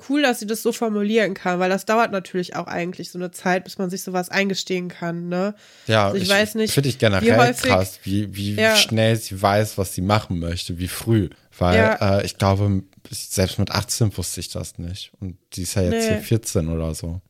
cool, 0.08 0.22
dass 0.22 0.38
sie 0.40 0.46
das 0.46 0.62
so 0.62 0.72
formulieren 0.72 1.34
kann, 1.34 1.58
weil 1.58 1.70
das 1.70 1.84
dauert 1.84 2.12
natürlich 2.12 2.56
auch 2.56 2.66
eigentlich 2.66 3.10
so 3.10 3.18
eine 3.18 3.30
Zeit, 3.30 3.64
bis 3.64 3.78
man 3.78 3.90
sich 3.90 4.02
sowas 4.02 4.28
eingestehen 4.28 4.88
kann, 4.88 5.28
ne? 5.28 5.54
Ja, 5.86 6.06
also 6.06 6.16
ich, 6.16 6.24
ich 6.24 6.28
weiß 6.28 6.54
nicht. 6.54 6.72
Finde 6.72 6.88
ich 6.88 6.98
generell 6.98 7.26
wie 7.26 7.34
häufig, 7.34 7.70
krass, 7.70 8.00
wie, 8.04 8.34
wie 8.34 8.54
ja. 8.54 8.76
schnell 8.76 9.16
sie 9.16 9.40
weiß, 9.40 9.78
was 9.78 9.94
sie 9.94 10.02
machen 10.02 10.38
möchte, 10.38 10.78
wie 10.78 10.88
früh. 10.88 11.30
Weil 11.58 11.76
ja. 11.76 12.18
äh, 12.18 12.26
ich 12.26 12.38
glaube, 12.38 12.82
selbst 13.10 13.58
mit 13.58 13.70
18 13.70 14.16
wusste 14.16 14.40
ich 14.40 14.50
das 14.50 14.78
nicht. 14.78 15.10
Und 15.20 15.36
sie 15.52 15.62
ist 15.62 15.74
ja 15.74 15.82
jetzt 15.82 16.08
nee. 16.08 16.14
hier 16.14 16.20
14 16.20 16.68
oder 16.68 16.94
so. 16.94 17.20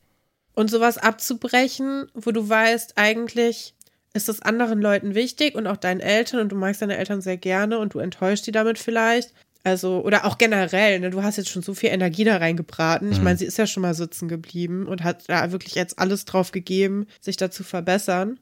Und 0.59 0.69
sowas 0.69 0.97
abzubrechen, 0.97 2.07
wo 2.13 2.31
du 2.31 2.49
weißt, 2.49 2.97
eigentlich 2.97 3.75
ist 4.13 4.27
es 4.27 4.41
anderen 4.41 4.81
Leuten 4.81 5.15
wichtig 5.15 5.55
und 5.55 5.67
auch 5.67 5.77
deinen 5.77 6.01
Eltern 6.01 6.41
und 6.41 6.49
du 6.49 6.57
magst 6.57 6.81
deine 6.81 6.97
Eltern 6.97 7.21
sehr 7.21 7.37
gerne 7.37 7.79
und 7.79 7.93
du 7.93 7.99
enttäuscht 7.99 8.45
die 8.45 8.51
damit 8.51 8.77
vielleicht. 8.77 9.33
Also, 9.63 10.01
oder 10.03 10.25
auch 10.25 10.37
generell, 10.37 10.99
ne, 10.99 11.11
du 11.11 11.23
hast 11.23 11.37
jetzt 11.37 11.49
schon 11.49 11.61
so 11.61 11.73
viel 11.73 11.91
Energie 11.91 12.25
da 12.25 12.35
reingebraten. 12.35 13.09
Ich 13.09 13.19
mhm. 13.19 13.23
meine, 13.23 13.37
sie 13.37 13.45
ist 13.45 13.57
ja 13.57 13.67
schon 13.67 13.83
mal 13.83 13.93
sitzen 13.93 14.27
geblieben 14.27 14.85
und 14.85 15.01
hat 15.01 15.29
da 15.29 15.53
wirklich 15.53 15.75
jetzt 15.75 15.97
alles 15.97 16.25
drauf 16.25 16.51
gegeben, 16.51 17.07
sich 17.21 17.37
da 17.37 17.49
zu 17.49 17.63
verbessern. 17.63 18.37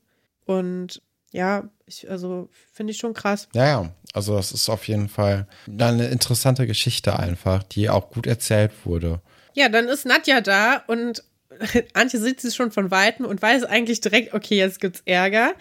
Und 0.46 1.04
ja, 1.32 1.70
ich, 1.86 2.10
also 2.10 2.50
finde 2.74 2.94
ich 2.94 2.98
schon 2.98 3.14
krass. 3.14 3.48
Ja, 3.54 3.68
ja. 3.68 3.92
Also, 4.14 4.36
das 4.36 4.52
ist 4.54 4.70
auf 4.70 4.88
jeden 4.88 5.08
Fall 5.08 5.48
eine 5.68 6.08
interessante 6.08 6.66
Geschichte 6.66 7.20
einfach, 7.20 7.62
die 7.62 7.92
auch 7.92 8.10
gut 8.10 8.26
erzählt 8.26 8.72
wurde. 8.86 9.22
Ja, 9.54 9.70
dann 9.70 9.88
ist 9.88 10.06
Nadja 10.06 10.42
da 10.42 10.84
und 10.88 11.24
Antje 11.94 12.20
sieht 12.20 12.42
sie 12.42 12.52
schon 12.52 12.72
von 12.72 12.92
Weitem 12.92 13.26
und 13.26 13.42
weiß 13.42 13.64
eigentlich 13.64 14.02
direkt, 14.02 14.34
okay, 14.34 14.58
jetzt 14.58 14.80
gibt's 14.80 15.02
Ärger. 15.06 15.54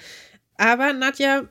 Aber 0.59 0.93
Nadja 0.93 1.45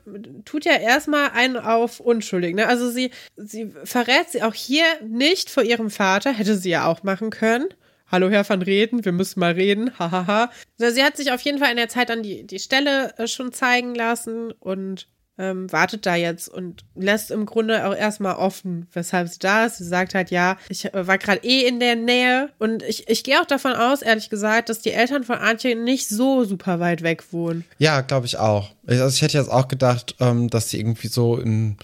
tut 0.44 0.64
ja 0.64 0.76
erstmal 0.76 1.30
einen 1.30 1.56
auf 1.56 2.00
unschuldig. 2.00 2.56
Ne? 2.56 2.66
Also 2.66 2.90
sie, 2.90 3.10
sie 3.36 3.72
verrät 3.84 4.30
sie 4.30 4.42
auch 4.42 4.54
hier 4.54 4.84
nicht 5.06 5.48
vor 5.48 5.62
ihrem 5.62 5.90
Vater, 5.90 6.32
hätte 6.32 6.56
sie 6.56 6.70
ja 6.70 6.86
auch 6.86 7.02
machen 7.02 7.30
können. 7.30 7.68
Hallo 8.08 8.30
Herr 8.30 8.48
van 8.48 8.62
Reden, 8.62 9.04
wir 9.04 9.10
müssen 9.10 9.40
mal 9.40 9.52
reden, 9.52 9.98
hahaha. 9.98 10.50
also 10.80 10.94
sie 10.94 11.02
hat 11.02 11.16
sich 11.16 11.32
auf 11.32 11.40
jeden 11.40 11.58
Fall 11.58 11.72
in 11.72 11.76
der 11.76 11.88
Zeit 11.88 12.08
dann 12.08 12.22
die, 12.22 12.46
die 12.46 12.60
Stelle 12.60 13.12
äh, 13.18 13.26
schon 13.26 13.52
zeigen 13.52 13.96
lassen 13.96 14.52
und 14.52 15.08
ähm, 15.38 15.70
wartet 15.70 16.06
da 16.06 16.14
jetzt 16.14 16.48
und 16.48 16.84
lässt 16.94 17.30
im 17.30 17.46
Grunde 17.46 17.86
auch 17.86 17.94
erstmal 17.94 18.36
offen, 18.36 18.86
weshalb 18.92 19.28
sie 19.28 19.38
da 19.38 19.66
ist. 19.66 19.78
Sie 19.78 19.84
sagt 19.84 20.14
halt, 20.14 20.30
ja, 20.30 20.56
ich 20.68 20.86
äh, 20.86 21.06
war 21.06 21.18
gerade 21.18 21.44
eh 21.44 21.66
in 21.66 21.80
der 21.80 21.96
Nähe 21.96 22.50
und 22.58 22.82
ich, 22.82 23.08
ich 23.08 23.22
gehe 23.24 23.40
auch 23.40 23.46
davon 23.46 23.72
aus, 23.72 24.02
ehrlich 24.02 24.30
gesagt, 24.30 24.68
dass 24.68 24.80
die 24.80 24.92
Eltern 24.92 25.24
von 25.24 25.36
Antje 25.36 25.76
nicht 25.76 26.08
so 26.08 26.44
super 26.44 26.80
weit 26.80 27.02
weg 27.02 27.24
wohnen. 27.32 27.64
Ja, 27.78 28.00
glaube 28.00 28.26
ich 28.26 28.38
auch. 28.38 28.70
Also 28.86 29.08
ich 29.08 29.22
hätte 29.22 29.38
jetzt 29.38 29.50
auch 29.50 29.68
gedacht, 29.68 30.16
ähm, 30.20 30.48
dass 30.48 30.70
sie 30.70 30.78
irgendwie 30.78 31.08
so 31.08 31.36
in 31.36 31.76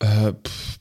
äh, 0.00 0.32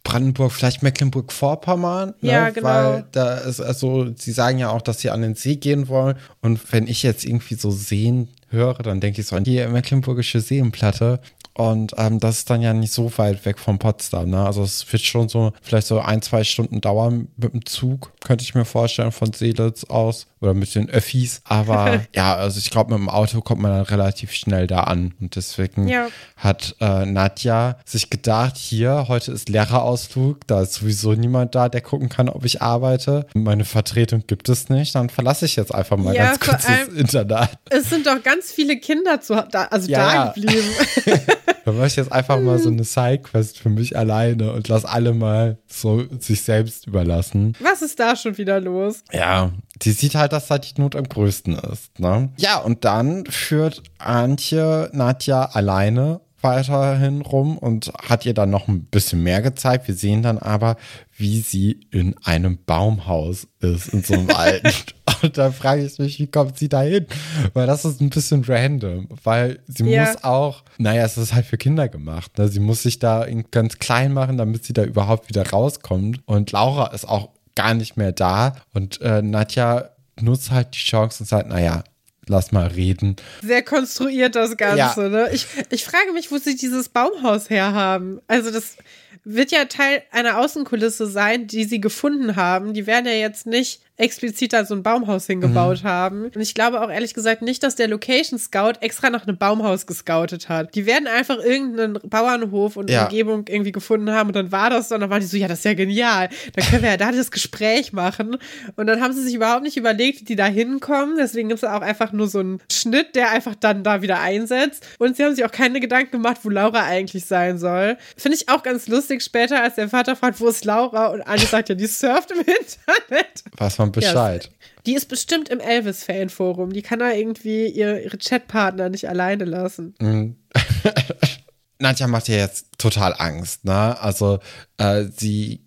Brandenburg, 0.04 0.52
vielleicht 0.52 0.82
Mecklenburg-Vorpommern. 0.82 2.16
Ne? 2.22 2.32
Ja, 2.32 2.50
genau. 2.50 2.68
Weil 2.68 3.06
da 3.12 3.36
ist 3.38 3.60
also, 3.60 4.08
sie 4.16 4.32
sagen 4.32 4.58
ja 4.58 4.70
auch, 4.70 4.82
dass 4.82 5.02
sie 5.02 5.10
an 5.10 5.22
den 5.22 5.36
See 5.36 5.58
gehen 5.58 5.88
wollen. 5.88 6.16
Und 6.42 6.72
wenn 6.72 6.88
ich 6.88 7.04
jetzt 7.04 7.26
irgendwie 7.26 7.56
so 7.56 7.70
Seen 7.70 8.30
höre, 8.50 8.76
dann 8.76 9.00
denke 9.00 9.22
ich 9.22 9.28
so 9.28 9.36
an 9.36 9.44
die 9.44 9.64
Mecklenburgische 9.68 10.40
Seenplatte. 10.40 11.20
Und 11.60 11.94
ähm, 11.98 12.22
das 12.22 12.38
ist 12.38 12.50
dann 12.50 12.62
ja 12.62 12.74
nicht 12.74 12.94
so 12.94 13.12
weit 13.18 13.44
weg 13.44 13.60
von 13.60 13.80
Potsdam. 13.80 14.30
Ne? 14.30 14.46
Also 14.46 14.64
es 14.64 14.90
wird 14.94 15.02
schon 15.02 15.28
so 15.28 15.52
vielleicht 15.62 15.88
so 15.88 16.00
ein, 16.00 16.22
zwei 16.22 16.46
Stunden 16.46 16.80
dauern 16.80 17.28
mit 17.36 17.52
dem 17.52 17.66
Zug, 17.66 18.14
könnte 18.24 18.46
ich 18.46 18.56
mir 18.56 18.64
vorstellen, 18.64 19.12
von 19.12 19.34
Seelitz 19.34 19.84
aus 19.84 20.28
oder 20.42 20.54
mit 20.54 20.74
den 20.76 20.90
Öffis. 20.90 21.42
Aber 21.44 22.02
ja, 22.16 22.36
also 22.36 22.60
ich 22.60 22.70
glaube, 22.70 22.92
mit 22.92 23.00
dem 23.00 23.10
Auto 23.10 23.42
kommt 23.42 23.62
man 23.62 23.72
dann 23.72 23.82
relativ 23.82 24.32
schnell 24.32 24.68
da 24.68 24.82
an. 24.82 25.14
Und 25.20 25.36
deswegen 25.36 25.88
ja. 25.88 26.08
hat 26.38 26.76
äh, 26.80 27.06
Nadja 27.06 27.78
sich 27.86 28.10
gedacht, 28.10 28.58
hier, 28.58 29.06
heute 29.08 29.32
ist 29.32 29.50
Lehrerausflug, 29.50 30.48
da 30.48 30.62
ist 30.62 30.76
sowieso 30.76 31.14
niemand 31.14 31.56
da, 31.56 31.70
der 31.70 31.82
gucken 31.82 32.10
kann, 32.10 32.30
ob 32.30 32.46
ich 32.46 32.62
arbeite. 32.62 33.26
Meine 33.34 33.66
Vertretung 33.66 34.24
gibt 34.28 34.50
es 34.50 34.70
nicht, 34.70 34.96
dann 34.96 35.10
verlasse 35.10 35.46
ich 35.46 35.56
jetzt 35.56 35.74
einfach 35.74 35.98
mal 35.98 36.16
ja, 36.16 36.28
ganz 36.28 36.40
kurz 36.40 36.66
das 36.66 36.88
Internat. 36.90 37.52
Es 37.70 37.90
sind 37.90 38.08
doch 38.08 38.22
ganz 38.24 38.52
viele 38.52 38.78
Kinder 38.78 39.22
zu, 39.22 39.36
da, 39.52 39.66
also 39.66 39.90
ja, 39.90 40.26
da 40.26 40.32
geblieben. 40.34 40.68
Da 41.70 41.76
mache 41.76 41.86
ich 41.86 41.98
jetzt 41.98 42.12
einfach 42.12 42.42
mal 42.42 42.58
so 42.58 42.70
eine 42.70 42.84
Sidequest 42.84 43.60
für 43.60 43.70
mich 43.70 43.96
alleine 43.96 44.54
und 44.54 44.68
lass 44.70 44.86
alle 44.86 45.14
mal 45.14 45.60
so 45.68 46.04
sich 46.20 46.42
selbst 46.42 46.88
überlassen. 46.88 47.56
Was 47.60 47.84
ist 47.84 48.00
da 48.00 48.16
schon 48.16 48.40
wieder 48.40 48.60
los? 48.60 49.04
Ja, 49.12 49.52
die 49.84 49.92
sieht 49.92 50.16
halt, 50.16 50.34
dass 50.34 50.48
da 50.48 50.58
die 50.58 50.82
Not 50.82 50.96
am 50.96 51.08
größten 51.08 51.54
ist. 51.72 52.00
Ne? 52.00 52.30
Ja, 52.38 52.58
und 52.58 52.86
dann 52.86 53.28
führt 53.28 53.84
Antje 54.00 54.90
Nadja 54.94 55.44
alleine 55.44 56.22
weiterhin 56.42 57.22
rum 57.22 57.60
und 57.60 57.92
hat 58.08 58.26
ihr 58.26 58.34
dann 58.34 58.50
noch 58.50 58.68
ein 58.68 58.86
bisschen 58.86 59.22
mehr 59.22 59.44
gezeigt. 59.44 59.88
Wir 59.88 59.96
sehen 59.96 60.24
dann 60.24 60.40
aber, 60.40 60.76
wie 61.18 61.42
sie 61.42 61.82
in 61.92 62.16
einem 62.24 62.58
Baumhaus 62.66 63.48
ist, 63.60 63.90
in 63.90 64.02
so 64.02 64.16
einem 64.16 64.30
alten. 64.36 64.74
und 65.24 65.38
da 65.38 65.52
frage 65.52 65.86
ich 65.86 66.00
mich, 66.00 66.20
wie 66.20 66.28
kommt 66.28 66.58
sie 66.58 66.70
da 66.70 66.82
hin? 66.82 67.06
Weil 67.54 67.68
das 67.68 67.86
ist 67.86 68.02
ein 68.02 68.10
bisschen 68.10 68.44
random, 68.46 69.08
weil 69.24 69.60
sie 69.68 69.84
ja. 69.86 70.06
muss 70.06 70.24
auch, 70.24 70.64
naja, 70.78 71.06
es 71.06 71.18
ist 71.18 71.34
halt 71.34 71.46
für 71.46 71.58
Kinder 71.58 71.88
gemacht. 71.88 72.38
Ne? 72.38 72.48
Sie 72.48 72.60
muss 72.60 72.84
sich 72.84 73.00
da 73.00 73.26
ganz 73.52 73.80
klein 73.80 74.14
machen, 74.14 74.38
damit 74.38 74.66
sie 74.66 74.74
da 74.74 74.84
überhaupt 74.84 75.30
wieder 75.30 75.50
rauskommt. 75.50 76.22
Und 76.26 76.52
Laura 76.52 76.88
ist 76.94 77.08
auch 77.08 77.30
gar 77.56 77.74
nicht 77.74 77.98
mehr 77.98 78.12
da. 78.12 78.56
Und 78.74 79.02
äh, 79.02 79.22
Nadja 79.22 79.90
nutzt 80.22 80.52
halt 80.52 80.74
die 80.74 80.80
Chance 80.80 81.24
und 81.24 81.28
sagt, 81.28 81.50
naja, 81.50 81.84
lass 82.28 82.52
mal 82.52 82.68
reden. 82.68 83.16
Sehr 83.42 83.64
konstruiert 83.64 84.36
das 84.36 84.56
Ganze, 84.56 85.04
ja. 85.04 85.10
ne? 85.10 85.30
Ich, 85.34 85.48
ich 85.70 85.84
frage 85.84 86.14
mich, 86.14 86.32
wo 86.32 86.38
sie 86.38 86.56
dieses 86.56 86.90
Baumhaus 86.90 87.50
herhaben. 87.50 88.22
Also 88.28 88.52
das 88.52 88.78
wird 89.26 89.52
ja 89.52 89.66
Teil 89.66 90.04
einer 90.12 90.40
Außenkulisse 90.40 91.08
sein, 91.08 91.48
die 91.48 91.66
sie 91.66 91.82
gefunden 91.82 92.36
haben. 92.36 92.74
Die 92.74 92.88
werden 92.88 93.06
ja 93.06 93.14
jetzt 93.14 93.46
nicht 93.46 93.82
explizit 94.00 94.54
da 94.54 94.66
so 94.66 94.74
ein 94.74 94.84
Baumhaus 94.84 95.28
hingebaut 95.28 95.84
mhm. 95.84 95.88
haben. 95.88 96.24
Und 96.26 96.42
ich 96.42 96.54
glaube 96.54 96.82
auch 96.82 96.90
ehrlich 96.90 97.14
gesagt 97.14 97.42
nicht, 97.42 97.64
dass 97.64 97.76
der 97.76 97.88
Location 97.88 98.40
Scout 98.40 98.80
extra 98.80 99.10
nach 99.10 99.28
einem 99.28 99.38
Baumhaus 99.38 99.86
gescoutet 99.86 100.50
hat. 100.50 100.74
Die 100.76 100.86
werden 100.86 101.08
einfach 101.08 101.38
irgendeinen 101.38 102.00
Bauernhof 102.04 102.78
und 102.78 102.90
ja. 102.90 103.04
Umgebung 103.04 103.46
irgendwie 103.48 103.72
gefunden 103.72 104.12
haben 104.12 104.28
und 104.28 104.36
dann 104.36 104.52
war 104.52 104.70
das 104.70 104.90
so 104.90 104.96
und 104.96 105.02
dann 105.02 105.10
waren 105.10 105.20
die 105.20 105.28
so, 105.28 105.38
ja, 105.38 105.48
das 105.48 105.60
ist 105.60 105.66
ja 105.66 105.74
genial. 105.74 106.30
Dann 106.56 106.66
können 106.66 106.84
wir 106.84 106.92
ja 106.92 106.98
da 106.98 107.12
das 107.20 107.32
Gespräch 107.32 107.94
machen. 107.94 108.38
Und 108.76 108.88
dann 108.88 109.02
haben 109.02 109.14
sie 109.14 109.24
sich 109.24 109.36
überhaupt 109.36 109.64
nicht 109.64 109.78
überlegt, 109.78 110.22
wie 110.22 110.26
die 110.26 110.36
da 110.36 110.46
hinkommen. 110.46 111.18
Deswegen 111.18 111.50
gibt 111.50 111.64
es 111.64 111.70
auch 111.70 111.82
einfach 111.82 112.12
nur 112.12 112.28
so 112.28 112.40
einen 112.40 112.62
Schnitt, 112.72 113.16
der 113.16 113.32
einfach 113.32 113.56
dann 113.56 113.84
da 113.84 114.02
wieder 114.02 114.20
einsetzt. 114.20 114.86
Und 114.98 115.18
sie 115.18 115.24
haben 115.24 115.36
sich 115.36 115.46
auch 115.46 115.52
keine 115.52 115.80
Gedanken 115.80 116.12
gemacht, 116.12 116.40
wo 116.44 116.50
Laura 116.50 116.84
eigentlich 116.84 117.26
sein 117.26 117.58
soll. 117.58 117.98
Finde 118.16 118.38
ich 118.38 118.50
auch 118.50 118.64
ganz 118.64 118.88
lustig 118.88 119.22
später, 119.22 119.62
als 119.62 119.76
der 119.76 119.90
Vater 119.90 120.16
fragt, 120.16 120.40
wo 120.40 120.48
ist 120.48 120.66
Laura? 120.66 121.08
Und 121.08 121.22
Anne 121.22 121.42
sagt 121.42 121.70
ja, 121.70 121.76
die 121.76 121.88
surft 121.88 122.32
im 122.32 122.40
Internet. 122.40 123.44
Was 123.58 123.78
man 123.78 123.89
Bescheid. 123.92 124.46
Ja, 124.46 124.68
die 124.86 124.94
ist 124.96 125.08
bestimmt 125.08 125.50
im 125.50 125.60
Elvis-Fan-Forum. 125.60 126.74
Die 126.74 126.82
kann 126.82 127.00
da 127.00 127.12
irgendwie 127.12 127.68
ihre, 127.68 128.02
ihre 128.02 128.18
Chatpartner 128.18 128.90
nicht 128.90 129.08
alleine 129.08 129.46
lassen. 129.46 129.96
Mhm. 130.00 130.36
Nadja 131.80 132.08
macht 132.08 132.28
ja 132.28 132.36
jetzt 132.36 132.68
total 132.78 133.16
Angst, 133.18 133.66
ne? 133.66 134.00
Also, 134.02 134.40
äh, 134.78 135.06
sie 135.16 135.66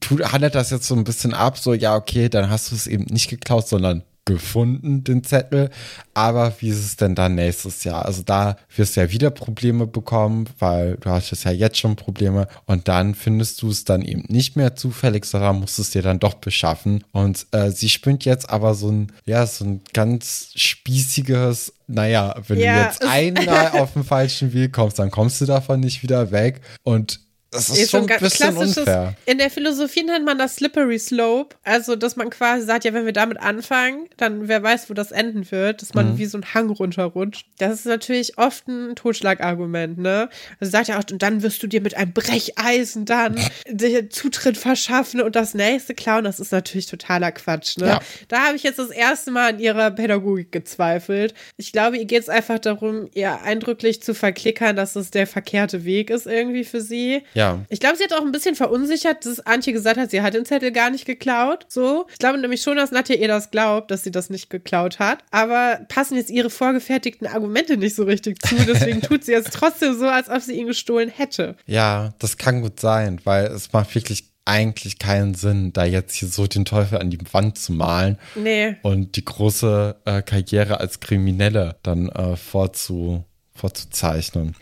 tut, 0.00 0.32
handelt 0.32 0.54
das 0.54 0.70
jetzt 0.70 0.86
so 0.86 0.94
ein 0.94 1.04
bisschen 1.04 1.34
ab, 1.34 1.58
so, 1.58 1.74
ja, 1.74 1.96
okay, 1.96 2.28
dann 2.28 2.48
hast 2.50 2.70
du 2.70 2.74
es 2.74 2.86
eben 2.86 3.04
nicht 3.04 3.28
geklaut, 3.28 3.68
sondern 3.68 4.02
gefunden, 4.24 5.02
den 5.02 5.24
Zettel. 5.24 5.70
Aber 6.14 6.52
wie 6.60 6.68
ist 6.68 6.84
es 6.84 6.96
denn 6.96 7.14
dann 7.14 7.34
nächstes 7.34 7.84
Jahr? 7.84 8.04
Also 8.04 8.22
da 8.22 8.56
wirst 8.76 8.96
du 8.96 9.00
ja 9.00 9.10
wieder 9.10 9.30
Probleme 9.30 9.86
bekommen, 9.86 10.48
weil 10.58 10.96
du 10.96 11.10
hast 11.10 11.30
ja 11.44 11.50
jetzt 11.50 11.78
schon 11.78 11.96
Probleme 11.96 12.46
und 12.66 12.86
dann 12.86 13.14
findest 13.14 13.62
du 13.62 13.70
es 13.70 13.84
dann 13.84 14.02
eben 14.02 14.24
nicht 14.28 14.54
mehr 14.56 14.76
zufällig, 14.76 15.24
sondern 15.24 15.60
musst 15.60 15.78
es 15.78 15.90
dir 15.90 16.02
dann 16.02 16.20
doch 16.20 16.34
beschaffen. 16.34 17.02
Und 17.12 17.46
äh, 17.52 17.70
sie 17.70 17.88
spinnt 17.88 18.24
jetzt 18.24 18.48
aber 18.48 18.74
so 18.74 18.90
ein, 18.90 19.12
ja, 19.24 19.46
so 19.46 19.64
ein 19.64 19.80
ganz 19.92 20.52
spießiges, 20.54 21.72
naja, 21.88 22.36
wenn 22.46 22.58
ja. 22.58 22.74
du 22.74 22.82
jetzt 22.84 23.02
einmal 23.04 23.80
auf 23.80 23.94
den 23.94 24.04
falschen 24.04 24.52
Weg 24.52 24.72
kommst, 24.72 24.98
dann 24.98 25.10
kommst 25.10 25.40
du 25.40 25.46
davon 25.46 25.80
nicht 25.80 26.02
wieder 26.02 26.30
weg. 26.30 26.60
Und 26.84 27.20
das 27.52 27.68
ist, 27.68 27.78
ist 27.78 27.90
schon 27.90 28.10
ein 28.10 28.18
bisschen 28.18 28.56
unfair. 28.56 29.14
In 29.26 29.36
der 29.36 29.50
Philosophie 29.50 30.02
nennt 30.02 30.24
man 30.24 30.38
das 30.38 30.56
Slippery 30.56 30.98
Slope. 30.98 31.54
Also, 31.62 31.96
dass 31.96 32.16
man 32.16 32.30
quasi 32.30 32.64
sagt, 32.64 32.84
ja, 32.84 32.94
wenn 32.94 33.04
wir 33.04 33.12
damit 33.12 33.38
anfangen, 33.38 34.08
dann 34.16 34.48
wer 34.48 34.62
weiß, 34.62 34.88
wo 34.88 34.94
das 34.94 35.12
enden 35.12 35.48
wird, 35.50 35.82
dass 35.82 35.92
man 35.92 36.12
mhm. 36.12 36.18
wie 36.18 36.24
so 36.24 36.38
ein 36.38 36.54
Hang 36.54 36.70
runterrutscht. 36.70 37.46
Das 37.58 37.74
ist 37.74 37.84
natürlich 37.84 38.38
oft 38.38 38.66
ein 38.68 38.96
Totschlagargument, 38.96 39.98
ne? 39.98 40.30
Also 40.60 40.70
sagt 40.70 40.88
ja 40.88 40.98
auch, 40.98 41.04
und 41.10 41.22
dann 41.22 41.42
wirst 41.42 41.62
du 41.62 41.66
dir 41.66 41.82
mit 41.82 41.94
einem 41.94 42.14
Brecheisen 42.14 43.04
dann 43.04 43.38
den 43.68 44.10
Zutritt 44.10 44.56
verschaffen 44.56 45.20
und 45.20 45.36
das 45.36 45.52
nächste 45.52 45.94
klauen. 45.94 46.24
Das 46.24 46.40
ist 46.40 46.52
natürlich 46.52 46.86
totaler 46.86 47.32
Quatsch, 47.32 47.76
ne? 47.76 47.86
Ja. 47.86 48.00
Da 48.28 48.46
habe 48.46 48.56
ich 48.56 48.62
jetzt 48.62 48.78
das 48.78 48.90
erste 48.90 49.30
Mal 49.30 49.52
an 49.52 49.58
ihrer 49.60 49.90
Pädagogik 49.90 50.52
gezweifelt. 50.52 51.34
Ich 51.58 51.70
glaube, 51.70 51.98
ihr 51.98 52.06
geht 52.06 52.22
es 52.22 52.30
einfach 52.30 52.60
darum, 52.60 53.10
ihr 53.12 53.42
eindrücklich 53.42 54.02
zu 54.02 54.14
verklickern, 54.14 54.74
dass 54.74 54.96
es 54.96 55.10
der 55.10 55.26
verkehrte 55.26 55.84
Weg 55.84 56.08
ist 56.08 56.26
irgendwie 56.26 56.64
für 56.64 56.80
sie. 56.80 57.24
Ja. 57.34 57.41
Ja. 57.42 57.58
Ich 57.68 57.80
glaube, 57.80 57.96
sie 57.96 58.04
hat 58.04 58.12
auch 58.12 58.24
ein 58.24 58.30
bisschen 58.30 58.54
verunsichert, 58.54 59.26
dass 59.26 59.40
Antje 59.40 59.72
gesagt 59.72 59.98
hat, 59.98 60.12
sie 60.12 60.22
hat 60.22 60.34
den 60.34 60.44
Zettel 60.44 60.70
gar 60.70 60.90
nicht 60.90 61.06
geklaut. 61.06 61.66
So. 61.68 62.06
Ich 62.12 62.18
glaube 62.18 62.38
nämlich 62.38 62.62
schon, 62.62 62.76
dass 62.76 62.92
Nadja 62.92 63.16
ihr 63.16 63.26
das 63.26 63.50
glaubt, 63.50 63.90
dass 63.90 64.04
sie 64.04 64.12
das 64.12 64.30
nicht 64.30 64.48
geklaut 64.48 65.00
hat. 65.00 65.24
Aber 65.32 65.80
passen 65.88 66.16
jetzt 66.16 66.30
ihre 66.30 66.50
vorgefertigten 66.50 67.26
Argumente 67.26 67.76
nicht 67.76 67.96
so 67.96 68.04
richtig 68.04 68.40
zu. 68.42 68.54
Deswegen 68.54 69.00
tut 69.02 69.24
sie 69.24 69.32
jetzt 69.32 69.52
trotzdem 69.52 69.98
so, 69.98 70.06
als 70.06 70.28
ob 70.28 70.40
sie 70.40 70.54
ihn 70.54 70.68
gestohlen 70.68 71.08
hätte. 71.08 71.56
Ja, 71.66 72.14
das 72.20 72.36
kann 72.36 72.62
gut 72.62 72.78
sein, 72.78 73.20
weil 73.24 73.46
es 73.46 73.72
macht 73.72 73.92
wirklich 73.94 74.24
eigentlich 74.44 74.98
keinen 74.98 75.34
Sinn, 75.34 75.72
da 75.72 75.84
jetzt 75.84 76.14
hier 76.14 76.28
so 76.28 76.46
den 76.46 76.64
Teufel 76.64 76.98
an 76.98 77.10
die 77.10 77.18
Wand 77.32 77.58
zu 77.58 77.72
malen 77.72 78.18
nee. 78.34 78.76
und 78.82 79.16
die 79.16 79.24
große 79.24 79.96
äh, 80.04 80.22
Karriere 80.22 80.80
als 80.80 81.00
Kriminelle 81.00 81.76
dann 81.82 82.08
äh, 82.08 82.36
vorzu, 82.36 83.24
vorzuzeichnen. 83.54 84.56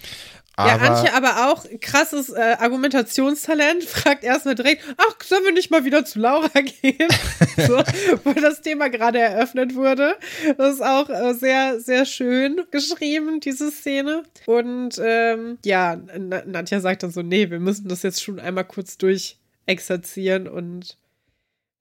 Aber 0.61 0.85
ja, 0.85 0.91
Antje 0.91 1.15
aber 1.15 1.51
auch 1.51 1.65
krasses 1.81 2.31
äh, 2.31 2.57
Argumentationstalent, 2.59 3.85
fragt 3.85 4.25
erstmal 4.25 4.55
direkt, 4.55 4.83
ach, 4.97 5.17
sollen 5.25 5.45
wir 5.45 5.53
nicht 5.53 5.71
mal 5.71 5.85
wieder 5.85 6.05
zu 6.05 6.19
Laura 6.19 6.49
gehen? 6.83 7.09
so, 7.57 7.79
wo 8.25 8.33
das 8.33 8.63
Thema 8.63 8.89
gerade 8.89 9.19
eröffnet 9.19 9.75
wurde. 9.75 10.17
Das 10.57 10.75
ist 10.75 10.83
auch 10.83 11.09
äh, 11.09 11.35
sehr, 11.35 11.81
sehr 11.81 12.05
schön 12.05 12.63
geschrieben, 12.71 13.41
diese 13.41 13.71
Szene. 13.71 14.23
Und 14.47 15.01
ähm, 15.03 15.59
ja, 15.65 15.97
Nadja 15.97 16.81
sagt 16.81 17.03
dann 17.03 17.11
so, 17.11 17.23
nee, 17.23 17.51
wir 17.51 17.61
müssen 17.61 17.89
das 17.89 18.03
jetzt 18.03 18.23
schon 18.23 18.39
einmal 18.39 18.65
kurz 18.65 18.99
durchexerzieren 18.99 20.49
und 20.49 20.97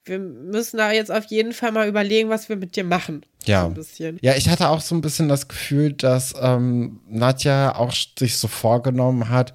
wir 0.05 0.19
müssen 0.19 0.77
da 0.77 0.91
jetzt 0.91 1.11
auf 1.11 1.25
jeden 1.25 1.53
Fall 1.53 1.71
mal 1.71 1.87
überlegen, 1.87 2.29
was 2.29 2.49
wir 2.49 2.55
mit 2.55 2.75
dir 2.75 2.83
machen. 2.83 3.25
Ja. 3.45 3.71
So 3.75 4.03
ja, 4.21 4.35
ich 4.35 4.49
hatte 4.49 4.69
auch 4.69 4.81
so 4.81 4.95
ein 4.95 5.01
bisschen 5.01 5.29
das 5.29 5.47
Gefühl, 5.47 5.93
dass 5.93 6.33
ähm, 6.39 7.01
Nadja 7.07 7.75
auch 7.75 7.93
sich 8.17 8.37
so 8.37 8.47
vorgenommen 8.47 9.29
hat, 9.29 9.53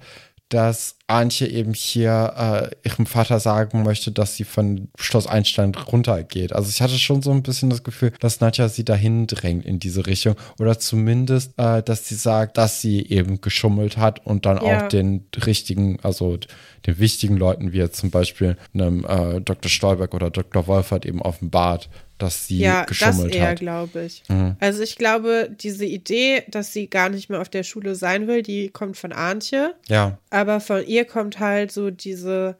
dass 0.49 0.97
Antje 1.07 1.47
eben 1.47 1.73
hier 1.73 2.71
äh, 2.83 2.87
ihrem 2.87 3.05
Vater 3.05 3.39
sagen 3.39 3.83
möchte, 3.83 4.11
dass 4.11 4.35
sie 4.35 4.43
von 4.43 4.89
Schloss 4.97 5.27
Einstein 5.27 5.75
runtergeht. 5.75 6.51
Also 6.53 6.69
ich 6.69 6.81
hatte 6.81 6.97
schon 6.97 7.21
so 7.21 7.31
ein 7.31 7.43
bisschen 7.43 7.69
das 7.69 7.83
Gefühl, 7.83 8.11
dass 8.19 8.39
Nadja 8.39 8.69
sie 8.69 8.83
dahin 8.83 9.27
drängt 9.27 9.65
in 9.65 9.77
diese 9.77 10.07
Richtung 10.07 10.35
oder 10.57 10.79
zumindest, 10.79 11.53
äh, 11.57 11.83
dass 11.83 12.07
sie 12.07 12.15
sagt, 12.15 12.57
dass 12.57 12.81
sie 12.81 13.05
eben 13.05 13.39
geschummelt 13.39 13.97
hat 13.97 14.25
und 14.25 14.47
dann 14.47 14.57
ja. 14.57 14.85
auch 14.85 14.87
den 14.87 15.25
richtigen, 15.45 15.99
also 16.01 16.39
den 16.87 16.99
wichtigen 16.99 17.37
Leuten, 17.37 17.71
wie 17.71 17.77
jetzt 17.77 17.97
zum 17.97 18.09
Beispiel 18.09 18.57
einem 18.73 19.05
äh, 19.05 19.41
Dr. 19.41 19.69
Stolberg 19.69 20.13
oder 20.13 20.31
Dr. 20.31 20.67
Wolfert 20.67 21.05
eben 21.05 21.21
offenbart, 21.21 21.89
dass 22.17 22.47
sie 22.47 22.59
ja, 22.59 22.85
geschummelt 22.85 23.33
das 23.33 23.35
eher, 23.35 23.49
hat. 23.49 23.59
glaube 23.59 24.05
ich. 24.05 24.23
Mhm. 24.29 24.55
Also 24.59 24.81
ich 24.83 24.95
glaube, 24.95 25.49
diese 25.59 25.85
Idee, 25.85 26.43
dass 26.47 26.71
sie 26.71 26.87
gar 26.87 27.09
nicht 27.09 27.29
mehr 27.29 27.41
auf 27.41 27.49
der 27.49 27.63
Schule 27.63 27.95
sein 27.95 28.27
will, 28.27 28.41
die 28.41 28.69
kommt 28.69 28.95
von 28.97 29.11
Antje. 29.11 29.73
Ja. 29.87 30.17
Aber 30.29 30.61
von 30.61 30.85
ihr 30.85 30.94
kommt 31.03 31.39
halt 31.39 31.71
so 31.71 31.89
diese, 31.89 32.57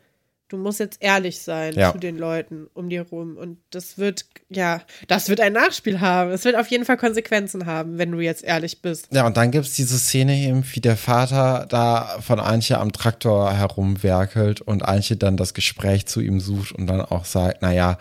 du 0.50 0.58
musst 0.58 0.80
jetzt 0.80 0.98
ehrlich 1.02 1.40
sein 1.40 1.74
ja. 1.74 1.92
zu 1.92 1.98
den 1.98 2.18
Leuten 2.18 2.68
um 2.74 2.90
dir 2.90 3.04
rum. 3.04 3.38
Und 3.38 3.58
das 3.72 3.98
wird, 3.98 4.26
ja, 4.50 4.82
das 5.08 5.30
wird 5.30 5.40
ein 5.40 5.54
Nachspiel 5.54 6.02
haben. 6.02 6.32
Es 6.32 6.44
wird 6.44 6.58
auf 6.58 6.68
jeden 6.68 6.84
Fall 6.84 6.98
Konsequenzen 6.98 7.66
haben, 7.66 7.98
wenn 7.98 8.12
du 8.12 8.20
jetzt 8.20 8.44
ehrlich 8.44 8.82
bist. 8.82 9.08
Ja, 9.12 9.26
und 9.26 9.38
dann 9.38 9.52
gibt 9.52 9.66
es 9.66 9.74
diese 9.74 9.98
Szene 9.98 10.36
eben, 10.36 10.64
wie 10.74 10.82
der 10.82 10.98
Vater 10.98 11.66
da 11.70 12.18
von 12.20 12.40
Antje 12.40 12.78
am 12.78 12.92
Traktor 12.92 13.54
herumwerkelt 13.54 14.60
und 14.60 14.84
Antje 14.84 15.16
dann 15.16 15.38
das 15.38 15.54
Gespräch 15.54 16.06
zu 16.06 16.20
ihm 16.20 16.40
sucht 16.40 16.74
und 16.74 16.88
dann 16.88 17.02
auch 17.02 17.26
sagt, 17.26 17.62
naja, 17.62 17.98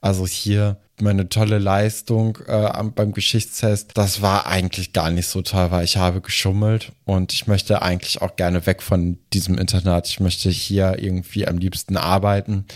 also 0.00 0.26
hier 0.26 0.78
meine 1.00 1.28
tolle 1.28 1.58
Leistung 1.58 2.38
äh, 2.46 2.82
beim 2.94 3.12
Geschichtstest, 3.12 3.92
das 3.94 4.22
war 4.22 4.46
eigentlich 4.46 4.92
gar 4.92 5.10
nicht 5.10 5.28
so 5.28 5.42
toll, 5.42 5.70
weil 5.70 5.84
ich 5.84 5.96
habe 5.96 6.20
geschummelt 6.20 6.92
und 7.04 7.32
ich 7.32 7.46
möchte 7.46 7.82
eigentlich 7.82 8.20
auch 8.20 8.36
gerne 8.36 8.66
weg 8.66 8.82
von 8.82 9.18
diesem 9.32 9.58
Internat. 9.58 10.08
Ich 10.08 10.20
möchte 10.20 10.50
hier 10.50 10.96
irgendwie 10.98 11.46
am 11.46 11.58
liebsten 11.58 11.96
arbeiten. 11.96 12.66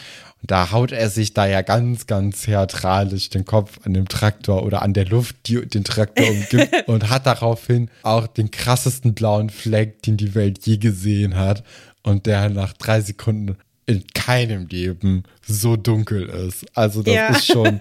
Und 0.41 0.51
da 0.51 0.73
haut 0.73 0.91
er 0.91 1.09
sich 1.09 1.35
da 1.35 1.47
ja 1.47 1.63
ganz, 1.63 2.07
ganz 2.07 2.43
theatralisch 2.43 3.31
den 3.31 3.45
Kopf 3.45 3.79
an 3.85 3.95
dem 3.95 4.09
Traktor 4.09 4.65
oder 4.65 4.83
an 4.83 4.93
der 4.93 5.07
Luft, 5.07 5.37
die 5.47 5.65
den 5.67 5.85
Traktor 5.85 6.29
umgibt 6.29 6.75
und 6.89 7.11
hat 7.11 7.27
daraufhin 7.27 7.91
auch 8.03 8.27
den 8.27 8.51
krassesten 8.51 9.15
blauen 9.15 9.51
Fleck, 9.51 10.03
den 10.03 10.17
die 10.17 10.35
Welt 10.35 10.67
je 10.67 10.79
gesehen 10.79 11.37
hat. 11.37 11.63
Und 12.03 12.27
der 12.27 12.49
nach 12.49 12.73
drei 12.73 13.01
Sekunden 13.01 13.57
in 13.87 14.05
keinem 14.15 14.69
Leben 14.69 15.25
so 15.47 15.77
dunkel 15.77 16.29
ist. 16.29 16.65
Also 16.75 17.03
das 17.03 17.15
ja. 17.15 17.29
ist 17.29 17.47
schon 17.47 17.67
äh, 17.67 17.81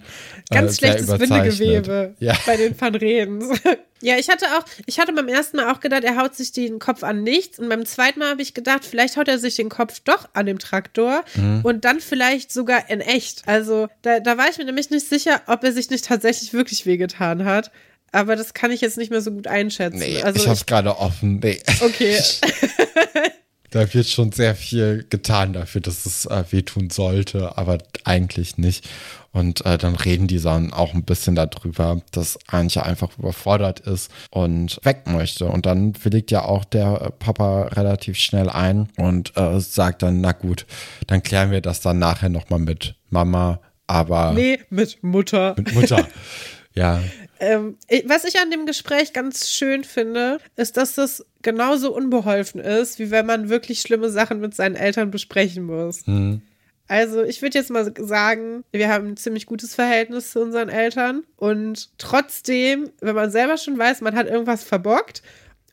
ganz 0.49 0.77
schlechtes 0.77 1.07
Bindegewebe 1.07 2.15
ja. 2.19 2.35
bei 2.45 2.57
den 2.57 2.79
Van 2.79 2.95
Redens. 2.95 3.59
ja, 4.01 4.17
ich 4.17 4.29
hatte 4.29 4.45
auch, 4.57 4.65
ich 4.87 4.99
hatte 4.99 5.13
beim 5.13 5.27
ersten 5.27 5.57
Mal 5.57 5.71
auch 5.71 5.79
gedacht, 5.79 6.03
er 6.03 6.17
haut 6.17 6.35
sich 6.35 6.51
den 6.51 6.79
Kopf 6.79 7.03
an 7.03 7.21
nichts 7.21 7.59
und 7.59 7.69
beim 7.69 7.85
zweiten 7.85 8.19
Mal 8.19 8.31
habe 8.31 8.41
ich 8.41 8.55
gedacht, 8.55 8.83
vielleicht 8.83 9.15
haut 9.15 9.27
er 9.27 9.37
sich 9.37 9.55
den 9.55 9.69
Kopf 9.69 9.99
doch 9.99 10.27
an 10.33 10.47
dem 10.47 10.57
Traktor 10.57 11.23
mhm. 11.35 11.61
und 11.63 11.85
dann 11.85 11.99
vielleicht 11.99 12.51
sogar 12.51 12.89
in 12.89 12.99
echt. 12.99 13.47
Also 13.47 13.87
da, 14.01 14.19
da 14.19 14.37
war 14.37 14.49
ich 14.49 14.57
mir 14.57 14.65
nämlich 14.65 14.89
nicht 14.89 15.07
sicher, 15.07 15.41
ob 15.45 15.63
er 15.63 15.71
sich 15.71 15.91
nicht 15.91 16.05
tatsächlich 16.05 16.51
wirklich 16.53 16.85
wehgetan 16.87 17.45
hat. 17.45 17.71
Aber 18.11 18.35
das 18.35 18.53
kann 18.53 18.71
ich 18.71 18.81
jetzt 18.81 18.97
nicht 18.97 19.09
mehr 19.09 19.21
so 19.21 19.31
gut 19.31 19.47
einschätzen. 19.47 19.99
Nee, 19.99 20.21
also 20.21 20.37
ich 20.37 20.47
hab's 20.49 20.65
gerade 20.65 20.97
offen. 20.97 21.39
Nee. 21.39 21.61
Okay. 21.79 22.19
Da 23.71 23.93
wird 23.93 24.07
schon 24.07 24.31
sehr 24.31 24.53
viel 24.55 25.05
getan 25.09 25.53
dafür, 25.53 25.81
dass 25.81 26.05
es 26.05 26.25
äh, 26.25 26.43
wehtun 26.51 26.89
sollte, 26.89 27.57
aber 27.57 27.77
eigentlich 28.03 28.57
nicht. 28.57 28.87
Und 29.31 29.65
äh, 29.65 29.77
dann 29.77 29.95
reden 29.95 30.27
die 30.27 30.41
dann 30.41 30.73
auch 30.73 30.93
ein 30.93 31.03
bisschen 31.03 31.35
darüber, 31.35 32.01
dass 32.11 32.37
Antje 32.47 32.83
einfach 32.83 33.17
überfordert 33.17 33.79
ist 33.79 34.11
und 34.29 34.79
weg 34.83 35.03
möchte. 35.07 35.45
Und 35.45 35.65
dann 35.65 35.93
willigt 36.03 36.31
ja 36.31 36.43
auch 36.43 36.65
der 36.65 37.13
Papa 37.17 37.69
relativ 37.71 38.17
schnell 38.17 38.49
ein 38.49 38.89
und 38.97 39.37
äh, 39.37 39.59
sagt 39.61 40.03
dann, 40.03 40.19
na 40.19 40.33
gut, 40.33 40.65
dann 41.07 41.23
klären 41.23 41.51
wir 41.51 41.61
das 41.61 41.79
dann 41.79 41.97
nachher 41.97 42.29
nochmal 42.29 42.59
mit 42.59 42.95
Mama, 43.09 43.61
aber. 43.87 44.33
Nee, 44.33 44.59
mit 44.69 45.01
Mutter. 45.01 45.55
Mit 45.57 45.73
Mutter. 45.73 46.07
ja. 46.73 47.01
Ähm, 47.41 47.75
was 48.05 48.23
ich 48.23 48.39
an 48.39 48.51
dem 48.51 48.67
Gespräch 48.67 49.13
ganz 49.13 49.49
schön 49.49 49.83
finde, 49.83 50.37
ist, 50.57 50.77
dass 50.77 50.93
das 50.93 51.25
genauso 51.41 51.93
unbeholfen 51.93 52.61
ist, 52.61 52.99
wie 52.99 53.09
wenn 53.09 53.25
man 53.25 53.49
wirklich 53.49 53.81
schlimme 53.81 54.11
Sachen 54.11 54.39
mit 54.39 54.53
seinen 54.53 54.75
Eltern 54.75 55.09
besprechen 55.09 55.63
muss. 55.63 56.05
Mhm. 56.05 56.43
Also 56.87 57.23
ich 57.23 57.41
würde 57.41 57.57
jetzt 57.57 57.71
mal 57.71 57.91
sagen, 57.97 58.63
wir 58.71 58.89
haben 58.89 59.07
ein 59.07 59.17
ziemlich 59.17 59.47
gutes 59.47 59.73
Verhältnis 59.73 60.31
zu 60.31 60.41
unseren 60.41 60.69
Eltern 60.69 61.23
und 61.35 61.89
trotzdem, 61.97 62.91
wenn 62.99 63.15
man 63.15 63.31
selber 63.31 63.57
schon 63.57 63.77
weiß, 63.77 64.01
man 64.01 64.15
hat 64.15 64.27
irgendwas 64.27 64.63
verbockt 64.63 65.23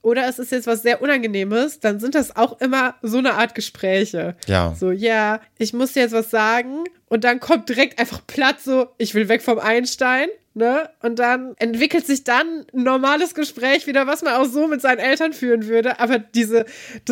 oder 0.00 0.26
es 0.26 0.38
ist 0.38 0.52
jetzt 0.52 0.66
was 0.66 0.82
sehr 0.82 1.02
Unangenehmes, 1.02 1.80
dann 1.80 2.00
sind 2.00 2.14
das 2.14 2.34
auch 2.34 2.60
immer 2.60 2.94
so 3.02 3.18
eine 3.18 3.34
Art 3.34 3.54
Gespräche. 3.54 4.36
Ja. 4.46 4.74
So, 4.78 4.90
ja, 4.90 5.40
ich 5.58 5.74
muss 5.74 5.92
dir 5.92 6.04
jetzt 6.04 6.12
was 6.12 6.30
sagen 6.30 6.84
und 7.08 7.24
dann 7.24 7.40
kommt 7.40 7.68
direkt 7.68 7.98
einfach 7.98 8.26
Platz 8.26 8.64
so, 8.64 8.86
ich 8.96 9.14
will 9.14 9.28
weg 9.28 9.42
vom 9.42 9.58
Einstein 9.58 10.28
ne? 10.58 10.90
Und 11.00 11.18
dann 11.18 11.54
entwickelt 11.56 12.06
sich 12.06 12.24
dann 12.24 12.66
ein 12.74 12.82
normales 12.82 13.34
Gespräch 13.34 13.86
wieder, 13.86 14.06
was 14.06 14.22
man 14.22 14.34
auch 14.34 14.44
so 14.44 14.66
mit 14.66 14.82
seinen 14.82 14.98
Eltern 14.98 15.32
führen 15.32 15.66
würde. 15.66 16.00
Aber 16.00 16.18
diese, 16.18 16.66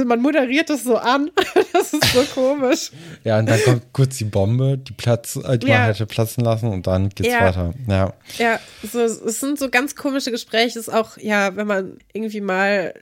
man 0.05 0.21
moderiert 0.21 0.69
das 0.69 0.85
so 0.85 0.97
an. 0.97 1.31
das 1.73 1.95
ist 1.95 2.13
so 2.13 2.23
komisch. 2.35 2.91
Ja, 3.25 3.39
und 3.39 3.49
dann 3.49 3.61
kommt 3.63 3.93
kurz 3.93 4.19
die 4.19 4.25
Bombe, 4.25 4.77
die 4.77 4.93
Platz, 4.93 5.37
äh, 5.37 5.59
die 5.59 5.69
ja. 5.69 5.79
man 5.79 5.87
hätte 5.87 6.07
platzen 6.07 6.45
lassen 6.45 6.69
und 6.69 6.87
dann 6.87 7.09
geht's 7.09 7.31
ja. 7.31 7.41
weiter. 7.41 7.75
Ja. 7.89 8.13
Ja, 8.39 8.61
so, 8.83 9.01
es 9.01 9.41
sind 9.41 9.59
so 9.59 9.71
ganz 9.71 9.97
komische 9.97 10.31
Gespräche. 10.31 10.79
Es 10.79 10.89
ist 10.89 10.95
auch, 10.95 11.17
ja, 11.17 11.57
wenn 11.57 11.67
man 11.67 11.99
irgendwie 12.13 12.41
mal 12.41 12.93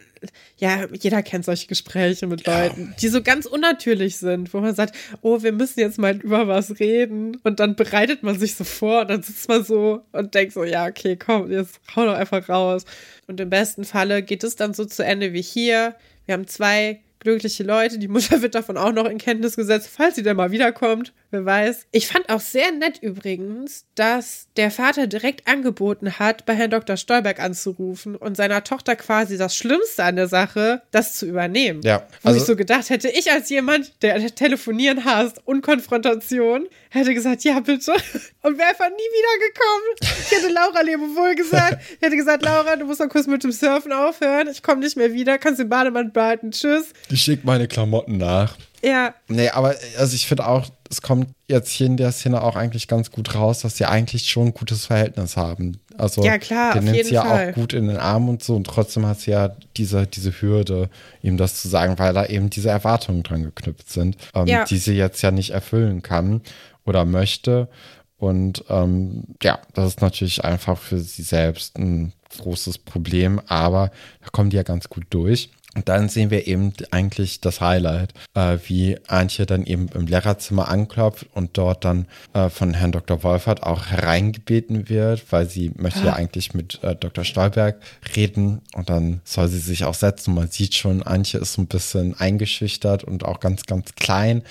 ja, 0.57 0.87
jeder 0.93 1.23
kennt 1.23 1.45
solche 1.45 1.67
Gespräche 1.67 2.27
mit 2.27 2.47
Leuten, 2.47 2.95
die 3.01 3.09
so 3.09 3.23
ganz 3.23 3.47
unnatürlich 3.47 4.17
sind, 4.17 4.53
wo 4.55 4.61
man 4.61 4.75
sagt, 4.75 4.95
oh, 5.23 5.43
wir 5.43 5.53
müssen 5.53 5.81
jetzt 5.81 5.99
mal 5.99 6.17
über 6.17 6.49
was 6.49 6.79
reden 6.81 7.37
und 7.43 7.61
dann 7.61 7.77
bereitet 7.77 8.23
man 8.23 8.39
sich 8.39 8.55
so 8.55 8.65
vor 8.65 9.03
und 9.03 9.11
dann 9.11 9.23
sitzt 9.23 9.49
man 9.49 9.65
so 9.65 10.03
und 10.13 10.35
denkt 10.35 10.53
so, 10.53 10.65
ja, 10.65 10.87
okay, 10.87 11.17
komm, 11.17 11.51
jetzt 11.51 11.81
hau 11.95 12.05
doch 12.05 12.15
einfach 12.15 12.49
raus. 12.49 12.85
Und 13.27 13.41
im 13.41 13.51
besten 13.51 13.85
Falle 13.85 14.23
geht 14.23 14.45
es 14.45 14.57
dann 14.57 14.75
so 14.75 14.85
zu 14.85 15.05
Ende 15.05 15.33
wie 15.33 15.43
hier. 15.43 15.95
Wir 16.27 16.35
haben 16.35 16.47
zwei 16.47 17.01
glückliche 17.25 17.65
Leute. 17.65 17.99
Die 17.99 18.09
Mutter 18.09 18.41
wird 18.43 18.55
davon 18.55 18.77
auch 18.77 18.93
noch 18.93 19.07
in 19.07 19.19
Kenntnis 19.19 19.57
gesetzt, 19.57 19.89
falls 19.91 20.15
sie 20.15 20.23
dann 20.23 20.37
mal 20.37 20.53
wiederkommt. 20.53 21.13
Wer 21.35 21.45
weiß. 21.45 21.87
Ich 21.91 22.07
fand 22.07 22.29
auch 22.29 22.39
sehr 22.39 22.71
nett 22.71 22.99
übrigens, 23.03 23.87
dass 23.97 24.47
der 24.57 24.71
Vater 24.71 25.09
direkt 25.09 25.49
angeboten 25.49 26.21
hat, 26.21 26.47
bei 26.47 26.55
Herrn 26.55 26.71
Dr. 26.71 26.97
Stolberg 26.97 27.41
anzurufen 27.41 28.15
und 28.15 28.37
seiner 28.37 28.63
Tochter 28.63 28.95
quasi 28.95 29.37
das 29.37 29.57
Schlimmste 29.57 30.05
an 30.05 30.15
der 30.15 30.29
Sache, 30.29 30.83
das 30.93 31.15
zu 31.15 31.27
übernehmen. 31.27 31.81
Ja. 31.83 32.07
Wo 32.23 32.29
also, 32.29 32.39
ich 32.39 32.47
so 32.47 32.55
gedacht 32.55 32.89
hätte, 32.89 33.09
ich 33.09 33.33
als 33.33 33.51
jemand, 33.51 34.01
der 34.03 34.33
telefonieren 34.33 35.05
hasst 35.05 35.41
und 35.45 35.63
Konfrontation, 35.63 36.69
hätte 36.91 37.13
gesagt, 37.15 37.43
ja 37.43 37.59
bitte. 37.59 37.95
Und 38.43 38.57
wäre 38.57 38.69
einfach 38.69 38.91
nie 38.91 38.95
wiedergekommen. 38.95 40.21
Ich 40.21 40.31
hätte 40.31 40.53
Laura 40.53 40.83
Lebewohl 40.83 41.35
gesagt. 41.35 41.83
Ich 41.97 42.01
hätte 42.01 42.17
gesagt, 42.17 42.45
Laura, 42.45 42.77
du 42.77 42.85
musst 42.85 43.01
noch 43.01 43.09
kurz 43.09 43.27
mit 43.27 43.43
dem 43.43 43.51
Surfen 43.51 43.91
aufhören. 43.91 44.47
Ich 44.47 44.63
komme 44.63 44.83
nicht 44.83 44.97
mehr 44.97 45.13
wieder. 45.13 45.39
Kannst 45.39 45.59
den 45.59 45.69
Bademann 45.69 46.13
behalten. 46.13 46.53
Tschüss. 46.53 46.93
Ich 47.11 47.23
schicke 47.23 47.45
meine 47.45 47.67
Klamotten 47.67 48.19
nach. 48.19 48.57
Ja. 48.85 49.15
Nee, 49.29 49.49
aber 49.49 49.75
also 49.99 50.15
ich 50.15 50.27
finde 50.27 50.47
auch, 50.47 50.69
es 50.95 51.03
kommt 51.03 51.35
jetzt 51.49 51.71
hier 51.73 51.89
in 51.89 51.97
der 51.97 52.13
Szene 52.13 52.41
auch 52.41 52.55
eigentlich 52.55 52.87
ganz 52.87 53.11
gut 53.11 53.35
raus, 53.35 53.61
dass 53.61 53.77
sie 53.77 53.85
eigentlich 53.85 54.31
schon 54.31 54.49
ein 54.49 54.55
gutes 54.55 54.87
Verhältnis 54.87 55.37
haben. 55.37 55.79
Also 55.99 56.23
ja, 56.23 56.39
klar, 56.39 56.75
den 56.75 56.85
nimmt 56.85 57.05
sie 57.05 57.15
ja 57.15 57.25
Fall. 57.25 57.51
auch 57.51 57.55
gut 57.55 57.73
in 57.73 57.89
den 57.89 57.97
Arm 57.97 58.29
und 58.29 58.45
so 58.45 58.55
und 58.55 58.65
trotzdem 58.65 59.05
hat 59.05 59.19
sie 59.19 59.33
ja 59.33 59.57
diese, 59.77 60.07
diese 60.07 60.31
Hürde, 60.41 60.89
ihm 61.21 61.37
das 61.37 61.61
zu 61.61 61.67
sagen, 61.67 61.99
weil 61.99 62.15
da 62.15 62.27
eben 62.27 62.49
diese 62.49 62.71
Erwartungen 62.71 63.25
dran 63.25 63.43
geknüpft 63.43 63.91
sind, 63.91 64.17
ähm, 64.35 64.47
ja. 64.47 64.65
die 64.65 64.79
sie 64.79 64.95
jetzt 64.95 65.21
ja 65.23 65.33
nicht 65.33 65.51
erfüllen 65.51 66.03
kann 66.03 66.43
oder 66.85 67.05
möchte. 67.05 67.69
Und 68.17 68.65
ähm, 68.69 69.25
ja, 69.43 69.59
das 69.73 69.89
ist 69.89 70.01
natürlich 70.01 70.45
einfach 70.45 70.79
für 70.79 71.01
sie 71.01 71.23
selbst 71.23 71.77
ein 71.77 72.13
großes 72.39 72.79
Problem, 72.79 73.41
aber 73.49 73.91
da 74.23 74.31
kommen 74.31 74.51
die 74.51 74.57
ja 74.57 74.63
ganz 74.63 74.89
gut 74.89 75.07
durch. 75.11 75.51
Und 75.75 75.89
dann 75.89 76.09
sehen 76.09 76.31
wir 76.31 76.47
eben 76.47 76.73
eigentlich 76.91 77.41
das 77.41 77.61
Highlight, 77.61 78.15
äh, 78.35 78.59
wie 78.67 78.97
Antje 79.09 79.45
dann 79.47 79.65
eben 79.65 79.89
im 79.89 80.07
Lehrerzimmer 80.07 80.69
anklopft 80.69 81.27
und 81.33 81.57
dort 81.59 81.85
dann 81.85 82.07
äh, 82.33 82.49
von 82.49 82.75
Herrn 82.75 82.93
Dr. 82.93 83.23
Wolfert 83.23 83.63
auch 83.63 83.87
hereingebeten 83.87 84.89
wird, 84.89 85.25
weil 85.31 85.49
sie 85.49 85.73
möchte 85.77 86.01
ah. 86.03 86.07
ja 86.07 86.13
eigentlich 86.15 86.55
mit 86.55 86.83
äh, 86.83 86.95
Dr. 86.95 87.25
Stolberg 87.25 87.81
reden 88.15 88.61
und 88.75 88.89
dann 88.89 89.21
soll 89.25 89.49
sie 89.49 89.59
sich 89.59 89.85
auch 89.85 89.95
setzen. 89.95 90.35
Man 90.35 90.49
sieht 90.49 90.75
schon, 90.75 91.03
Antje 91.03 91.41
ist 91.41 91.55
so 91.55 91.63
ein 91.63 91.67
bisschen 91.67 92.19
eingeschüchtert 92.19 93.05
und 93.05 93.25
auch 93.25 93.41
ganz, 93.41 93.65
ganz 93.67 93.95
klein. 93.97 94.43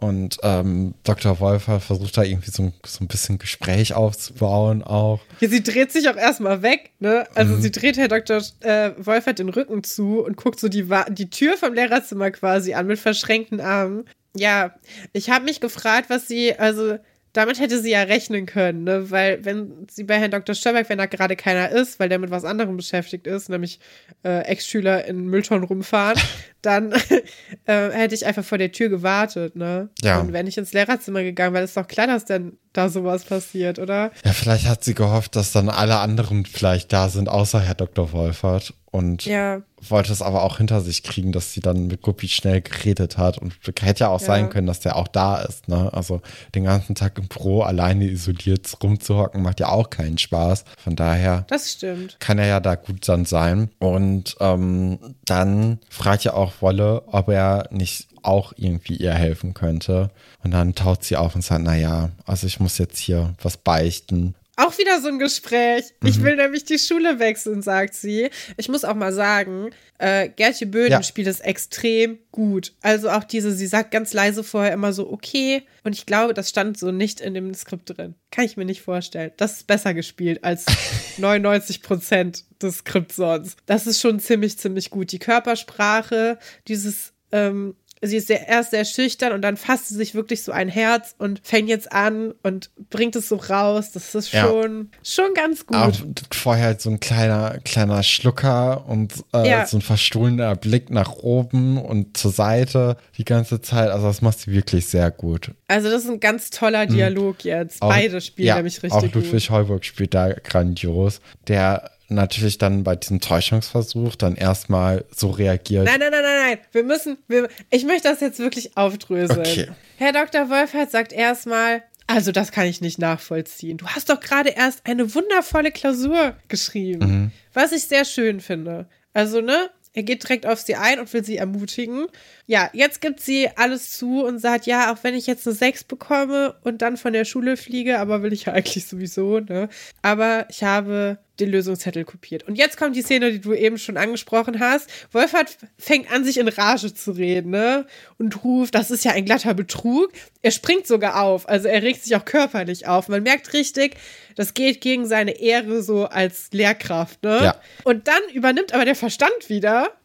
Und 0.00 0.38
ähm, 0.42 0.94
Dr. 1.04 1.40
Wolfer 1.40 1.78
versucht 1.78 2.16
da 2.16 2.22
irgendwie 2.22 2.50
so, 2.50 2.72
so 2.86 3.04
ein 3.04 3.06
bisschen 3.06 3.38
Gespräch 3.38 3.92
aufzubauen 3.92 4.82
auch. 4.82 5.20
Ja, 5.40 5.48
sie 5.50 5.62
dreht 5.62 5.92
sich 5.92 6.08
auch 6.08 6.16
erstmal 6.16 6.62
weg, 6.62 6.92
ne? 7.00 7.26
Also 7.34 7.56
mhm. 7.56 7.60
sie 7.60 7.70
dreht 7.70 7.98
Herr 7.98 8.08
Dr. 8.08 8.40
Äh, 8.60 8.92
Wolfer 8.96 9.34
den 9.34 9.50
Rücken 9.50 9.84
zu 9.84 10.24
und 10.24 10.38
guckt 10.38 10.58
so 10.58 10.68
die, 10.68 10.88
die 11.10 11.28
Tür 11.28 11.58
vom 11.58 11.74
Lehrerzimmer 11.74 12.30
quasi 12.30 12.72
an 12.72 12.86
mit 12.86 12.98
verschränkten 12.98 13.60
Armen. 13.60 14.06
Ja, 14.34 14.74
ich 15.12 15.28
habe 15.28 15.44
mich 15.44 15.60
gefragt, 15.60 16.08
was 16.08 16.26
sie, 16.26 16.58
also 16.58 16.96
damit 17.32 17.60
hätte 17.60 17.80
sie 17.80 17.90
ja 17.90 18.02
rechnen 18.02 18.46
können, 18.46 18.84
ne? 18.84 19.10
weil 19.10 19.44
wenn 19.44 19.86
sie 19.88 20.04
bei 20.04 20.18
Herrn 20.18 20.32
Dr. 20.32 20.54
Störberg, 20.54 20.88
wenn 20.88 20.98
da 20.98 21.06
gerade 21.06 21.36
keiner 21.36 21.70
ist, 21.70 22.00
weil 22.00 22.08
der 22.08 22.18
mit 22.18 22.30
was 22.30 22.44
anderem 22.44 22.76
beschäftigt 22.76 23.26
ist, 23.26 23.48
nämlich 23.48 23.78
äh, 24.24 24.40
Ex-Schüler 24.40 25.04
in 25.04 25.26
Mülltonnen 25.26 25.64
rumfahren, 25.64 26.20
dann 26.62 26.92
äh, 27.66 27.90
hätte 27.90 28.14
ich 28.14 28.26
einfach 28.26 28.44
vor 28.44 28.58
der 28.58 28.72
Tür 28.72 28.88
gewartet, 28.88 29.54
ne? 29.54 29.90
Ja. 30.02 30.20
Und 30.20 30.32
wäre 30.32 30.44
nicht 30.44 30.58
ins 30.58 30.72
Lehrerzimmer 30.72 31.22
gegangen, 31.22 31.54
weil 31.54 31.62
es 31.62 31.70
ist 31.70 31.76
doch 31.76 31.86
klar, 31.86 32.08
dass 32.08 32.24
dann 32.24 32.58
da 32.72 32.88
sowas 32.88 33.24
passiert, 33.24 33.78
oder? 33.78 34.10
Ja, 34.24 34.32
vielleicht 34.32 34.66
hat 34.66 34.84
sie 34.84 34.94
gehofft, 34.94 35.36
dass 35.36 35.52
dann 35.52 35.68
alle 35.68 35.98
anderen 35.98 36.44
vielleicht 36.44 36.92
da 36.92 37.08
sind, 37.08 37.28
außer 37.28 37.60
Herr 37.60 37.74
Dr. 37.74 38.12
Wolfert. 38.12 38.74
Und 38.92 39.24
ja. 39.24 39.62
wollte 39.80 40.12
es 40.12 40.20
aber 40.20 40.42
auch 40.42 40.58
hinter 40.58 40.80
sich 40.80 41.04
kriegen, 41.04 41.30
dass 41.30 41.52
sie 41.52 41.60
dann 41.60 41.86
mit 41.86 42.02
Guppi 42.02 42.26
schnell 42.26 42.60
geredet 42.60 43.18
hat. 43.18 43.38
Und 43.38 43.54
hätte 43.80 44.00
ja 44.00 44.08
auch 44.08 44.20
ja. 44.20 44.26
sein 44.26 44.50
können, 44.50 44.66
dass 44.66 44.80
der 44.80 44.96
auch 44.96 45.06
da 45.06 45.40
ist. 45.42 45.68
Ne? 45.68 45.92
Also 45.92 46.20
den 46.56 46.64
ganzen 46.64 46.96
Tag 46.96 47.16
im 47.18 47.28
Pro 47.28 47.62
alleine 47.62 48.06
isoliert 48.06 48.68
rumzuhocken, 48.82 49.42
macht 49.42 49.60
ja 49.60 49.68
auch 49.68 49.90
keinen 49.90 50.18
Spaß. 50.18 50.64
Von 50.76 50.96
daher. 50.96 51.44
Das 51.48 51.70
stimmt. 51.70 52.16
Kann 52.18 52.38
er 52.38 52.46
ja 52.46 52.60
da 52.60 52.74
gut 52.74 53.08
dann 53.08 53.24
sein. 53.26 53.70
Und 53.78 54.36
ähm, 54.40 54.98
dann 55.24 55.78
fragt 55.88 56.24
ja 56.24 56.34
auch 56.34 56.54
Wolle, 56.60 57.04
ob 57.06 57.28
er 57.28 57.68
nicht 57.70 58.08
auch 58.22 58.52
irgendwie 58.56 58.96
ihr 58.96 59.14
helfen 59.14 59.54
könnte. 59.54 60.10
Und 60.42 60.50
dann 60.52 60.74
taut 60.74 61.04
sie 61.04 61.16
auf 61.16 61.34
und 61.34 61.42
sagt, 61.42 61.62
naja, 61.62 62.10
also 62.26 62.46
ich 62.46 62.60
muss 62.60 62.78
jetzt 62.78 62.98
hier 62.98 63.34
was 63.42 63.56
beichten. 63.56 64.34
Auch 64.60 64.76
wieder 64.76 65.00
so 65.00 65.08
ein 65.08 65.18
Gespräch. 65.18 65.84
Mhm. 66.00 66.08
Ich 66.08 66.22
will 66.22 66.36
nämlich 66.36 66.66
die 66.66 66.78
Schule 66.78 67.18
wechseln, 67.18 67.62
sagt 67.62 67.94
sie. 67.94 68.28
Ich 68.58 68.68
muss 68.68 68.84
auch 68.84 68.94
mal 68.94 69.12
sagen, 69.12 69.70
äh, 69.98 70.28
Gertje 70.28 70.66
Böden 70.66 70.92
ja. 70.92 71.02
spielt 71.02 71.28
es 71.28 71.40
extrem 71.40 72.18
gut. 72.30 72.74
Also 72.82 73.08
auch 73.08 73.24
diese, 73.24 73.52
sie 73.52 73.66
sagt 73.66 73.90
ganz 73.90 74.12
leise 74.12 74.44
vorher 74.44 74.74
immer 74.74 74.92
so, 74.92 75.10
okay. 75.10 75.62
Und 75.82 75.94
ich 75.94 76.04
glaube, 76.04 76.34
das 76.34 76.50
stand 76.50 76.78
so 76.78 76.92
nicht 76.92 77.22
in 77.22 77.32
dem 77.32 77.54
Skript 77.54 77.96
drin. 77.96 78.16
Kann 78.30 78.44
ich 78.44 78.58
mir 78.58 78.66
nicht 78.66 78.82
vorstellen. 78.82 79.32
Das 79.38 79.52
ist 79.52 79.66
besser 79.66 79.94
gespielt 79.94 80.44
als 80.44 80.66
99 81.16 81.80
Prozent 81.80 82.44
des 82.60 82.78
Skripts 82.78 83.16
sonst. 83.16 83.58
Das 83.64 83.86
ist 83.86 83.98
schon 83.98 84.20
ziemlich, 84.20 84.58
ziemlich 84.58 84.90
gut. 84.90 85.10
Die 85.12 85.18
Körpersprache, 85.18 86.38
dieses 86.68 87.14
ähm, 87.32 87.76
sie 88.02 88.16
ist 88.16 88.28
sehr, 88.28 88.48
erst 88.48 88.70
sehr 88.70 88.84
schüchtern 88.84 89.32
und 89.32 89.42
dann 89.42 89.56
fasst 89.56 89.88
sie 89.88 89.94
sich 89.94 90.14
wirklich 90.14 90.42
so 90.42 90.52
ein 90.52 90.68
Herz 90.68 91.14
und 91.18 91.40
fängt 91.42 91.68
jetzt 91.68 91.92
an 91.92 92.32
und 92.42 92.70
bringt 92.88 93.14
es 93.16 93.28
so 93.28 93.36
raus. 93.36 93.92
Das 93.92 94.14
ist 94.14 94.30
schon, 94.30 94.90
ja. 94.92 94.98
schon 95.02 95.34
ganz 95.34 95.66
gut. 95.66 95.76
Auch 95.76 95.94
vorher 96.32 96.66
halt 96.66 96.80
so 96.80 96.90
ein 96.90 97.00
kleiner, 97.00 97.58
kleiner 97.64 98.02
Schlucker 98.02 98.86
und 98.86 99.12
äh, 99.34 99.48
ja. 99.48 99.66
so 99.66 99.78
ein 99.78 99.82
verstohlener 99.82 100.56
Blick 100.56 100.90
nach 100.90 101.12
oben 101.12 101.78
und 101.78 102.16
zur 102.16 102.32
Seite 102.32 102.96
die 103.18 103.24
ganze 103.24 103.60
Zeit. 103.60 103.90
Also 103.90 104.06
das 104.06 104.22
macht 104.22 104.40
sie 104.40 104.52
wirklich 104.52 104.86
sehr 104.86 105.10
gut. 105.10 105.52
Also 105.68 105.90
das 105.90 106.04
ist 106.04 106.10
ein 106.10 106.20
ganz 106.20 106.50
toller 106.50 106.86
mhm. 106.86 106.94
Dialog 106.94 107.44
mhm. 107.44 107.50
jetzt. 107.50 107.80
Beide 107.80 108.16
auch, 108.16 108.20
spielen 108.20 108.48
ja, 108.48 108.56
nämlich 108.56 108.82
richtig 108.82 109.00
gut. 109.00 109.10
Auch 109.10 109.14
Ludwig. 109.14 109.50
Heuburg 109.50 109.84
spielt 109.84 110.14
da 110.14 110.32
grandios. 110.32 111.20
Der 111.48 111.90
natürlich 112.10 112.58
dann 112.58 112.84
bei 112.84 112.96
diesem 112.96 113.20
Täuschungsversuch 113.20 114.16
dann 114.16 114.36
erstmal 114.36 115.04
so 115.14 115.30
reagiert. 115.30 115.86
Nein, 115.86 116.00
nein, 116.00 116.10
nein, 116.10 116.22
nein, 116.22 116.48
nein. 116.48 116.58
Wir 116.72 116.84
müssen, 116.84 117.18
wir, 117.28 117.48
ich 117.70 117.84
möchte 117.84 118.08
das 118.08 118.20
jetzt 118.20 118.38
wirklich 118.38 118.76
aufdröseln. 118.76 119.40
Okay. 119.40 119.68
Herr 119.96 120.12
Dr. 120.12 120.50
Wolfert 120.50 120.90
sagt 120.90 121.12
erstmal, 121.12 121.82
also 122.06 122.32
das 122.32 122.50
kann 122.50 122.66
ich 122.66 122.80
nicht 122.80 122.98
nachvollziehen. 122.98 123.76
Du 123.76 123.86
hast 123.86 124.10
doch 124.10 124.20
gerade 124.20 124.50
erst 124.50 124.84
eine 124.84 125.14
wundervolle 125.14 125.70
Klausur 125.70 126.34
geschrieben, 126.48 127.06
mhm. 127.06 127.30
was 127.52 127.72
ich 127.72 127.84
sehr 127.84 128.04
schön 128.04 128.40
finde. 128.40 128.88
Also, 129.12 129.40
ne, 129.40 129.70
er 129.92 130.02
geht 130.02 130.22
direkt 130.22 130.46
auf 130.46 130.60
sie 130.60 130.76
ein 130.76 131.00
und 131.00 131.12
will 131.12 131.24
sie 131.24 131.36
ermutigen. 131.36 132.06
Ja, 132.50 132.68
jetzt 132.72 133.00
gibt 133.00 133.20
sie 133.20 133.48
alles 133.54 133.92
zu 133.92 134.24
und 134.24 134.40
sagt, 134.40 134.66
ja, 134.66 134.92
auch 134.92 134.96
wenn 135.04 135.14
ich 135.14 135.28
jetzt 135.28 135.46
eine 135.46 135.54
6 135.54 135.84
bekomme 135.84 136.56
und 136.64 136.82
dann 136.82 136.96
von 136.96 137.12
der 137.12 137.24
Schule 137.24 137.56
fliege, 137.56 138.00
aber 138.00 138.24
will 138.24 138.32
ich 138.32 138.46
ja 138.46 138.52
eigentlich 138.54 138.86
sowieso, 138.86 139.38
ne? 139.38 139.68
Aber 140.02 140.46
ich 140.50 140.64
habe 140.64 141.18
den 141.38 141.48
Lösungszettel 141.48 142.04
kopiert. 142.04 142.48
Und 142.48 142.56
jetzt 142.56 142.76
kommt 142.76 142.96
die 142.96 143.02
Szene, 143.02 143.30
die 143.30 143.40
du 143.40 143.54
eben 143.54 143.78
schon 143.78 143.96
angesprochen 143.96 144.58
hast. 144.58 144.90
Wolfert 145.12 145.58
fängt 145.78 146.10
an, 146.10 146.24
sich 146.24 146.38
in 146.38 146.48
Rage 146.48 146.92
zu 146.92 147.12
reden, 147.12 147.52
ne? 147.52 147.86
Und 148.18 148.42
ruft, 148.42 148.74
das 148.74 148.90
ist 148.90 149.04
ja 149.04 149.12
ein 149.12 149.26
glatter 149.26 149.54
Betrug. 149.54 150.10
Er 150.42 150.50
springt 150.50 150.88
sogar 150.88 151.22
auf, 151.22 151.48
also 151.48 151.68
er 151.68 151.84
regt 151.84 152.02
sich 152.02 152.16
auch 152.16 152.24
körperlich 152.24 152.88
auf. 152.88 153.08
Man 153.08 153.22
merkt 153.22 153.52
richtig, 153.52 153.94
das 154.34 154.54
geht 154.54 154.80
gegen 154.80 155.06
seine 155.06 155.38
Ehre 155.40 155.84
so 155.84 156.06
als 156.06 156.48
Lehrkraft, 156.50 157.22
ne? 157.22 157.38
Ja. 157.44 157.60
Und 157.84 158.08
dann 158.08 158.22
übernimmt 158.34 158.74
aber 158.74 158.84
der 158.84 158.96
Verstand 158.96 159.48
wieder 159.48 159.99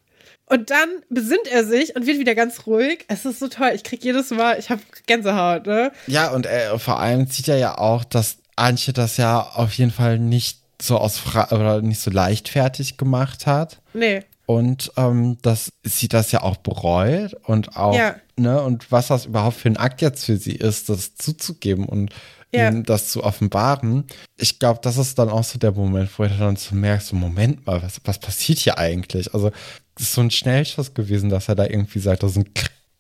und 0.47 0.69
dann 0.69 0.89
besinnt 1.09 1.47
er 1.51 1.65
sich 1.65 1.95
und 1.95 2.05
wird 2.05 2.19
wieder 2.19 2.35
ganz 2.35 2.67
ruhig. 2.67 3.05
Es 3.07 3.25
ist 3.25 3.39
so 3.39 3.47
toll. 3.47 3.71
Ich 3.73 3.83
krieg 3.83 4.03
jedes 4.03 4.29
Mal, 4.29 4.59
ich 4.59 4.69
habe 4.69 4.81
Gänsehaut, 5.07 5.65
ne? 5.65 5.91
Ja, 6.07 6.31
und 6.31 6.45
äh, 6.45 6.77
vor 6.77 6.99
allem 6.99 7.27
sieht 7.27 7.47
er 7.47 7.57
ja 7.57 7.77
auch, 7.77 8.03
dass 8.03 8.37
Antje 8.55 8.93
das 8.93 9.17
ja 9.17 9.41
auf 9.41 9.73
jeden 9.73 9.91
Fall 9.91 10.19
nicht 10.19 10.59
so 10.81 10.97
aus 10.97 11.17
Fra 11.17 11.51
oder 11.51 11.81
nicht 11.81 11.99
so 11.99 12.11
leichtfertig 12.11 12.97
gemacht 12.97 13.47
hat. 13.47 13.81
Nee. 13.93 14.23
Und 14.45 14.91
ähm, 14.97 15.37
dass 15.41 15.71
sie 15.83 16.07
das 16.07 16.31
ja 16.31 16.43
auch 16.43 16.57
bereut 16.57 17.35
und 17.45 17.75
auch, 17.75 17.95
ja. 17.95 18.15
ne, 18.35 18.61
und 18.61 18.91
was 18.91 19.07
das 19.07 19.25
überhaupt 19.25 19.57
für 19.57 19.69
ein 19.69 19.77
Akt 19.77 20.01
jetzt 20.01 20.25
für 20.25 20.37
sie 20.37 20.55
ist, 20.55 20.89
das 20.89 21.15
zuzugeben 21.15 21.85
und 21.85 22.11
ja. 22.53 22.69
ihm 22.69 22.83
das 22.83 23.09
zu 23.09 23.23
offenbaren. 23.23 24.05
Ich 24.37 24.59
glaube, 24.59 24.79
das 24.83 24.97
ist 24.97 25.17
dann 25.17 25.29
auch 25.29 25.43
so 25.43 25.57
der 25.57 25.71
Moment, 25.71 26.11
wo 26.17 26.23
du 26.23 26.37
dann 26.37 26.55
so 26.55 26.75
merkst, 26.75 27.07
so 27.07 27.15
Moment 27.15 27.65
mal, 27.65 27.81
was, 27.81 27.99
was 28.03 28.19
passiert 28.19 28.59
hier 28.59 28.77
eigentlich? 28.77 29.33
Also 29.33 29.51
ist 30.03 30.13
so 30.13 30.21
ein 30.21 30.31
Schnellschuss 30.31 30.93
gewesen, 30.93 31.29
dass 31.29 31.47
er 31.47 31.55
da 31.55 31.65
irgendwie 31.65 31.99
sagt, 31.99 32.23
das 32.23 32.31
ist 32.31 32.37
ein 32.37 32.49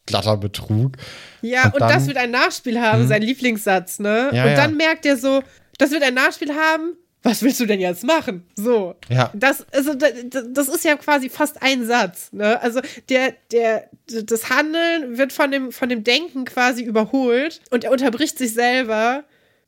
glatter 0.05 0.37
Betrug. 0.37 0.97
Ja, 1.41 1.65
und, 1.65 1.73
und 1.73 1.81
dann, 1.81 1.89
das 1.89 2.07
wird 2.07 2.17
ein 2.17 2.31
Nachspiel 2.31 2.79
haben, 2.79 3.01
hm. 3.01 3.07
sein 3.07 3.21
Lieblingssatz, 3.21 3.99
ne? 3.99 4.29
Ja, 4.33 4.45
und 4.45 4.55
dann 4.55 4.71
ja. 4.71 4.77
merkt 4.77 5.05
er 5.05 5.17
so, 5.17 5.43
das 5.77 5.91
wird 5.91 6.03
ein 6.03 6.13
Nachspiel 6.13 6.53
haben. 6.53 6.95
Was 7.23 7.41
willst 7.41 7.59
du 7.59 7.65
denn 7.65 7.79
jetzt 7.79 8.03
machen? 8.03 8.45
So. 8.55 8.93
Ja. 9.09 9.31
Das, 9.33 9.65
also, 9.73 9.95
das 9.95 10.67
ist 10.67 10.85
ja 10.85 10.95
quasi 10.95 11.29
fast 11.29 11.59
ein 11.59 11.83
Satz. 11.83 12.31
Ne? 12.31 12.61
Also, 12.61 12.81
der, 13.09 13.33
der, 13.51 13.89
das 14.05 14.51
Handeln 14.51 15.17
wird 15.17 15.33
von 15.33 15.49
dem, 15.49 15.71
von 15.71 15.89
dem 15.89 16.03
Denken 16.03 16.45
quasi 16.45 16.83
überholt 16.83 17.61
und 17.71 17.83
er 17.83 17.91
unterbricht 17.91 18.37
sich 18.37 18.53
selber 18.53 19.23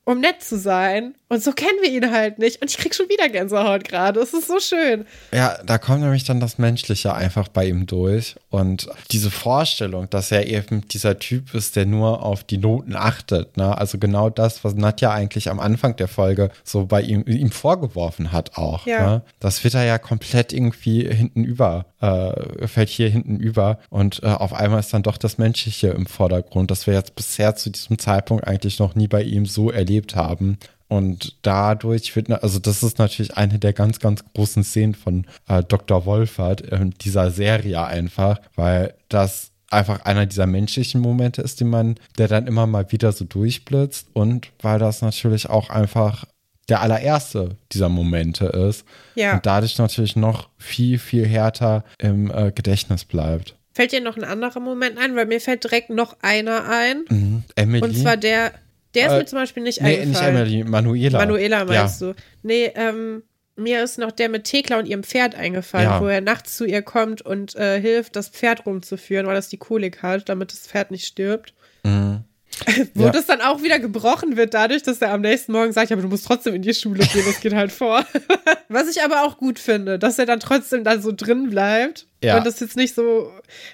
um 0.07 0.21
nett 0.21 0.41
zu 0.41 0.57
sein. 0.57 1.15
Und 1.27 1.43
so 1.43 1.51
kennen 1.51 1.79
wir 1.81 1.91
ihn 1.91 2.13
halt 2.13 2.39
nicht. 2.39 2.61
Und 2.61 2.71
ich 2.71 2.77
krieg 2.77 2.95
schon 2.95 3.09
wieder 3.09 3.27
Gänsehaut 3.27 3.83
gerade. 3.83 4.21
Es 4.21 4.33
ist 4.33 4.47
so 4.47 4.61
schön. 4.61 5.05
Ja, 5.33 5.59
da 5.65 5.77
kommt 5.77 5.99
nämlich 5.99 6.23
dann 6.23 6.39
das 6.39 6.57
Menschliche 6.57 7.13
einfach 7.13 7.49
bei 7.49 7.67
ihm 7.67 7.85
durch. 7.85 8.35
Und 8.49 8.87
diese 9.11 9.29
Vorstellung, 9.29 10.09
dass 10.09 10.31
er 10.31 10.47
eben 10.47 10.87
dieser 10.87 11.19
Typ 11.19 11.53
ist, 11.53 11.75
der 11.75 11.85
nur 11.85 12.23
auf 12.23 12.45
die 12.45 12.57
Noten 12.57 12.95
achtet. 12.95 13.57
Ne? 13.57 13.77
Also 13.77 13.97
genau 13.97 14.29
das, 14.29 14.63
was 14.63 14.75
Nadja 14.75 15.11
eigentlich 15.11 15.49
am 15.49 15.59
Anfang 15.59 15.97
der 15.97 16.07
Folge 16.07 16.51
so 16.63 16.85
bei 16.85 17.01
ihm, 17.01 17.25
ihm 17.27 17.51
vorgeworfen 17.51 18.31
hat 18.31 18.57
auch. 18.57 18.87
Ja. 18.87 19.09
Ne? 19.09 19.21
Das 19.41 19.65
wird 19.65 19.73
er 19.73 19.83
ja 19.83 19.97
komplett 19.97 20.53
irgendwie 20.53 21.05
hinten 21.13 21.43
über, 21.43 21.87
äh, 21.99 22.65
fällt 22.69 22.87
hier 22.87 23.09
hinten 23.09 23.41
über. 23.41 23.79
Und 23.89 24.23
äh, 24.23 24.27
auf 24.27 24.53
einmal 24.53 24.79
ist 24.79 24.93
dann 24.93 25.03
doch 25.03 25.17
das 25.17 25.37
Menschliche 25.37 25.89
im 25.89 26.05
Vordergrund, 26.05 26.71
das 26.71 26.87
wir 26.87 26.93
jetzt 26.93 27.15
bisher 27.15 27.57
zu 27.57 27.69
diesem 27.69 27.99
Zeitpunkt 27.99 28.47
eigentlich 28.47 28.79
noch 28.79 28.95
nie 28.95 29.09
bei 29.09 29.23
ihm 29.23 29.45
so 29.45 29.69
erlebt 29.69 29.96
haben. 30.15 30.57
Und 30.87 31.35
dadurch 31.41 32.15
wird, 32.15 32.31
also 32.31 32.59
das 32.59 32.81
ist 32.81 32.97
natürlich 32.97 33.35
eine 33.35 33.59
der 33.59 33.73
ganz, 33.73 33.99
ganz 33.99 34.23
großen 34.33 34.63
Szenen 34.63 34.95
von 34.95 35.25
äh, 35.47 35.61
Dr. 35.63 36.05
Wolfert 36.05 36.61
in 36.61 36.91
dieser 36.91 37.29
Serie 37.29 37.83
einfach, 37.83 38.39
weil 38.55 38.93
das 39.09 39.51
einfach 39.69 40.05
einer 40.05 40.25
dieser 40.25 40.47
menschlichen 40.47 41.01
Momente 41.01 41.41
ist, 41.41 41.59
die 41.59 41.65
man, 41.65 41.95
der 42.17 42.29
dann 42.29 42.47
immer 42.47 42.67
mal 42.67 42.89
wieder 42.91 43.11
so 43.11 43.25
durchblitzt 43.25 44.07
und 44.13 44.49
weil 44.61 44.79
das 44.79 45.01
natürlich 45.01 45.49
auch 45.49 45.69
einfach 45.69 46.25
der 46.69 46.81
allererste 46.81 47.55
dieser 47.71 47.89
Momente 47.89 48.45
ist 48.45 48.85
ja. 49.15 49.33
und 49.33 49.45
dadurch 49.45 49.77
natürlich 49.77 50.15
noch 50.15 50.49
viel, 50.57 50.99
viel 50.99 51.25
härter 51.25 51.83
im 51.97 52.31
äh, 52.31 52.51
Gedächtnis 52.51 53.05
bleibt. 53.05 53.55
Fällt 53.73 53.91
dir 53.91 54.01
noch 54.01 54.17
ein 54.17 54.23
anderer 54.23 54.59
Moment 54.59 54.97
ein? 54.97 55.15
Weil 55.15 55.27
mir 55.27 55.39
fällt 55.39 55.63
direkt 55.63 55.91
noch 55.91 56.17
einer 56.21 56.67
ein. 56.67 57.05
Mhm. 57.09 57.43
Emily. 57.55 57.83
Und 57.83 57.95
zwar 57.95 58.17
der, 58.17 58.53
der 58.93 59.07
ist 59.07 59.13
äh, 59.13 59.17
mir 59.17 59.25
zum 59.25 59.39
Beispiel 59.39 59.63
nicht 59.63 59.81
nee, 59.81 59.99
eingefallen. 60.01 60.33
Nee, 60.33 60.41
nicht 60.41 60.53
Emily, 60.53 60.63
Manuela. 60.63 61.19
Manuela 61.19 61.65
meinst 61.65 62.01
ja. 62.01 62.07
du? 62.07 62.15
Nee, 62.43 62.71
ähm, 62.75 63.23
mir 63.55 63.83
ist 63.83 63.97
noch 63.97 64.11
der 64.11 64.29
mit 64.29 64.45
Thekla 64.45 64.79
und 64.79 64.85
ihrem 64.85 65.03
Pferd 65.03 65.35
eingefallen, 65.35 65.89
ja. 65.89 66.01
wo 66.01 66.07
er 66.07 66.21
nachts 66.21 66.57
zu 66.57 66.65
ihr 66.65 66.81
kommt 66.81 67.21
und 67.21 67.55
äh, 67.55 67.81
hilft, 67.81 68.15
das 68.15 68.29
Pferd 68.29 68.65
rumzuführen, 68.65 69.25
weil 69.25 69.35
das 69.35 69.49
die 69.49 69.57
Kolik 69.57 70.03
hat, 70.03 70.29
damit 70.29 70.51
das 70.51 70.67
Pferd 70.67 70.91
nicht 70.91 71.05
stirbt. 71.05 71.53
Mhm. 71.83 72.23
Wo 72.93 73.05
ja. 73.05 73.11
das 73.11 73.25
dann 73.25 73.41
auch 73.41 73.61
wieder 73.61 73.79
gebrochen 73.79 74.37
wird, 74.37 74.53
dadurch, 74.53 74.83
dass 74.83 75.01
er 75.01 75.11
am 75.11 75.21
nächsten 75.21 75.51
Morgen 75.51 75.71
sagt, 75.71 75.91
aber 75.91 76.01
du 76.01 76.07
musst 76.07 76.25
trotzdem 76.25 76.55
in 76.55 76.61
die 76.61 76.73
Schule 76.73 77.05
gehen, 77.05 77.23
das 77.25 77.39
geht 77.39 77.53
halt 77.53 77.71
vor. 77.71 78.05
Was 78.69 78.89
ich 78.89 79.03
aber 79.03 79.23
auch 79.23 79.37
gut 79.37 79.59
finde, 79.59 79.99
dass 79.99 80.19
er 80.19 80.25
dann 80.25 80.39
trotzdem 80.39 80.83
da 80.83 80.99
so 80.99 81.11
drin 81.11 81.49
bleibt. 81.49 82.07
Ja. 82.23 82.37
Und 82.37 82.45
das 82.45 82.59
jetzt 82.59 82.75
nicht 82.75 82.95
so, 82.95 83.31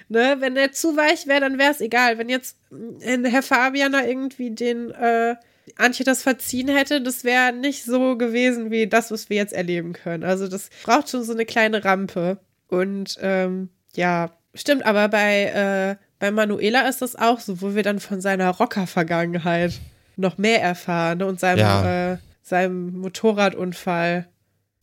ne, 0.08 0.36
wenn 0.40 0.56
er 0.56 0.72
zu 0.72 0.96
weich 0.96 1.26
wäre, 1.26 1.40
dann 1.40 1.58
wäre 1.58 1.72
es 1.72 1.80
egal. 1.80 2.18
Wenn 2.18 2.28
jetzt 2.28 2.56
äh, 3.00 3.18
Herr 3.24 3.42
Fabianer 3.42 4.06
irgendwie 4.06 4.50
den 4.50 4.90
äh, 4.90 5.36
Antje 5.76 6.04
das 6.04 6.22
verziehen 6.22 6.68
hätte, 6.68 7.00
das 7.00 7.24
wäre 7.24 7.52
nicht 7.52 7.84
so 7.84 8.16
gewesen 8.16 8.70
wie 8.70 8.86
das, 8.86 9.10
was 9.10 9.30
wir 9.30 9.38
jetzt 9.38 9.54
erleben 9.54 9.94
können. 9.94 10.24
Also 10.24 10.46
das 10.46 10.68
braucht 10.82 11.08
schon 11.08 11.24
so 11.24 11.32
eine 11.32 11.46
kleine 11.46 11.84
Rampe. 11.84 12.38
Und 12.68 13.16
ähm, 13.20 13.70
ja, 13.94 14.30
stimmt, 14.54 14.84
aber 14.84 15.08
bei 15.08 15.98
äh, 16.00 16.03
bei 16.24 16.30
Manuela 16.30 16.88
ist 16.88 17.02
das 17.02 17.16
auch 17.16 17.38
so, 17.38 17.60
wo 17.60 17.74
wir 17.74 17.82
dann 17.82 18.00
von 18.00 18.22
seiner 18.22 18.48
Rocker-Vergangenheit 18.48 19.78
noch 20.16 20.38
mehr 20.38 20.62
erfahren 20.62 21.18
ne? 21.18 21.26
und 21.26 21.38
seinem, 21.38 21.58
ja. 21.58 22.12
äh, 22.12 22.18
seinem 22.42 22.98
Motorradunfall. 22.98 24.26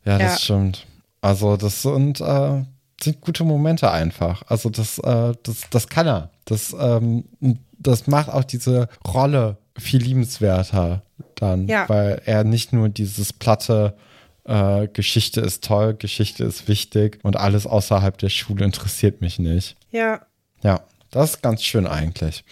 Ja, 0.04 0.18
das 0.18 0.34
ja. 0.34 0.38
stimmt. 0.38 0.86
Also, 1.20 1.56
das 1.56 1.82
sind, 1.82 2.20
äh, 2.20 2.62
sind 3.02 3.20
gute 3.20 3.42
Momente 3.42 3.90
einfach. 3.90 4.44
Also, 4.46 4.70
das, 4.70 4.98
äh, 5.00 5.32
das, 5.42 5.62
das 5.68 5.88
kann 5.88 6.06
er. 6.06 6.30
Das, 6.44 6.76
ähm, 6.78 7.24
das 7.76 8.06
macht 8.06 8.28
auch 8.28 8.44
diese 8.44 8.88
Rolle 9.04 9.56
viel 9.76 10.00
liebenswerter 10.00 11.02
dann, 11.34 11.66
ja. 11.66 11.88
weil 11.88 12.22
er 12.24 12.44
nicht 12.44 12.72
nur 12.72 12.88
dieses 12.88 13.32
platte 13.32 13.96
äh, 14.44 14.86
Geschichte 14.86 15.40
ist 15.40 15.64
toll, 15.64 15.94
Geschichte 15.94 16.44
ist 16.44 16.68
wichtig 16.68 17.18
und 17.24 17.36
alles 17.36 17.66
außerhalb 17.66 18.16
der 18.16 18.28
Schule 18.28 18.64
interessiert 18.64 19.20
mich 19.20 19.40
nicht. 19.40 19.74
Ja. 19.90 20.20
Ja. 20.62 20.82
Das 21.12 21.34
ist 21.34 21.42
ganz 21.42 21.62
schön 21.62 21.86
eigentlich. 21.86 22.44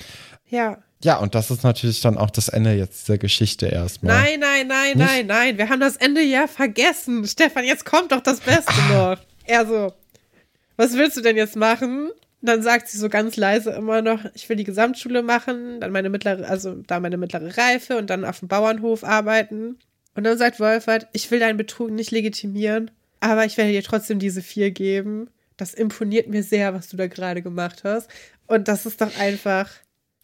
Ja. 0.49 0.79
Ja, 1.03 1.17
und 1.17 1.35
das 1.35 1.51
ist 1.51 1.65
natürlich 1.65 2.01
dann 2.03 2.17
auch 2.19 2.31
das 2.31 2.49
Ende 2.49 2.75
jetzt 2.75 3.09
der 3.09 3.19
Geschichte 3.19 3.67
erstmal. 3.67 4.15
Nein, 4.15 4.41
nein, 4.41 4.67
nein, 4.69 4.97
Nicht? 4.97 5.07
nein, 5.07 5.27
nein. 5.27 5.59
Wir 5.59 5.69
haben 5.69 5.81
das 5.81 5.97
Ende 5.97 6.23
ja 6.23 6.47
vergessen. 6.47 7.27
Stefan, 7.27 7.65
jetzt 7.65 7.85
kommt 7.85 8.13
doch 8.13 8.21
das 8.21 8.41
Beste 8.41 8.73
noch. 8.93 9.19
Er 9.45 9.67
so, 9.67 9.93
was 10.77 10.93
willst 10.93 11.17
du 11.17 11.23
denn 11.23 11.37
jetzt 11.37 11.57
machen? 11.57 12.11
dann 12.43 12.63
sagt 12.63 12.89
sie 12.89 12.99
so 12.99 13.09
ganz 13.09 13.37
leise 13.37 13.71
immer 13.71 14.03
noch, 14.03 14.25
ich 14.35 14.49
will 14.49 14.57
die 14.57 14.65
Gesamtschule 14.65 15.23
machen, 15.23 15.81
dann 15.81 15.93
meine 15.93 16.09
mittlere, 16.09 16.49
also 16.49 16.77
da 16.87 17.01
meine 17.01 17.19
mittlere 17.19 17.57
Reife 17.57 17.99
und 17.99 18.09
dann 18.09 18.25
auf 18.25 18.39
dem 18.39 18.49
Bauernhof 18.49 19.05
arbeiten. 19.05 19.79
Und 20.15 20.25
dann 20.25 20.39
sagt 20.39 20.59
Wolfert, 20.59 21.09
ich 21.13 21.31
will 21.31 21.39
deinen 21.39 21.57
Betrug 21.57 21.91
nicht 21.91 22.11
legitimieren, 22.11 22.91
aber 23.21 23.45
ich 23.45 23.57
werde 23.57 23.73
dir 23.73 23.83
trotzdem 23.83 24.19
diese 24.19 24.43
vier 24.43 24.71
geben. 24.71 25.29
Das 25.57 25.75
imponiert 25.75 26.29
mir 26.29 26.43
sehr, 26.43 26.75
was 26.75 26.89
du 26.89 26.97
da 26.97 27.07
gerade 27.07 27.43
gemacht 27.43 27.83
hast. 27.85 28.11
Und 28.51 28.67
das 28.67 28.85
ist 28.85 29.01
doch 29.01 29.17
einfach. 29.17 29.71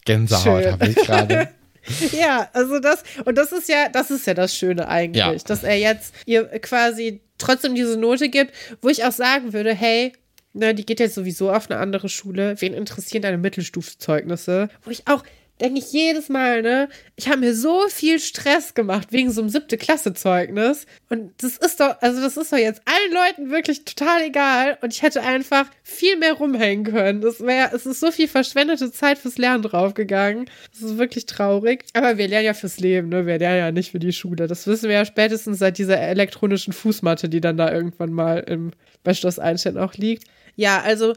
Gänsehaut 0.05 0.66
habe 0.66 0.89
ich 0.89 0.97
gerade. 0.97 1.49
ja, 2.12 2.51
also 2.53 2.81
das, 2.81 3.05
und 3.24 3.39
das 3.39 3.53
ist 3.53 3.68
ja, 3.68 3.89
das 3.89 4.11
ist 4.11 4.27
ja 4.27 4.35
das 4.35 4.53
Schöne 4.53 4.89
eigentlich, 4.89 5.24
ja. 5.24 5.33
dass 5.33 5.62
er 5.62 5.79
jetzt 5.79 6.12
ihr 6.27 6.45
quasi 6.59 7.20
trotzdem 7.39 7.77
diese 7.77 7.97
Note 7.97 8.29
gibt, 8.29 8.53
wo 8.83 8.89
ich 8.89 9.05
auch 9.05 9.12
sagen 9.12 9.53
würde, 9.53 9.72
hey, 9.72 10.12
ne, 10.53 10.74
die 10.74 10.85
geht 10.85 10.99
jetzt 10.99 11.14
sowieso 11.14 11.53
auf 11.53 11.70
eine 11.70 11.79
andere 11.79 12.09
Schule, 12.09 12.61
wen 12.61 12.74
interessieren 12.74 13.22
deine 13.22 13.39
Mittelstufzeugnisse? 13.39 14.70
Wo 14.83 14.91
ich 14.91 15.07
auch, 15.07 15.22
denke 15.61 15.79
ich 15.79 15.93
jedes 15.93 16.29
Mal, 16.29 16.63
ne? 16.63 16.89
Ich 17.17 17.29
habe 17.29 17.39
mir 17.39 17.55
so 17.55 17.89
viel 17.89 18.19
Stress 18.19 18.75
gemacht 18.75 19.09
wegen 19.11 19.31
so 19.31 19.41
einem 19.41 19.51
siebte 19.51 19.77
Klasse 19.77 20.13
Zeugnis 20.15 20.87
und 21.09 21.33
das 21.43 21.57
ist 21.57 21.81
doch, 21.81 21.97
also 22.01 22.21
das 22.21 22.37
ist 22.37 22.53
doch 22.53 22.59
jetzt 22.59 22.83
allen 22.85 23.13
Leuten 23.13 23.51
wirklich 23.51 23.85
total 23.85 24.23
egal 24.23 24.79
und 24.83 24.93
ich 24.93 25.03
hätte 25.03 25.23
einfach 25.23 25.67
viel 25.83 26.17
mehr 26.17 26.35
rumhängen 26.35 26.85
können. 26.85 27.21
Das 27.21 27.41
wäre, 27.41 27.75
es 27.75 27.87
ist 27.87 28.01
so 28.01 28.11
viel 28.11 28.29
verschwendete 28.29 28.93
Zeit 28.93 29.19
fürs 29.19 29.39
Lernen 29.39 29.63
draufgegangen. 29.63 30.51
Das 30.73 30.83
ist 30.83 30.99
wirklich 30.99 31.27
traurig. 31.27 31.85
Aber 31.95 32.19
wir 32.19 32.29
lernen 32.29 32.47
ja 32.47 32.55
fürs 32.55 32.79
Leben, 32.79 33.09
ne? 33.09 33.27
Wir 33.27 33.39
lernen 33.39 33.59
ja 33.59 33.73
nicht 33.73 33.93
für 33.93 33.99
die 33.99 34.13
Schule. 34.13 34.47
Das 34.47 34.67
wissen 34.67 34.89
wir 34.89 34.97
ja 34.97 35.05
spätestens 35.05 35.59
seit 35.59 35.79
dieser 35.79 35.99
elektronischen 36.01 36.73
Fußmatte, 36.73 37.29
die 37.29 37.41
dann 37.41 37.57
da 37.57 37.73
irgendwann 37.73 38.13
mal 38.13 38.39
im 38.39 38.73
bei 39.07 39.15
Schloss 39.15 39.39
Einstein 39.39 39.79
auch 39.79 39.95
liegt. 39.95 40.25
Ja, 40.57 40.83
also 40.83 41.15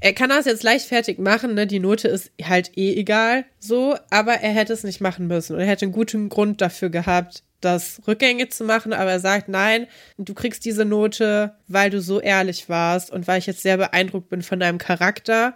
er 0.00 0.12
kann 0.12 0.30
das 0.30 0.46
jetzt 0.46 0.62
leichtfertig 0.62 1.18
machen, 1.18 1.54
ne? 1.54 1.66
Die 1.66 1.80
Note 1.80 2.08
ist 2.08 2.30
halt 2.42 2.76
eh 2.76 2.94
egal, 2.94 3.44
so, 3.58 3.96
aber 4.10 4.34
er 4.34 4.52
hätte 4.52 4.72
es 4.72 4.84
nicht 4.84 5.00
machen 5.00 5.26
müssen 5.26 5.54
und 5.54 5.60
er 5.60 5.66
hätte 5.66 5.86
einen 5.86 5.92
guten 5.92 6.28
Grund 6.28 6.60
dafür 6.60 6.90
gehabt, 6.90 7.42
das 7.60 8.00
rückgängig 8.06 8.52
zu 8.52 8.64
machen, 8.64 8.92
aber 8.92 9.10
er 9.10 9.20
sagt, 9.20 9.48
nein, 9.48 9.86
du 10.16 10.32
kriegst 10.32 10.64
diese 10.64 10.84
Note, 10.84 11.54
weil 11.68 11.90
du 11.90 12.00
so 12.00 12.20
ehrlich 12.20 12.68
warst 12.68 13.10
und 13.10 13.28
weil 13.28 13.38
ich 13.38 13.46
jetzt 13.46 13.62
sehr 13.62 13.76
beeindruckt 13.76 14.30
bin 14.30 14.42
von 14.42 14.60
deinem 14.60 14.78
Charakter 14.78 15.54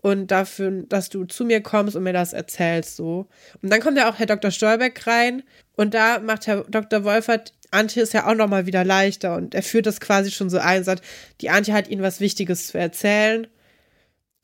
und 0.00 0.30
dafür, 0.30 0.84
dass 0.88 1.08
du 1.08 1.24
zu 1.24 1.44
mir 1.44 1.60
kommst 1.60 1.96
und 1.96 2.02
mir 2.02 2.12
das 2.12 2.32
erzählst, 2.32 2.96
so. 2.96 3.28
Und 3.62 3.72
dann 3.72 3.80
kommt 3.80 3.96
ja 3.96 4.10
auch 4.10 4.18
Herr 4.18 4.26
Dr. 4.26 4.50
Stolbeck 4.50 5.06
rein 5.06 5.42
und 5.74 5.94
da 5.94 6.20
macht 6.20 6.46
Herr 6.46 6.64
Dr. 6.68 7.04
Wolfert 7.04 7.52
Antje 7.72 8.02
ist 8.02 8.12
ja 8.12 8.26
auch 8.26 8.34
nochmal 8.34 8.66
wieder 8.66 8.84
leichter 8.84 9.34
und 9.34 9.54
er 9.54 9.62
führt 9.62 9.86
das 9.86 9.98
quasi 9.98 10.30
schon 10.30 10.50
so 10.50 10.58
ein, 10.58 10.84
sagt, 10.84 11.02
die 11.40 11.48
Antje 11.48 11.72
hat 11.72 11.88
ihnen 11.88 12.02
was 12.02 12.20
Wichtiges 12.20 12.68
zu 12.68 12.78
erzählen. 12.78 13.46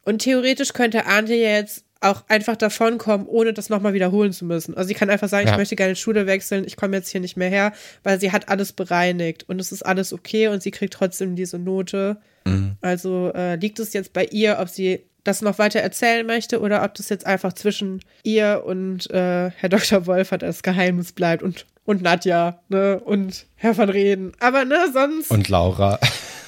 Und 0.09 0.20
theoretisch 0.20 0.72
könnte 0.72 1.04
Antje 1.04 1.36
jetzt 1.36 1.84
auch 2.00 2.24
einfach 2.28 2.56
davonkommen, 2.56 3.26
ohne 3.26 3.52
das 3.52 3.68
nochmal 3.68 3.92
wiederholen 3.92 4.32
zu 4.32 4.46
müssen. 4.46 4.74
Also 4.74 4.88
sie 4.88 4.94
kann 4.94 5.11
einfach 5.11 5.28
sagen, 5.28 5.46
ja. 5.46 5.52
ich 5.52 5.59
möchte 5.59 5.76
gerne 5.76 5.96
Schule 5.96 6.26
wechseln, 6.26 6.64
ich 6.66 6.76
komme 6.76 6.96
jetzt 6.96 7.11
hier 7.11 7.20
nicht 7.20 7.36
mehr 7.36 7.50
her, 7.50 7.74
weil 8.04 8.18
sie 8.18 8.32
hat 8.32 8.48
alles 8.48 8.72
bereinigt 8.72 9.46
und 9.50 9.61
es 9.61 9.70
ist 9.70 9.82
alles 9.82 10.14
okay 10.14 10.48
und 10.48 10.62
sie 10.62 10.70
kriegt 10.70 10.94
trotzdem 10.94 11.36
diese 11.36 11.59
Note. 11.59 12.16
Mhm. 12.46 12.76
Also 12.80 13.32
äh, 13.34 13.56
liegt 13.56 13.80
es 13.80 13.92
jetzt 13.92 14.14
bei 14.14 14.24
ihr, 14.24 14.56
ob 14.61 14.70
sie 14.70 15.04
das 15.24 15.42
noch 15.42 15.59
weiter 15.59 15.80
erzählen 15.80 16.26
möchte 16.26 16.61
oder 16.61 16.84
ob 16.84 16.94
das 16.94 17.11
jetzt 17.11 17.26
einfach 17.26 17.52
zwischen 17.52 18.00
ihr 18.22 18.62
und 18.64 19.11
äh, 19.11 19.50
Herr 19.50 19.68
Dr. 19.68 20.06
Wolfert 20.06 20.42
als 20.42 20.62
Geheimnis 20.62 21.12
bleibt 21.12 21.42
und, 21.42 21.66
und 21.84 22.00
Nadja, 22.00 22.62
ne, 22.70 22.98
und 22.98 23.44
Herr 23.56 23.76
van 23.76 23.90
Reden. 23.90 24.32
Aber 24.40 24.64
ne, 24.64 24.86
sonst. 24.90 25.30
Und 25.30 25.50
Laura. 25.50 25.98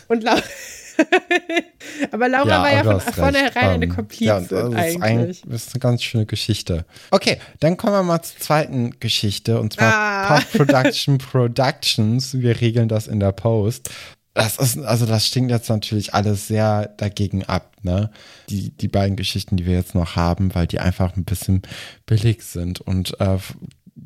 Und 0.09 0.23
Laura. 0.23 0.43
Aber 2.11 2.29
Laura 2.29 2.49
ja, 2.49 2.63
war 2.63 2.73
ja 2.73 3.01
von 3.01 3.13
vornherein 3.13 3.71
eine 3.71 3.85
ähm, 3.87 3.95
Komplizin 3.95 4.27
ja, 4.27 4.41
das 4.41 5.01
eigentlich. 5.01 5.43
das 5.47 5.67
ist 5.67 5.75
eine 5.75 5.81
ganz 5.81 6.03
schöne 6.03 6.27
Geschichte. 6.27 6.85
Okay, 7.11 7.39
dann 7.61 7.77
kommen 7.77 7.93
wir 7.93 8.03
mal 8.03 8.23
zur 8.23 8.39
zweiten 8.39 8.99
Geschichte 9.01 9.61
und 9.61 9.75
zwar 9.75 9.95
ah. 9.95 10.35
Post-Production 10.35 11.19
Productions. 11.19 12.39
Wir 12.41 12.61
regeln 12.61 12.89
das 12.89 13.07
in 13.07 13.21
der 13.21 13.33
Post. 13.33 13.91
Das 14.33 14.59
ist, 14.59 14.79
also 14.79 15.07
das 15.07 15.27
stinkt 15.27 15.51
jetzt 15.51 15.69
natürlich 15.69 16.15
alles 16.15 16.47
sehr 16.47 16.87
dagegen 16.97 17.45
ab, 17.45 17.73
ne? 17.83 18.11
Die, 18.49 18.71
die 18.71 18.87
beiden 18.87 19.17
Geschichten, 19.17 19.57
die 19.57 19.67
wir 19.67 19.75
jetzt 19.75 19.97
noch 19.97 20.15
haben, 20.15 20.55
weil 20.55 20.69
die 20.69 20.79
einfach 20.79 21.17
ein 21.17 21.25
bisschen 21.25 21.63
billig 22.07 22.43
sind 22.43 22.81
und 22.81 23.19
äh, 23.21 23.39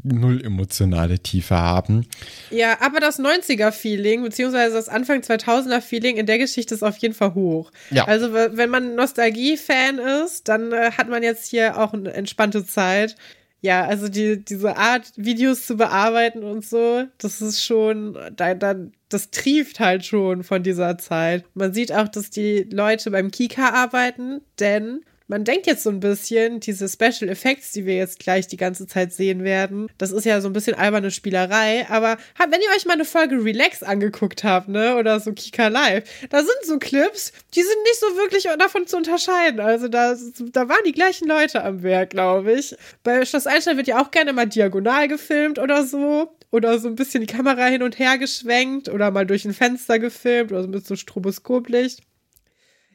null 0.03 0.45
emotionale 0.45 1.19
Tiefe 1.19 1.57
haben. 1.57 2.07
Ja, 2.51 2.81
aber 2.81 3.01
das 3.01 3.19
90er-Feeling, 3.19 4.23
beziehungsweise 4.23 4.75
das 4.75 4.89
Anfang 4.89 5.21
2000er-Feeling 5.21 6.17
in 6.17 6.27
der 6.27 6.39
Geschichte 6.39 6.75
ist 6.75 6.83
auf 6.83 6.97
jeden 6.99 7.15
Fall 7.15 7.35
hoch. 7.35 7.71
Ja. 7.91 8.05
Also, 8.05 8.33
wenn 8.33 8.71
man 8.71 8.95
Nostalgie-Fan 8.95 9.99
ist, 9.99 10.49
dann 10.49 10.73
äh, 10.73 10.93
hat 10.93 11.09
man 11.09 11.23
jetzt 11.23 11.49
hier 11.49 11.79
auch 11.79 11.93
eine 11.93 12.13
entspannte 12.13 12.65
Zeit. 12.65 13.17
Ja, 13.65 13.87
also 13.87 14.09
die, 14.09 14.45
diese 14.45 14.77
Art, 14.77 15.11
Videos 15.17 15.67
zu 15.67 15.79
bearbeiten 15.79 16.43
und 16.43 16.67
so, 16.67 17.05
das 17.17 17.41
ist 17.41 17.65
schon, 17.65 18.19
da, 18.37 18.53
da, 18.53 18.75
das 19.09 19.31
trieft 19.31 19.81
halt 19.81 20.05
schon 20.05 20.43
von 20.43 20.63
dieser 20.63 20.99
Zeit. 20.99 21.47
Man 21.55 21.73
sieht 21.73 21.91
auch, 21.91 22.09
dass 22.09 22.29
die 22.29 22.69
Leute 22.71 23.11
beim 23.11 23.31
Kika 23.31 23.71
arbeiten, 23.71 24.43
denn 24.61 25.01
man 25.27 25.45
denkt 25.45 25.67
jetzt 25.67 25.83
so 25.83 25.91
ein 25.91 26.01
bisschen, 26.01 26.61
diese 26.61 26.89
Special 26.89 27.29
Effects, 27.31 27.73
die 27.73 27.87
wir 27.87 27.97
jetzt 27.97 28.19
gleich 28.19 28.47
die 28.47 28.57
ganze 28.57 28.87
Zeit 28.87 29.13
sehen 29.13 29.43
werden, 29.43 29.89
das 29.99 30.13
ist 30.13 30.25
ja 30.25 30.41
so 30.41 30.49
ein 30.49 30.53
bisschen 30.53 30.75
alberne 30.77 31.11
Spielerei, 31.11 31.87
aber 31.89 32.19
wenn 32.39 32.61
ihr 32.61 32.77
euch 32.77 32.85
mal 32.85 32.95
eine 32.95 33.05
Folge 33.05 33.43
Relax 33.43 33.83
angeguckt 33.83 34.45
habt, 34.45 34.69
ne, 34.69 34.97
oder 34.97 35.21
so 35.21 35.33
Kika 35.33 35.69
Live, 35.69 36.05
da 36.29 36.39
sind 36.39 36.65
so 36.65 36.79
Clips, 36.79 37.33
die 37.55 37.63
sind 37.63 37.83
nicht 37.85 38.01
so 38.01 38.07
wirklich 38.17 38.45
davon 38.59 38.87
zu 38.87 38.97
unterscheiden. 38.97 39.61
Also 39.61 39.89
da, 39.89 40.15
da 40.53 40.69
waren 40.69 40.85
die 40.87 40.93
gleichen 40.93 41.27
Leute 41.27 41.65
am 41.65 41.83
Werk, 41.83 42.11
glaube 42.11 42.53
ich. 42.53 42.77
Bei 43.03 43.25
Schloss 43.25 43.47
Einstein 43.47 43.77
wird 43.77 43.87
ja 43.87 44.03
auch 44.03 44.11
gerne 44.11 44.33
mal 44.33 44.47
diagonal 44.47 45.09
gefilmt 45.09 45.59
oder 45.59 45.85
so. 45.85 46.37
Oder 46.51 46.79
so 46.79 46.87
ein 46.87 46.95
bisschen 46.95 47.21
die 47.21 47.27
Kamera 47.27 47.67
hin 47.67 47.83
und 47.83 47.99
her 47.99 48.17
geschwenkt 48.17 48.89
oder 48.89 49.11
mal 49.11 49.27
durch 49.27 49.45
ein 49.45 49.55
Fenster 49.55 49.99
gefilmt 49.99 50.53
oder 50.53 50.63
so 50.63 50.69
mit 50.69 50.87
so 50.87 50.95
Stroboskoplicht. 50.95 52.01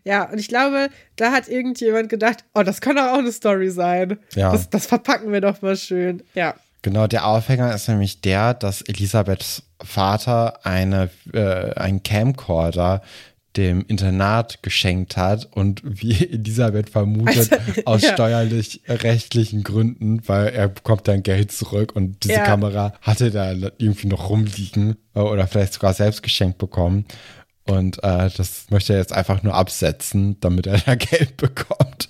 Ja, 0.04 0.30
und 0.30 0.39
ich 0.39 0.47
glaube, 0.47 0.89
da 1.16 1.32
hat 1.32 1.47
irgendjemand 1.47 2.10
gedacht, 2.10 2.45
oh, 2.54 2.64
das 2.64 2.82
kann 2.82 2.95
doch 2.95 3.14
auch 3.14 3.20
eine 3.20 3.32
Story 3.32 3.70
sein. 3.70 4.20
Ja. 4.36 4.52
Das, 4.52 4.70
das 4.70 4.86
verpacken 4.86 5.32
wir 5.32 5.41
doch 5.41 5.62
mal 5.62 5.78
schön. 5.78 6.24
Ja. 6.34 6.56
Genau, 6.82 7.08
der 7.08 7.28
Aufhänger 7.28 7.74
ist 7.76 7.89
nämlich 7.89 8.22
der, 8.22 8.54
dass 8.54 8.82
Elisabeths 8.82 9.64
Vater 9.82 10.66
eine, 10.66 11.10
äh, 11.34 11.74
einen 11.74 12.04
Camcorder 12.04 13.02
dem 13.58 13.84
Internat 13.88 14.62
geschenkt 14.62 15.18
hat 15.18 15.47
und 15.52 15.82
wie 15.84 16.14
Elisabeth 16.32 16.89
vermutet, 16.89 17.52
also, 17.52 17.82
aus 17.86 18.02
ja. 18.04 18.14
steuerlich-rechtlichen 18.14 19.64
Gründen, 19.64 20.22
weil 20.28 20.50
er 20.50 20.68
bekommt 20.68 21.08
dann 21.08 21.24
Geld 21.24 21.52
zurück 21.52 21.95
und 21.95 22.24
diese 22.24 22.36
ja. 22.36 22.45
Kamera 22.45 22.93
hatte 23.02 23.32
da 23.32 23.52
irgendwie 23.52 24.08
noch 24.08 24.30
rumliegen 24.30 24.97
äh, 25.16 25.20
oder 25.20 25.47
vielleicht 25.47 25.74
sogar 25.74 25.93
selbst 25.93 26.22
geschenkt 26.22 26.58
bekommen. 26.58 27.06
Und 27.70 28.04
äh, 28.04 28.30
das 28.36 28.66
möchte 28.72 28.94
er 28.94 29.00
jetzt 29.00 29.14
einfach 29.14 29.44
nur 29.44 29.54
absetzen, 29.54 30.40
damit 30.40 30.66
er 30.66 30.80
da 30.86 30.96
Geld 30.96 31.38
bekommt. 31.38 32.10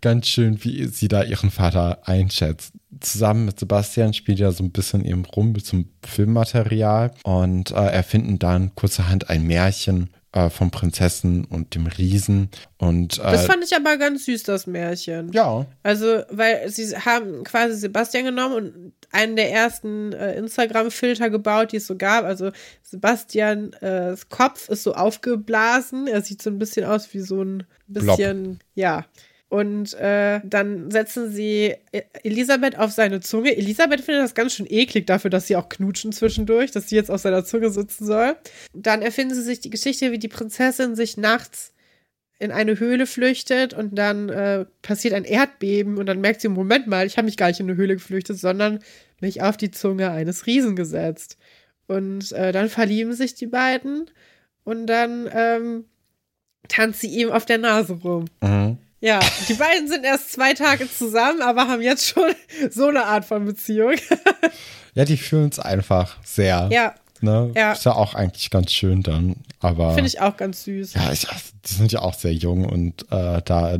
Ganz 0.00 0.28
schön, 0.28 0.62
wie 0.64 0.86
sie 0.86 1.08
da 1.08 1.22
ihren 1.22 1.50
Vater 1.50 2.06
einschätzt. 2.06 2.72
Zusammen 3.00 3.46
mit 3.46 3.58
Sebastian 3.58 4.14
spielt 4.14 4.40
er 4.40 4.52
so 4.52 4.62
ein 4.62 4.70
bisschen 4.70 5.04
eben 5.04 5.24
rum 5.24 5.52
mit 5.52 5.66
zum 5.66 5.90
Filmmaterial 6.04 7.10
und 7.24 7.72
äh, 7.72 7.74
erfinden 7.74 8.38
dann 8.38 8.74
kurzerhand 8.76 9.28
ein 9.28 9.46
Märchen 9.46 10.10
äh, 10.34 10.50
vom 10.50 10.70
Prinzessin 10.70 11.44
und 11.44 11.74
dem 11.74 11.86
Riesen. 11.86 12.50
Und, 12.78 13.18
äh, 13.18 13.22
das 13.22 13.46
fand 13.46 13.62
ich 13.64 13.74
aber 13.74 13.96
ganz 13.96 14.24
süß, 14.24 14.42
das 14.42 14.66
Märchen. 14.66 15.30
Ja. 15.32 15.66
Also, 15.82 16.22
weil 16.28 16.68
sie 16.70 16.96
haben 16.96 17.44
quasi 17.44 17.76
Sebastian 17.76 18.24
genommen 18.24 18.54
und 18.54 18.92
einen 19.12 19.36
der 19.36 19.52
ersten 19.52 20.12
äh, 20.12 20.34
Instagram-Filter 20.36 21.30
gebaut, 21.30 21.70
die 21.70 21.76
es 21.76 21.86
so 21.86 21.96
gab. 21.96 22.24
Also 22.24 22.50
Sebastians 22.82 23.76
äh, 23.76 24.16
Kopf 24.28 24.68
ist 24.68 24.82
so 24.82 24.94
aufgeblasen. 24.94 26.08
Er 26.08 26.22
sieht 26.22 26.42
so 26.42 26.50
ein 26.50 26.58
bisschen 26.58 26.84
aus 26.84 27.14
wie 27.14 27.20
so 27.20 27.42
ein 27.42 27.64
bisschen, 27.86 28.42
Blob. 28.42 28.58
ja. 28.74 29.06
Und 29.54 29.94
äh, 29.94 30.40
dann 30.42 30.90
setzen 30.90 31.30
sie 31.30 31.76
e-, 31.92 32.02
Elisabeth 32.24 32.76
auf 32.76 32.90
seine 32.90 33.20
Zunge. 33.20 33.56
Elisabeth 33.56 34.00
findet 34.00 34.24
das 34.24 34.34
ganz 34.34 34.54
schön 34.54 34.66
eklig 34.68 35.06
dafür, 35.06 35.30
dass 35.30 35.46
sie 35.46 35.54
auch 35.54 35.68
knutschen 35.68 36.10
zwischendurch, 36.10 36.72
dass 36.72 36.88
sie 36.88 36.96
jetzt 36.96 37.08
auf 37.08 37.20
seiner 37.20 37.44
Zunge 37.44 37.70
sitzen 37.70 38.04
soll. 38.04 38.34
Dann 38.72 39.00
erfinden 39.00 39.32
sie 39.32 39.42
sich 39.42 39.60
die 39.60 39.70
Geschichte, 39.70 40.10
wie 40.10 40.18
die 40.18 40.26
Prinzessin 40.26 40.96
sich 40.96 41.16
nachts 41.16 41.72
in 42.40 42.50
eine 42.50 42.80
Höhle 42.80 43.06
flüchtet 43.06 43.74
und 43.74 43.94
dann 43.96 44.28
äh, 44.28 44.64
passiert 44.82 45.14
ein 45.14 45.22
Erdbeben 45.22 45.98
und 45.98 46.06
dann 46.06 46.20
merkt 46.20 46.40
sie, 46.40 46.48
Moment 46.48 46.88
mal, 46.88 47.06
ich 47.06 47.16
habe 47.16 47.26
mich 47.26 47.36
gar 47.36 47.46
nicht 47.46 47.60
in 47.60 47.70
eine 47.70 47.76
Höhle 47.76 47.94
geflüchtet, 47.94 48.40
sondern 48.40 48.80
mich 49.20 49.40
auf 49.40 49.56
die 49.56 49.70
Zunge 49.70 50.10
eines 50.10 50.46
Riesen 50.46 50.74
gesetzt. 50.74 51.38
Und 51.86 52.32
äh, 52.32 52.50
dann 52.50 52.68
verlieben 52.68 53.12
sich 53.12 53.36
die 53.36 53.46
beiden 53.46 54.10
und 54.64 54.88
dann 54.88 55.30
ähm, 55.32 55.84
tanzt 56.66 57.02
sie 57.02 57.20
ihm 57.20 57.30
auf 57.30 57.44
der 57.44 57.58
Nase 57.58 57.92
rum. 58.02 58.24
Mhm. 58.42 58.78
Ja, 59.04 59.20
die 59.48 59.52
beiden 59.52 59.86
sind 59.86 60.02
erst 60.02 60.32
zwei 60.32 60.54
Tage 60.54 60.90
zusammen, 60.90 61.42
aber 61.42 61.68
haben 61.68 61.82
jetzt 61.82 62.08
schon 62.08 62.32
so 62.70 62.88
eine 62.88 63.04
Art 63.04 63.26
von 63.26 63.44
Beziehung. 63.44 63.96
ja, 64.94 65.04
die 65.04 65.18
fühlen 65.18 65.50
es 65.50 65.58
einfach 65.58 66.16
sehr. 66.24 66.70
Ja. 66.72 66.94
Ne? 67.20 67.52
ja. 67.54 67.72
Ist 67.72 67.84
ja 67.84 67.92
auch 67.92 68.14
eigentlich 68.14 68.48
ganz 68.48 68.72
schön 68.72 69.02
dann. 69.02 69.36
Aber. 69.60 69.92
Finde 69.92 70.08
ich 70.08 70.20
auch 70.20 70.38
ganz 70.38 70.64
süß. 70.64 70.94
Ja, 70.94 71.12
ich, 71.12 71.26
die 71.66 71.74
sind 71.74 71.92
ja 71.92 72.00
auch 72.00 72.14
sehr 72.14 72.32
jung 72.32 72.64
und 72.64 73.02
äh, 73.12 73.42
da 73.44 73.76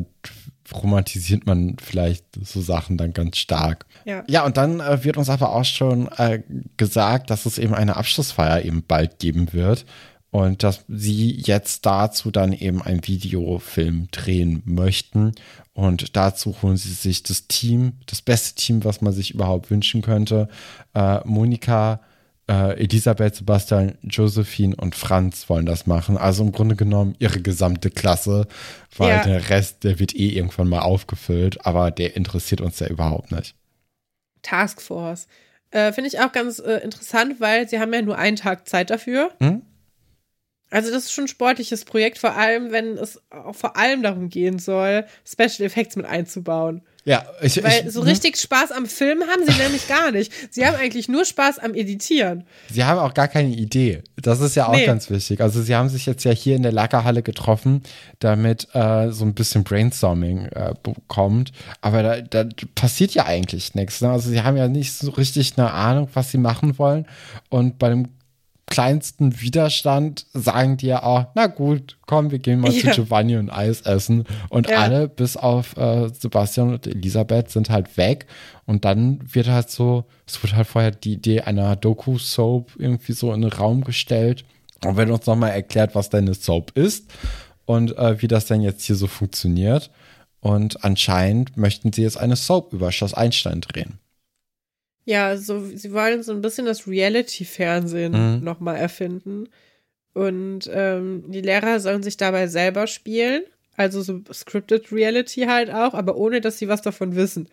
romantisiert 0.74 1.46
man 1.46 1.76
vielleicht 1.82 2.26
so 2.42 2.60
Sachen 2.60 2.98
dann 2.98 3.14
ganz 3.14 3.38
stark. 3.38 3.86
Ja, 4.04 4.24
ja 4.26 4.44
und 4.44 4.58
dann 4.58 4.80
äh, 4.80 5.04
wird 5.04 5.16
uns 5.16 5.30
aber 5.30 5.54
auch 5.54 5.64
schon 5.64 6.08
äh, 6.18 6.42
gesagt, 6.76 7.30
dass 7.30 7.46
es 7.46 7.56
eben 7.56 7.74
eine 7.74 7.96
Abschlussfeier 7.96 8.62
eben 8.62 8.82
bald 8.82 9.18
geben 9.20 9.54
wird 9.54 9.86
und 10.34 10.64
dass 10.64 10.84
sie 10.88 11.30
jetzt 11.30 11.86
dazu 11.86 12.32
dann 12.32 12.52
eben 12.52 12.82
ein 12.82 13.06
Videofilm 13.06 14.08
drehen 14.10 14.62
möchten. 14.64 15.30
Und 15.74 16.16
dazu 16.16 16.56
holen 16.60 16.76
sie 16.76 16.92
sich 16.92 17.22
das 17.22 17.46
Team, 17.46 17.92
das 18.06 18.20
beste 18.20 18.56
Team, 18.56 18.82
was 18.82 19.00
man 19.00 19.12
sich 19.12 19.32
überhaupt 19.32 19.70
wünschen 19.70 20.02
könnte. 20.02 20.48
Äh, 20.92 21.20
Monika, 21.24 22.00
äh, 22.50 22.76
Elisabeth, 22.80 23.36
Sebastian, 23.36 23.96
Josephine 24.02 24.74
und 24.74 24.96
Franz 24.96 25.48
wollen 25.48 25.66
das 25.66 25.86
machen. 25.86 26.18
Also 26.18 26.42
im 26.42 26.50
Grunde 26.50 26.74
genommen 26.74 27.14
ihre 27.20 27.40
gesamte 27.40 27.90
Klasse, 27.90 28.48
weil 28.96 29.10
ja. 29.10 29.22
der 29.22 29.50
Rest, 29.50 29.84
der 29.84 30.00
wird 30.00 30.16
eh 30.16 30.30
irgendwann 30.30 30.68
mal 30.68 30.80
aufgefüllt, 30.80 31.64
aber 31.64 31.92
der 31.92 32.16
interessiert 32.16 32.60
uns 32.60 32.80
ja 32.80 32.88
überhaupt 32.88 33.30
nicht. 33.30 33.54
Taskforce. 34.42 35.28
Äh, 35.70 35.92
Finde 35.92 36.08
ich 36.08 36.18
auch 36.18 36.32
ganz 36.32 36.58
äh, 36.58 36.78
interessant, 36.78 37.36
weil 37.38 37.68
sie 37.68 37.78
haben 37.78 37.94
ja 37.94 38.02
nur 38.02 38.18
einen 38.18 38.36
Tag 38.36 38.68
Zeit 38.68 38.90
dafür. 38.90 39.30
Hm? 39.38 39.62
Also 40.70 40.90
das 40.90 41.04
ist 41.04 41.12
schon 41.12 41.24
ein 41.24 41.28
sportliches 41.28 41.84
Projekt, 41.84 42.18
vor 42.18 42.36
allem 42.36 42.72
wenn 42.72 42.98
es 42.98 43.20
auch 43.30 43.54
vor 43.54 43.76
allem 43.76 44.02
darum 44.02 44.28
gehen 44.28 44.58
soll, 44.58 45.04
Special 45.24 45.66
Effects 45.66 45.96
mit 45.96 46.06
einzubauen. 46.06 46.82
Ja, 47.06 47.26
ich, 47.42 47.62
Weil 47.62 47.86
ich, 47.86 47.92
so 47.92 48.00
richtig 48.00 48.38
Spaß 48.38 48.72
am 48.72 48.86
Film 48.86 49.22
haben 49.24 49.42
sie 49.46 49.62
nämlich 49.62 49.86
gar 49.88 50.10
nicht. 50.10 50.32
Sie 50.50 50.64
haben 50.64 50.74
eigentlich 50.76 51.06
nur 51.06 51.26
Spaß 51.26 51.58
am 51.58 51.74
Editieren. 51.74 52.44
Sie 52.72 52.82
haben 52.82 52.98
auch 52.98 53.12
gar 53.12 53.28
keine 53.28 53.50
Idee. 53.50 54.02
Das 54.16 54.40
ist 54.40 54.54
ja 54.54 54.68
auch 54.68 54.74
nee. 54.74 54.86
ganz 54.86 55.10
wichtig. 55.10 55.42
Also 55.42 55.60
sie 55.60 55.74
haben 55.74 55.90
sich 55.90 56.06
jetzt 56.06 56.24
ja 56.24 56.32
hier 56.32 56.56
in 56.56 56.62
der 56.62 56.72
Lackerhalle 56.72 57.22
getroffen, 57.22 57.82
damit 58.20 58.68
äh, 58.72 59.10
so 59.10 59.26
ein 59.26 59.34
bisschen 59.34 59.64
Brainstorming 59.64 60.46
äh, 60.46 60.72
kommt. 61.06 61.52
Aber 61.82 62.02
da, 62.02 62.22
da 62.22 62.48
passiert 62.74 63.12
ja 63.12 63.26
eigentlich 63.26 63.74
nichts. 63.74 64.00
Ne? 64.00 64.10
Also 64.10 64.30
sie 64.30 64.42
haben 64.42 64.56
ja 64.56 64.68
nicht 64.68 64.94
so 64.94 65.10
richtig 65.10 65.58
eine 65.58 65.72
Ahnung, 65.72 66.08
was 66.14 66.30
sie 66.30 66.38
machen 66.38 66.78
wollen. 66.78 67.06
Und 67.50 67.78
bei 67.78 67.90
dem 67.90 68.08
kleinsten 68.66 69.40
Widerstand 69.40 70.26
sagen 70.32 70.76
die 70.76 70.86
ja 70.86 71.02
auch, 71.02 71.26
na 71.34 71.46
gut, 71.46 71.98
komm, 72.06 72.30
wir 72.30 72.38
gehen 72.38 72.60
mal 72.60 72.72
ja. 72.72 72.92
zu 72.92 73.02
Giovanni 73.02 73.36
und 73.36 73.50
Eis 73.50 73.82
essen. 73.82 74.24
Und 74.48 74.68
ja. 74.68 74.78
alle, 74.78 75.08
bis 75.08 75.36
auf 75.36 75.76
äh, 75.76 76.08
Sebastian 76.08 76.70
und 76.72 76.86
Elisabeth, 76.86 77.50
sind 77.50 77.70
halt 77.70 77.96
weg. 77.96 78.26
Und 78.66 78.84
dann 78.84 79.20
wird 79.32 79.48
halt 79.48 79.70
so, 79.70 80.04
es 80.26 80.42
wird 80.42 80.54
halt 80.54 80.66
vorher 80.66 80.90
die 80.90 81.14
Idee 81.14 81.42
einer 81.42 81.76
Doku-Soap 81.76 82.72
irgendwie 82.78 83.12
so 83.12 83.32
in 83.32 83.42
den 83.42 83.52
Raum 83.52 83.84
gestellt. 83.84 84.44
Und 84.84 84.96
wenn 84.96 85.10
uns 85.10 85.26
nochmal 85.26 85.50
erklärt, 85.50 85.94
was 85.94 86.10
denn 86.10 86.24
eine 86.24 86.34
Soap 86.34 86.76
ist 86.76 87.10
und 87.66 87.96
äh, 87.96 88.20
wie 88.22 88.28
das 88.28 88.46
denn 88.46 88.60
jetzt 88.60 88.84
hier 88.84 88.96
so 88.96 89.06
funktioniert. 89.06 89.90
Und 90.40 90.84
anscheinend 90.84 91.56
möchten 91.56 91.92
sie 91.92 92.02
jetzt 92.02 92.18
eine 92.18 92.36
Soap 92.36 92.72
über 92.72 92.92
Schloss 92.92 93.14
Einstein 93.14 93.60
drehen. 93.60 93.98
Ja, 95.04 95.36
so, 95.36 95.64
sie 95.64 95.92
wollen 95.92 96.22
so 96.22 96.32
ein 96.32 96.40
bisschen 96.40 96.66
das 96.66 96.86
Reality-Fernsehen 96.86 98.12
mhm. 98.36 98.44
nochmal 98.44 98.76
erfinden. 98.76 99.48
Und 100.14 100.70
ähm, 100.72 101.24
die 101.28 101.40
Lehrer 101.40 101.80
sollen 101.80 102.02
sich 102.02 102.16
dabei 102.16 102.46
selber 102.46 102.86
spielen. 102.86 103.42
Also 103.76 104.00
so 104.02 104.20
scripted 104.32 104.92
Reality 104.92 105.42
halt 105.42 105.70
auch, 105.70 105.94
aber 105.94 106.16
ohne, 106.16 106.40
dass 106.40 106.58
sie 106.58 106.68
was 106.68 106.82
davon 106.82 107.16
wissen. 107.16 107.48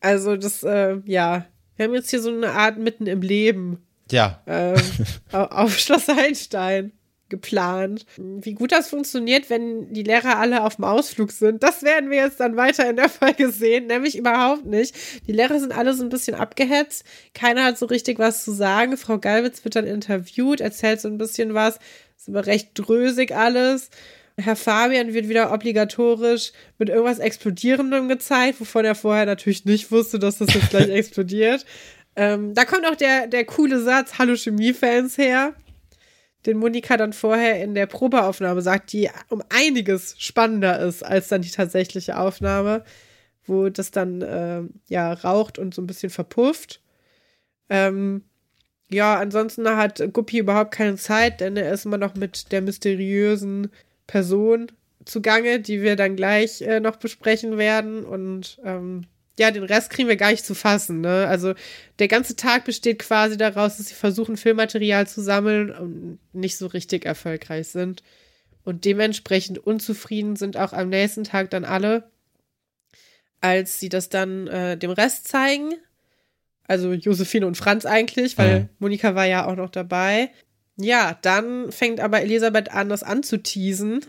Also 0.00 0.36
das, 0.36 0.62
äh, 0.62 0.98
ja, 1.06 1.46
wir 1.76 1.86
haben 1.86 1.94
jetzt 1.94 2.10
hier 2.10 2.20
so 2.20 2.30
eine 2.30 2.52
Art 2.52 2.78
mitten 2.78 3.06
im 3.06 3.22
Leben. 3.22 3.82
Ja. 4.10 4.42
Ähm, 4.46 4.76
auf 5.32 5.78
Schloss 5.78 6.08
Einstein 6.08 6.92
geplant. 7.28 8.06
Wie 8.16 8.54
gut 8.54 8.72
das 8.72 8.88
funktioniert, 8.88 9.50
wenn 9.50 9.92
die 9.92 10.02
Lehrer 10.02 10.38
alle 10.38 10.64
auf 10.64 10.76
dem 10.76 10.84
Ausflug 10.84 11.32
sind, 11.32 11.62
das 11.62 11.82
werden 11.82 12.10
wir 12.10 12.18
jetzt 12.18 12.40
dann 12.40 12.56
weiter 12.56 12.88
in 12.88 12.96
der 12.96 13.08
Folge 13.08 13.50
sehen, 13.50 13.86
nämlich 13.86 14.16
überhaupt 14.16 14.66
nicht. 14.66 14.94
Die 15.26 15.32
Lehrer 15.32 15.58
sind 15.60 15.76
alle 15.76 15.94
so 15.94 16.02
ein 16.02 16.08
bisschen 16.08 16.34
abgehetzt, 16.34 17.04
keiner 17.34 17.64
hat 17.64 17.78
so 17.78 17.86
richtig 17.86 18.18
was 18.18 18.44
zu 18.44 18.52
sagen. 18.52 18.96
Frau 18.96 19.18
Galwitz 19.18 19.64
wird 19.64 19.76
dann 19.76 19.86
interviewt, 19.86 20.60
erzählt 20.60 21.00
so 21.00 21.08
ein 21.08 21.18
bisschen 21.18 21.54
was, 21.54 21.78
ist 22.16 22.28
aber 22.28 22.46
recht 22.46 22.70
drösig 22.74 23.34
alles. 23.34 23.90
Herr 24.40 24.56
Fabian 24.56 25.14
wird 25.14 25.28
wieder 25.28 25.52
obligatorisch 25.52 26.52
mit 26.78 26.90
irgendwas 26.90 27.18
Explodierendem 27.18 28.08
gezeigt, 28.08 28.60
wovon 28.60 28.84
er 28.84 28.94
vorher 28.94 29.26
natürlich 29.26 29.64
nicht 29.64 29.90
wusste, 29.90 30.20
dass 30.20 30.38
das 30.38 30.54
jetzt 30.54 30.70
gleich 30.70 30.88
explodiert. 30.90 31.66
Ähm, 32.14 32.54
da 32.54 32.64
kommt 32.64 32.86
auch 32.86 32.94
der, 32.94 33.26
der 33.26 33.44
coole 33.44 33.80
Satz, 33.80 34.18
Hallo 34.18 34.36
Chemie-Fans 34.36 35.18
her 35.18 35.54
den 36.46 36.58
Monika 36.58 36.96
dann 36.96 37.12
vorher 37.12 37.62
in 37.62 37.74
der 37.74 37.86
Probeaufnahme 37.86 38.62
sagt, 38.62 38.92
die 38.92 39.10
um 39.28 39.42
einiges 39.48 40.14
spannender 40.18 40.78
ist 40.80 41.04
als 41.04 41.28
dann 41.28 41.42
die 41.42 41.50
tatsächliche 41.50 42.18
Aufnahme, 42.18 42.84
wo 43.46 43.68
das 43.68 43.90
dann 43.90 44.22
äh, 44.22 44.62
ja 44.88 45.12
raucht 45.12 45.58
und 45.58 45.74
so 45.74 45.82
ein 45.82 45.86
bisschen 45.86 46.10
verpufft. 46.10 46.80
Ähm, 47.68 48.22
ja, 48.90 49.18
ansonsten 49.18 49.68
hat 49.68 50.02
Guppi 50.12 50.38
überhaupt 50.38 50.72
keine 50.72 50.96
Zeit, 50.96 51.40
denn 51.40 51.56
er 51.56 51.72
ist 51.72 51.84
immer 51.84 51.98
noch 51.98 52.14
mit 52.14 52.52
der 52.52 52.62
mysteriösen 52.62 53.70
Person 54.06 54.72
zugange, 55.04 55.60
die 55.60 55.82
wir 55.82 55.96
dann 55.96 56.16
gleich 56.16 56.62
äh, 56.62 56.80
noch 56.80 56.96
besprechen 56.96 57.58
werden. 57.58 58.04
Und 58.04 58.58
ähm, 58.64 59.06
ja, 59.38 59.50
den 59.50 59.62
Rest 59.62 59.90
kriegen 59.90 60.08
wir 60.08 60.16
gar 60.16 60.30
nicht 60.30 60.44
zu 60.44 60.54
fassen. 60.54 61.00
Ne? 61.00 61.26
Also 61.26 61.54
der 61.98 62.08
ganze 62.08 62.36
Tag 62.36 62.64
besteht 62.64 62.98
quasi 62.98 63.36
daraus, 63.36 63.76
dass 63.76 63.86
sie 63.86 63.94
versuchen, 63.94 64.36
Filmmaterial 64.36 65.06
zu 65.06 65.22
sammeln 65.22 65.70
und 65.70 66.18
nicht 66.32 66.56
so 66.56 66.66
richtig 66.66 67.06
erfolgreich 67.06 67.68
sind. 67.68 68.02
Und 68.64 68.84
dementsprechend 68.84 69.58
unzufrieden 69.58 70.36
sind 70.36 70.56
auch 70.56 70.72
am 70.72 70.88
nächsten 70.88 71.24
Tag 71.24 71.50
dann 71.50 71.64
alle, 71.64 72.10
als 73.40 73.80
sie 73.80 73.88
das 73.88 74.08
dann 74.08 74.46
äh, 74.48 74.76
dem 74.76 74.90
Rest 74.90 75.28
zeigen. 75.28 75.74
Also 76.64 76.92
Josephine 76.92 77.46
und 77.46 77.56
Franz 77.56 77.86
eigentlich, 77.86 78.36
weil 78.36 78.60
mhm. 78.60 78.68
Monika 78.78 79.14
war 79.14 79.24
ja 79.24 79.46
auch 79.46 79.56
noch 79.56 79.70
dabei. 79.70 80.30
Ja, 80.76 81.18
dann 81.22 81.72
fängt 81.72 82.00
aber 82.00 82.20
Elisabeth 82.20 82.70
an, 82.72 82.88
das 82.88 83.02
anzuteasen 83.02 84.04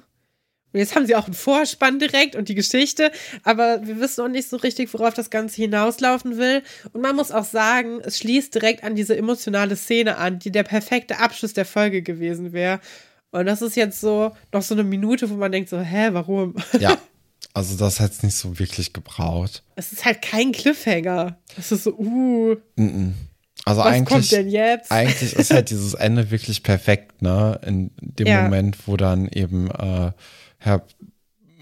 jetzt 0.73 0.95
haben 0.95 1.05
sie 1.05 1.15
auch 1.15 1.25
einen 1.25 1.33
Vorspann 1.33 1.99
direkt 1.99 2.35
und 2.35 2.49
die 2.49 2.55
Geschichte, 2.55 3.11
aber 3.43 3.85
wir 3.85 3.99
wissen 3.99 4.23
noch 4.23 4.29
nicht 4.29 4.49
so 4.49 4.57
richtig, 4.57 4.93
worauf 4.93 5.13
das 5.13 5.29
Ganze 5.29 5.61
hinauslaufen 5.61 6.37
will. 6.37 6.63
Und 6.93 7.01
man 7.01 7.15
muss 7.15 7.31
auch 7.31 7.45
sagen, 7.45 7.99
es 8.03 8.19
schließt 8.19 8.53
direkt 8.53 8.83
an 8.83 8.95
diese 8.95 9.17
emotionale 9.17 9.75
Szene 9.75 10.17
an, 10.17 10.39
die 10.39 10.51
der 10.51 10.63
perfekte 10.63 11.19
Abschluss 11.19 11.53
der 11.53 11.65
Folge 11.65 12.01
gewesen 12.01 12.53
wäre. 12.53 12.79
Und 13.31 13.45
das 13.45 13.61
ist 13.61 13.75
jetzt 13.75 13.99
so 14.01 14.31
noch 14.51 14.61
so 14.61 14.73
eine 14.75 14.83
Minute, 14.83 15.29
wo 15.29 15.35
man 15.35 15.51
denkt 15.51 15.69
so, 15.69 15.79
hä, 15.79 16.09
warum? 16.11 16.55
Ja. 16.79 16.97
Also 17.51 17.75
das 17.75 17.99
hat 17.99 18.11
es 18.11 18.21
nicht 18.21 18.35
so 18.35 18.59
wirklich 18.59 18.93
gebraucht. 18.93 19.63
Es 19.75 19.91
ist 19.91 20.05
halt 20.05 20.21
kein 20.21 20.51
Cliffhanger. 20.51 21.39
Es 21.57 21.71
ist 21.71 21.83
so, 21.83 21.97
uh. 21.97 22.55
Mm 22.75 22.85
-mm. 22.85 23.13
Also 23.65 23.81
Was 23.81 23.87
eigentlich, 23.87 24.07
kommt 24.07 24.31
denn 24.31 24.49
jetzt? 24.49 24.91
eigentlich 24.91 25.33
ist 25.33 25.51
halt 25.51 25.69
dieses 25.69 25.93
Ende 25.93 26.31
wirklich 26.31 26.63
perfekt, 26.63 27.21
ne? 27.21 27.59
In 27.65 27.91
dem 27.99 28.27
ja. 28.27 28.43
Moment, 28.43 28.77
wo 28.87 28.97
dann 28.97 29.27
eben 29.27 29.69
äh, 29.69 30.11
Herr, 30.59 30.83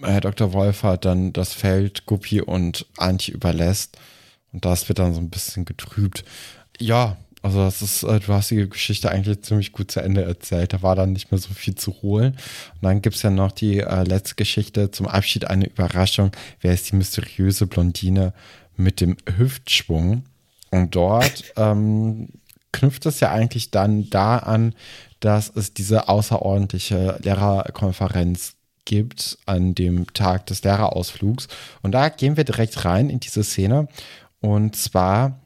Herr 0.01 0.21
Dr. 0.21 0.53
Wolfer 0.53 0.97
dann 0.97 1.33
das 1.33 1.53
Feld 1.53 2.05
Guppi 2.05 2.41
und 2.41 2.85
Antje 2.97 3.33
überlässt. 3.33 3.97
Und 4.51 4.65
das 4.65 4.89
wird 4.89 4.99
dann 4.99 5.13
so 5.13 5.19
ein 5.19 5.29
bisschen 5.29 5.65
getrübt. 5.65 6.25
Ja, 6.79 7.17
also 7.41 7.59
das 7.59 7.81
ist, 7.81 8.03
äh, 8.03 8.19
du 8.19 8.33
hast 8.33 8.51
die 8.51 8.67
Geschichte 8.69 9.09
eigentlich 9.09 9.41
ziemlich 9.43 9.71
gut 9.71 9.91
zu 9.91 10.01
Ende 10.01 10.23
erzählt. 10.23 10.73
Da 10.73 10.81
war 10.81 10.95
dann 10.95 11.13
nicht 11.13 11.31
mehr 11.31 11.39
so 11.39 11.53
viel 11.53 11.75
zu 11.75 12.01
holen. 12.01 12.33
Und 12.33 12.81
dann 12.81 13.01
gibt 13.01 13.15
es 13.15 13.21
ja 13.21 13.29
noch 13.29 13.51
die 13.51 13.79
äh, 13.79 14.03
letzte 14.03 14.35
Geschichte 14.35 14.91
zum 14.91 15.07
Abschied, 15.07 15.45
eine 15.45 15.67
Überraschung. 15.67 16.31
Wer 16.59 16.73
ist 16.73 16.91
die 16.91 16.95
mysteriöse 16.95 17.67
Blondine 17.67 18.33
mit 18.75 18.99
dem 18.99 19.15
Hüftschwung? 19.37 20.23
Und 20.71 20.95
dort 20.95 21.45
ähm, 21.55 22.29
knüpft 22.73 23.05
es 23.05 23.19
ja 23.19 23.31
eigentlich 23.31 23.71
dann 23.71 24.09
da 24.09 24.39
an, 24.39 24.73
dass 25.19 25.49
es 25.55 25.73
diese 25.73 26.09
außerordentliche 26.09 27.19
Lehrerkonferenz 27.23 28.56
gibt 28.87 29.37
an 29.45 29.75
dem 29.75 30.11
Tag 30.13 30.45
des 30.45 30.63
Lehrerausflugs. 30.63 31.49
Und 31.83 31.91
da 31.91 32.07
gehen 32.07 32.37
wir 32.37 32.45
direkt 32.45 32.85
rein 32.85 33.09
in 33.09 33.19
diese 33.19 33.43
Szene. 33.43 33.89
Und 34.39 34.77
zwar 34.77 35.41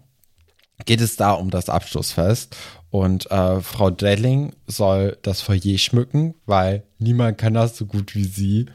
geht 0.86 1.02
es 1.02 1.16
da 1.16 1.32
um 1.32 1.50
das 1.50 1.68
Abschlussfest. 1.68 2.56
Und 2.92 3.32
äh, 3.32 3.62
Frau 3.62 3.90
Delling 3.90 4.54
soll 4.68 5.18
das 5.24 5.42
Foyer 5.42 5.80
schmücken, 5.80 6.36
weil 6.46 6.84
niemand 7.00 7.40
kann 7.40 7.56
das 7.56 7.78
so 7.78 7.88
gut 7.88 8.14
wie 8.16 8.26
sie. 8.26 8.68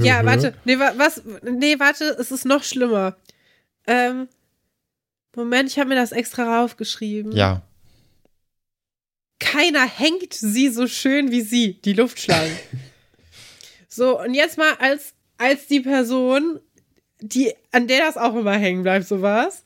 ja, 0.00 0.24
warte, 0.24 0.54
nee, 0.64 0.78
was, 0.78 1.22
nee, 1.42 1.78
warte, 1.78 2.04
es 2.18 2.30
ist 2.30 2.46
noch 2.46 2.62
schlimmer. 2.62 3.16
Ähm, 3.86 4.28
Moment, 5.36 5.68
ich 5.68 5.78
habe 5.78 5.90
mir 5.90 5.96
das 5.96 6.12
extra 6.12 6.60
raufgeschrieben. 6.60 7.32
Ja. 7.32 7.62
Keiner 9.38 9.86
hängt 9.86 10.32
sie 10.32 10.70
so 10.70 10.86
schön 10.86 11.30
wie 11.30 11.42
sie, 11.42 11.74
die 11.82 11.92
Luftschlangen. 11.92 12.56
So, 13.94 14.20
und 14.20 14.34
jetzt 14.34 14.58
mal 14.58 14.74
als, 14.80 15.14
als 15.38 15.68
die 15.68 15.78
Person, 15.78 16.58
die, 17.20 17.52
an 17.70 17.86
der 17.86 18.00
das 18.00 18.16
auch 18.16 18.34
immer 18.34 18.54
hängen 18.54 18.82
bleibt, 18.82 19.06
sowas. 19.06 19.64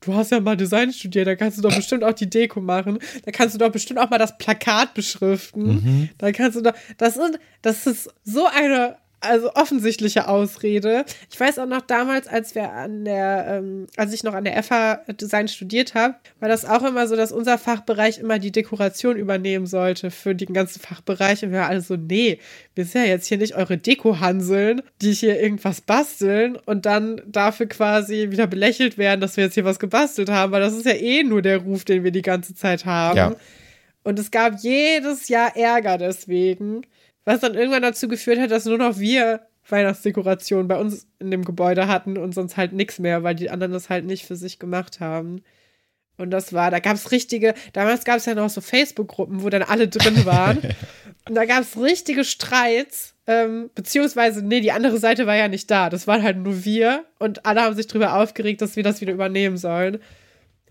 Du 0.00 0.14
hast 0.14 0.30
ja 0.30 0.40
mal 0.40 0.56
Design 0.56 0.94
studiert, 0.94 1.26
da 1.26 1.36
kannst 1.36 1.58
du 1.58 1.62
doch 1.62 1.74
bestimmt 1.74 2.02
auch 2.02 2.14
die 2.14 2.30
Deko 2.30 2.62
machen. 2.62 2.98
Da 3.24 3.32
kannst 3.32 3.54
du 3.54 3.58
doch 3.58 3.70
bestimmt 3.70 3.98
auch 3.98 4.08
mal 4.08 4.18
das 4.18 4.38
Plakat 4.38 4.94
beschriften. 4.94 5.66
Mhm. 5.66 6.08
Da 6.16 6.32
kannst 6.32 6.56
du 6.56 6.62
doch, 6.62 6.72
das 6.96 7.18
ist, 7.18 7.38
das 7.60 7.86
ist 7.86 8.08
so 8.24 8.46
eine 8.46 8.96
also 9.20 9.52
offensichtliche 9.54 10.28
Ausrede. 10.28 11.04
Ich 11.30 11.38
weiß 11.38 11.58
auch 11.58 11.66
noch 11.66 11.80
damals, 11.80 12.28
als 12.28 12.54
wir 12.54 12.72
an 12.72 13.04
der, 13.04 13.46
ähm, 13.48 13.86
als 13.96 14.12
ich 14.12 14.22
noch 14.22 14.34
an 14.34 14.44
der 14.44 14.62
FH 14.62 15.00
Design 15.20 15.48
studiert 15.48 15.94
habe, 15.94 16.16
war 16.40 16.48
das 16.48 16.64
auch 16.64 16.82
immer 16.84 17.08
so, 17.08 17.16
dass 17.16 17.32
unser 17.32 17.58
Fachbereich 17.58 18.18
immer 18.18 18.38
die 18.38 18.52
Dekoration 18.52 19.16
übernehmen 19.16 19.66
sollte 19.66 20.10
für 20.10 20.34
den 20.34 20.52
ganzen 20.52 20.80
Fachbereich. 20.80 21.42
Und 21.44 21.52
wir 21.52 21.60
waren 21.60 21.70
alle 21.70 21.80
so, 21.80 21.96
nee, 21.96 22.38
wir 22.74 22.84
sind 22.84 23.02
ja 23.02 23.08
jetzt 23.08 23.26
hier 23.26 23.38
nicht 23.38 23.56
eure 23.56 23.78
Deko-Hanseln, 23.78 24.82
die 25.00 25.12
hier 25.12 25.40
irgendwas 25.40 25.80
basteln 25.80 26.56
und 26.66 26.86
dann 26.86 27.22
dafür 27.26 27.66
quasi 27.66 28.30
wieder 28.30 28.46
belächelt 28.46 28.98
werden, 28.98 29.20
dass 29.20 29.36
wir 29.36 29.44
jetzt 29.44 29.54
hier 29.54 29.64
was 29.64 29.78
gebastelt 29.78 30.28
haben, 30.28 30.52
weil 30.52 30.60
das 30.60 30.74
ist 30.74 30.86
ja 30.86 30.92
eh 30.92 31.24
nur 31.24 31.42
der 31.42 31.58
Ruf, 31.58 31.84
den 31.84 32.04
wir 32.04 32.10
die 32.10 32.22
ganze 32.22 32.54
Zeit 32.54 32.84
haben. 32.84 33.16
Ja. 33.16 33.36
Und 34.02 34.18
es 34.18 34.30
gab 34.30 34.60
jedes 34.60 35.28
Jahr 35.28 35.56
Ärger 35.56 35.98
deswegen. 35.98 36.82
Was 37.26 37.40
dann 37.40 37.54
irgendwann 37.54 37.82
dazu 37.82 38.08
geführt 38.08 38.38
hat, 38.38 38.50
dass 38.50 38.64
nur 38.64 38.78
noch 38.78 38.98
wir 38.98 39.40
Weihnachtsdekorationen 39.68 40.68
bei 40.68 40.78
uns 40.78 41.08
in 41.18 41.30
dem 41.30 41.44
Gebäude 41.44 41.88
hatten 41.88 42.16
und 42.16 42.32
sonst 42.32 42.56
halt 42.56 42.72
nichts 42.72 43.00
mehr, 43.00 43.24
weil 43.24 43.34
die 43.34 43.50
anderen 43.50 43.72
das 43.72 43.90
halt 43.90 44.04
nicht 44.04 44.24
für 44.24 44.36
sich 44.36 44.58
gemacht 44.58 45.00
haben. 45.00 45.42
Und 46.18 46.30
das 46.30 46.52
war, 46.52 46.70
da 46.70 46.78
gab 46.78 46.94
es 46.94 47.10
richtige, 47.10 47.54
damals 47.72 48.04
gab 48.04 48.18
es 48.18 48.26
ja 48.26 48.34
noch 48.34 48.48
so 48.48 48.60
Facebook-Gruppen, 48.60 49.42
wo 49.42 49.50
dann 49.50 49.64
alle 49.64 49.88
drin 49.88 50.24
waren. 50.24 50.58
und 51.28 51.34
da 51.34 51.44
gab 51.44 51.62
es 51.62 51.76
richtige 51.76 52.24
Streits, 52.24 53.14
ähm, 53.26 53.70
beziehungsweise, 53.74 54.46
nee, 54.46 54.60
die 54.60 54.72
andere 54.72 54.98
Seite 54.98 55.26
war 55.26 55.36
ja 55.36 55.48
nicht 55.48 55.68
da. 55.68 55.90
Das 55.90 56.06
waren 56.06 56.22
halt 56.22 56.38
nur 56.38 56.64
wir 56.64 57.04
und 57.18 57.44
alle 57.44 57.62
haben 57.62 57.74
sich 57.74 57.88
darüber 57.88 58.22
aufgeregt, 58.22 58.62
dass 58.62 58.76
wir 58.76 58.84
das 58.84 59.00
wieder 59.00 59.12
übernehmen 59.12 59.56
sollen. 59.56 59.98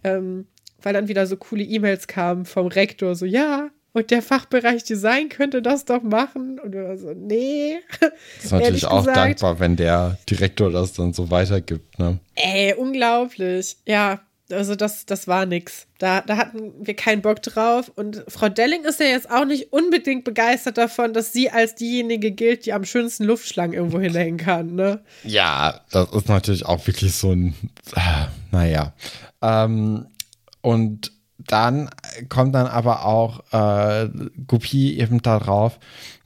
Ähm, 0.06 0.48
weil 0.82 0.94
dann 0.94 1.08
wieder 1.08 1.28
so 1.28 1.36
coole 1.36 1.64
E-Mails 1.64 2.08
kamen 2.08 2.46
vom 2.46 2.68
Rektor, 2.68 3.16
so, 3.16 3.26
ja, 3.26 3.72
und 3.96 4.12
der 4.12 4.22
Fachbereich 4.22 4.84
Design 4.84 5.30
könnte 5.30 5.62
das 5.62 5.86
doch 5.86 6.04
machen. 6.04 6.60
Und 6.60 6.74
wir 6.74 6.98
so, 6.98 7.14
nee. 7.14 7.78
Das 8.02 8.12
ist 8.44 8.52
natürlich 8.52 8.86
auch 8.86 9.06
dankbar, 9.06 9.62
wenn 9.62 9.78
der 9.78 10.18
Direktor 10.30 10.70
das 10.70 10.92
dann 10.92 11.14
so 11.14 11.32
weitergibt, 11.32 11.98
ne? 11.98 12.20
Ey, 12.36 12.74
unglaublich. 12.74 13.78
Ja. 13.86 14.20
also 14.52 14.76
das, 14.76 15.06
das 15.06 15.30
war 15.30 15.46
nix. 15.46 15.88
Da, 15.98 16.20
da 16.20 16.36
hatten 16.36 16.74
wir 16.86 16.94
keinen 16.94 17.22
Bock 17.22 17.42
drauf. 17.42 17.90
Und 17.96 18.26
Frau 18.28 18.50
Delling 18.50 18.84
ist 18.84 19.00
ja 19.00 19.06
jetzt 19.06 19.32
auch 19.32 19.46
nicht 19.46 19.72
unbedingt 19.72 20.26
begeistert 20.26 20.78
davon, 20.78 21.14
dass 21.14 21.32
sie 21.32 21.50
als 21.50 21.76
diejenige 21.76 22.32
gilt, 22.32 22.66
die 22.66 22.74
am 22.74 22.84
schönsten 22.84 23.24
Luftschlangen 23.24 23.74
irgendwo 23.74 24.02
hinhängen 24.02 24.38
kann, 24.38 24.76
ne? 24.76 25.00
Ja, 25.24 25.80
das 25.92 26.12
ist 26.12 26.28
natürlich 26.28 26.66
auch 26.66 26.86
wirklich 26.86 27.16
so 27.16 27.32
ein, 27.32 27.56
äh, 27.96 28.26
naja. 28.52 28.94
Ähm, 29.42 30.08
und 30.60 31.15
dann 31.48 31.90
kommt 32.30 32.56
dann 32.56 32.68
aber 32.68 33.06
auch 33.06 33.44
äh, 33.52 34.10
Guppy 34.48 35.00
eben 35.00 35.22
darauf, 35.22 35.80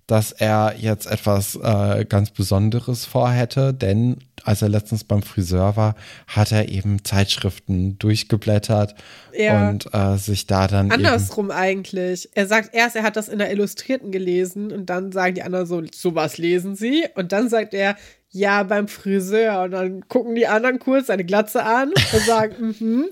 dass 0.07 0.31
er 0.31 0.75
jetzt 0.77 1.05
etwas 1.05 1.55
äh, 1.55 2.03
ganz 2.05 2.31
Besonderes 2.31 3.05
vorhätte, 3.05 3.75
denn 3.75 4.17
als 4.43 4.63
er 4.63 4.69
letztens 4.69 5.03
beim 5.03 5.21
Friseur 5.21 5.75
war, 5.75 5.95
hat 6.25 6.51
er 6.51 6.69
eben 6.69 7.03
Zeitschriften 7.03 7.99
durchgeblättert 7.99 8.95
ja. 9.37 9.69
und 9.69 9.93
äh, 9.93 10.17
sich 10.17 10.47
da 10.47 10.67
dann. 10.67 10.91
Andersrum 10.91 11.51
eigentlich. 11.51 12.29
Er 12.33 12.47
sagt 12.47 12.73
erst, 12.73 12.95
er 12.95 13.03
hat 13.03 13.17
das 13.17 13.27
in 13.29 13.37
der 13.37 13.51
Illustrierten 13.51 14.11
gelesen 14.11 14.71
und 14.71 14.87
dann 14.87 15.11
sagen 15.11 15.35
die 15.35 15.43
anderen 15.43 15.67
so, 15.67 15.83
sowas 15.93 16.37
lesen 16.39 16.75
sie. 16.75 17.05
Und 17.15 17.31
dann 17.31 17.49
sagt 17.49 17.75
er, 17.75 17.95
ja, 18.31 18.63
beim 18.63 18.87
Friseur. 18.87 19.63
Und 19.63 19.71
dann 19.71 20.07
gucken 20.07 20.35
die 20.35 20.47
anderen 20.47 20.79
kurz 20.79 21.07
seine 21.07 21.25
Glatze 21.25 21.63
an 21.63 21.89
und 21.89 22.25
sagen, 22.25 22.75
mhm, 22.79 23.05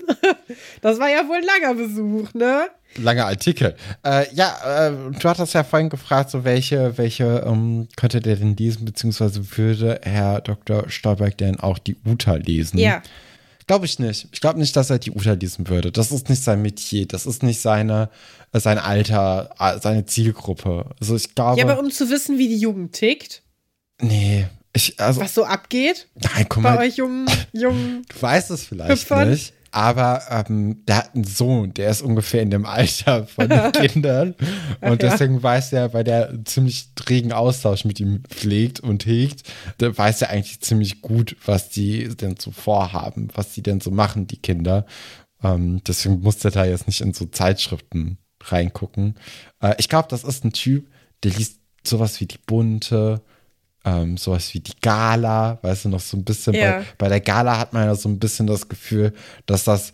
das 0.80 0.98
war 0.98 1.10
ja 1.10 1.26
wohl 1.28 1.36
ein 1.36 1.44
langer 1.44 1.74
Besuch, 1.74 2.34
ne? 2.34 2.68
Langer 2.96 3.26
Artikel. 3.26 3.76
Äh, 4.02 4.32
ja, 4.34 4.88
äh, 4.88 4.92
du 5.18 5.28
hattest 5.28 5.54
ja 5.54 5.62
vorhin 5.62 5.90
gefragt, 5.90 6.30
so 6.30 6.44
welche, 6.44 6.96
welche 6.96 7.44
ähm, 7.46 7.88
könnte 7.96 8.20
der 8.20 8.36
denn 8.36 8.56
lesen, 8.56 8.84
beziehungsweise 8.84 9.56
würde 9.56 10.00
Herr 10.02 10.40
Dr. 10.40 10.88
Stolberg 10.88 11.36
denn 11.36 11.60
auch 11.60 11.78
die 11.78 11.96
Uta 12.06 12.36
lesen? 12.36 12.78
Ja. 12.78 13.02
Glaube 13.66 13.84
ich 13.84 13.98
nicht. 13.98 14.28
Ich 14.32 14.40
glaube 14.40 14.58
nicht, 14.58 14.74
dass 14.74 14.88
er 14.88 14.98
die 14.98 15.10
Uta 15.10 15.32
lesen 15.32 15.68
würde. 15.68 15.92
Das 15.92 16.10
ist 16.10 16.30
nicht 16.30 16.42
sein 16.42 16.62
Metier. 16.62 17.06
Das 17.06 17.26
ist 17.26 17.42
nicht 17.42 17.60
seine, 17.60 18.08
äh, 18.52 18.60
sein 18.60 18.78
Alter, 18.78 19.50
äh, 19.58 19.78
seine 19.78 20.06
Zielgruppe. 20.06 20.86
Also 20.98 21.14
ich 21.14 21.34
glaube. 21.34 21.60
Ja, 21.60 21.66
aber 21.66 21.78
um 21.78 21.90
zu 21.90 22.08
wissen, 22.08 22.38
wie 22.38 22.48
die 22.48 22.58
Jugend 22.58 22.94
tickt. 22.94 23.42
Nee. 24.00 24.46
Ich, 24.78 25.00
also, 25.00 25.20
Was 25.20 25.34
so 25.34 25.44
abgeht? 25.44 26.06
Nein, 26.14 26.46
bei 26.48 26.60
mal. 26.60 26.76
Bei 26.76 26.86
euch 26.86 26.96
jungen, 26.96 27.26
jungen. 27.52 28.02
Du 28.08 28.22
weißt 28.22 28.52
es 28.52 28.64
vielleicht 28.64 28.92
Hüpfern. 28.92 29.30
nicht. 29.30 29.52
Aber 29.72 30.22
ähm, 30.30 30.84
der 30.86 30.98
hat 30.98 31.14
einen 31.14 31.24
Sohn, 31.24 31.74
der 31.74 31.90
ist 31.90 32.00
ungefähr 32.00 32.42
in 32.42 32.50
dem 32.50 32.64
Alter 32.64 33.26
von 33.26 33.48
den 33.48 33.72
Kindern. 33.72 34.34
Und 34.80 35.02
deswegen 35.02 35.36
ja. 35.36 35.42
weiß 35.42 35.72
er, 35.72 35.92
weil 35.92 36.04
der 36.04 36.32
ziemlich 36.44 36.90
regen 37.08 37.32
Austausch 37.32 37.84
mit 37.84 37.98
ihm 38.00 38.22
pflegt 38.28 38.80
und 38.80 39.04
hegt, 39.04 39.42
der 39.80 39.98
weiß 39.98 40.22
er 40.22 40.30
eigentlich 40.30 40.60
ziemlich 40.60 41.02
gut, 41.02 41.36
was 41.44 41.68
die 41.68 42.08
denn 42.16 42.36
so 42.38 42.50
vorhaben, 42.50 43.28
was 43.34 43.52
die 43.52 43.62
denn 43.62 43.80
so 43.80 43.90
machen, 43.90 44.28
die 44.28 44.40
Kinder. 44.40 44.86
Ähm, 45.42 45.82
deswegen 45.86 46.20
musste 46.20 46.48
er 46.48 46.52
da 46.52 46.64
jetzt 46.64 46.86
nicht 46.86 47.00
in 47.00 47.12
so 47.12 47.26
Zeitschriften 47.26 48.18
reingucken. 48.42 49.16
Äh, 49.60 49.74
ich 49.78 49.88
glaube, 49.88 50.08
das 50.08 50.24
ist 50.24 50.44
ein 50.44 50.52
Typ, 50.52 50.88
der 51.24 51.32
liest 51.32 51.58
sowas 51.84 52.20
wie 52.20 52.26
die 52.26 52.38
Bunte, 52.46 53.22
ähm, 53.84 54.16
sowas 54.16 54.52
wie 54.54 54.60
die 54.60 54.78
Gala, 54.80 55.58
weißt 55.62 55.86
du, 55.86 55.88
noch 55.90 56.00
so 56.00 56.16
ein 56.16 56.24
bisschen. 56.24 56.54
Ja. 56.54 56.78
Bei, 56.78 56.84
bei 56.98 57.08
der 57.08 57.20
Gala 57.20 57.58
hat 57.58 57.72
man 57.72 57.86
ja 57.86 57.94
so 57.94 58.08
ein 58.08 58.18
bisschen 58.18 58.46
das 58.46 58.68
Gefühl, 58.68 59.12
dass 59.46 59.64
das, 59.64 59.92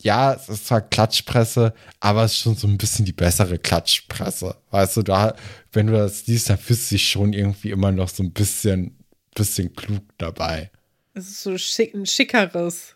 ja, 0.00 0.34
es 0.34 0.48
ist 0.48 0.66
zwar 0.66 0.80
Klatschpresse, 0.80 1.74
aber 2.00 2.24
es 2.24 2.32
ist 2.32 2.38
schon 2.38 2.54
so 2.54 2.66
ein 2.68 2.78
bisschen 2.78 3.04
die 3.04 3.12
bessere 3.12 3.58
Klatschpresse. 3.58 4.56
Weißt 4.70 4.96
du, 4.96 5.02
da, 5.02 5.34
wenn 5.72 5.88
du 5.88 5.94
das 5.94 6.26
liest, 6.26 6.50
dann 6.50 6.58
fühlst 6.58 6.90
du 6.90 6.94
dich 6.94 7.08
schon 7.08 7.32
irgendwie 7.32 7.70
immer 7.70 7.92
noch 7.92 8.08
so 8.08 8.22
ein 8.22 8.32
bisschen, 8.32 8.96
bisschen 9.34 9.74
klug 9.74 10.02
dabei. 10.18 10.70
Es 11.14 11.28
ist 11.28 11.42
so 11.42 11.58
schick, 11.58 11.94
ein 11.94 12.06
schickeres. 12.06 12.94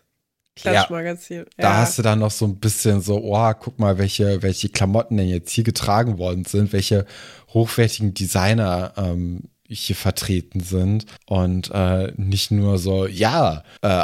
Klatschmagazin. 0.55 1.37
Ja, 1.37 1.45
da 1.57 1.77
hast 1.77 1.97
du 1.97 2.03
dann 2.03 2.19
noch 2.19 2.31
so 2.31 2.45
ein 2.45 2.59
bisschen 2.59 3.01
so, 3.01 3.17
oh, 3.23 3.53
guck 3.59 3.79
mal, 3.79 3.97
welche, 3.97 4.43
welche 4.43 4.69
Klamotten 4.69 5.17
denn 5.17 5.27
jetzt 5.27 5.51
hier 5.51 5.63
getragen 5.63 6.19
worden 6.19 6.45
sind, 6.45 6.73
welche 6.73 7.05
hochwertigen 7.53 8.13
Designer 8.13 8.93
ähm, 8.97 9.49
hier 9.73 9.95
vertreten 9.95 10.59
sind 10.61 11.05
und 11.25 11.71
äh, 11.73 12.11
nicht 12.17 12.51
nur 12.51 12.77
so, 12.77 13.07
ja, 13.07 13.63
äh, 13.81 14.03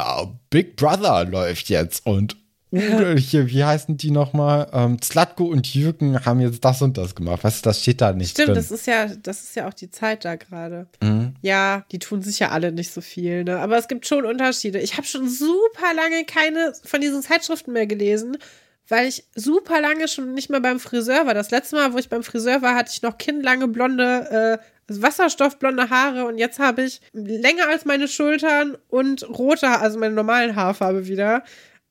Big 0.50 0.76
Brother 0.76 1.24
läuft 1.24 1.68
jetzt 1.68 2.06
und 2.06 2.36
hier, 2.72 3.48
wie 3.48 3.64
heißen 3.64 3.96
die 3.96 4.12
nochmal? 4.12 4.68
Ähm, 4.72 5.02
Zlatko 5.02 5.44
und 5.44 5.74
Jürgen 5.74 6.24
haben 6.24 6.40
jetzt 6.40 6.64
das 6.64 6.80
und 6.82 6.96
das 6.96 7.16
gemacht. 7.16 7.40
Was, 7.42 7.62
das 7.62 7.82
steht 7.82 8.00
da 8.00 8.12
nicht 8.12 8.30
Stimmt, 8.30 8.48
drin. 8.48 8.54
das 8.54 8.70
ist 8.70 8.86
ja, 8.86 9.06
das 9.08 9.42
ist 9.42 9.56
ja 9.56 9.68
auch 9.68 9.74
die 9.74 9.90
Zeit 9.90 10.24
da 10.24 10.36
gerade. 10.36 10.86
Mhm. 11.02 11.34
Ja, 11.42 11.84
die 11.90 11.98
tun 11.98 12.22
sich 12.22 12.38
ja 12.38 12.50
alle 12.50 12.70
nicht 12.70 12.92
so 12.92 13.00
viel, 13.00 13.42
ne? 13.42 13.58
Aber 13.58 13.76
es 13.76 13.88
gibt 13.88 14.06
schon 14.06 14.24
Unterschiede. 14.24 14.78
Ich 14.78 14.96
habe 14.96 15.06
schon 15.06 15.28
super 15.28 15.94
lange 15.96 16.24
keine 16.24 16.72
von 16.84 17.00
diesen 17.00 17.22
Zeitschriften 17.22 17.72
mehr 17.72 17.88
gelesen, 17.88 18.38
weil 18.86 19.08
ich 19.08 19.24
super 19.34 19.80
lange 19.80 20.06
schon 20.06 20.34
nicht 20.34 20.50
mehr 20.50 20.60
beim 20.60 20.78
Friseur 20.78 21.26
war. 21.26 21.34
Das 21.34 21.50
letzte 21.50 21.74
Mal, 21.74 21.92
wo 21.92 21.98
ich 21.98 22.08
beim 22.08 22.22
Friseur 22.22 22.62
war, 22.62 22.76
hatte 22.76 22.92
ich 22.94 23.02
noch 23.02 23.18
kinnlange 23.18 23.66
blonde 23.66 24.60
äh, 24.60 24.64
wasserstoffblonde 24.90 25.90
Haare 25.90 26.26
und 26.26 26.38
jetzt 26.38 26.58
habe 26.58 26.82
ich 26.82 27.00
länger 27.12 27.68
als 27.68 27.84
meine 27.84 28.08
Schultern 28.08 28.76
und 28.88 29.28
rote, 29.28 29.68
also 29.68 29.98
meine 29.98 30.14
normalen 30.14 30.56
Haarfarbe 30.56 31.06
wieder. 31.06 31.44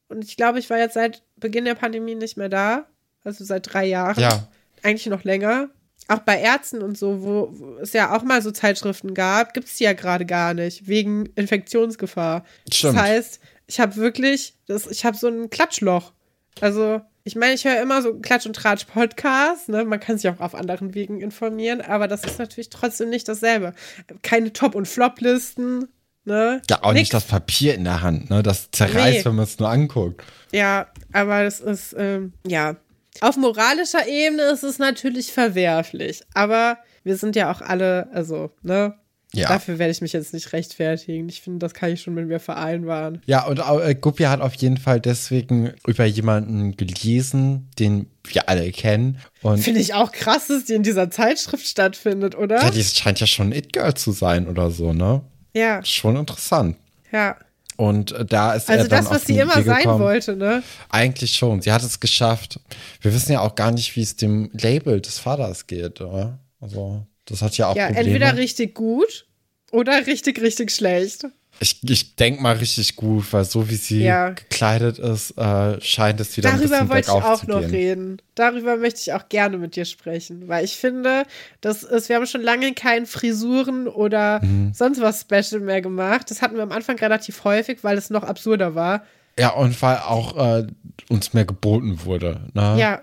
Und 0.10 0.26
ich 0.26 0.38
glaube, 0.38 0.60
ich 0.60 0.70
war 0.70 0.78
jetzt 0.78 0.96
seit 0.96 1.24
Beginn 1.38 1.66
der 1.66 1.76
Pandemie 1.76 2.16
nicht 2.16 2.36
mehr 2.36 2.50
da. 2.50 2.88
Also 3.24 3.44
seit 3.44 3.72
drei 3.72 3.86
Jahren. 3.86 4.20
Ja. 4.20 4.48
Eigentlich 4.84 5.06
noch 5.08 5.24
länger. 5.24 5.70
Auch 6.08 6.20
bei 6.20 6.40
Ärzten 6.40 6.82
und 6.82 6.98
so, 6.98 7.22
wo, 7.22 7.50
wo 7.52 7.76
es 7.76 7.94
ja 7.94 8.16
auch 8.16 8.24
mal 8.24 8.42
so 8.42 8.52
Zeitschriften 8.52 9.14
gab, 9.14 9.54
gibt 9.54 9.68
es 9.68 9.76
die 9.76 9.84
ja 9.84 9.94
gerade 9.94 10.26
gar 10.26 10.54
nicht, 10.54 10.88
wegen 10.88 11.28
Infektionsgefahr. 11.36 12.44
Stimmt. 12.72 12.96
Das 12.96 13.04
heißt, 13.04 13.40
ich 13.68 13.80
habe 13.80 13.96
wirklich, 13.98 14.56
das, 14.66 14.88
ich 14.88 15.06
habe 15.06 15.16
so 15.16 15.28
ein 15.28 15.50
Klatschloch. 15.52 16.14
Also 16.62 17.02
ich 17.30 17.36
meine, 17.36 17.54
ich 17.54 17.64
höre 17.64 17.80
immer 17.80 18.02
so 18.02 18.16
Klatsch 18.16 18.48
und 18.48 18.56
Tratsch 18.56 18.86
Podcast, 18.86 19.70
ne? 19.70 19.86
Man 19.86 20.00
kann 20.00 20.18
sich 20.18 20.32
auch 20.32 20.40
auf 20.40 20.56
anderen 20.56 20.96
Wegen 20.96 21.22
informieren, 21.22 21.80
aber 21.80 22.08
das 22.08 22.24
ist 22.24 22.40
natürlich 22.40 22.72
trotzdem 22.72 23.12
nicht 23.12 23.28
dasselbe. 23.28 23.76
Keine 24.24 24.52
Top- 24.52 24.74
und 24.74 24.88
Flop-Listen, 24.88 25.90
ne? 26.26 26.60
Ja, 26.68 26.80
auch 26.82 26.94
Nix. 26.94 27.02
nicht 27.02 27.14
das 27.14 27.26
Papier 27.26 27.76
in 27.76 27.84
der 27.84 28.02
Hand, 28.02 28.32
ne? 28.32 28.42
Das 28.42 28.72
zerreißt, 28.72 29.20
nee. 29.20 29.26
wenn 29.26 29.36
man 29.36 29.44
es 29.44 29.60
nur 29.60 29.70
anguckt. 29.70 30.24
Ja, 30.52 30.88
aber 31.14 31.44
das 31.44 31.60
ist, 31.60 31.96
ähm, 31.96 32.34
ja. 32.48 32.78
Auf 33.22 33.38
moralischer 33.38 34.08
Ebene 34.08 34.46
ist 34.46 34.64
es 34.64 34.80
natürlich 34.80 35.32
verwerflich, 35.32 36.24
aber 36.34 36.80
wir 37.04 37.16
sind 37.16 37.36
ja 37.36 37.52
auch 37.52 37.62
alle, 37.62 38.10
also, 38.12 38.50
ne? 38.64 38.96
Ja. 39.34 39.48
Dafür 39.48 39.78
werde 39.78 39.92
ich 39.92 40.02
mich 40.02 40.14
jetzt 40.14 40.34
nicht 40.34 40.54
rechtfertigen. 40.54 41.30
Ich 41.30 41.42
finde, 41.42 41.60
das 41.60 41.76
kann 41.76 41.92
ich 41.92 42.02
schon, 42.02 42.16
wenn 42.16 42.30
wir 42.30 42.40
vereinbaren. 42.40 43.22
Ja, 43.28 43.46
und 43.46 43.60
äh, 43.60 43.94
Guppi 43.94 44.24
hat 44.24 44.42
auf 44.42 44.56
jeden 44.56 44.78
Fall 44.78 45.00
deswegen 45.00 45.74
über 45.86 46.06
jemanden 46.06 46.76
gelesen, 46.76 47.70
den 47.78 48.08
wir 48.24 48.50
alle 48.50 48.72
kennen. 48.72 49.20
Finde 49.58 49.80
ich 49.80 49.94
auch 49.94 50.12
krass, 50.12 50.48
dass 50.48 50.66
die 50.66 50.74
in 50.74 50.82
dieser 50.82 51.12
Zeitschrift 51.12 51.68
stattfindet, 51.68 52.36
oder? 52.36 52.60
Ja, 52.60 52.72
die 52.72 52.84
scheint 52.84 53.20
ja 53.20 53.28
schon 53.28 53.50
ein 53.50 53.54
It-Girl 53.54 53.94
zu 53.94 54.12
sein 54.12 54.48
oder 54.48 54.72
so, 54.72 54.94
ne? 54.94 55.22
Ja. 55.54 55.84
Schon 55.86 56.16
interessant. 56.16 56.78
Ja. 57.12 57.38
Und 57.78 58.12
äh, 58.12 58.26
da 58.26 58.54
ist 58.54 58.68
also 58.68 58.84
er 58.84 58.90
dann 58.90 59.04
das, 59.04 59.12
was 59.12 59.26
sie 59.26 59.38
immer 59.38 59.58
Idee 59.58 59.64
sein 59.64 59.78
gekommen. 59.84 60.04
wollte, 60.04 60.36
ne? 60.36 60.64
Eigentlich 60.90 61.36
schon. 61.36 61.62
Sie 61.62 61.72
hat 61.72 61.84
es 61.84 62.00
geschafft. 62.00 62.60
Wir 63.02 63.14
wissen 63.14 63.32
ja 63.32 63.42
auch 63.42 63.54
gar 63.54 63.72
nicht, 63.72 63.96
wie 63.96 64.02
es 64.02 64.16
dem 64.16 64.50
Label 64.54 65.00
des 65.00 65.20
Vaters 65.20 65.68
geht, 65.68 66.02
oder? 66.02 66.40
Also 66.60 67.06
das 67.30 67.42
hat 67.42 67.58
ja 67.58 67.68
auch 67.68 67.76
ja, 67.76 67.88
Probleme. 67.88 68.08
entweder 68.08 68.38
richtig 68.38 68.76
gut 68.76 69.26
oder 69.72 70.06
richtig, 70.08 70.42
richtig 70.42 70.72
schlecht. 70.72 71.26
Ich, 71.62 71.82
ich 71.84 72.16
denke 72.16 72.42
mal 72.42 72.56
richtig 72.56 72.96
gut, 72.96 73.34
weil 73.34 73.44
so 73.44 73.70
wie 73.70 73.76
sie 73.76 74.04
ja. 74.04 74.30
gekleidet 74.30 74.98
ist, 74.98 75.32
äh, 75.32 75.82
scheint 75.82 76.22
es 76.22 76.38
wieder 76.38 76.52
Darüber 76.52 76.64
ein 76.64 76.70
bisschen 76.70 76.90
wollte 76.90 77.10
ich 77.10 77.10
auch 77.10 77.48
noch 77.48 77.62
reden. 77.62 78.22
Darüber 78.36 78.78
möchte 78.78 79.02
ich 79.02 79.14
auch 79.14 79.28
gerne 79.28 79.58
mit 79.58 79.76
dir 79.76 79.84
sprechen, 79.84 80.48
weil 80.48 80.64
ich 80.64 80.78
finde, 80.78 81.24
das 81.60 81.84
ist, 81.84 82.08
wir 82.08 82.16
haben 82.16 82.26
schon 82.28 82.42
lange 82.42 82.74
keinen 82.74 83.06
Frisuren 83.06 83.90
oder 83.90 84.40
mhm. 84.42 84.72
sonst 84.74 85.02
was 85.02 85.22
Special 85.22 85.62
mehr 85.62 85.82
gemacht. 85.82 86.32
Das 86.32 86.42
hatten 86.42 86.56
wir 86.56 86.64
am 86.64 86.72
Anfang 86.72 86.98
relativ 86.98 87.44
häufig, 87.44 87.84
weil 87.84 87.98
es 87.98 88.10
noch 88.10 88.24
absurder 88.24 88.74
war. 88.76 89.04
Ja, 89.38 89.50
und 89.50 89.82
weil 89.82 89.98
auch 89.98 90.38
äh, 90.38 90.68
uns 91.10 91.34
mehr 91.34 91.46
geboten 91.46 92.06
wurde. 92.06 92.42
Ne? 92.54 92.76
Ja, 92.78 93.02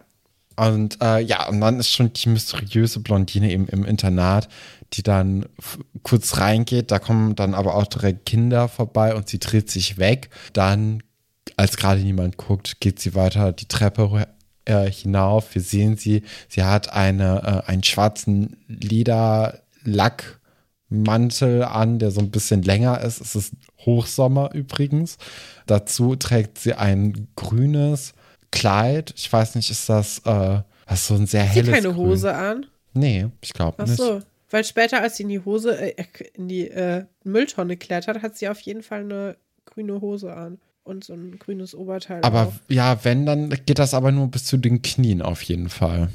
und 0.56 1.00
äh, 1.02 1.20
ja, 1.20 1.48
und 1.48 1.60
dann 1.60 1.78
ist 1.78 1.90
schon 1.90 2.12
die 2.12 2.30
mysteriöse 2.30 3.00
Blondine 3.00 3.50
eben 3.50 3.68
im 3.68 3.84
Internat, 3.84 4.48
die 4.94 5.02
dann 5.02 5.44
kurz 6.02 6.38
reingeht. 6.38 6.90
Da 6.90 6.98
kommen 6.98 7.36
dann 7.36 7.52
aber 7.54 7.74
auch 7.74 7.86
direkt 7.86 8.24
Kinder 8.24 8.68
vorbei 8.68 9.14
und 9.14 9.28
sie 9.28 9.38
dreht 9.38 9.70
sich 9.70 9.98
weg. 9.98 10.30
Dann, 10.54 11.02
als 11.56 11.76
gerade 11.76 12.00
niemand 12.00 12.38
guckt, 12.38 12.80
geht 12.80 13.00
sie 13.00 13.14
weiter 13.14 13.52
die 13.52 13.68
Treppe 13.68 14.28
äh, 14.64 14.90
hinauf. 14.90 15.54
Wir 15.54 15.62
sehen 15.62 15.98
sie. 15.98 16.22
Sie 16.48 16.62
hat 16.62 16.90
eine, 16.92 17.64
äh, 17.66 17.70
einen 17.70 17.82
schwarzen 17.82 18.56
Lederlackmantel 18.66 21.64
an, 21.64 21.98
der 21.98 22.10
so 22.10 22.20
ein 22.20 22.30
bisschen 22.30 22.62
länger 22.62 23.02
ist. 23.02 23.20
Es 23.20 23.36
ist 23.36 23.52
Hochsommer 23.84 24.54
übrigens. 24.54 25.18
Dazu 25.66 26.16
trägt 26.16 26.58
sie 26.58 26.72
ein 26.74 27.28
grünes 27.36 28.14
Kleid. 28.50 29.12
Ich 29.16 29.32
weiß 29.32 29.54
nicht, 29.54 29.70
ist 29.70 29.88
das, 29.88 30.18
äh, 30.20 30.60
das 30.88 31.00
ist 31.00 31.06
so 31.08 31.14
ein 31.14 31.26
sehr 31.26 31.44
Hat 31.48 31.54
helles. 31.54 31.66
Sie 31.66 31.72
keine 31.72 31.94
Grün. 31.94 31.96
Hose 31.96 32.34
an? 32.34 32.66
Nee, 32.94 33.26
ich 33.40 33.52
glaube 33.52 33.82
nicht. 33.82 33.92
Ach 33.94 33.96
so. 33.96 34.20
Weil 34.50 34.64
später, 34.64 35.02
als 35.02 35.16
sie 35.16 35.24
in 35.24 35.28
die 35.28 35.40
Hose, 35.44 35.76
äh, 35.76 36.04
in 36.34 36.48
die 36.48 36.68
äh, 36.68 37.04
Mülltonne 37.24 37.76
klettert, 37.76 38.22
hat 38.22 38.36
sie 38.36 38.48
auf 38.48 38.60
jeden 38.60 38.82
Fall 38.82 39.00
eine 39.00 39.36
grüne 39.64 40.00
Hose 40.00 40.32
an. 40.34 40.58
und 40.84 41.02
so 41.04 41.14
ein 41.14 41.38
grünes 41.38 41.74
Oberteil. 41.74 42.22
Aber 42.22 42.46
auch. 42.46 42.52
ja, 42.68 43.04
wenn, 43.04 43.26
dann 43.26 43.50
geht 43.66 43.80
das 43.80 43.92
aber 43.92 44.12
nur 44.12 44.28
bis 44.28 44.44
zu 44.44 44.56
den 44.56 44.82
Knien 44.82 45.20
auf 45.20 45.42
jeden 45.42 45.68
Fall. 45.68 46.10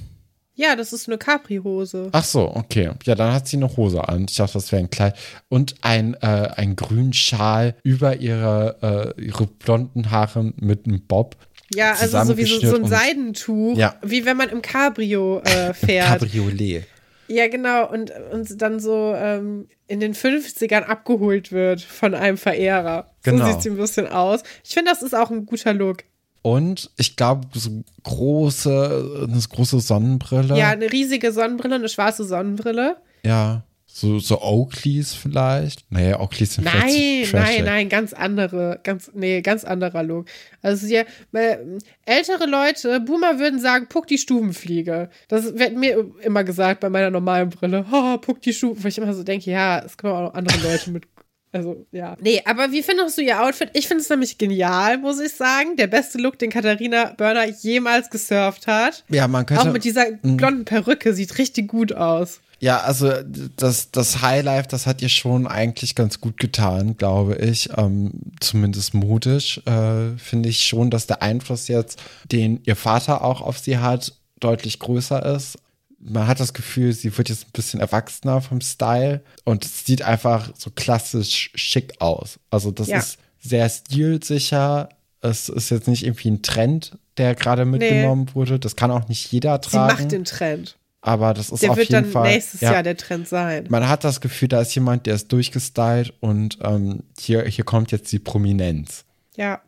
Ja, 0.56 0.76
das 0.76 0.94
ist 0.94 1.08
eine 1.08 1.18
Capri-Hose. 1.18 2.10
Ach 2.12 2.24
so, 2.24 2.56
okay. 2.56 2.92
Ja, 3.06 3.16
dann 3.16 3.34
hat 3.34 3.48
sie 3.48 3.58
eine 3.58 3.76
Hose 3.76 4.08
an. 4.08 4.28
Ich 4.30 4.36
dachte, 4.36 4.54
das 4.54 4.72
wäre 4.72 4.82
ein 4.82 4.90
Kleid. 4.90 5.18
Und 5.50 5.76
ein, 5.82 6.14
äh, 6.16 6.50
ein 6.56 6.76
grünen 6.76 7.14
Schal 7.14 7.76
über 7.84 8.18
ihre, 8.18 9.16
äh, 9.18 9.22
ihre 9.22 9.48
blonden 9.48 10.12
Haare 10.12 10.54
mit 10.58 10.86
einem 10.86 11.02
Bob. 11.02 11.36
Ja, 11.74 11.94
also 11.94 12.24
so 12.24 12.38
wie 12.38 12.46
so, 12.46 12.60
so 12.60 12.76
ein 12.76 12.88
Seidentuch, 12.88 13.78
ja. 13.78 13.96
wie 14.02 14.26
wenn 14.26 14.38
man 14.38 14.50
im 14.50 14.62
Cabrio 14.62 15.40
äh, 15.40 15.74
fährt. 15.74 16.20
Cabriolet. 16.20 16.86
Ja, 17.28 17.48
genau. 17.48 17.90
Und, 17.90 18.12
und 18.32 18.62
dann 18.62 18.80
so 18.80 19.14
ähm, 19.16 19.68
in 19.88 20.02
den 20.02 20.14
50ern 20.14 20.82
abgeholt 20.82 21.52
wird 21.52 21.82
von 21.82 22.14
einem 22.14 22.38
Verehrer. 22.38 23.12
Genau. 23.24 23.46
So 23.46 23.52
sieht 23.52 23.62
sie 23.62 23.70
ein 23.70 23.78
bisschen 23.78 24.08
aus. 24.08 24.44
Ich 24.66 24.74
finde, 24.74 24.92
das 24.92 25.02
ist 25.02 25.16
auch 25.16 25.32
ein 25.32 25.46
guter 25.46 25.74
Look. 25.74 26.04
Und 26.42 26.92
ich 26.98 27.16
glaube, 27.16 27.48
so 27.54 27.84
große, 28.04 29.28
eine 29.30 29.40
große 29.40 29.80
Sonnenbrille. 29.80 30.58
Ja, 30.58 30.70
eine 30.70 30.92
riesige 30.92 31.32
Sonnenbrille, 31.32 31.76
eine 31.76 31.90
schwarze 31.90 32.26
Sonnenbrille. 32.26 32.98
Ja. 33.24 33.64
So, 33.94 34.20
so 34.20 34.42
Oakleys 34.42 35.14
vielleicht? 35.14 35.86
Nee, 35.92 36.14
Oakleys 36.14 36.56
sind 36.56 36.64
Nein, 36.64 37.26
vielleicht 37.26 37.34
nein, 37.34 37.66
nein, 37.66 37.90
ganz 37.90 38.14
andere, 38.14 38.80
ganz, 38.84 39.12
nee, 39.14 39.42
ganz 39.42 39.66
anderer 39.66 40.02
Look. 40.02 40.28
Also 40.62 40.88
hier, 40.88 41.06
äh, 41.34 41.58
ältere 42.06 42.46
Leute, 42.46 43.02
Boomer 43.02 43.38
würden 43.38 43.60
sagen, 43.60 43.88
puck 43.90 44.08
die 44.08 44.18
Stubenfliege. 44.18 45.10
Das 45.28 45.58
wird 45.58 45.76
mir 45.76 46.10
immer 46.22 46.46
gesagt 46.46 46.80
bei 46.80 46.90
meiner 46.90 47.10
normalen 47.10 47.50
Brille. 47.50 47.86
Oh, 47.92 48.18
puck 48.18 48.42
die 48.42 48.54
Stuben. 48.54 48.82
Weil 48.82 48.90
ich 48.90 48.98
immer 48.98 49.14
so 49.14 49.24
denke, 49.24 49.52
ja, 49.52 49.80
es 49.80 49.98
können 49.98 50.14
auch 50.14 50.22
noch 50.22 50.34
andere 50.34 50.58
Leute 50.60 50.92
mit 50.92 51.04
also, 51.52 51.86
ja. 51.92 52.16
Nee, 52.22 52.42
aber 52.46 52.72
wie 52.72 52.82
findest 52.82 53.18
du 53.18 53.22
ihr 53.22 53.44
Outfit? 53.44 53.72
Ich 53.74 53.88
finde 53.88 54.02
es 54.02 54.10
nämlich 54.10 54.38
genial, 54.38 54.98
muss 54.98 55.20
ich 55.20 55.34
sagen. 55.34 55.76
Der 55.76 55.88
beste 55.88 56.18
Look, 56.18 56.40
den 56.40 56.50
Katharina 56.50 57.14
Börner 57.18 57.46
jemals 57.46 58.10
gesurft 58.10 58.68
hat. 58.68 59.04
Ja, 59.10 59.28
man 59.28 59.46
könnte. 59.46 59.62
Auch 59.62 59.74
mit 59.74 59.84
dieser 59.84 60.06
mhm. 60.22 60.38
blonden 60.38 60.66
Perücke 60.66 61.14
sieht 61.14 61.38
richtig 61.38 61.68
gut 61.68 61.94
aus. 61.94 62.40
Ja, 62.62 62.82
also 62.82 63.12
das, 63.58 63.92
das 63.92 64.22
Highlife, 64.22 64.68
das 64.70 64.86
hat 64.86 65.02
ihr 65.02 65.10
schon 65.10 65.48
eigentlich 65.48 65.96
ganz 65.96 66.22
gut 66.22 66.38
getan, 66.38 66.96
glaube 66.96 67.36
ich. 67.36 67.70
Ähm, 67.76 68.12
zumindest 68.40 68.94
modisch 68.94 69.58
äh, 69.66 70.16
finde 70.18 70.48
ich 70.48 70.64
schon, 70.64 70.92
dass 70.92 71.08
der 71.08 71.22
Einfluss 71.22 71.68
jetzt, 71.68 72.00
den 72.32 72.62
ihr 72.64 72.76
Vater 72.76 73.24
auch 73.24 73.42
auf 73.42 73.58
sie 73.58 73.80
hat, 73.80 74.14
deutlich 74.40 74.80
größer 74.80 75.26
ist 75.36 75.58
man 76.04 76.28
hat 76.28 76.40
das 76.40 76.54
Gefühl, 76.54 76.94
sie 76.94 77.16
wird 77.18 77.30
jetzt 77.30 77.46
ein 77.48 77.52
bisschen 77.54 77.80
erwachsener 77.80 78.42
vom 78.42 78.62
Style 78.62 79.22
und 79.44 79.66
es 79.66 79.86
sieht 79.86 80.02
einfach 80.02 80.52
so 80.58 80.72
klassisch 80.72 81.52
schick 81.56 81.94
aus. 82.00 82.40
Also 82.50 82.72
das 82.72 82.88
ja. 82.88 82.98
ist 82.98 83.18
sehr 83.40 83.70
stilsicher. 83.70 84.90
Es 85.22 85.50
ist 85.50 85.70
jetzt 85.70 85.88
nicht 85.88 86.04
irgendwie 86.04 86.32
ein 86.32 86.42
Trend, 86.42 86.98
der 87.18 87.36
gerade 87.36 87.66
mitgenommen 87.66 88.26
nee. 88.26 88.36
wurde. 88.36 88.60
Das 88.60 88.76
kann 88.76 88.92
auch 88.92 89.08
nicht 89.08 89.32
jeder 89.32 89.62
tragen. 89.62 89.96
Sie 89.96 90.04
macht 90.04 90.12
den 90.12 90.26
Trend. 90.26 90.78
Aber 91.02 91.34
das 91.34 91.50
ist 91.50 91.64
der 91.64 91.72
auf 91.72 91.80
jeden 91.80 91.90
Fall. 91.90 92.02
Der 92.02 92.06
wird 92.06 92.16
dann 92.16 92.24
nächstes 92.24 92.62
ja, 92.62 92.74
Jahr 92.74 92.84
der 92.84 92.96
Trend 92.96 93.28
sein. 93.28 93.66
Man 93.70 93.90
hat 93.90 94.04
das 94.04 94.22
Gefühl, 94.22 94.48
da 94.48 94.62
ist 94.62 94.74
jemand, 94.76 95.08
der 95.08 95.16
ist 95.16 95.32
durchgestylt 95.32 96.14
und 96.20 96.60
ähm, 96.62 97.04
hier, 97.20 97.44
hier 97.46 97.66
kommt 97.66 97.92
jetzt 97.92 98.12
die 98.12 98.20
Prominenz. 98.20 99.06
Ja, 99.36 99.62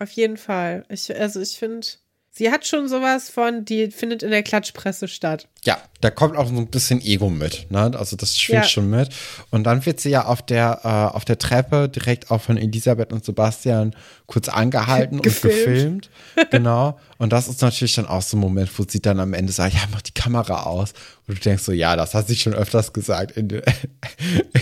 auf 0.00 0.10
jeden 0.10 0.36
Fall. 0.36 0.84
Ich, 0.88 1.14
also 1.14 1.40
ich 1.40 1.58
finde, 1.58 1.86
Sie 2.32 2.50
hat 2.50 2.64
schon 2.64 2.88
sowas 2.88 3.28
von, 3.28 3.64
die 3.64 3.90
findet 3.90 4.22
in 4.22 4.30
der 4.30 4.44
Klatschpresse 4.44 5.08
statt. 5.08 5.48
Ja, 5.64 5.78
da 6.00 6.10
kommt 6.10 6.36
auch 6.36 6.46
so 6.46 6.56
ein 6.56 6.68
bisschen 6.68 7.00
Ego 7.00 7.28
mit, 7.28 7.66
ne? 7.70 7.90
Also 7.98 8.16
das 8.16 8.38
schwingt 8.38 8.62
ja. 8.62 8.68
schon 8.68 8.88
mit. 8.88 9.10
Und 9.50 9.64
dann 9.64 9.84
wird 9.84 10.00
sie 10.00 10.10
ja 10.10 10.24
auf 10.26 10.40
der, 10.40 10.80
äh, 10.84 11.16
auf 11.16 11.24
der 11.24 11.38
Treppe 11.38 11.88
direkt 11.88 12.30
auch 12.30 12.40
von 12.40 12.56
Elisabeth 12.56 13.12
und 13.12 13.24
Sebastian 13.24 13.96
kurz 14.26 14.48
angehalten 14.48 15.16
und 15.16 15.22
gefilmt. 15.24 16.08
genau. 16.50 17.00
Und 17.18 17.32
das 17.32 17.48
ist 17.48 17.62
natürlich 17.62 17.96
dann 17.96 18.06
auch 18.06 18.22
so 18.22 18.36
ein 18.36 18.40
Moment, 18.40 18.70
wo 18.78 18.84
sie 18.86 19.02
dann 19.02 19.18
am 19.18 19.34
Ende 19.34 19.52
sagt, 19.52 19.74
ja, 19.74 19.80
mach 19.90 20.00
die 20.00 20.14
Kamera 20.14 20.62
aus. 20.62 20.92
Und 21.26 21.38
du 21.38 21.42
denkst 21.42 21.64
so, 21.64 21.72
ja, 21.72 21.96
das 21.96 22.14
hat 22.14 22.28
sie 22.28 22.36
schon 22.36 22.54
öfters 22.54 22.92
gesagt. 22.92 23.36
In, 23.36 23.50
in, 23.50 23.62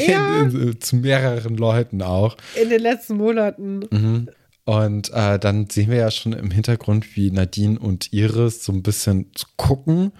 ja. 0.08 0.40
in, 0.40 0.80
zu 0.80 0.96
mehreren 0.96 1.56
Leuten 1.56 2.00
auch. 2.00 2.38
In 2.60 2.70
den 2.70 2.80
letzten 2.80 3.18
Monaten. 3.18 3.80
Mhm. 3.90 4.28
Und 4.68 5.10
äh, 5.14 5.38
dann 5.38 5.70
sehen 5.70 5.90
wir 5.90 5.96
ja 5.96 6.10
schon 6.10 6.34
im 6.34 6.50
Hintergrund, 6.50 7.16
wie 7.16 7.30
Nadine 7.30 7.78
und 7.78 8.12
Iris 8.12 8.62
so 8.62 8.70
ein 8.70 8.82
bisschen 8.82 9.32
gucken. 9.56 10.12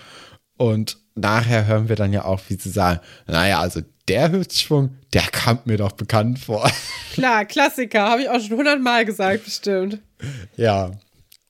Und 0.57 0.97
nachher 1.15 1.67
hören 1.67 1.91
wir 1.91 1.97
dann 1.97 2.15
ja 2.15 2.25
auch, 2.25 2.41
wie 2.49 2.55
sie 2.55 2.71
sagen, 2.71 3.01
naja, 3.27 3.61
also 3.61 3.83
der 4.09 4.33
Hüftschwung, 4.33 4.97
der 5.13 5.21
kam 5.21 5.59
mir 5.67 5.77
doch 5.77 5.93
bekannt 5.93 6.39
vor. 6.39 6.67
Klar, 7.13 7.45
Klassiker, 7.45 8.09
habe 8.09 8.23
ich 8.23 8.31
auch 8.31 8.41
schon 8.41 8.57
hundertmal 8.57 9.05
gesagt, 9.05 9.45
bestimmt. 9.45 10.01
Ja, 10.57 10.93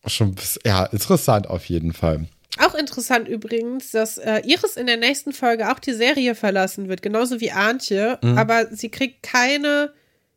schon 0.05 0.35
ja, 0.67 0.87
interessant 0.87 1.49
auf 1.49 1.67
jeden 1.67 1.93
Fall. 1.93 2.27
Auch 2.59 2.75
interessant 2.75 3.29
übrigens, 3.29 3.93
dass 3.93 4.19
äh, 4.19 4.41
Iris 4.45 4.77
in 4.77 4.89
der 4.89 4.97
nächsten 4.97 5.33
Folge 5.33 5.71
auch 5.71 5.79
die 5.79 5.93
Serie 5.93 6.35
verlassen 6.35 6.89
wird, 6.89 7.03
genauso 7.03 7.41
wie 7.41 7.53
Antje, 7.53 8.19
mhm. 8.23 8.37
aber 8.37 8.67
sie 8.75 8.89
kriegt 8.89 9.23
keine 9.23 9.93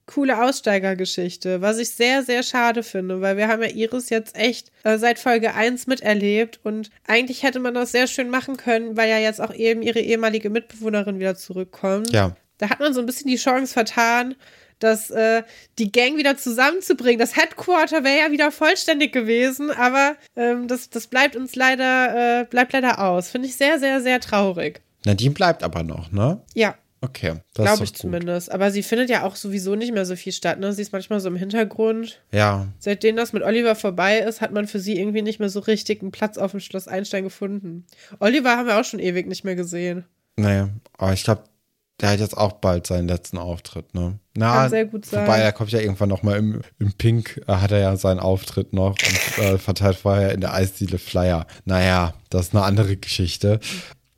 coole 0.06 0.44
Aussteigergeschichte, 0.44 1.62
was 1.62 1.78
ich 1.78 1.92
sehr, 1.92 2.24
sehr 2.24 2.44
schade 2.44 2.84
finde, 2.84 3.22
weil 3.22 3.38
wir 3.38 3.48
haben 3.48 3.62
ja 3.62 3.70
Iris 3.70 4.10
jetzt 4.10 4.36
echt 4.36 4.72
äh, 4.84 4.98
seit 4.98 5.20
Folge 5.20 5.54
1 5.54 5.88
miterlebt 5.88 6.60
und 6.64 6.90
eigentlich 7.08 7.44
hätte 7.44 7.60
man 7.60 7.74
das 7.74 7.92
sehr 7.92 8.08
schön 8.08 8.30
machen 8.30 8.58
können, 8.58 8.98
weil 8.98 9.10
ja 9.10 9.20
jetzt 9.20 9.42
auch 9.42 9.54
eben 9.54 9.82
ihre 9.82 10.00
ehemalige 10.00 10.50
Mitbewohnerin 10.50 11.20
wieder 11.20 11.36
zurückkommt. 11.36 12.12
Ja. 12.12 12.36
Da 12.58 12.70
hat 12.70 12.80
man 12.80 12.94
so 12.94 13.00
ein 13.00 13.06
bisschen 13.06 13.28
die 13.28 13.38
Chance 13.38 13.74
vertan, 13.74 14.36
dass 14.80 15.10
äh, 15.12 15.44
die 15.80 15.92
Gang 15.92 16.18
wieder 16.18 16.38
zusammenzubringen. 16.38 17.20
Das 17.20 17.36
Headquarter 17.36 18.04
wäre 18.04 18.20
ja 18.20 18.32
wieder 18.32 18.52
vollständig 18.52 19.14
gewesen, 19.14 19.72
aber 19.72 20.16
ähm, 20.36 20.68
das, 20.68 20.90
das 20.90 21.08
bleibt 21.08 21.36
uns 21.36 21.56
leider, 21.56 22.42
äh, 22.42 22.46
bleibt 22.46 22.74
leider 22.74 23.00
aus. 23.00 23.30
Finde 23.30 23.48
ich 23.48 23.56
sehr, 23.56 23.80
sehr, 23.80 24.02
sehr 24.02 24.20
traurig. 24.20 24.82
Nadine 25.06 25.34
bleibt 25.34 25.64
aber 25.64 25.84
noch, 25.84 26.12
ne? 26.12 26.42
Ja. 26.54 26.76
Okay, 27.04 27.34
das 27.56 27.66
Glaube 27.66 27.84
ich 27.84 27.94
gut. 27.94 27.98
zumindest. 27.98 28.52
Aber 28.52 28.70
sie 28.70 28.84
findet 28.84 29.10
ja 29.10 29.24
auch 29.24 29.36
sowieso 29.36 29.76
nicht 29.76 29.92
mehr 29.92 30.06
so 30.06 30.16
viel 30.16 30.32
statt. 30.32 30.60
Ne? 30.60 30.72
Sie 30.72 30.84
ist 30.84 30.94
manchmal 30.94 31.20
so 31.20 31.30
im 31.30 31.36
Hintergrund. 31.36 32.22
Ja. 32.32 32.68
Seitdem 32.78 33.16
das 33.16 33.34
mit 33.34 33.42
Oliver 33.42 33.74
vorbei 33.74 34.20
ist, 34.20 34.40
hat 34.40 34.52
man 34.52 34.68
für 34.68 34.80
sie 34.80 35.00
irgendwie 35.00 35.24
nicht 35.24 35.40
mehr 35.40 35.50
so 35.50 35.62
richtig 35.62 36.02
einen 36.02 36.12
Platz 36.12 36.38
auf 36.38 36.52
dem 36.52 36.60
Schloss 36.60 36.88
Einstein 36.88 37.24
gefunden. 37.24 37.88
Oliver 38.20 38.56
haben 38.56 38.68
wir 38.68 38.80
auch 38.80 38.86
schon 38.86 39.00
ewig 39.00 39.28
nicht 39.28 39.44
mehr 39.44 39.56
gesehen. 39.56 40.06
Naja, 40.36 40.70
aber 40.98 41.14
ich 41.14 41.24
glaube, 41.24 41.44
der 42.02 42.10
hat 42.12 42.20
jetzt 42.20 42.38
auch 42.38 42.54
bald 42.54 42.88
seinen 42.88 43.08
letzten 43.08 43.38
Auftritt, 43.38 43.94
ne? 43.94 44.20
Na, 44.36 44.54
Kann 44.54 44.70
sehr 44.70 44.86
gut 44.86 45.06
sein. 45.06 45.24
Wobei, 45.24 45.40
er 45.40 45.52
kommt 45.52 45.72
ja 45.72 45.80
irgendwann 45.80 46.10
noch 46.10 46.24
mal 46.24 46.38
im, 46.38 46.62
im 46.80 46.94
Pink, 46.94 47.42
äh, 47.48 47.54
hat 47.54 47.72
er 47.72 47.80
ja 47.80 47.96
seinen 47.96 48.20
Auftritt 48.20 48.74
noch 48.74 48.92
und 48.92 49.44
äh, 49.44 49.58
verteilt 49.58 49.98
vorher 49.98 50.32
in 50.34 50.42
der 50.42 50.54
Eisdiele 50.54 50.98
Flyer. 50.98 51.46
Naja, 51.66 52.14
das 52.30 52.48
ist 52.48 52.56
eine 52.56 52.64
andere 52.64 52.98
Geschichte. 52.98 53.60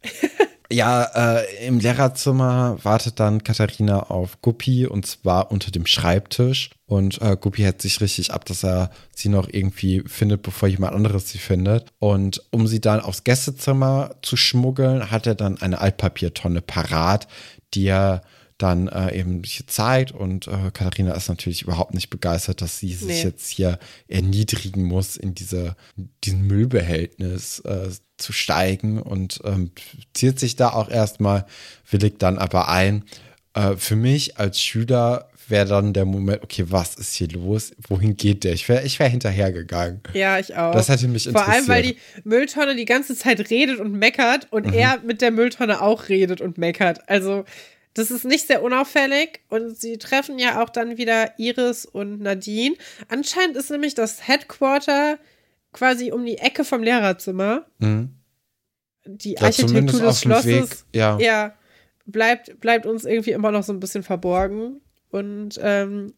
Ja, 0.73 1.03
äh, 1.37 1.67
im 1.67 1.77
Lehrerzimmer 1.77 2.79
wartet 2.81 3.19
dann 3.19 3.43
Katharina 3.43 4.09
auf 4.09 4.41
Guppi 4.41 4.87
und 4.87 5.05
zwar 5.05 5.51
unter 5.51 5.69
dem 5.69 5.85
Schreibtisch. 5.85 6.71
Und 6.87 7.21
äh, 7.21 7.37
Guppi 7.39 7.61
hält 7.61 7.79
sich 7.79 8.01
richtig 8.01 8.33
ab, 8.33 8.45
dass 8.45 8.63
er 8.63 8.89
sie 9.13 9.29
noch 9.29 9.47
irgendwie 9.47 10.01
findet, 10.07 10.41
bevor 10.41 10.67
jemand 10.67 10.95
anderes 10.95 11.29
sie 11.29 11.37
findet. 11.37 11.93
Und 11.99 12.41
um 12.49 12.65
sie 12.65 12.81
dann 12.81 13.01
aufs 13.01 13.23
Gästezimmer 13.23 14.15
zu 14.23 14.35
schmuggeln, 14.35 15.11
hat 15.11 15.27
er 15.27 15.35
dann 15.35 15.61
eine 15.61 15.79
Altpapiertonne 15.79 16.61
parat, 16.61 17.27
die 17.75 17.85
er 17.85 18.23
dann 18.57 18.87
äh, 18.87 19.17
eben 19.17 19.43
hier 19.43 19.67
zeigt. 19.67 20.11
Und 20.11 20.47
äh, 20.47 20.71
Katharina 20.73 21.13
ist 21.13 21.29
natürlich 21.29 21.63
überhaupt 21.63 21.93
nicht 21.93 22.09
begeistert, 22.09 22.61
dass 22.61 22.79
sie 22.79 22.93
sich 22.93 23.07
nee. 23.07 23.23
jetzt 23.23 23.49
hier 23.49 23.79
erniedrigen 24.07 24.83
muss 24.83 25.17
in 25.17 25.35
diese, 25.35 25.75
diesen 26.23 26.47
Müllbehältnis 26.47 27.59
äh, 27.59 27.89
zu 28.17 28.33
steigen 28.33 29.01
und 29.01 29.41
ähm, 29.43 29.71
zieht 30.13 30.39
sich 30.39 30.55
da 30.55 30.69
auch 30.69 30.89
erstmal, 30.89 31.45
willigt 31.89 32.21
dann 32.21 32.37
aber 32.37 32.69
ein. 32.69 33.03
Äh, 33.53 33.75
für 33.75 33.95
mich 33.95 34.37
als 34.37 34.61
Schüler 34.61 35.29
wäre 35.47 35.67
dann 35.67 35.93
der 35.93 36.05
Moment, 36.05 36.43
okay, 36.43 36.65
was 36.69 36.95
ist 36.95 37.15
hier 37.15 37.27
los? 37.29 37.71
Wohin 37.87 38.15
geht 38.15 38.43
der? 38.43 38.53
Ich 38.53 38.67
wäre 38.69 38.83
ich 38.83 38.99
wär 38.99 39.07
hinterhergegangen. 39.07 40.01
Ja, 40.13 40.39
ich 40.39 40.55
auch. 40.55 40.73
Das 40.73 40.89
hätte 40.89 41.07
mich 41.07 41.27
interessiert. 41.27 41.45
Vor 41.45 41.53
allem, 41.53 41.67
weil 41.67 41.83
die 41.83 41.97
Mülltonne 42.23 42.75
die 42.75 42.85
ganze 42.85 43.15
Zeit 43.15 43.49
redet 43.49 43.79
und 43.79 43.93
meckert 43.93 44.47
und 44.51 44.67
mhm. 44.67 44.73
er 44.73 44.99
mit 45.05 45.21
der 45.21 45.31
Mülltonne 45.31 45.81
auch 45.81 46.09
redet 46.09 46.41
und 46.41 46.57
meckert. 46.57 47.09
Also 47.09 47.45
das 47.93 48.09
ist 48.09 48.25
nicht 48.25 48.47
sehr 48.47 48.63
unauffällig 48.63 49.41
und 49.49 49.77
sie 49.77 49.97
treffen 49.97 50.39
ja 50.39 50.61
auch 50.63 50.69
dann 50.69 50.97
wieder 50.97 51.37
Iris 51.37 51.85
und 51.85 52.21
Nadine. 52.21 52.75
Anscheinend 53.07 53.55
ist 53.55 53.69
nämlich 53.69 53.93
das 53.93 54.27
Headquarter 54.27 55.19
quasi 55.73 56.11
um 56.11 56.25
die 56.25 56.37
Ecke 56.37 56.63
vom 56.63 56.81
Lehrerzimmer. 56.81 57.65
Mhm. 57.79 58.15
Die 59.05 59.33
ja, 59.33 59.41
Architektur 59.41 59.99
des 59.99 60.21
Schlosses 60.21 60.85
ja. 60.93 61.17
ja. 61.19 61.55
bleibt, 62.05 62.59
bleibt 62.61 62.85
uns 62.85 63.05
irgendwie 63.05 63.31
immer 63.31 63.51
noch 63.51 63.63
so 63.63 63.73
ein 63.73 63.79
bisschen 63.79 64.03
verborgen. 64.03 64.81
Und 65.09 65.59
ähm, 65.61 66.13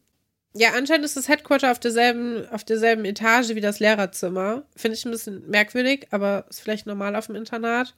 ja, 0.54 0.70
anscheinend 0.74 1.04
ist 1.04 1.16
das 1.16 1.28
Headquarter 1.28 1.70
auf 1.72 1.80
derselben, 1.80 2.48
auf 2.50 2.64
derselben 2.64 3.04
Etage 3.04 3.50
wie 3.50 3.60
das 3.60 3.80
Lehrerzimmer. 3.80 4.62
Finde 4.76 4.96
ich 4.96 5.04
ein 5.04 5.10
bisschen 5.10 5.48
merkwürdig, 5.50 6.06
aber 6.12 6.46
ist 6.48 6.60
vielleicht 6.60 6.86
normal 6.86 7.16
auf 7.16 7.26
dem 7.26 7.34
Internat. 7.34 7.94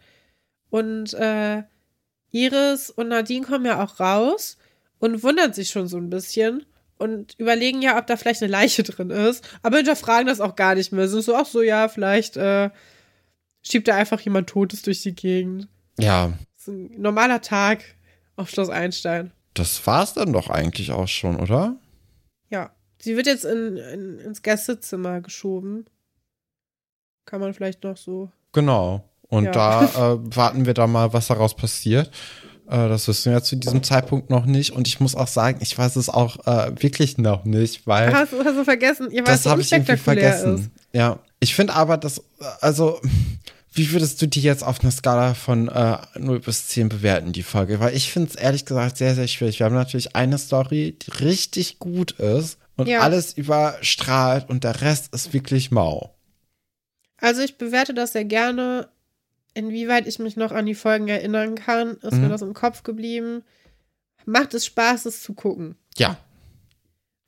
Und 0.70 1.14
äh, 1.14 1.62
Iris 2.30 2.90
und 2.90 3.08
Nadine 3.08 3.46
kommen 3.46 3.64
ja 3.64 3.82
auch 3.82 4.00
raus 4.00 4.58
und 4.98 5.22
wundern 5.22 5.52
sich 5.52 5.70
schon 5.70 5.88
so 5.88 5.96
ein 5.96 6.10
bisschen. 6.10 6.66
und 6.98 7.34
überlegen 7.38 7.80
ja, 7.80 7.96
ob 7.96 8.06
da 8.08 8.16
vielleicht 8.16 8.42
eine 8.42 8.50
Leiche 8.50 8.82
drin 8.82 9.10
ist, 9.10 9.48
aber 9.62 9.76
hinterfragen 9.76 10.26
das 10.26 10.40
auch 10.40 10.56
gar 10.56 10.74
nicht 10.74 10.90
mehr. 10.92 11.06
Sind 11.08 11.22
so, 11.22 11.36
ach 11.36 11.46
so, 11.46 11.62
ja, 11.62 11.88
vielleicht 11.88 12.36
äh, 12.36 12.70
schiebt 13.62 13.86
da 13.86 13.94
einfach 13.94 14.20
jemand 14.20 14.48
Totes 14.48 14.82
durch 14.82 15.02
die 15.02 15.14
Gegend. 15.14 15.68
Ja. 15.98 16.32
Das 16.56 16.66
ist 16.66 16.74
ein 16.74 17.00
normaler 17.00 17.40
Tag 17.40 17.84
auf 18.36 18.50
Schloss 18.50 18.68
Einstein. 18.68 19.30
Das 19.54 19.86
war's 19.86 20.14
dann 20.14 20.32
doch 20.32 20.50
eigentlich 20.50 20.90
auch 20.90 21.08
schon, 21.08 21.38
oder? 21.38 21.76
Ja. 22.50 22.72
Sie 23.00 23.16
wird 23.16 23.26
jetzt 23.26 23.44
in, 23.44 23.76
in, 23.76 24.18
ins 24.18 24.42
Gästezimmer 24.42 25.20
geschoben. 25.20 25.86
Kann 27.26 27.40
man 27.40 27.54
vielleicht 27.54 27.84
noch 27.84 27.96
so. 27.96 28.32
Genau. 28.52 29.07
Und 29.28 29.44
ja. 29.44 29.50
da 29.52 29.84
äh, 30.14 30.36
warten 30.36 30.66
wir 30.66 30.74
da 30.74 30.86
mal, 30.86 31.12
was 31.12 31.28
daraus 31.28 31.54
passiert. 31.54 32.10
Äh, 32.68 32.88
das 32.88 33.08
wissen 33.08 33.32
wir 33.32 33.42
zu 33.42 33.56
diesem 33.56 33.82
Zeitpunkt 33.82 34.30
noch 34.30 34.46
nicht. 34.46 34.72
Und 34.72 34.88
ich 34.88 35.00
muss 35.00 35.14
auch 35.14 35.26
sagen, 35.26 35.58
ich 35.60 35.76
weiß 35.76 35.96
es 35.96 36.08
auch 36.08 36.46
äh, 36.46 36.72
wirklich 36.82 37.18
noch 37.18 37.44
nicht, 37.44 37.86
weil. 37.86 38.12
Hast, 38.12 38.32
hast 38.32 38.56
du 38.56 38.64
vergessen? 38.64 39.10
Ihr 39.10 39.24
das 39.24 39.46
habe 39.46 39.60
ich 39.60 39.72
irgendwie 39.72 39.96
vergessen. 39.96 40.54
Ist. 40.56 40.70
Ja. 40.92 41.18
Ich 41.40 41.54
finde 41.54 41.74
aber, 41.74 41.96
dass, 41.96 42.22
also, 42.60 43.00
wie 43.72 43.92
würdest 43.92 44.20
du 44.20 44.26
die 44.26 44.42
jetzt 44.42 44.64
auf 44.64 44.80
einer 44.80 44.90
Skala 44.90 45.34
von 45.34 45.68
äh, 45.68 45.98
0 46.18 46.40
bis 46.40 46.68
10 46.68 46.88
bewerten, 46.88 47.32
die 47.32 47.42
Folge? 47.42 47.80
Weil 47.80 47.94
ich 47.94 48.12
finde 48.12 48.30
es 48.30 48.34
ehrlich 48.34 48.64
gesagt 48.64 48.96
sehr, 48.96 49.14
sehr 49.14 49.28
schwierig. 49.28 49.60
Wir 49.60 49.66
haben 49.66 49.74
natürlich 49.74 50.16
eine 50.16 50.36
Story, 50.38 50.98
die 51.00 51.24
richtig 51.24 51.78
gut 51.78 52.12
ist 52.12 52.58
und 52.76 52.88
ja. 52.88 53.00
alles 53.00 53.34
überstrahlt 53.34 54.48
und 54.48 54.64
der 54.64 54.80
Rest 54.80 55.14
ist 55.14 55.32
wirklich 55.32 55.70
mau. 55.70 56.14
Also 57.20 57.42
ich 57.42 57.58
bewerte 57.58 57.94
das 57.94 58.12
sehr 58.12 58.24
gerne 58.24 58.88
inwieweit 59.54 60.06
ich 60.06 60.18
mich 60.18 60.36
noch 60.36 60.52
an 60.52 60.66
die 60.66 60.74
Folgen 60.74 61.08
erinnern 61.08 61.54
kann, 61.54 61.96
ist 62.02 62.14
mhm. 62.14 62.22
mir 62.22 62.28
das 62.28 62.42
im 62.42 62.54
Kopf 62.54 62.82
geblieben. 62.82 63.42
Macht 64.24 64.54
es 64.54 64.66
Spaß, 64.66 65.06
es 65.06 65.22
zu 65.22 65.34
gucken. 65.34 65.76
Ja. 65.96 66.18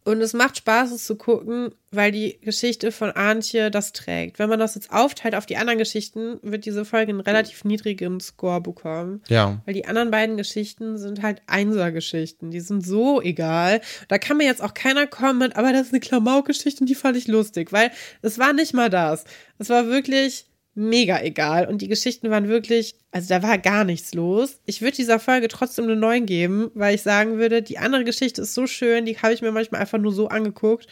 Und 0.03 0.23
es 0.23 0.33
macht 0.33 0.57
Spaß, 0.57 0.93
es 0.93 1.05
zu 1.05 1.17
gucken, 1.17 1.73
weil 1.91 2.11
die 2.11 2.39
Geschichte 2.41 2.91
von 2.91 3.11
Antje 3.11 3.71
das 3.71 3.93
trägt. 3.93 4.39
Wenn 4.39 4.49
man 4.49 4.59
das 4.59 4.75
jetzt 4.75 4.91
aufteilt 4.91 5.35
auf 5.35 5.45
die 5.45 5.59
anderen 5.59 5.79
Geschichten, 5.79 6.39
wird 6.43 6.65
diese 6.65 6.87
Folge 6.87 7.11
einen 7.11 7.21
relativ 7.21 7.65
niedrigen 7.65 8.19
Score 8.19 8.63
bekommen. 8.63 9.23
Ja. 9.29 9.61
Weil 9.67 9.75
die 9.75 9.85
anderen 9.85 10.11
beiden 10.11 10.39
Geschichten 10.39 10.97
sind 10.97 11.23
halt 11.23 11.43
Einser-Geschichten. 11.47 12.51
Die 12.51 12.61
sind 12.61 12.85
so 12.85 13.21
egal. 13.21 13.83
Da 14.09 14.19
kann 14.19 14.39
mir 14.39 14.47
jetzt 14.47 14.63
auch 14.63 14.73
keiner 14.73 15.07
kommen 15.07 15.39
mit, 15.39 15.57
aber 15.57 15.73
das 15.73 15.89
ist 15.89 15.93
eine 15.93 16.01
Klamauk-Geschichte 16.01 16.81
und 16.81 16.89
die 16.89 16.95
fand 16.95 17.19
ich 17.19 17.29
lustig, 17.29 17.71
weil 17.71 17.91
es 18.23 18.39
war 18.39 18.55
nicht 18.55 18.73
mal 18.73 18.89
das. 18.89 19.25
Es 19.59 19.69
war 19.69 19.87
wirklich 19.87 20.47
mega 20.75 21.21
egal. 21.21 21.69
Und 21.69 21.83
die 21.83 21.89
Geschichten 21.89 22.31
waren 22.31 22.49
wirklich, 22.49 22.95
also 23.11 23.29
da 23.29 23.43
war 23.43 23.59
gar 23.59 23.85
nichts 23.85 24.15
los. 24.15 24.61
Ich 24.67 24.83
würde 24.83 24.97
dieser 24.97 25.19
Folge 25.19 25.49
trotzdem 25.49 25.85
eine 25.85 25.97
9 25.97 26.27
geben, 26.27 26.71
weil 26.75 26.95
ich 26.95 27.03
sagen 27.03 27.39
würde, 27.39 27.63
die 27.63 27.79
andere 27.79 28.05
Geschichte 28.05 28.43
ist 28.43 28.55
so 28.55 28.67
schön, 28.67 29.05
die 29.05 29.19
habe 29.19 29.33
ich 29.33 29.43
mir 29.43 29.53
manchmal 29.53 29.81
einfach 29.81 29.99
nur 29.99 30.13
so 30.13 30.29
angeguckt. 30.29 30.87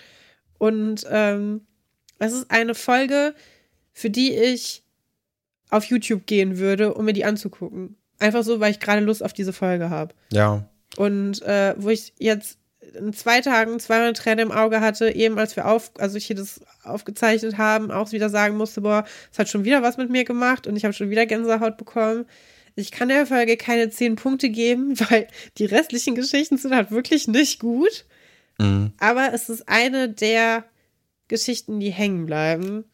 Und 0.59 1.07
ähm, 1.11 1.63
es 2.19 2.33
ist 2.33 2.51
eine 2.51 2.75
Folge, 2.75 3.35
für 3.93 4.11
die 4.11 4.35
ich 4.35 4.83
auf 5.71 5.85
YouTube 5.85 6.27
gehen 6.27 6.59
würde, 6.59 6.95
um 6.95 7.05
mir 7.05 7.13
die 7.13 7.25
anzugucken. 7.25 7.97
Einfach 8.19 8.43
so, 8.43 8.59
weil 8.59 8.73
ich 8.73 8.81
gerade 8.81 9.01
Lust 9.01 9.23
auf 9.23 9.33
diese 9.33 9.53
Folge 9.53 9.91
habe. 9.91 10.15
Ja. 10.33 10.69
Und 10.97 11.43
äh, 11.43 11.75
wo 11.79 11.91
ich 11.91 12.15
jetzt 12.19 12.58
in 12.95 13.13
zwei 13.13 13.41
Tagen 13.41 13.79
zweimal 13.81 14.13
Träne 14.13 14.43
im 14.43 14.53
Auge 14.53 14.81
hatte, 14.81 15.11
eben 15.11 15.39
als 15.39 15.57
wir 15.57 15.67
auf, 15.67 15.91
also 15.99 16.17
ich 16.17 16.27
hier 16.27 16.37
das 16.37 16.61
aufgezeichnet 16.83 17.59
haben, 17.59 17.91
auch 17.91 18.13
wieder 18.13 18.29
sagen 18.29 18.57
musste, 18.57 18.81
boah, 18.81 19.05
es 19.33 19.39
hat 19.39 19.49
schon 19.49 19.65
wieder 19.65 19.83
was 19.83 19.97
mit 19.97 20.11
mir 20.11 20.25
gemacht 20.25 20.67
und 20.67 20.77
ich 20.77 20.85
habe 20.85 20.95
schon 20.95 21.11
wieder 21.11 21.27
Gänsehaut 21.27 21.77
bekommen. 21.77 22.27
Ich 22.75 22.93
kann 22.93 23.09
der 23.09 23.27
Folge 23.27 23.57
keine 23.57 23.91
zehn 23.91 24.17
Punkte 24.17 24.51
geben, 24.51 24.99
weil 25.11 25.29
die 25.59 25.65
restlichen 25.65 26.15
Geschichten 26.15 26.59
sind 26.59 26.75
halt 26.75 26.91
wirklich 26.91 27.29
nicht 27.29 27.61
gut. 27.61 28.05
Mhm. 28.59 28.93
Aber 28.99 29.33
es 29.33 29.49
ist 29.49 29.69
eine 29.69 30.09
der 30.09 30.65
Geschichten, 31.29 31.81
die 31.81 31.91
hängen 31.91 32.27
bleiben 32.27 32.85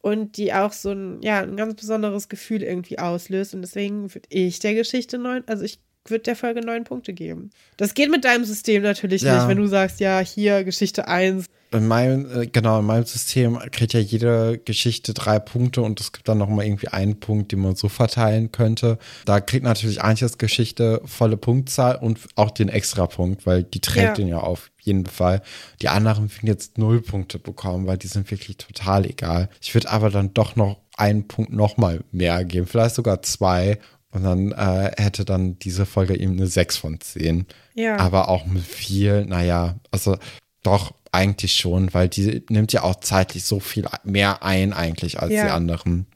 und 0.00 0.36
die 0.36 0.52
auch 0.52 0.72
so 0.72 0.92
ein, 0.92 1.22
ja, 1.22 1.40
ein 1.40 1.56
ganz 1.56 1.74
besonderes 1.74 2.28
Gefühl 2.28 2.62
irgendwie 2.62 2.98
auslöst. 2.98 3.54
Und 3.54 3.62
deswegen 3.62 4.14
würde 4.14 4.28
ich 4.28 4.58
der 4.58 4.74
Geschichte 4.74 5.18
neun, 5.18 5.44
also 5.46 5.64
ich 5.64 5.80
wird 6.10 6.26
der 6.26 6.36
Folge 6.36 6.60
neun 6.60 6.84
Punkte 6.84 7.12
geben. 7.12 7.50
Das 7.76 7.94
geht 7.94 8.10
mit 8.10 8.24
deinem 8.24 8.44
System 8.44 8.82
natürlich 8.82 9.22
ja. 9.22 9.36
nicht, 9.36 9.48
wenn 9.48 9.58
du 9.58 9.66
sagst, 9.66 10.00
ja, 10.00 10.20
hier 10.20 10.64
Geschichte 10.64 11.08
1. 11.08 11.46
In 11.72 11.88
meinem, 11.88 12.42
äh, 12.42 12.46
genau, 12.46 12.78
in 12.78 12.86
meinem 12.86 13.04
System 13.04 13.58
kriegt 13.72 13.94
ja 13.94 14.00
jede 14.00 14.58
Geschichte 14.58 15.12
drei 15.12 15.40
Punkte 15.40 15.82
und 15.82 15.98
es 16.00 16.12
gibt 16.12 16.28
dann 16.28 16.38
nochmal 16.38 16.66
irgendwie 16.66 16.88
einen 16.88 17.18
Punkt, 17.18 17.50
den 17.50 17.60
man 17.60 17.74
so 17.74 17.88
verteilen 17.88 18.52
könnte. 18.52 18.98
Da 19.24 19.40
kriegt 19.40 19.64
natürlich 19.64 20.02
Antjes 20.02 20.38
Geschichte 20.38 21.00
volle 21.04 21.36
Punktzahl 21.36 21.96
und 21.96 22.20
auch 22.36 22.52
den 22.52 22.68
Extrapunkt, 22.68 23.44
weil 23.44 23.64
die 23.64 23.80
trägt 23.80 24.04
ja. 24.06 24.14
den 24.14 24.28
ja 24.28 24.38
auf 24.38 24.70
jeden 24.82 25.06
Fall. 25.06 25.42
Die 25.82 25.88
anderen 25.88 26.30
werden 26.30 26.46
jetzt 26.46 26.78
null 26.78 27.00
Punkte 27.00 27.40
bekommen, 27.40 27.86
weil 27.86 27.98
die 27.98 28.06
sind 28.06 28.30
wirklich 28.30 28.56
total 28.56 29.06
egal. 29.06 29.48
Ich 29.60 29.74
würde 29.74 29.90
aber 29.90 30.10
dann 30.10 30.32
doch 30.32 30.54
noch 30.54 30.76
einen 30.96 31.26
Punkt 31.26 31.52
nochmal 31.52 32.04
mehr 32.12 32.44
geben, 32.44 32.66
vielleicht 32.66 32.94
sogar 32.94 33.22
zwei 33.22 33.78
und 34.14 34.22
dann 34.22 34.52
äh, 34.52 34.92
hätte 34.96 35.24
dann 35.24 35.58
diese 35.58 35.86
Folge 35.86 36.16
eben 36.16 36.34
eine 36.34 36.46
6 36.46 36.76
von 36.76 37.00
10. 37.00 37.46
Ja. 37.74 37.96
Aber 37.96 38.28
auch 38.28 38.46
mit 38.46 38.62
viel, 38.62 39.24
naja, 39.24 39.80
also 39.90 40.16
doch 40.62 40.94
eigentlich 41.10 41.56
schon, 41.56 41.92
weil 41.92 42.08
die 42.08 42.44
nimmt 42.48 42.72
ja 42.72 42.84
auch 42.84 43.00
zeitlich 43.00 43.44
so 43.44 43.58
viel 43.58 43.86
mehr 44.04 44.44
ein 44.44 44.72
eigentlich 44.72 45.20
als 45.20 45.32
ja. 45.32 45.44
die 45.44 45.50
anderen. 45.50 46.06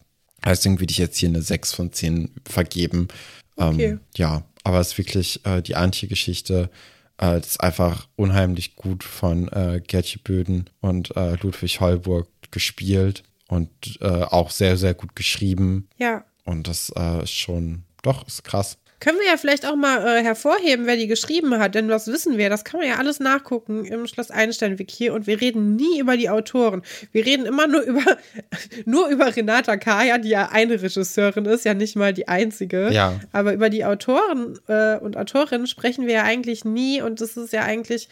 Deswegen 0.44 0.78
würde 0.78 0.92
ich 0.92 0.98
jetzt 0.98 1.18
hier 1.18 1.28
eine 1.28 1.42
6 1.42 1.72
von 1.74 1.92
10 1.92 2.30
vergeben. 2.48 3.08
Ähm, 3.56 3.74
okay. 3.74 3.84
Ähm, 3.84 4.00
ja, 4.16 4.44
aber 4.62 4.78
es 4.78 4.92
ist 4.92 4.98
wirklich 4.98 5.44
äh, 5.44 5.60
die 5.60 5.74
Antje-Geschichte. 5.74 6.70
Äh, 7.16 7.40
das 7.40 7.46
ist 7.48 7.60
einfach 7.60 8.06
unheimlich 8.14 8.76
gut 8.76 9.02
von 9.02 9.48
äh, 9.48 9.82
Gertje 9.84 10.20
Böden 10.22 10.70
und 10.80 11.16
äh, 11.16 11.34
Ludwig 11.42 11.80
Holburg 11.80 12.28
gespielt 12.52 13.24
und 13.48 13.98
äh, 14.00 14.06
auch 14.06 14.52
sehr, 14.52 14.76
sehr 14.76 14.94
gut 14.94 15.16
geschrieben. 15.16 15.88
Ja. 15.98 16.24
Und 16.44 16.68
das 16.68 16.92
äh, 16.96 17.24
ist 17.24 17.32
schon 17.32 17.82
doch, 18.02 18.26
ist 18.26 18.44
krass. 18.44 18.78
Können 19.00 19.18
wir 19.18 19.26
ja 19.26 19.36
vielleicht 19.36 19.64
auch 19.64 19.76
mal 19.76 20.04
äh, 20.04 20.24
hervorheben, 20.24 20.86
wer 20.86 20.96
die 20.96 21.06
geschrieben 21.06 21.58
hat, 21.60 21.76
denn 21.76 21.88
was 21.88 22.08
wissen 22.08 22.36
wir? 22.36 22.50
Das 22.50 22.64
kann 22.64 22.80
man 22.80 22.88
ja 22.88 22.96
alles 22.96 23.20
nachgucken 23.20 23.84
im 23.84 24.08
Schloss 24.08 24.32
Einstein-Wiki 24.32 25.10
und 25.10 25.28
wir 25.28 25.40
reden 25.40 25.76
nie 25.76 26.00
über 26.00 26.16
die 26.16 26.28
Autoren. 26.28 26.82
Wir 27.12 27.24
reden 27.24 27.46
immer 27.46 27.68
nur 27.68 27.82
über, 27.82 28.02
nur 28.86 29.06
über 29.08 29.34
Renata 29.36 29.76
Kaya, 29.76 30.18
die 30.18 30.30
ja 30.30 30.48
eine 30.50 30.82
Regisseurin 30.82 31.44
ist, 31.44 31.64
ja 31.64 31.74
nicht 31.74 31.94
mal 31.94 32.12
die 32.12 32.26
einzige. 32.26 32.90
Ja. 32.92 33.20
Aber 33.30 33.52
über 33.52 33.70
die 33.70 33.84
Autoren 33.84 34.58
äh, 34.66 34.96
und 34.96 35.16
Autorinnen 35.16 35.68
sprechen 35.68 36.06
wir 36.06 36.14
ja 36.14 36.22
eigentlich 36.24 36.64
nie 36.64 37.00
und 37.00 37.20
das 37.20 37.36
ist 37.36 37.52
ja 37.52 37.62
eigentlich 37.62 38.08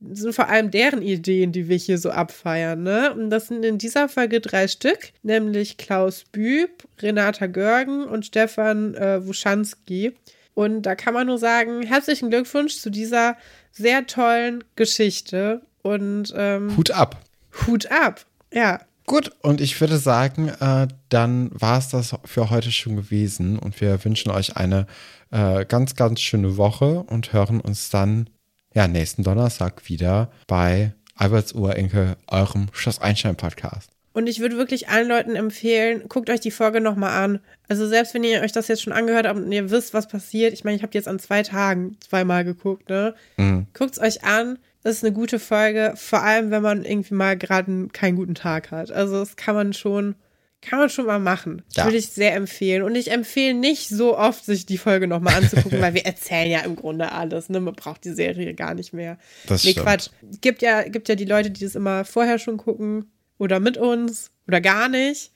sind 0.00 0.34
vor 0.34 0.48
allem 0.48 0.70
deren 0.70 1.02
Ideen, 1.02 1.52
die 1.52 1.68
wir 1.68 1.76
hier 1.76 1.98
so 1.98 2.10
abfeiern. 2.10 2.82
Ne? 2.82 3.12
Und 3.12 3.30
das 3.30 3.48
sind 3.48 3.64
in 3.64 3.78
dieser 3.78 4.08
Folge 4.08 4.40
drei 4.40 4.66
Stück, 4.66 5.12
nämlich 5.22 5.76
Klaus 5.76 6.24
Büb, 6.32 6.84
Renata 7.00 7.46
Görgen 7.46 8.04
und 8.04 8.26
Stefan 8.26 8.94
äh, 8.94 9.26
Wuschanski. 9.26 10.14
Und 10.54 10.82
da 10.82 10.94
kann 10.94 11.14
man 11.14 11.26
nur 11.26 11.38
sagen, 11.38 11.82
herzlichen 11.82 12.30
Glückwunsch 12.30 12.78
zu 12.78 12.90
dieser 12.90 13.36
sehr 13.72 14.06
tollen 14.06 14.64
Geschichte. 14.76 15.62
Und 15.82 16.32
ähm, 16.36 16.76
Hut 16.76 16.90
ab. 16.90 17.22
Hut 17.66 17.90
ab, 17.90 18.26
ja. 18.52 18.80
Gut, 19.06 19.32
und 19.42 19.60
ich 19.60 19.80
würde 19.80 19.98
sagen, 19.98 20.48
äh, 20.48 20.86
dann 21.08 21.50
war 21.52 21.78
es 21.78 21.88
das 21.88 22.14
für 22.24 22.50
heute 22.50 22.70
schon 22.70 22.96
gewesen. 22.96 23.58
Und 23.58 23.80
wir 23.80 24.04
wünschen 24.04 24.30
euch 24.30 24.56
eine 24.56 24.86
äh, 25.30 25.64
ganz, 25.64 25.96
ganz 25.96 26.20
schöne 26.20 26.56
Woche 26.56 27.02
und 27.02 27.32
hören 27.32 27.60
uns 27.60 27.90
dann 27.90 28.30
ja, 28.74 28.88
nächsten 28.88 29.22
Donnerstag 29.22 29.88
wieder 29.88 30.30
bei 30.46 30.92
Alberts 31.16 31.52
Urenkel, 31.52 32.16
eurem 32.28 32.68
Schloss 32.72 33.00
Einstein 33.00 33.36
Podcast. 33.36 33.90
Und 34.12 34.28
ich 34.28 34.40
würde 34.40 34.56
wirklich 34.56 34.88
allen 34.88 35.08
Leuten 35.08 35.36
empfehlen, 35.36 36.08
guckt 36.08 36.30
euch 36.30 36.40
die 36.40 36.50
Folge 36.50 36.80
nochmal 36.80 37.22
an. 37.22 37.40
Also 37.68 37.86
selbst 37.86 38.12
wenn 38.12 38.24
ihr 38.24 38.40
euch 38.40 38.52
das 38.52 38.68
jetzt 38.68 38.82
schon 38.82 38.92
angehört 38.92 39.26
habt 39.26 39.38
und 39.38 39.52
ihr 39.52 39.70
wisst, 39.70 39.94
was 39.94 40.08
passiert, 40.08 40.52
ich 40.52 40.64
meine, 40.64 40.76
ich 40.76 40.82
habe 40.82 40.94
jetzt 40.94 41.06
an 41.06 41.20
zwei 41.20 41.42
Tagen 41.42 41.96
zweimal 42.00 42.44
geguckt, 42.44 42.88
ne? 42.88 43.14
Mhm. 43.36 43.66
Guckt 43.72 43.92
es 43.92 44.00
euch 44.00 44.24
an. 44.24 44.58
Das 44.82 44.96
ist 44.96 45.04
eine 45.04 45.12
gute 45.12 45.38
Folge, 45.38 45.92
vor 45.94 46.22
allem 46.22 46.50
wenn 46.50 46.62
man 46.62 46.84
irgendwie 46.84 47.14
mal 47.14 47.36
gerade 47.36 47.88
keinen 47.92 48.16
guten 48.16 48.34
Tag 48.34 48.70
hat. 48.70 48.90
Also 48.90 49.18
das 49.20 49.36
kann 49.36 49.54
man 49.54 49.72
schon 49.74 50.16
kann 50.62 50.78
man 50.78 50.90
schon 50.90 51.06
mal 51.06 51.18
machen. 51.18 51.62
Ja. 51.74 51.84
Würde 51.84 51.96
ich 51.96 52.08
sehr 52.08 52.34
empfehlen. 52.34 52.82
Und 52.82 52.94
ich 52.94 53.10
empfehle 53.10 53.54
nicht 53.54 53.88
so 53.88 54.16
oft, 54.16 54.44
sich 54.44 54.66
die 54.66 54.78
Folge 54.78 55.06
nochmal 55.06 55.36
anzugucken, 55.36 55.80
weil 55.80 55.94
wir 55.94 56.04
erzählen 56.04 56.50
ja 56.50 56.60
im 56.60 56.76
Grunde 56.76 57.12
alles. 57.12 57.48
Ne? 57.48 57.60
Man 57.60 57.74
braucht 57.74 58.04
die 58.04 58.12
Serie 58.12 58.54
gar 58.54 58.74
nicht 58.74 58.92
mehr. 58.92 59.18
Das 59.46 59.64
nee, 59.64 59.70
stimmt. 59.70 59.86
Quatsch. 59.86 60.08
Gibt 60.40 60.62
ja, 60.62 60.82
gibt 60.82 61.08
ja 61.08 61.14
die 61.14 61.24
Leute, 61.24 61.50
die 61.50 61.64
das 61.64 61.74
immer 61.74 62.04
vorher 62.04 62.38
schon 62.38 62.58
gucken. 62.58 63.10
Oder 63.38 63.58
mit 63.58 63.78
uns. 63.78 64.30
Oder 64.46 64.60
gar 64.60 64.88
nicht. 64.88 65.32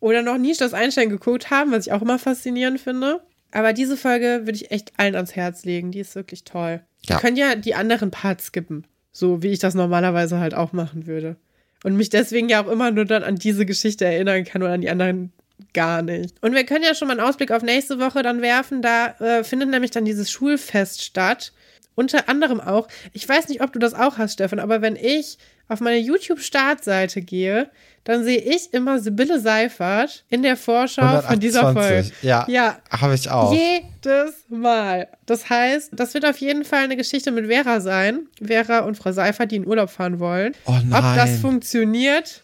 Oder 0.00 0.22
noch 0.22 0.38
nie 0.38 0.54
das 0.56 0.74
Einstein 0.74 1.10
geguckt 1.10 1.50
haben, 1.50 1.70
was 1.70 1.86
ich 1.86 1.92
auch 1.92 2.02
immer 2.02 2.18
faszinierend 2.18 2.80
finde. 2.80 3.20
Aber 3.50 3.74
diese 3.74 3.98
Folge 3.98 4.40
würde 4.44 4.56
ich 4.56 4.70
echt 4.70 4.92
allen 4.96 5.14
ans 5.14 5.36
Herz 5.36 5.64
legen. 5.64 5.92
Die 5.92 6.00
ist 6.00 6.14
wirklich 6.14 6.44
toll. 6.44 6.80
Ja. 7.02 7.16
Wir 7.16 7.20
können 7.20 7.36
ja 7.36 7.54
die 7.56 7.74
anderen 7.74 8.10
Parts 8.10 8.46
skippen. 8.46 8.86
So 9.12 9.42
wie 9.42 9.48
ich 9.48 9.58
das 9.58 9.74
normalerweise 9.74 10.40
halt 10.40 10.54
auch 10.54 10.72
machen 10.72 11.06
würde 11.06 11.36
und 11.84 11.96
mich 11.96 12.10
deswegen 12.10 12.48
ja 12.48 12.64
auch 12.64 12.68
immer 12.70 12.90
nur 12.90 13.04
dann 13.04 13.22
an 13.22 13.36
diese 13.36 13.66
Geschichte 13.66 14.04
erinnern 14.04 14.44
kann 14.44 14.62
und 14.62 14.70
an 14.70 14.80
die 14.80 14.90
anderen 14.90 15.32
gar 15.72 16.02
nicht. 16.02 16.34
Und 16.42 16.54
wir 16.54 16.64
können 16.64 16.84
ja 16.84 16.94
schon 16.94 17.08
mal 17.08 17.18
einen 17.18 17.26
Ausblick 17.26 17.50
auf 17.50 17.62
nächste 17.62 17.98
Woche 17.98 18.22
dann 18.22 18.42
werfen. 18.42 18.82
Da 18.82 19.14
äh, 19.20 19.44
findet 19.44 19.70
nämlich 19.70 19.90
dann 19.90 20.04
dieses 20.04 20.30
Schulfest 20.30 21.02
statt. 21.02 21.52
unter 21.94 22.28
anderem 22.28 22.60
auch, 22.60 22.88
ich 23.12 23.28
weiß 23.28 23.48
nicht, 23.48 23.62
ob 23.62 23.72
du 23.72 23.78
das 23.78 23.94
auch 23.94 24.18
hast, 24.18 24.34
Stefan, 24.34 24.58
aber 24.58 24.80
wenn 24.80 24.96
ich 24.96 25.38
auf 25.72 25.80
meine 25.80 25.98
YouTube-Startseite 25.98 27.22
gehe, 27.22 27.70
dann 28.04 28.24
sehe 28.24 28.38
ich 28.38 28.74
immer 28.74 28.98
Sibylle 28.98 29.38
Seifert 29.38 30.24
in 30.28 30.42
der 30.42 30.56
Vorschau 30.56 31.02
128. 31.02 31.30
von 31.30 31.40
dieser 31.40 31.72
Folge. 31.72 32.10
Ja, 32.22 32.44
ja. 32.48 32.78
habe 32.90 33.14
ich 33.14 33.30
auch. 33.30 33.54
Jedes 33.54 34.44
Mal. 34.48 35.06
Das 35.24 35.48
heißt, 35.48 35.90
das 35.92 36.12
wird 36.14 36.26
auf 36.26 36.38
jeden 36.38 36.64
Fall 36.64 36.84
eine 36.84 36.96
Geschichte 36.96 37.30
mit 37.30 37.46
Vera 37.46 37.80
sein. 37.80 38.26
Vera 38.44 38.80
und 38.80 38.96
Frau 38.96 39.12
Seifert, 39.12 39.52
die 39.52 39.56
in 39.56 39.66
Urlaub 39.66 39.90
fahren 39.90 40.18
wollen. 40.18 40.52
Oh 40.66 40.72
nein. 40.84 40.92
Ob 40.92 41.14
das 41.14 41.38
funktioniert, 41.38 42.42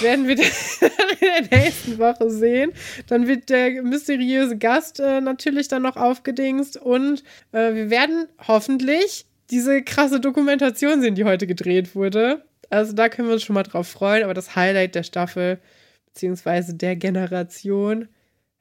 werden 0.00 0.28
wir 0.28 0.36
in 0.40 1.48
der 1.50 1.58
nächsten 1.58 1.98
Woche 1.98 2.30
sehen. 2.30 2.72
Dann 3.08 3.26
wird 3.26 3.48
der 3.48 3.82
mysteriöse 3.82 4.56
Gast 4.56 5.00
äh, 5.00 5.20
natürlich 5.20 5.66
dann 5.66 5.82
noch 5.82 5.96
aufgedingst 5.96 6.76
und 6.76 7.24
äh, 7.50 7.74
wir 7.74 7.90
werden 7.90 8.28
hoffentlich 8.46 9.26
diese 9.50 9.82
krasse 9.82 10.20
Dokumentation 10.20 11.00
sehen, 11.00 11.16
die 11.16 11.24
heute 11.24 11.46
gedreht 11.48 11.94
wurde. 11.96 12.44
Also 12.72 12.94
da 12.94 13.10
können 13.10 13.28
wir 13.28 13.34
uns 13.34 13.42
schon 13.42 13.54
mal 13.54 13.64
drauf 13.64 13.86
freuen. 13.86 14.24
Aber 14.24 14.32
das 14.32 14.56
Highlight 14.56 14.94
der 14.94 15.02
Staffel, 15.02 15.60
beziehungsweise 16.06 16.74
der 16.74 16.96
Generation, 16.96 18.08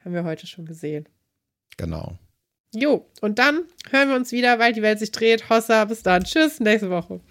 haben 0.04 0.14
wir 0.14 0.26
heute 0.26 0.48
schon 0.48 0.66
gesehen. 0.66 1.08
Genau. 1.78 2.18
Jo, 2.74 3.06
und 3.22 3.40
dann 3.40 3.64
hören 3.90 4.10
wir 4.10 4.16
uns 4.16 4.32
wieder, 4.32 4.60
weil 4.60 4.74
die 4.74 4.82
Welt 4.82 5.00
sich 5.00 5.12
dreht. 5.12 5.50
Hossa, 5.50 5.86
bis 5.86 6.04
dann. 6.04 6.26
Tschüss, 6.26 6.60
nächste 6.60 6.90
Woche. 6.90 7.22